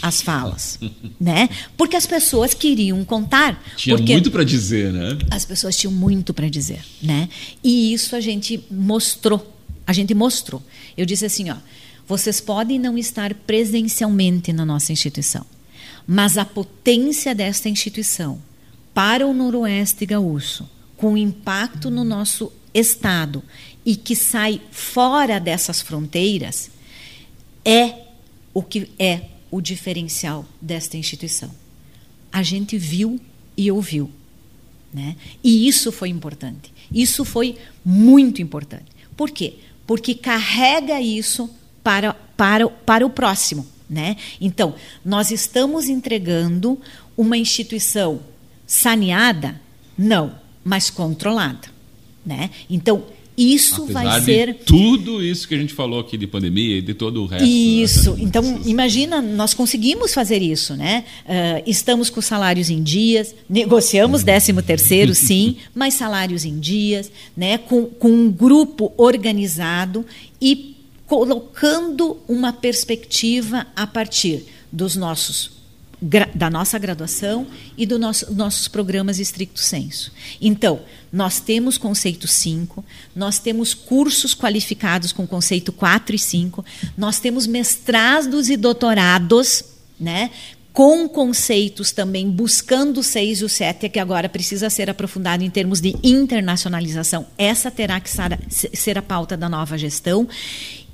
as 0.00 0.22
falas, 0.22 0.78
né? 1.20 1.48
Porque 1.76 1.96
as 1.96 2.06
pessoas 2.06 2.54
queriam 2.54 3.04
contar. 3.04 3.60
Tinha 3.76 3.96
muito 3.96 4.30
para 4.30 4.44
dizer, 4.44 4.92
né? 4.92 5.18
As 5.30 5.44
pessoas 5.44 5.76
tinham 5.76 5.92
muito 5.92 6.32
para 6.32 6.48
dizer, 6.48 6.84
né? 7.02 7.28
E 7.62 7.92
isso 7.92 8.14
a 8.14 8.20
gente 8.20 8.62
mostrou. 8.70 9.54
A 9.84 9.92
gente 9.92 10.14
mostrou. 10.14 10.62
Eu 10.96 11.04
disse 11.04 11.26
assim, 11.26 11.50
ó, 11.50 11.56
vocês 12.06 12.40
podem 12.40 12.78
não 12.78 12.96
estar 12.96 13.34
presencialmente 13.34 14.52
na 14.52 14.64
nossa 14.64 14.92
instituição, 14.92 15.44
mas 16.06 16.38
a 16.38 16.44
potência 16.44 17.34
desta 17.34 17.68
instituição 17.68 18.40
para 18.94 19.26
o 19.26 19.34
Noroeste 19.34 20.06
gaúcho, 20.06 20.68
com 20.96 21.16
impacto 21.16 21.90
no 21.90 22.04
nosso 22.04 22.52
estado 22.72 23.42
e 23.86 23.94
que 23.94 24.16
sai 24.16 24.60
fora 24.72 25.38
dessas 25.38 25.80
fronteiras, 25.80 26.68
é 27.64 27.94
o 28.52 28.60
que 28.60 28.90
é 28.98 29.22
o 29.48 29.60
diferencial 29.60 30.44
desta 30.60 30.96
instituição. 30.96 31.50
A 32.32 32.42
gente 32.42 32.76
viu 32.76 33.20
e 33.56 33.70
ouviu. 33.70 34.10
Né? 34.92 35.14
E 35.42 35.68
isso 35.68 35.92
foi 35.92 36.08
importante. 36.08 36.72
Isso 36.92 37.24
foi 37.24 37.56
muito 37.84 38.42
importante. 38.42 38.86
Por 39.16 39.30
quê? 39.30 39.54
Porque 39.86 40.14
carrega 40.14 41.00
isso 41.00 41.48
para, 41.82 42.12
para, 42.12 42.68
para 42.68 43.06
o 43.06 43.10
próximo. 43.10 43.66
Né? 43.88 44.16
Então, 44.40 44.74
nós 45.04 45.30
estamos 45.30 45.88
entregando 45.88 46.80
uma 47.16 47.36
instituição 47.36 48.20
saneada? 48.66 49.60
Não, 49.96 50.34
mas 50.64 50.90
controlada. 50.90 51.68
Né? 52.24 52.50
Então, 52.68 53.06
isso 53.36 53.84
Apesar 53.84 54.04
vai 54.04 54.20
ser. 54.22 54.54
tudo 54.64 55.22
isso 55.22 55.46
que 55.46 55.54
a 55.54 55.58
gente 55.58 55.74
falou 55.74 56.00
aqui 56.00 56.16
de 56.16 56.26
pandemia 56.26 56.78
e 56.78 56.82
de 56.82 56.94
todo 56.94 57.22
o 57.22 57.26
resto. 57.26 57.46
Isso. 57.46 58.12
Né? 58.12 58.22
Então, 58.22 58.60
imagina, 58.64 59.20
nós 59.20 59.52
conseguimos 59.52 60.14
fazer 60.14 60.40
isso, 60.40 60.74
né? 60.74 61.04
Uh, 61.24 61.62
estamos 61.66 62.08
com 62.08 62.20
salários 62.20 62.70
em 62.70 62.82
dias, 62.82 63.34
negociamos 63.48 64.22
13 64.22 64.54
terceiro, 64.62 65.12
sim, 65.16 65.56
mas 65.74 65.94
salários 65.94 66.44
em 66.44 66.58
dias, 66.58 67.10
né? 67.36 67.58
Com, 67.58 67.86
com 67.86 68.08
um 68.08 68.30
grupo 68.30 68.92
organizado 68.96 70.04
e 70.40 70.76
colocando 71.06 72.16
uma 72.26 72.52
perspectiva 72.52 73.66
a 73.76 73.86
partir 73.86 74.44
dos 74.72 74.96
nossos 74.96 75.55
da 76.00 76.50
nossa 76.50 76.78
graduação 76.78 77.46
e 77.76 77.86
dos 77.86 77.98
nosso, 77.98 78.34
nossos 78.34 78.68
programas 78.68 79.18
estricto 79.18 79.60
senso. 79.60 80.12
Então, 80.40 80.80
nós 81.10 81.40
temos 81.40 81.78
conceito 81.78 82.28
5, 82.28 82.84
nós 83.14 83.38
temos 83.38 83.72
cursos 83.72 84.34
qualificados 84.34 85.12
com 85.12 85.26
conceito 85.26 85.72
4 85.72 86.14
e 86.14 86.18
5, 86.18 86.64
nós 86.96 87.18
temos 87.18 87.46
mestrados 87.46 88.50
e 88.50 88.56
doutorados, 88.56 89.64
né, 89.98 90.30
com 90.76 91.08
conceitos 91.08 91.90
também 91.90 92.30
buscando 92.30 93.00
o 93.00 93.02
6 93.02 93.40
e 93.40 93.44
o 93.46 93.48
7, 93.48 93.88
que 93.88 93.98
agora 93.98 94.28
precisa 94.28 94.68
ser 94.68 94.90
aprofundado 94.90 95.42
em 95.42 95.48
termos 95.48 95.80
de 95.80 95.96
internacionalização. 96.04 97.26
Essa 97.38 97.70
terá 97.70 97.98
que 97.98 98.10
ser 98.50 98.98
a 98.98 99.02
pauta 99.02 99.38
da 99.38 99.48
nova 99.48 99.78
gestão 99.78 100.28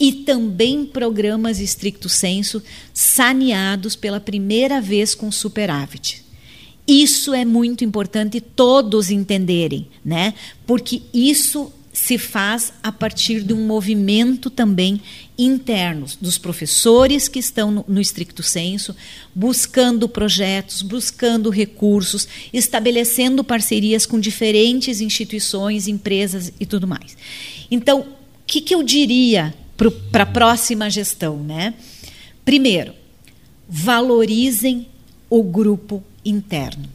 e 0.02 0.10
também 0.10 0.84
programas 0.84 1.60
estricto 1.60 2.08
senso 2.08 2.60
saneados 2.92 3.94
pela 3.94 4.18
primeira 4.18 4.80
vez 4.80 5.14
com 5.14 5.30
superávit. 5.30 6.24
Isso 6.88 7.32
é 7.32 7.44
muito 7.44 7.84
importante 7.84 8.40
todos 8.40 9.12
entenderem, 9.12 9.86
né? 10.04 10.34
Porque 10.66 11.02
isso 11.14 11.72
se 11.92 12.18
faz 12.18 12.72
a 12.82 12.90
partir 12.90 13.42
de 13.42 13.54
um 13.54 13.64
movimento 13.64 14.50
também 14.50 15.00
interno 15.38 16.06
dos 16.20 16.36
professores 16.36 17.28
que 17.28 17.38
estão 17.38 17.70
no, 17.70 17.84
no 17.86 18.00
estricto 18.00 18.42
senso, 18.42 18.96
buscando 19.32 20.08
projetos, 20.08 20.82
buscando 20.82 21.48
recursos, 21.48 22.26
estabelecendo 22.52 23.44
parcerias 23.44 24.04
com 24.04 24.18
diferentes 24.18 25.00
instituições, 25.00 25.86
empresas 25.86 26.52
e 26.58 26.66
tudo 26.66 26.88
mais. 26.88 27.16
Então, 27.70 28.00
o 28.00 28.06
que, 28.44 28.60
que 28.60 28.74
eu 28.74 28.82
diria 28.82 29.54
para 29.90 30.22
a 30.24 30.26
próxima 30.26 30.90
gestão, 30.90 31.42
né? 31.42 31.74
Primeiro, 32.44 32.94
valorizem 33.68 34.88
o 35.30 35.42
grupo 35.42 36.04
interno. 36.24 36.88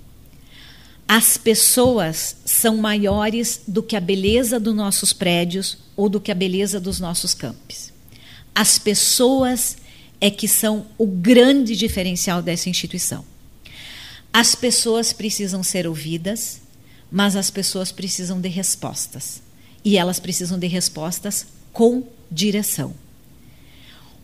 As 1.08 1.38
pessoas 1.38 2.36
são 2.46 2.78
maiores 2.78 3.62
do 3.68 3.82
que 3.82 3.96
a 3.96 4.00
beleza 4.00 4.60
dos 4.60 4.76
nossos 4.76 5.14
prédios 5.14 5.78
ou 5.96 6.10
do 6.10 6.20
que 6.20 6.32
a 6.32 6.36
beleza 6.36 6.80
dos 6.80 7.00
nossos 7.00 7.34
campos. 7.34 7.94
As 8.54 8.78
pessoas 8.78 9.78
é 10.20 10.30
que 10.30 10.48
são 10.48 10.86
o 10.98 11.08
grande 11.08 11.76
diferencial 11.76 12.42
dessa 12.42 12.70
instituição. 12.70 13.24
As 14.34 14.54
pessoas 14.54 15.14
precisam 15.14 15.64
ser 15.64 15.88
ouvidas, 15.88 16.62
mas 17.10 17.36
as 17.36 17.50
pessoas 17.50 17.92
precisam 17.92 18.42
de 18.42 18.50
respostas. 18.50 19.42
E 19.86 19.98
elas 19.98 20.20
precisam 20.20 20.60
de 20.60 20.68
respostas 20.68 21.48
com 21.72 22.04
direção. 22.32 22.94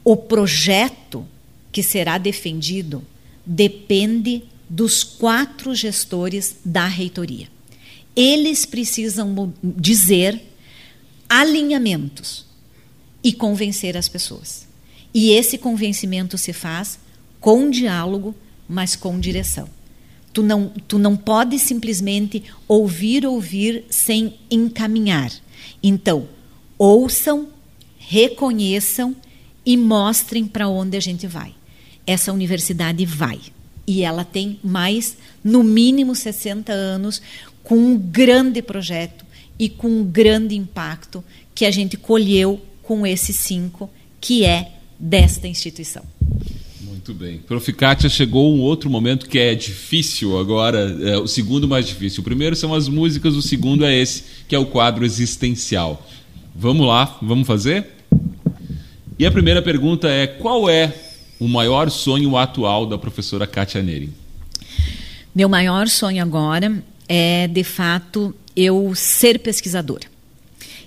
O 0.03 0.15
projeto 0.15 1.25
que 1.71 1.81
será 1.81 2.17
defendido 2.17 3.03
depende 3.45 4.43
dos 4.69 5.03
quatro 5.03 5.73
gestores 5.75 6.55
da 6.63 6.87
reitoria. 6.87 7.47
Eles 8.15 8.65
precisam 8.65 9.53
dizer 9.63 10.41
alinhamentos 11.27 12.45
e 13.23 13.33
convencer 13.33 13.97
as 13.97 14.07
pessoas. 14.07 14.67
E 15.13 15.31
esse 15.31 15.57
convencimento 15.57 16.37
se 16.37 16.53
faz 16.53 16.99
com 17.39 17.69
diálogo, 17.69 18.35
mas 18.67 18.95
com 18.95 19.19
direção. 19.19 19.69
Tu 20.31 20.41
não, 20.41 20.69
tu 20.87 20.97
não 20.97 21.15
pode 21.15 21.59
simplesmente 21.59 22.43
ouvir, 22.67 23.25
ouvir 23.25 23.85
sem 23.89 24.35
encaminhar. 24.49 25.31
Então, 25.81 26.27
ouçam, 26.77 27.47
reconheçam 28.07 29.15
e 29.65 29.77
mostrem 29.77 30.45
para 30.45 30.67
onde 30.67 30.97
a 30.97 30.99
gente 30.99 31.27
vai. 31.27 31.53
Essa 32.05 32.33
universidade 32.33 33.05
vai. 33.05 33.39
E 33.85 34.03
ela 34.03 34.23
tem 34.23 34.59
mais, 34.63 35.17
no 35.43 35.63
mínimo, 35.63 36.15
60 36.15 36.71
anos, 36.71 37.21
com 37.63 37.75
um 37.75 37.97
grande 37.97 38.61
projeto 38.61 39.25
e 39.57 39.69
com 39.69 39.87
um 39.87 40.03
grande 40.03 40.55
impacto 40.55 41.23
que 41.55 41.65
a 41.65 41.71
gente 41.71 41.97
colheu 41.97 42.61
com 42.81 43.05
esses 43.07 43.35
cinco, 43.37 43.89
que 44.19 44.43
é 44.43 44.71
desta 44.99 45.47
instituição. 45.47 46.03
Muito 46.81 47.13
bem. 47.13 47.39
Prof. 47.39 47.73
Kátia, 47.73 48.09
chegou 48.09 48.55
um 48.55 48.61
outro 48.61 48.89
momento 48.89 49.27
que 49.27 49.37
é 49.37 49.53
difícil 49.53 50.39
agora, 50.39 50.97
é 51.01 51.17
o 51.17 51.27
segundo 51.27 51.67
mais 51.67 51.85
difícil. 51.85 52.21
O 52.21 52.23
primeiro 52.23 52.55
são 52.55 52.73
as 52.73 52.87
músicas, 52.87 53.35
o 53.35 53.41
segundo 53.41 53.83
é 53.83 53.93
esse, 53.93 54.23
que 54.47 54.55
é 54.55 54.59
o 54.59 54.65
quadro 54.65 55.05
existencial. 55.05 56.07
Vamos 56.55 56.85
lá, 56.85 57.17
vamos 57.19 57.47
fazer? 57.47 57.87
E 59.17 59.25
a 59.25 59.31
primeira 59.31 59.61
pergunta 59.61 60.07
é: 60.07 60.27
qual 60.27 60.69
é 60.69 60.93
o 61.39 61.47
maior 61.47 61.89
sonho 61.89 62.37
atual 62.37 62.85
da 62.85 62.97
professora 62.97 63.47
Kátia 63.47 63.81
Neri? 63.81 64.11
Meu 65.33 65.49
maior 65.49 65.87
sonho 65.87 66.21
agora 66.21 66.83
é, 67.09 67.47
de 67.47 67.63
fato, 67.63 68.35
eu 68.55 68.93
ser 68.95 69.39
pesquisadora. 69.39 70.07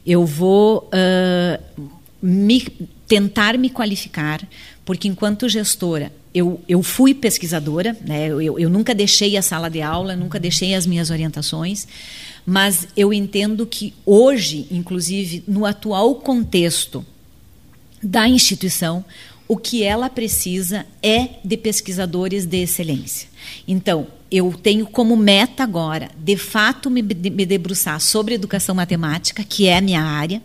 Eu 0.07 0.25
vou 0.25 0.89
uh, 0.89 1.83
me, 2.23 2.61
tentar 3.09 3.59
me 3.59 3.69
qualificar, 3.69 4.47
porque 4.85 5.09
enquanto 5.09 5.49
gestora, 5.49 6.13
eu, 6.33 6.61
eu 6.69 6.83
fui 6.83 7.13
pesquisadora, 7.13 7.97
né? 8.07 8.29
eu, 8.29 8.59
eu 8.59 8.71
nunca 8.71 8.95
deixei 8.95 9.37
a 9.37 9.43
sala 9.43 9.69
de 9.69 9.83
aula, 9.83 10.15
nunca 10.15 10.39
deixei 10.39 10.75
as 10.75 10.87
minhas 10.87 11.11
orientações, 11.11 11.89
mas 12.47 12.87
eu 12.97 13.13
entendo 13.13 13.67
que 13.67 13.93
hoje, 14.07 14.69
inclusive 14.71 15.43
no 15.49 15.67
atual 15.67 16.15
contexto 16.15 17.05
da 18.01 18.29
instituição, 18.29 19.05
o 19.49 19.57
que 19.57 19.83
ela 19.83 20.09
precisa 20.09 20.87
é 21.03 21.31
de 21.45 21.57
pesquisadores 21.57 22.47
de 22.47 22.63
excelência. 22.63 23.29
Então, 23.67 24.07
eu 24.31 24.53
tenho 24.53 24.87
como 24.87 25.17
meta 25.17 25.63
agora, 25.63 26.11
de 26.19 26.37
fato, 26.37 26.91
me, 26.91 27.01
debruçar 27.01 28.01
sobre 28.01 28.35
educação 28.35 28.75
matemática, 28.75 29.45
que 29.45 29.69
é 29.69 29.79
a 29.79 29.81
minha 29.81 30.03
área, 30.03 30.43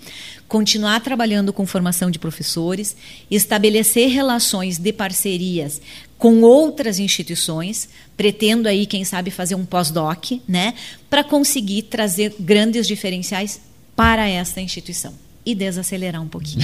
continuar 0.48 1.00
trabalhando 1.02 1.52
com 1.52 1.66
formação 1.66 2.12
de 2.12 2.20
professores, 2.20 2.96
estabelecer 3.30 4.10
relações 4.10 4.78
de 4.78 4.94
parcerias 4.94 5.82
com 6.22 6.44
outras 6.44 7.00
instituições, 7.00 7.90
pretendo 8.16 8.68
aí, 8.68 8.86
quem 8.86 9.04
sabe, 9.04 9.32
fazer 9.32 9.56
um 9.56 9.66
pós-doc, 9.66 10.34
né, 10.48 10.76
para 11.10 11.24
conseguir 11.24 11.82
trazer 11.82 12.36
grandes 12.40 12.86
diferenciais 12.86 13.60
para 13.96 14.30
esta 14.30 14.62
instituição 14.62 15.16
e 15.44 15.56
desacelerar 15.56 16.22
um 16.22 16.28
pouquinho. 16.28 16.64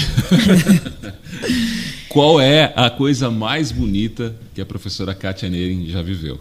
Qual 2.08 2.40
é 2.40 2.72
a 2.76 2.92
coisa 2.92 3.32
mais 3.32 3.72
bonita 3.72 4.36
que 4.54 4.62
a 4.62 4.66
professora 4.66 5.16
Kátia 5.16 5.50
Neren 5.50 5.88
já 5.88 6.04
viveu? 6.04 6.40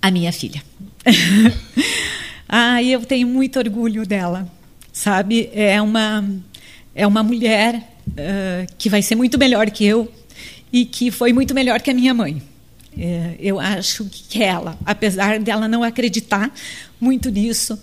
A 0.00 0.08
minha 0.12 0.32
filha. 0.32 0.62
ah, 2.48 2.80
eu 2.80 3.04
tenho 3.04 3.26
muito 3.26 3.58
orgulho 3.58 4.06
dela, 4.06 4.48
sabe? 4.92 5.50
É 5.52 5.82
uma 5.82 6.24
é 6.94 7.04
uma 7.04 7.24
mulher 7.24 7.74
uh, 8.06 8.72
que 8.78 8.88
vai 8.88 9.02
ser 9.02 9.16
muito 9.16 9.36
melhor 9.36 9.68
que 9.68 9.84
eu 9.84 10.08
e 10.72 10.84
que 10.84 11.10
foi 11.10 11.32
muito 11.32 11.54
melhor 11.54 11.80
que 11.80 11.90
a 11.90 11.94
minha 11.94 12.12
mãe. 12.12 12.42
É, 12.96 13.36
eu 13.38 13.60
acho 13.60 14.04
que 14.06 14.42
ela, 14.42 14.76
apesar 14.84 15.38
dela 15.38 15.68
não 15.68 15.84
acreditar 15.84 16.52
muito 17.00 17.30
nisso, 17.30 17.78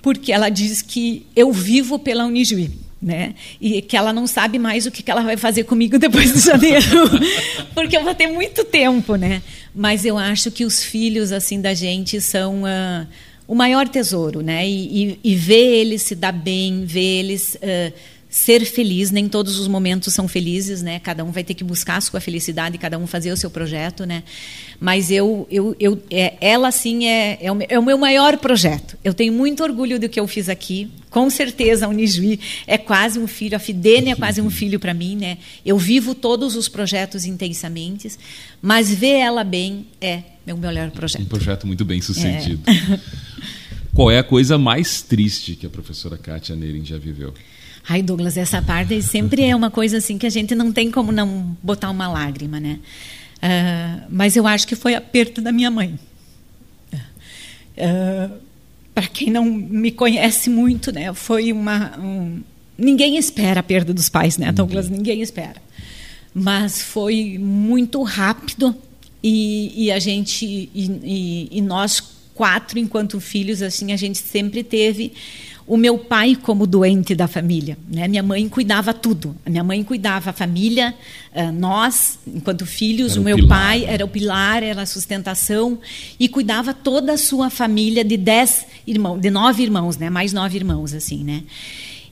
porque 0.00 0.32
ela 0.32 0.48
diz 0.48 0.80
que 0.80 1.26
eu 1.34 1.52
vivo 1.52 1.98
pela 1.98 2.24
Unijuí. 2.24 2.70
né? 3.02 3.34
E 3.58 3.80
que 3.80 3.96
ela 3.96 4.12
não 4.12 4.26
sabe 4.26 4.58
mais 4.58 4.84
o 4.84 4.90
que 4.90 5.10
ela 5.10 5.22
vai 5.22 5.36
fazer 5.36 5.64
comigo 5.64 5.98
depois 5.98 6.34
de 6.34 6.40
janeiro, 6.40 7.08
porque 7.74 7.96
eu 7.96 8.04
vou 8.04 8.14
ter 8.14 8.26
muito 8.26 8.62
tempo, 8.62 9.16
né? 9.16 9.42
Mas 9.74 10.04
eu 10.04 10.18
acho 10.18 10.50
que 10.50 10.66
os 10.66 10.84
filhos 10.84 11.32
assim 11.32 11.62
da 11.62 11.72
gente 11.72 12.20
são 12.20 12.62
uh, 12.62 13.06
o 13.48 13.54
maior 13.54 13.88
tesouro, 13.88 14.42
né? 14.42 14.68
E, 14.68 15.18
e, 15.24 15.32
e, 15.32 15.34
ver 15.34 15.80
eles 15.80 16.02
se 16.02 16.14
dar 16.14 16.32
bem, 16.32 16.84
ver 16.84 17.00
eles 17.00 17.56
uh, 17.56 17.92
ser 18.30 18.64
feliz, 18.64 19.10
nem 19.10 19.28
todos 19.28 19.58
os 19.58 19.66
momentos 19.66 20.14
são 20.14 20.28
felizes, 20.28 20.82
né? 20.82 21.00
Cada 21.00 21.24
um 21.24 21.32
vai 21.32 21.42
ter 21.42 21.52
que 21.52 21.64
buscar 21.64 21.96
a 21.96 22.00
sua 22.00 22.20
felicidade, 22.20 22.78
cada 22.78 22.96
um 22.96 23.04
fazer 23.04 23.32
o 23.32 23.36
seu 23.36 23.50
projeto, 23.50 24.04
né? 24.04 24.22
Mas 24.78 25.10
eu, 25.10 25.48
eu, 25.50 25.74
eu 25.80 26.00
é, 26.08 26.34
ela 26.40 26.70
sim 26.70 27.06
é, 27.06 27.38
é 27.42 27.50
o, 27.50 27.58
é, 27.68 27.76
o, 27.76 27.82
meu 27.82 27.98
maior 27.98 28.38
projeto. 28.38 28.96
Eu 29.02 29.12
tenho 29.12 29.32
muito 29.32 29.64
orgulho 29.64 29.98
do 29.98 30.08
que 30.08 30.20
eu 30.20 30.28
fiz 30.28 30.48
aqui. 30.48 30.88
Com 31.10 31.28
certeza 31.28 31.86
a 31.86 31.88
Unijuí 31.88 32.38
é 32.68 32.78
quase 32.78 33.18
um 33.18 33.26
filho, 33.26 33.56
a 33.56 33.58
Fidene 33.58 34.12
é 34.12 34.14
quase 34.14 34.40
um 34.40 34.48
filho 34.48 34.78
para 34.78 34.94
mim, 34.94 35.16
né? 35.16 35.38
Eu 35.66 35.76
vivo 35.76 36.14
todos 36.14 36.54
os 36.54 36.68
projetos 36.68 37.24
intensamente, 37.24 38.08
mas 38.62 38.94
ver 38.94 39.18
ela 39.18 39.42
bem 39.42 39.86
é 40.00 40.22
meu 40.46 40.56
melhor 40.56 40.92
projeto. 40.92 41.22
Um 41.22 41.26
projeto 41.26 41.66
muito 41.66 41.84
bem 41.84 42.00
sucedido. 42.00 42.62
É. 42.70 43.00
Qual 43.92 44.08
é 44.08 44.20
a 44.20 44.22
coisa 44.22 44.56
mais 44.56 45.02
triste 45.02 45.56
que 45.56 45.66
a 45.66 45.68
professora 45.68 46.16
Kátia 46.16 46.54
Neirin 46.54 46.84
já 46.84 46.96
viveu? 46.96 47.34
Ai, 47.90 48.02
Douglas, 48.02 48.36
essa 48.36 48.62
parte 48.62 49.02
sempre 49.02 49.42
é 49.42 49.56
uma 49.56 49.68
coisa 49.68 49.96
assim 49.96 50.16
que 50.16 50.24
a 50.24 50.30
gente 50.30 50.54
não 50.54 50.70
tem 50.70 50.92
como 50.92 51.10
não 51.10 51.56
botar 51.60 51.90
uma 51.90 52.06
lágrima, 52.06 52.60
né? 52.60 52.78
Uh, 53.38 54.06
mas 54.08 54.36
eu 54.36 54.46
acho 54.46 54.68
que 54.68 54.76
foi 54.76 54.94
a 54.94 55.00
perda 55.00 55.42
da 55.42 55.50
minha 55.50 55.72
mãe. 55.72 55.98
Uh, 56.94 58.32
Para 58.94 59.08
quem 59.08 59.28
não 59.32 59.44
me 59.44 59.90
conhece 59.90 60.48
muito, 60.48 60.92
né? 60.92 61.12
Foi 61.14 61.52
uma 61.52 61.98
um... 61.98 62.40
ninguém 62.78 63.16
espera 63.16 63.58
a 63.58 63.62
perda 63.64 63.92
dos 63.92 64.08
pais, 64.08 64.38
né, 64.38 64.52
Douglas? 64.52 64.84
Ninguém, 64.84 64.98
ninguém 64.98 65.22
espera. 65.22 65.60
Mas 66.32 66.80
foi 66.80 67.38
muito 67.40 68.00
rápido 68.04 68.72
e, 69.20 69.86
e 69.86 69.90
a 69.90 69.98
gente 69.98 70.46
e, 70.46 70.70
e, 71.02 71.58
e 71.58 71.60
nós 71.60 72.00
quatro, 72.36 72.78
enquanto 72.78 73.18
filhos, 73.18 73.60
assim, 73.62 73.92
a 73.92 73.96
gente 73.96 74.18
sempre 74.18 74.62
teve 74.62 75.12
o 75.70 75.76
meu 75.76 75.96
pai 75.96 76.34
como 76.34 76.66
doente 76.66 77.14
da 77.14 77.28
família. 77.28 77.78
Né? 77.88 78.08
Minha 78.08 78.24
mãe 78.24 78.48
cuidava 78.48 78.92
tudo. 78.92 79.36
A 79.46 79.50
minha 79.50 79.62
mãe 79.62 79.84
cuidava 79.84 80.30
a 80.30 80.32
família, 80.32 80.92
uh, 81.32 81.52
nós, 81.52 82.18
enquanto 82.26 82.66
filhos, 82.66 83.12
era 83.12 83.20
o 83.20 83.24
meu 83.24 83.36
pilar, 83.36 83.48
pai 83.48 83.80
né? 83.82 83.94
era 83.94 84.04
o 84.04 84.08
pilar, 84.08 84.64
era 84.64 84.82
a 84.82 84.86
sustentação 84.86 85.78
e 86.18 86.28
cuidava 86.28 86.74
toda 86.74 87.12
a 87.12 87.16
sua 87.16 87.50
família 87.50 88.04
de 88.04 88.16
dez 88.16 88.66
irmãos, 88.84 89.20
de 89.20 89.30
nove 89.30 89.62
irmãos, 89.62 89.96
né? 89.96 90.10
Mais 90.10 90.32
nove 90.32 90.56
irmãos, 90.56 90.92
assim, 90.92 91.22
né? 91.22 91.44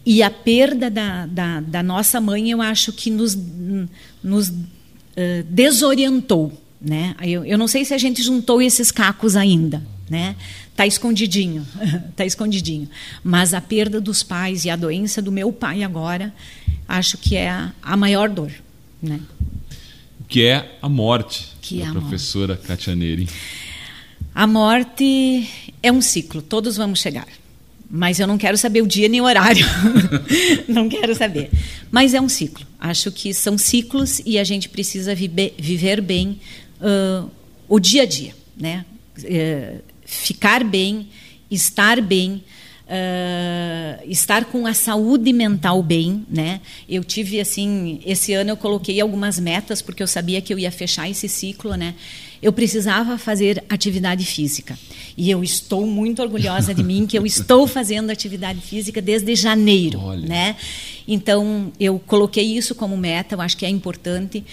E 0.07 0.23
a 0.23 0.31
perda 0.31 0.89
da, 0.89 1.27
da, 1.27 1.61
da 1.61 1.83
nossa 1.83 2.21
mãe, 2.21 2.53
eu 2.53 2.63
acho 2.63 2.93
que 2.93 3.11
nos, 3.11 3.37
nos 4.23 4.51
uh, 4.51 4.55
desorientou, 5.51 6.53
né? 6.81 7.17
Eu, 7.21 7.45
eu 7.45 7.59
não 7.59 7.67
sei 7.67 7.85
se 7.85 7.93
a 7.93 7.99
gente 7.99 8.23
juntou 8.23 8.63
esses 8.63 8.93
cacos 8.93 9.35
ainda, 9.35 9.83
né? 10.09 10.37
Tá 10.75 10.87
escondidinho, 10.87 11.67
tá 12.17 12.25
escondidinho. 12.25 12.89
Mas 13.23 13.55
a 13.55 13.61
perda 13.61 14.01
dos 14.01 14.23
pais 14.23 14.65
e 14.65 14.71
a 14.71 14.77
doença 14.77 15.21
do 15.21 15.33
meu 15.33 15.53
pai 15.53 15.83
agora, 15.83 16.33
acho 16.87 17.19
que 17.19 17.37
é 17.37 17.51
a, 17.51 17.73
a 17.83 17.97
maior 17.97 18.29
dor, 18.29 18.53
né? 19.03 19.21
Que 20.29 20.47
é 20.47 20.79
a 20.83 20.89
morte 20.89 21.49
que 21.61 21.79
da 21.79 21.87
é 21.87 21.89
a 21.89 21.93
professora 21.93 22.55
morte. 22.55 22.67
Katia 22.67 22.95
Neri. 22.95 23.29
A 24.35 24.47
morte 24.47 25.49
é 25.83 25.91
um 25.91 26.01
ciclo, 26.01 26.41
todos 26.41 26.77
vamos 26.77 27.01
chegar. 27.01 27.27
Mas 27.91 28.21
eu 28.21 28.27
não 28.27 28.37
quero 28.37 28.59
saber 28.59 28.83
o 28.83 28.87
dia 28.87 29.09
nem 29.09 29.21
o 29.21 29.25
horário. 29.25 29.65
não 30.69 30.89
quero 30.89 31.15
saber. 31.15 31.51
Mas 31.91 32.13
é 32.13 32.21
um 32.21 32.29
ciclo. 32.29 32.67
Acho 32.79 33.11
que 33.11 33.33
são 33.33 33.57
ciclos 33.57 34.21
e 34.27 34.39
a 34.39 34.45
gente 34.45 34.69
precisa 34.69 35.15
viver, 35.15 35.55
viver 35.59 36.03
bem 36.03 36.39
uh, 36.81 37.31
o 37.67 37.81
dia 37.81 38.03
a 38.03 38.07
dia, 38.07 38.35
né? 38.55 38.85
Uh, 39.19 39.83
ficar 40.09 40.65
bem, 40.65 41.07
estar 41.51 42.01
bem, 42.01 42.43
uh, 42.87 44.11
estar 44.11 44.47
com 44.47 44.67
a 44.67 44.73
saúde 44.73 45.33
mental 45.35 45.83
bem, 45.83 46.25
né? 46.31 46.63
Eu 46.89 47.05
tive 47.05 47.39
assim, 47.39 48.01
esse 48.07 48.33
ano 48.33 48.51
eu 48.51 48.57
coloquei 48.57 49.01
algumas 49.03 49.39
metas 49.39 49.83
porque 49.83 50.03
eu 50.03 50.07
sabia 50.07 50.41
que 50.41 50.53
eu 50.53 50.59
ia 50.59 50.73
fechar 50.73 51.09
esse 51.11 51.29
ciclo, 51.29 51.75
né? 51.75 51.95
Eu 52.41 52.53
precisava 52.53 53.19
fazer 53.19 53.63
atividade 53.69 54.25
física. 54.25 54.79
E 55.17 55.29
eu 55.29 55.43
estou 55.43 55.87
muito 55.87 56.23
orgulhosa 56.23 56.73
de 56.73 56.85
mim 56.85 57.05
que 57.05 57.19
eu 57.19 57.27
estou 57.27 57.67
fazendo 57.67 58.11
atividade 58.11 58.61
física 58.61 59.03
desde 59.03 59.35
janeiro, 59.35 60.01
Olha. 60.01 60.27
né? 60.27 60.57
Então, 61.07 61.73
eu 61.81 61.99
coloquei 61.99 62.45
isso 62.45 62.77
como 62.77 62.97
meta, 62.97 63.35
eu 63.35 63.41
acho 63.41 63.57
que 63.57 63.67
é 63.67 63.69
importante. 63.69 64.45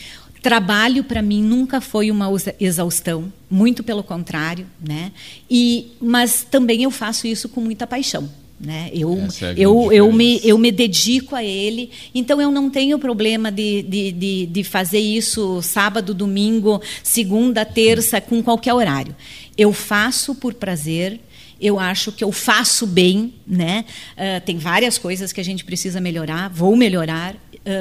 Trabalho 0.45 1.03
para 1.03 1.23
mim 1.23 1.41
nunca 1.41 1.81
foi 1.81 2.11
uma 2.11 2.27
exaustão, 2.59 3.33
muito 3.49 3.83
pelo 3.83 4.03
contrário, 4.03 4.67
né? 4.79 5.11
E 5.49 5.87
mas 5.99 6.43
também 6.43 6.83
eu 6.83 6.91
faço 6.91 7.25
isso 7.25 7.49
com 7.49 7.59
muita 7.59 7.87
paixão, 7.87 8.29
né? 8.59 8.91
Eu, 8.93 9.17
é 9.41 9.55
eu, 9.57 9.91
eu, 9.91 10.11
me, 10.13 10.39
eu 10.43 10.55
me 10.59 10.71
dedico 10.71 11.35
a 11.35 11.43
ele, 11.43 11.89
então 12.13 12.39
eu 12.39 12.51
não 12.51 12.69
tenho 12.69 12.99
problema 12.99 13.51
de, 13.51 13.81
de, 13.81 14.11
de, 14.11 14.45
de, 14.45 14.63
fazer 14.63 14.99
isso 14.99 15.63
sábado, 15.63 16.13
domingo, 16.13 16.79
segunda, 17.01 17.65
terça, 17.65 18.21
com 18.21 18.43
qualquer 18.43 18.75
horário. 18.75 19.15
Eu 19.57 19.73
faço 19.73 20.35
por 20.35 20.53
prazer, 20.53 21.19
eu 21.59 21.79
acho 21.79 22.11
que 22.11 22.23
eu 22.23 22.31
faço 22.31 22.85
bem, 22.85 23.33
né? 23.47 23.83
Uh, 24.11 24.45
tem 24.45 24.59
várias 24.59 24.99
coisas 24.99 25.33
que 25.33 25.41
a 25.41 25.43
gente 25.43 25.65
precisa 25.65 25.99
melhorar, 25.99 26.49
vou 26.49 26.75
melhorar, 26.75 27.35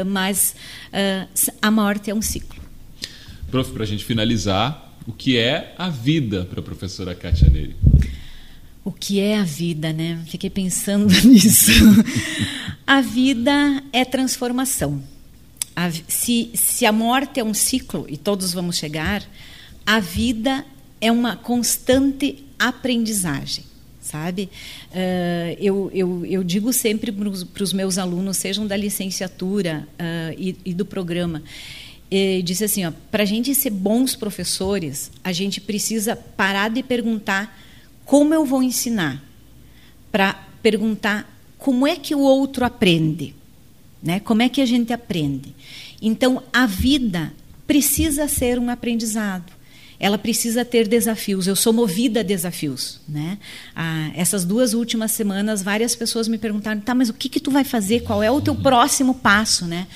mas 0.07 0.55
uh, 0.89 1.53
a 1.61 1.71
morte 1.71 2.11
é 2.11 2.15
um 2.15 2.23
ciclo. 2.23 2.63
Prof, 3.51 3.71
para 3.73 3.85
a 3.85 3.87
gente 3.87 4.05
finalizar, 4.05 4.97
o 5.07 5.13
que 5.13 5.37
é 5.37 5.75
a 5.79 5.89
vida 5.89 6.45
para 6.45 6.61
a 6.61 6.63
professora 6.63 7.15
Katia 7.15 7.49
Neri? 7.49 7.77
O 8.85 8.91
que 8.93 9.21
é 9.21 9.39
a 9.39 9.45
vida, 9.45 9.93
né? 9.93 10.21
Fiquei 10.27 10.51
pensando 10.51 11.13
nisso. 11.25 11.73
a 12.87 13.01
vida 13.01 13.83
é 13.93 14.05
transformação. 14.05 15.03
A, 15.77 15.91
se, 15.91 16.51
se 16.55 16.87
a 16.87 16.93
morte 16.93 17.41
é 17.41 17.45
um 17.45 17.55
ciclo, 17.55 18.07
e 18.09 18.17
todos 18.17 18.53
vamos 18.53 18.77
chegar, 18.77 19.23
a 19.87 20.01
vida 20.01 20.65
é 21.01 21.11
uma 21.11 21.37
constante 21.37 22.45
aprendizagem 22.59 23.74
sabe? 24.15 24.49
Uh, 24.93 25.57
eu, 25.59 25.91
eu, 25.93 26.25
eu, 26.25 26.45
digo 26.45 26.73
sempre 26.73 27.11
para 27.11 27.65
os 27.65 27.73
meus 27.73 27.99
alunos, 27.99 28.37
sejam 28.37 28.65
da 28.65 28.77
licenciatura 28.77 29.89
uh, 29.95 30.35
e, 30.39 30.57
e, 30.65 30.73
do 30.73 30.87
programa, 30.87 31.43
e 32.09 32.41
disse 32.43 32.63
assim, 32.63 32.83
para 33.11 33.25
a 33.25 33.27
gente 33.27 33.53
ser 33.57 33.71
bons 33.71 34.15
professores, 34.15 35.11
a 35.25 35.33
gente 35.33 35.61
precisa 35.61 36.15
parar 36.15 36.71
de 36.71 36.81
perguntar 36.81 37.59
como 38.05 38.33
eu 38.33 38.45
vou 38.45 38.63
ensinar, 38.63 39.21
para 40.13 40.35
perguntar 40.63 41.29
como 41.59 41.85
é 41.85 41.97
que 41.97 42.15
o 42.15 42.21
outro 42.21 42.65
aprende, 42.65 43.35
né? 44.01 44.21
Como 44.21 44.43
é 44.43 44.49
que 44.49 44.61
a 44.61 44.67
gente 44.67 44.93
aprende? 44.93 45.53
Então, 46.01 46.41
a 46.53 46.67
vida 46.67 47.33
precisa 47.67 48.29
ser 48.29 48.61
um 48.61 48.71
aprendizado 48.71 49.51
ela 50.05 50.19
precisa 50.19 50.67
ter 50.67 50.87
desafios. 50.87 51.47
Eu 51.47 51.57
sou 51.57 51.73
movida 51.73 52.21
a 52.21 52.23
desafios, 52.23 53.01
né? 53.09 53.39
Ah, 53.75 54.11
essas 54.15 54.45
duas 54.45 54.75
últimas 54.75 55.13
semanas, 55.13 55.63
várias 55.63 55.97
pessoas 55.97 56.29
me 56.29 56.37
perguntaram: 56.37 56.79
"Tá, 56.79 56.95
mas 56.95 57.09
o 57.09 57.15
que 57.15 57.27
que 57.27 57.41
tu 57.41 57.51
vai 57.51 57.65
fazer? 57.65 58.01
Qual 58.01 58.23
é 58.23 58.31
o 58.31 58.39
teu 58.39 58.55
próximo 58.55 59.15
passo, 59.15 59.65
né?" 59.65 59.87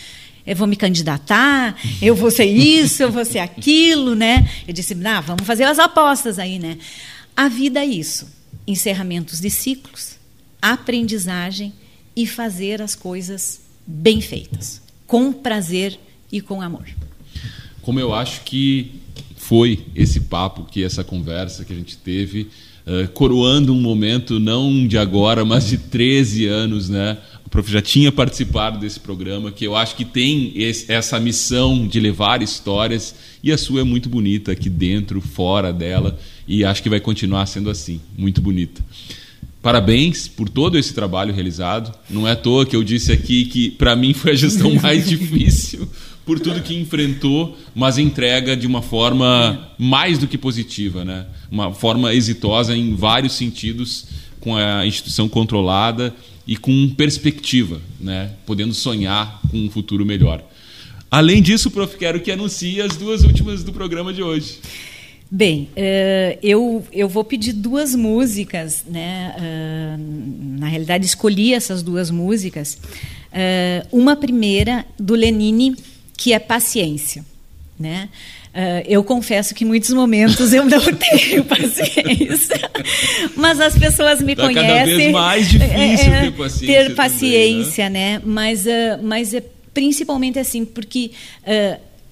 Eu 0.46 0.56
vou 0.56 0.66
me 0.66 0.76
candidatar, 0.76 1.76
eu 2.00 2.16
vou 2.16 2.30
ser 2.30 2.46
isso, 2.46 3.02
eu 3.02 3.12
vou 3.12 3.22
ser 3.22 3.40
aquilo, 3.40 4.14
né? 4.14 4.48
Eu 4.66 4.72
disse: 4.72 4.96
"Ah, 5.04 5.20
vamos 5.20 5.46
fazer 5.46 5.64
as 5.64 5.78
apostas 5.78 6.38
aí, 6.38 6.58
né?" 6.58 6.78
A 7.36 7.50
vida 7.50 7.80
é 7.80 7.84
isso: 7.84 8.26
encerramentos 8.66 9.40
de 9.40 9.50
ciclos, 9.50 10.16
aprendizagem 10.62 11.74
e 12.16 12.26
fazer 12.26 12.80
as 12.80 12.94
coisas 12.94 13.60
bem 13.86 14.22
feitas, 14.22 14.80
com 15.06 15.34
prazer 15.34 16.00
e 16.32 16.40
com 16.40 16.62
amor. 16.62 16.86
Como 17.82 18.00
eu 18.00 18.14
acho 18.14 18.40
que 18.44 19.02
foi 19.48 19.86
esse 19.96 20.20
papo, 20.20 20.66
que 20.70 20.84
essa 20.84 21.02
conversa 21.02 21.64
que 21.64 21.72
a 21.72 21.76
gente 21.76 21.96
teve, 21.96 22.48
uh, 22.86 23.08
coroando 23.14 23.72
um 23.72 23.80
momento 23.80 24.38
não 24.38 24.86
de 24.86 24.98
agora, 24.98 25.42
mas 25.42 25.66
de 25.66 25.78
13 25.78 26.44
anos, 26.44 26.90
né? 26.90 27.16
O 27.46 27.48
prof 27.48 27.72
já 27.72 27.80
tinha 27.80 28.12
participado 28.12 28.78
desse 28.78 29.00
programa, 29.00 29.50
que 29.50 29.66
eu 29.66 29.74
acho 29.74 29.96
que 29.96 30.04
tem 30.04 30.52
esse, 30.54 30.92
essa 30.92 31.18
missão 31.18 31.88
de 31.88 31.98
levar 31.98 32.42
histórias, 32.42 33.14
e 33.42 33.50
a 33.50 33.56
sua 33.56 33.80
é 33.80 33.84
muito 33.84 34.10
bonita 34.10 34.52
aqui 34.52 34.68
dentro, 34.68 35.18
fora 35.18 35.72
dela, 35.72 36.18
e 36.46 36.62
acho 36.62 36.82
que 36.82 36.90
vai 36.90 37.00
continuar 37.00 37.46
sendo 37.46 37.70
assim, 37.70 38.02
muito 38.18 38.42
bonita. 38.42 38.84
Parabéns 39.62 40.28
por 40.28 40.48
todo 40.48 40.78
esse 40.78 40.92
trabalho 40.92 41.32
realizado. 41.34 41.92
Não 42.08 42.28
é 42.28 42.32
à 42.32 42.36
toa 42.36 42.66
que 42.66 42.76
eu 42.76 42.84
disse 42.84 43.10
aqui 43.10 43.46
que 43.46 43.70
para 43.70 43.96
mim 43.96 44.12
foi 44.12 44.32
a 44.32 44.34
gestão 44.34 44.74
mais 44.74 45.06
difícil, 45.08 45.88
por 46.28 46.38
tudo 46.38 46.60
que 46.60 46.78
enfrentou, 46.78 47.56
mas 47.74 47.96
entrega 47.96 48.54
de 48.54 48.66
uma 48.66 48.82
forma 48.82 49.72
mais 49.78 50.18
do 50.18 50.28
que 50.28 50.36
positiva, 50.36 51.02
né? 51.02 51.24
Uma 51.50 51.72
forma 51.72 52.12
exitosa 52.12 52.76
em 52.76 52.94
vários 52.94 53.32
sentidos, 53.32 54.04
com 54.38 54.54
a 54.54 54.86
instituição 54.86 55.26
controlada 55.26 56.14
e 56.46 56.54
com 56.54 56.90
perspectiva, 56.90 57.80
né? 57.98 58.32
podendo 58.44 58.74
sonhar 58.74 59.40
com 59.50 59.56
um 59.56 59.70
futuro 59.70 60.04
melhor. 60.04 60.44
Além 61.10 61.40
disso, 61.40 61.70
prof, 61.70 61.96
quero 61.96 62.20
que 62.20 62.30
anuncie 62.30 62.82
as 62.82 62.94
duas 62.94 63.24
últimas 63.24 63.64
do 63.64 63.72
programa 63.72 64.12
de 64.12 64.22
hoje. 64.22 64.58
Bem, 65.30 65.70
uh, 65.72 66.38
eu, 66.42 66.86
eu 66.92 67.08
vou 67.08 67.24
pedir 67.24 67.54
duas 67.54 67.94
músicas, 67.94 68.84
né? 68.86 69.34
Uh, 69.38 70.58
na 70.60 70.68
realidade, 70.68 71.06
escolhi 71.06 71.54
essas 71.54 71.82
duas 71.82 72.10
músicas. 72.10 72.78
Uh, 73.32 73.88
uma 73.90 74.14
primeira 74.14 74.84
do 74.98 75.14
Lenine, 75.14 75.74
que 76.18 76.34
é 76.34 76.38
Paciência, 76.38 77.24
né? 77.78 78.10
eu 78.88 79.04
confesso 79.04 79.54
que 79.54 79.62
em 79.62 79.66
muitos 79.68 79.90
momentos 79.90 80.52
eu 80.52 80.64
não 80.64 80.80
tenho 80.92 81.44
paciência, 81.44 82.70
mas 83.36 83.60
as 83.60 83.78
pessoas 83.78 84.20
me 84.20 84.34
tá 84.34 84.42
conhecem. 84.42 84.66
Cada 84.68 84.84
vez 84.84 85.12
mais 85.12 85.48
difícil 85.48 86.12
é, 86.12 86.20
ter 86.22 86.32
paciência. 86.32 86.66
Ter 86.66 86.94
paciência, 86.96 87.84
também, 87.84 88.02
né? 88.02 88.18
né? 88.18 88.22
Mas, 88.24 88.66
mas 89.00 89.34
é 89.34 89.44
principalmente 89.72 90.40
assim, 90.40 90.64
porque 90.64 91.12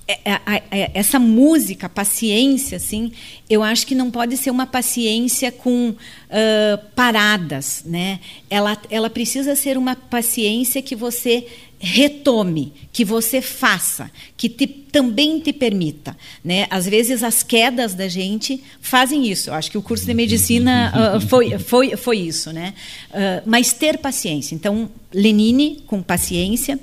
é, 0.08 0.14
é, 0.24 0.62
é, 0.70 0.90
essa 0.94 1.18
música, 1.18 1.88
paciência, 1.88 2.76
assim, 2.76 3.10
eu 3.50 3.60
acho 3.60 3.84
que 3.84 3.94
não 3.94 4.08
pode 4.08 4.36
ser 4.36 4.52
uma 4.52 4.64
paciência 4.64 5.50
com 5.50 5.90
uh, 5.90 6.78
paradas, 6.94 7.82
né? 7.84 8.20
Ela, 8.48 8.78
ela 8.88 9.10
precisa 9.10 9.56
ser 9.56 9.76
uma 9.76 9.96
paciência 9.96 10.80
que 10.80 10.94
você 10.94 11.48
retome, 11.78 12.72
que 12.92 13.04
você 13.04 13.40
faça, 13.40 14.10
que 14.36 14.48
te, 14.48 14.66
também 14.66 15.38
te 15.40 15.52
permita, 15.52 16.16
né? 16.42 16.66
Às 16.70 16.86
vezes 16.86 17.22
as 17.22 17.42
quedas 17.42 17.94
da 17.94 18.08
gente 18.08 18.62
fazem 18.80 19.26
isso. 19.26 19.50
Eu 19.50 19.54
acho 19.54 19.70
que 19.70 19.78
o 19.78 19.82
curso 19.82 20.06
de 20.06 20.14
medicina 20.14 21.16
uh, 21.16 21.20
foi, 21.20 21.58
foi, 21.58 21.96
foi 21.96 22.18
isso, 22.18 22.52
né? 22.52 22.74
Uh, 23.10 23.42
mas 23.44 23.72
ter 23.72 23.98
paciência. 23.98 24.54
Então, 24.54 24.90
Lenine 25.12 25.82
com 25.86 26.02
paciência. 26.02 26.78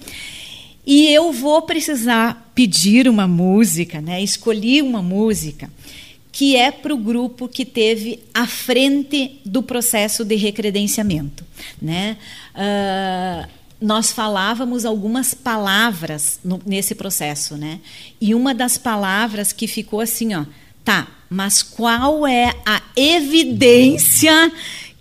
E 0.86 1.08
eu 1.10 1.32
vou 1.32 1.62
precisar 1.62 2.52
pedir 2.54 3.08
uma 3.08 3.28
música, 3.28 4.02
né? 4.02 4.22
escolhi 4.22 4.82
uma 4.82 5.02
música 5.02 5.70
que 6.32 6.56
é 6.56 6.72
para 6.72 6.94
o 6.94 6.98
grupo 6.98 7.48
que 7.48 7.64
teve 7.64 8.20
à 8.34 8.48
frente 8.48 9.40
do 9.46 9.62
processo 9.62 10.26
de 10.26 10.36
recredenciamento. 10.36 11.46
Né? 11.80 12.18
Uh, 12.56 13.48
nós 13.84 14.14
falávamos 14.14 14.86
algumas 14.86 15.34
palavras 15.34 16.40
no, 16.42 16.62
nesse 16.66 16.96
processo, 16.96 17.58
né? 17.58 17.82
E 18.20 18.34
uma 18.34 18.54
das 18.54 18.78
palavras 18.78 19.52
que 19.52 19.68
ficou 19.68 20.00
assim, 20.00 20.34
ó, 20.34 20.46
tá, 20.86 21.06
mas 21.30 21.62
qual 21.62 22.26
é 22.26 22.56
a 22.66 22.82
evidência 22.96 24.50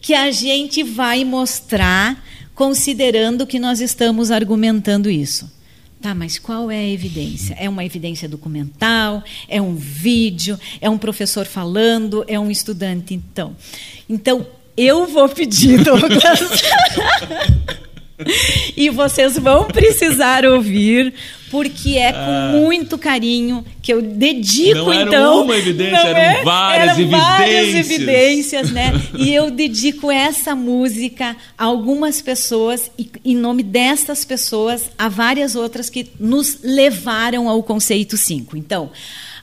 que 0.01 0.13
a 0.13 0.33
gente 0.33 0.83
vai 0.83 1.25
mostrar 1.25 2.21
considerando 2.57 3.47
que 3.47 3.61
nós 3.61 3.81
estamos 3.81 4.33
argumentando 4.33 5.09
isso? 5.09 5.49
Tá, 6.01 6.13
mas 6.13 6.37
qual 6.37 6.69
é 6.69 6.79
a 6.79 6.89
evidência? 6.89 7.55
É 7.61 7.69
uma 7.69 7.85
evidência 7.85 8.29
documental? 8.29 9.23
É 9.47 9.63
um 9.63 9.77
vídeo? 9.77 10.59
É 10.81 10.91
um 10.91 10.99
professor 10.99 11.47
falando? 11.47 12.25
É 12.27 12.37
um 12.37 12.51
estudante? 12.51 13.15
Então, 13.15 13.55
então 14.09 14.45
eu 14.77 15.07
vou 15.07 15.29
pedir, 15.29 15.79
Douglas. 15.85 16.41
E 18.77 18.91
vocês 18.91 19.39
vão 19.39 19.65
precisar 19.65 20.45
ouvir, 20.45 21.13
porque 21.51 21.99
é 21.99 22.13
com 22.13 22.19
ah. 22.19 22.53
muito 22.53 22.97
carinho 22.97 23.65
que 23.83 23.93
eu 23.93 24.01
dedico 24.01 24.79
não 24.79 24.93
era 24.93 25.09
então. 25.09 25.45
Uma 25.45 25.57
evidência, 25.57 25.97
eram 25.97 26.19
é? 26.19 26.43
várias 26.45 26.83
eram 26.83 27.01
evidências. 27.01 27.29
Várias 27.29 27.91
evidências, 27.91 28.71
né? 28.71 28.93
e 29.19 29.35
eu 29.35 29.51
dedico 29.51 30.11
essa 30.11 30.55
música 30.55 31.37
a 31.59 31.65
algumas 31.65 32.23
pessoas 32.23 32.91
e 32.99 33.11
em 33.25 33.37
nome 33.37 33.63
dessas 33.63 34.25
pessoas 34.25 34.91
a 34.97 35.09
várias 35.09 35.55
outras 35.57 35.91
que 35.91 36.11
nos 36.19 36.59
levaram 36.63 37.49
ao 37.49 37.63
conceito 37.63 38.17
5. 38.17 38.57
Então, 38.57 38.91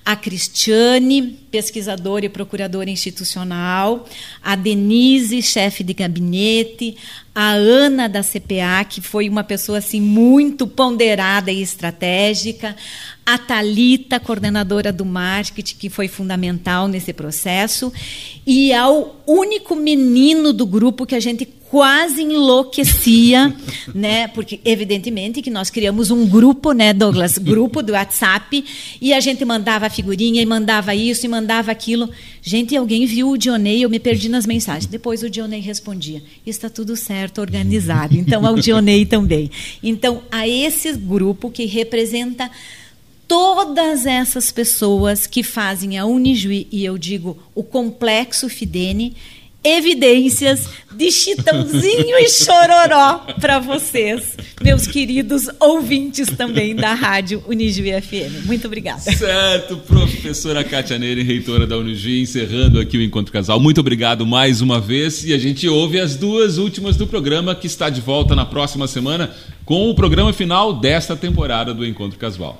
a 0.09 0.15
Cristiane, 0.15 1.21
pesquisadora 1.51 2.25
e 2.25 2.29
procuradora 2.29 2.89
institucional, 2.89 4.07
a 4.43 4.55
Denise, 4.55 5.39
chefe 5.39 5.83
de 5.83 5.93
gabinete, 5.93 6.97
a 7.35 7.51
Ana 7.51 8.09
da 8.09 8.23
CPA, 8.23 8.83
que 8.89 9.01
foi 9.01 9.29
uma 9.29 9.43
pessoa 9.43 9.77
assim 9.77 10.01
muito 10.01 10.65
ponderada 10.65 11.51
e 11.51 11.61
estratégica, 11.61 12.75
a 13.23 13.37
Talita, 13.37 14.19
coordenadora 14.19 14.91
do 14.91 15.05
marketing, 15.05 15.75
que 15.75 15.91
foi 15.91 16.07
fundamental 16.07 16.87
nesse 16.87 17.13
processo, 17.13 17.93
e 18.47 18.73
ao 18.73 19.21
único 19.27 19.75
menino 19.75 20.51
do 20.51 20.65
grupo 20.65 21.05
que 21.05 21.13
a 21.13 21.19
gente 21.19 21.45
quase 21.69 22.23
enlouquecia, 22.23 23.55
né? 23.93 24.27
Porque 24.29 24.59
evidentemente 24.65 25.41
que 25.41 25.51
nós 25.51 25.69
criamos 25.69 26.09
um 26.09 26.25
grupo, 26.25 26.71
né, 26.71 26.93
Douglas, 26.93 27.37
grupo 27.37 27.83
do 27.83 27.93
WhatsApp, 27.93 28.65
e 28.99 29.13
a 29.13 29.19
gente 29.19 29.45
mandava 29.45 29.89
figurinha 29.89 30.41
e 30.41 30.45
mandava 30.45 30.95
isso 30.95 31.25
e 31.25 31.29
mandava 31.29 31.71
aquilo. 31.71 32.09
Gente, 32.41 32.75
alguém 32.75 33.05
viu 33.05 33.29
o 33.29 33.37
Dionei, 33.37 33.85
eu 33.85 33.89
me 33.89 33.99
perdi 33.99 34.29
nas 34.29 34.47
mensagens. 34.47 34.87
Depois 34.87 35.21
o 35.21 35.29
Dionei 35.29 35.59
respondia: 35.59 36.23
"Está 36.45 36.69
tudo 36.69 36.95
certo, 36.95 37.39
organizado". 37.39 38.17
Então 38.17 38.45
ao 38.45 38.55
Dionei 38.55 39.05
também. 39.05 39.51
Então 39.83 40.23
a 40.31 40.47
esse 40.47 40.91
grupo 40.93 41.51
que 41.51 41.65
representa 41.65 42.49
todas 43.27 44.07
essas 44.07 44.51
pessoas 44.51 45.27
que 45.27 45.43
fazem 45.43 45.99
a 45.99 46.05
Unijuí, 46.05 46.67
e 46.71 46.83
eu 46.83 46.97
digo 46.97 47.37
o 47.53 47.61
complexo 47.61 48.49
Fidene, 48.49 49.15
evidências 49.63 50.67
de 50.91 51.11
Chitãozinho 51.11 52.17
e 52.17 52.29
Chororó 52.29 53.25
para 53.39 53.59
vocês, 53.59 54.35
meus 54.61 54.87
queridos 54.87 55.47
ouvintes 55.59 56.27
também 56.35 56.75
da 56.75 56.93
Rádio 56.93 57.43
Unijuí 57.47 57.91
FM. 58.01 58.45
Muito 58.45 58.67
obrigada. 58.67 58.99
Certo, 58.99 59.77
professora 59.77 60.63
Kátia 60.63 60.97
Neire, 60.97 61.23
reitora 61.23 61.67
da 61.67 61.77
Unijuí, 61.77 62.21
encerrando 62.21 62.79
aqui 62.79 62.97
o 62.97 63.01
Encontro 63.01 63.31
Casal. 63.31 63.59
Muito 63.59 63.79
obrigado 63.79 64.25
mais 64.25 64.61
uma 64.61 64.79
vez 64.79 65.25
e 65.25 65.33
a 65.33 65.37
gente 65.37 65.67
ouve 65.67 65.99
as 65.99 66.15
duas 66.15 66.57
últimas 66.57 66.95
do 66.95 67.05
programa 67.05 67.53
que 67.53 67.67
está 67.67 67.89
de 67.89 68.01
volta 68.01 68.35
na 68.35 68.45
próxima 68.45 68.87
semana 68.87 69.31
com 69.65 69.89
o 69.89 69.95
programa 69.95 70.33
final 70.33 70.73
desta 70.73 71.15
temporada 71.15 71.73
do 71.73 71.85
Encontro 71.85 72.17
Casual. 72.17 72.59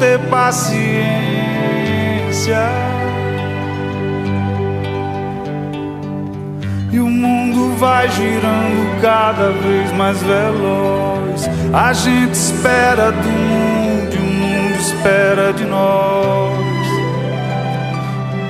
Ter 0.00 0.18
paciência. 0.30 0.80
E 6.90 6.98
o 6.98 7.06
mundo 7.06 7.76
vai 7.76 8.08
girando 8.08 9.00
cada 9.02 9.50
vez 9.50 9.92
mais 9.92 10.20
veloz. 10.22 11.48
A 11.72 11.92
gente 11.92 12.32
espera 12.32 13.12
do 13.12 13.28
mundo 13.28 14.14
e 14.14 14.18
o 14.18 14.22
mundo 14.22 14.80
espera 14.80 15.52
de 15.52 15.64
nós. 15.66 16.58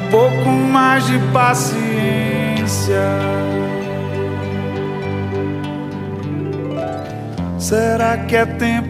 Um 0.07 0.11
pouco 0.11 0.49
mais 0.49 1.05
de 1.07 1.19
paciência. 1.33 1.81
Será 7.59 8.17
que 8.17 8.35
é 8.35 8.47
tempo 8.47 8.90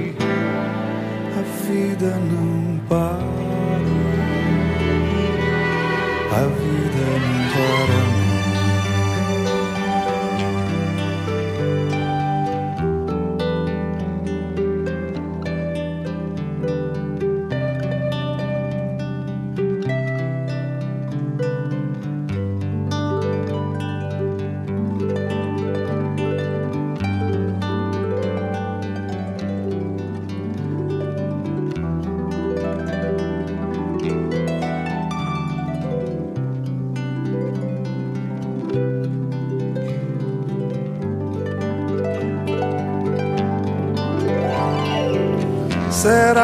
vida 1.71 2.19
não 2.19 2.79
para. 2.89 3.23
A 6.31 6.47
vida 6.47 7.05
não 7.23 7.49
para. 7.53 8.00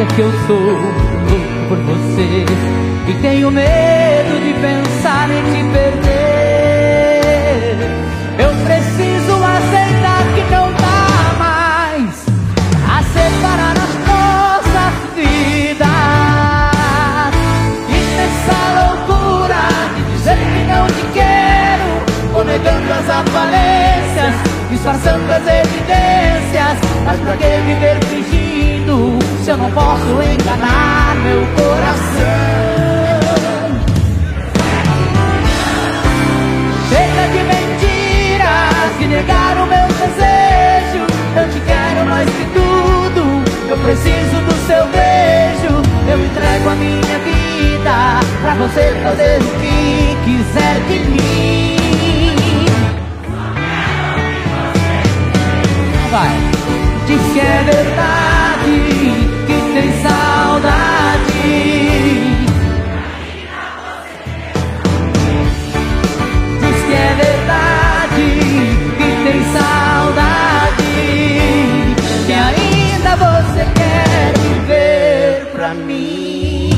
é 0.00 0.06
que 0.14 0.20
eu 0.20 0.32
sou 0.46 0.58
louco 0.58 0.98
por 1.68 1.78
você. 1.78 2.44
E 3.08 3.14
tenho 3.22 3.50
medo 3.50 4.40
de 4.44 4.52
pensar 4.60 5.28
em 5.30 5.42
te 5.52 5.62
perder. 5.72 7.18
Eu 8.38 8.50
preciso 8.64 9.34
aceitar 9.42 10.22
que 10.34 10.42
não 10.50 10.72
dá 10.72 11.34
mais 11.38 12.26
A 12.88 13.02
separar 13.02 13.76
as 13.76 13.94
nossas 14.06 14.94
vidas. 15.16 15.88
E 17.88 17.98
nessa 18.16 18.58
loucura 18.78 19.62
de 19.96 20.02
dizer 20.12 20.38
que 20.38 20.62
não 20.70 20.86
te 20.86 21.04
quero 21.14 21.88
Ou 22.36 22.42
negando 22.44 22.92
as 22.92 23.08
aparências 23.08 24.48
disfarçando 24.70 25.32
as 25.32 25.46
evidências. 25.46 26.78
Mas 27.04 27.18
pra 27.20 27.36
que 27.36 27.60
viver 27.66 27.98
não 29.68 29.72
posso 29.72 30.22
enganar 30.22 31.14
meu 31.16 31.46
coração. 31.56 32.08
Cheia 36.88 37.28
de 37.28 37.42
mentiras 37.44 38.96
que 38.98 39.06
negaram 39.06 39.66
meu 39.66 39.86
desejo. 39.88 41.06
Eu 41.36 41.48
te 41.52 41.60
quero 41.60 42.08
mais 42.08 42.28
que 42.30 42.44
tudo. 42.54 43.42
Eu 43.68 43.78
preciso 43.78 44.40
do 44.42 44.54
seu 44.66 44.86
beijo. 44.86 45.82
Eu 46.08 46.24
entrego 46.24 46.70
a 46.70 46.74
minha 46.74 47.18
vida 47.18 48.20
pra 48.40 48.54
você 48.54 48.94
fazer 49.02 49.38
o 49.42 49.50
que 49.60 50.16
quiser 50.24 50.80
de 50.88 50.98
mim. 51.10 51.76
Vai, 56.10 56.30
diz 57.06 57.32
que 57.32 57.40
é 57.40 57.62
verdade. 57.64 58.37
Verdade, 67.48 68.28
que 68.98 69.08
tem 69.24 69.42
saudade. 69.52 70.84
Que 72.26 72.32
ainda 72.32 73.16
você 73.16 73.64
quer 73.74 74.38
viver 74.38 75.50
pra 75.52 75.74
mim. 75.74 76.70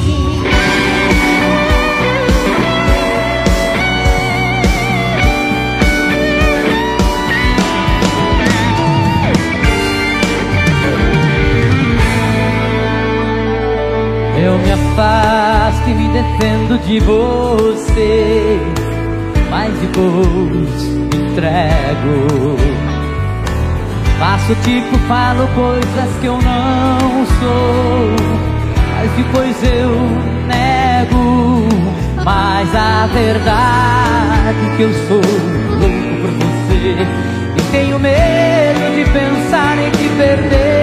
Eu 14.43 14.59
me 14.59 14.73
afasto 14.73 15.91
e 15.91 15.95
me 15.95 16.09
defendo 16.09 16.79
de 16.87 17.01
você, 17.01 18.59
mas 19.51 19.75
depois 19.79 20.85
entrego. 21.13 22.57
Faço 24.19 24.55
tipo, 24.63 24.99
falo 25.09 25.49
coisas 25.49 26.21
que 26.21 26.27
eu 26.27 26.35
não 26.35 27.27
sou, 27.41 28.17
mas 28.95 29.11
depois 29.17 29.57
eu 29.65 29.91
nego. 30.47 31.69
Mas 32.23 32.75
a 32.75 33.07
verdade 33.07 34.77
que 34.77 34.83
eu 34.83 34.93
sou 35.09 35.17
louco 35.17 36.21
por 36.21 36.31
você 36.31 37.07
e 37.57 37.63
tenho 37.73 37.99
medo 37.99 38.95
de 38.95 39.11
pensar 39.11 39.79
em 39.79 39.91
te 39.91 40.09
perder. 40.17 40.80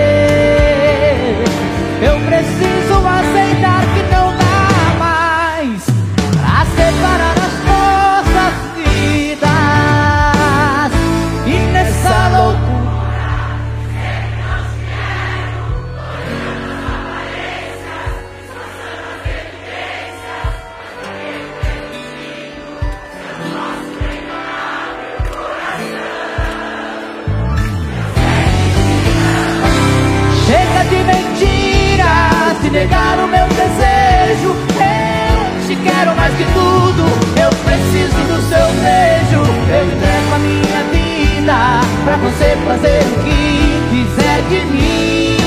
Negar 32.87 33.19
o 33.19 33.27
meu 33.27 33.47
desejo. 33.47 34.55
Eu 34.79 35.67
te 35.67 35.75
quero 35.75 36.15
mais 36.15 36.33
que 36.35 36.45
tudo, 36.45 37.03
eu 37.41 37.49
preciso 37.65 38.19
do 38.27 38.41
seu 38.49 38.67
beijo. 38.81 39.41
Eu 39.69 39.85
entrego 39.85 40.33
a 40.33 40.39
minha 40.39 40.83
vida 40.91 41.81
pra 42.05 42.15
você 42.17 42.57
fazer 42.65 43.01
o 43.01 43.23
que 43.23 43.81
quiser 43.91 44.41
de 44.49 44.65
mim. 44.71 45.37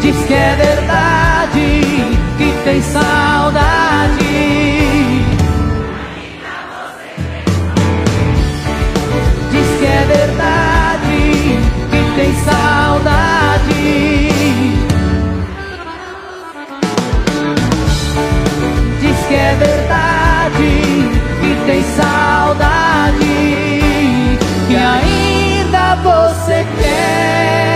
Diz 0.00 0.16
que 0.26 0.34
é 0.34 0.56
verdade, 0.56 2.18
que 2.38 2.64
tem 2.64 2.82
saudade. 2.82 3.77
Tem 21.68 21.82
saudade. 21.82 23.18
Que 24.66 24.74
ainda 24.74 25.96
você 25.96 26.66
quer 26.80 27.67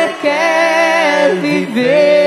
você 0.00 0.14
quer 0.22 1.34
viver. 1.36 2.19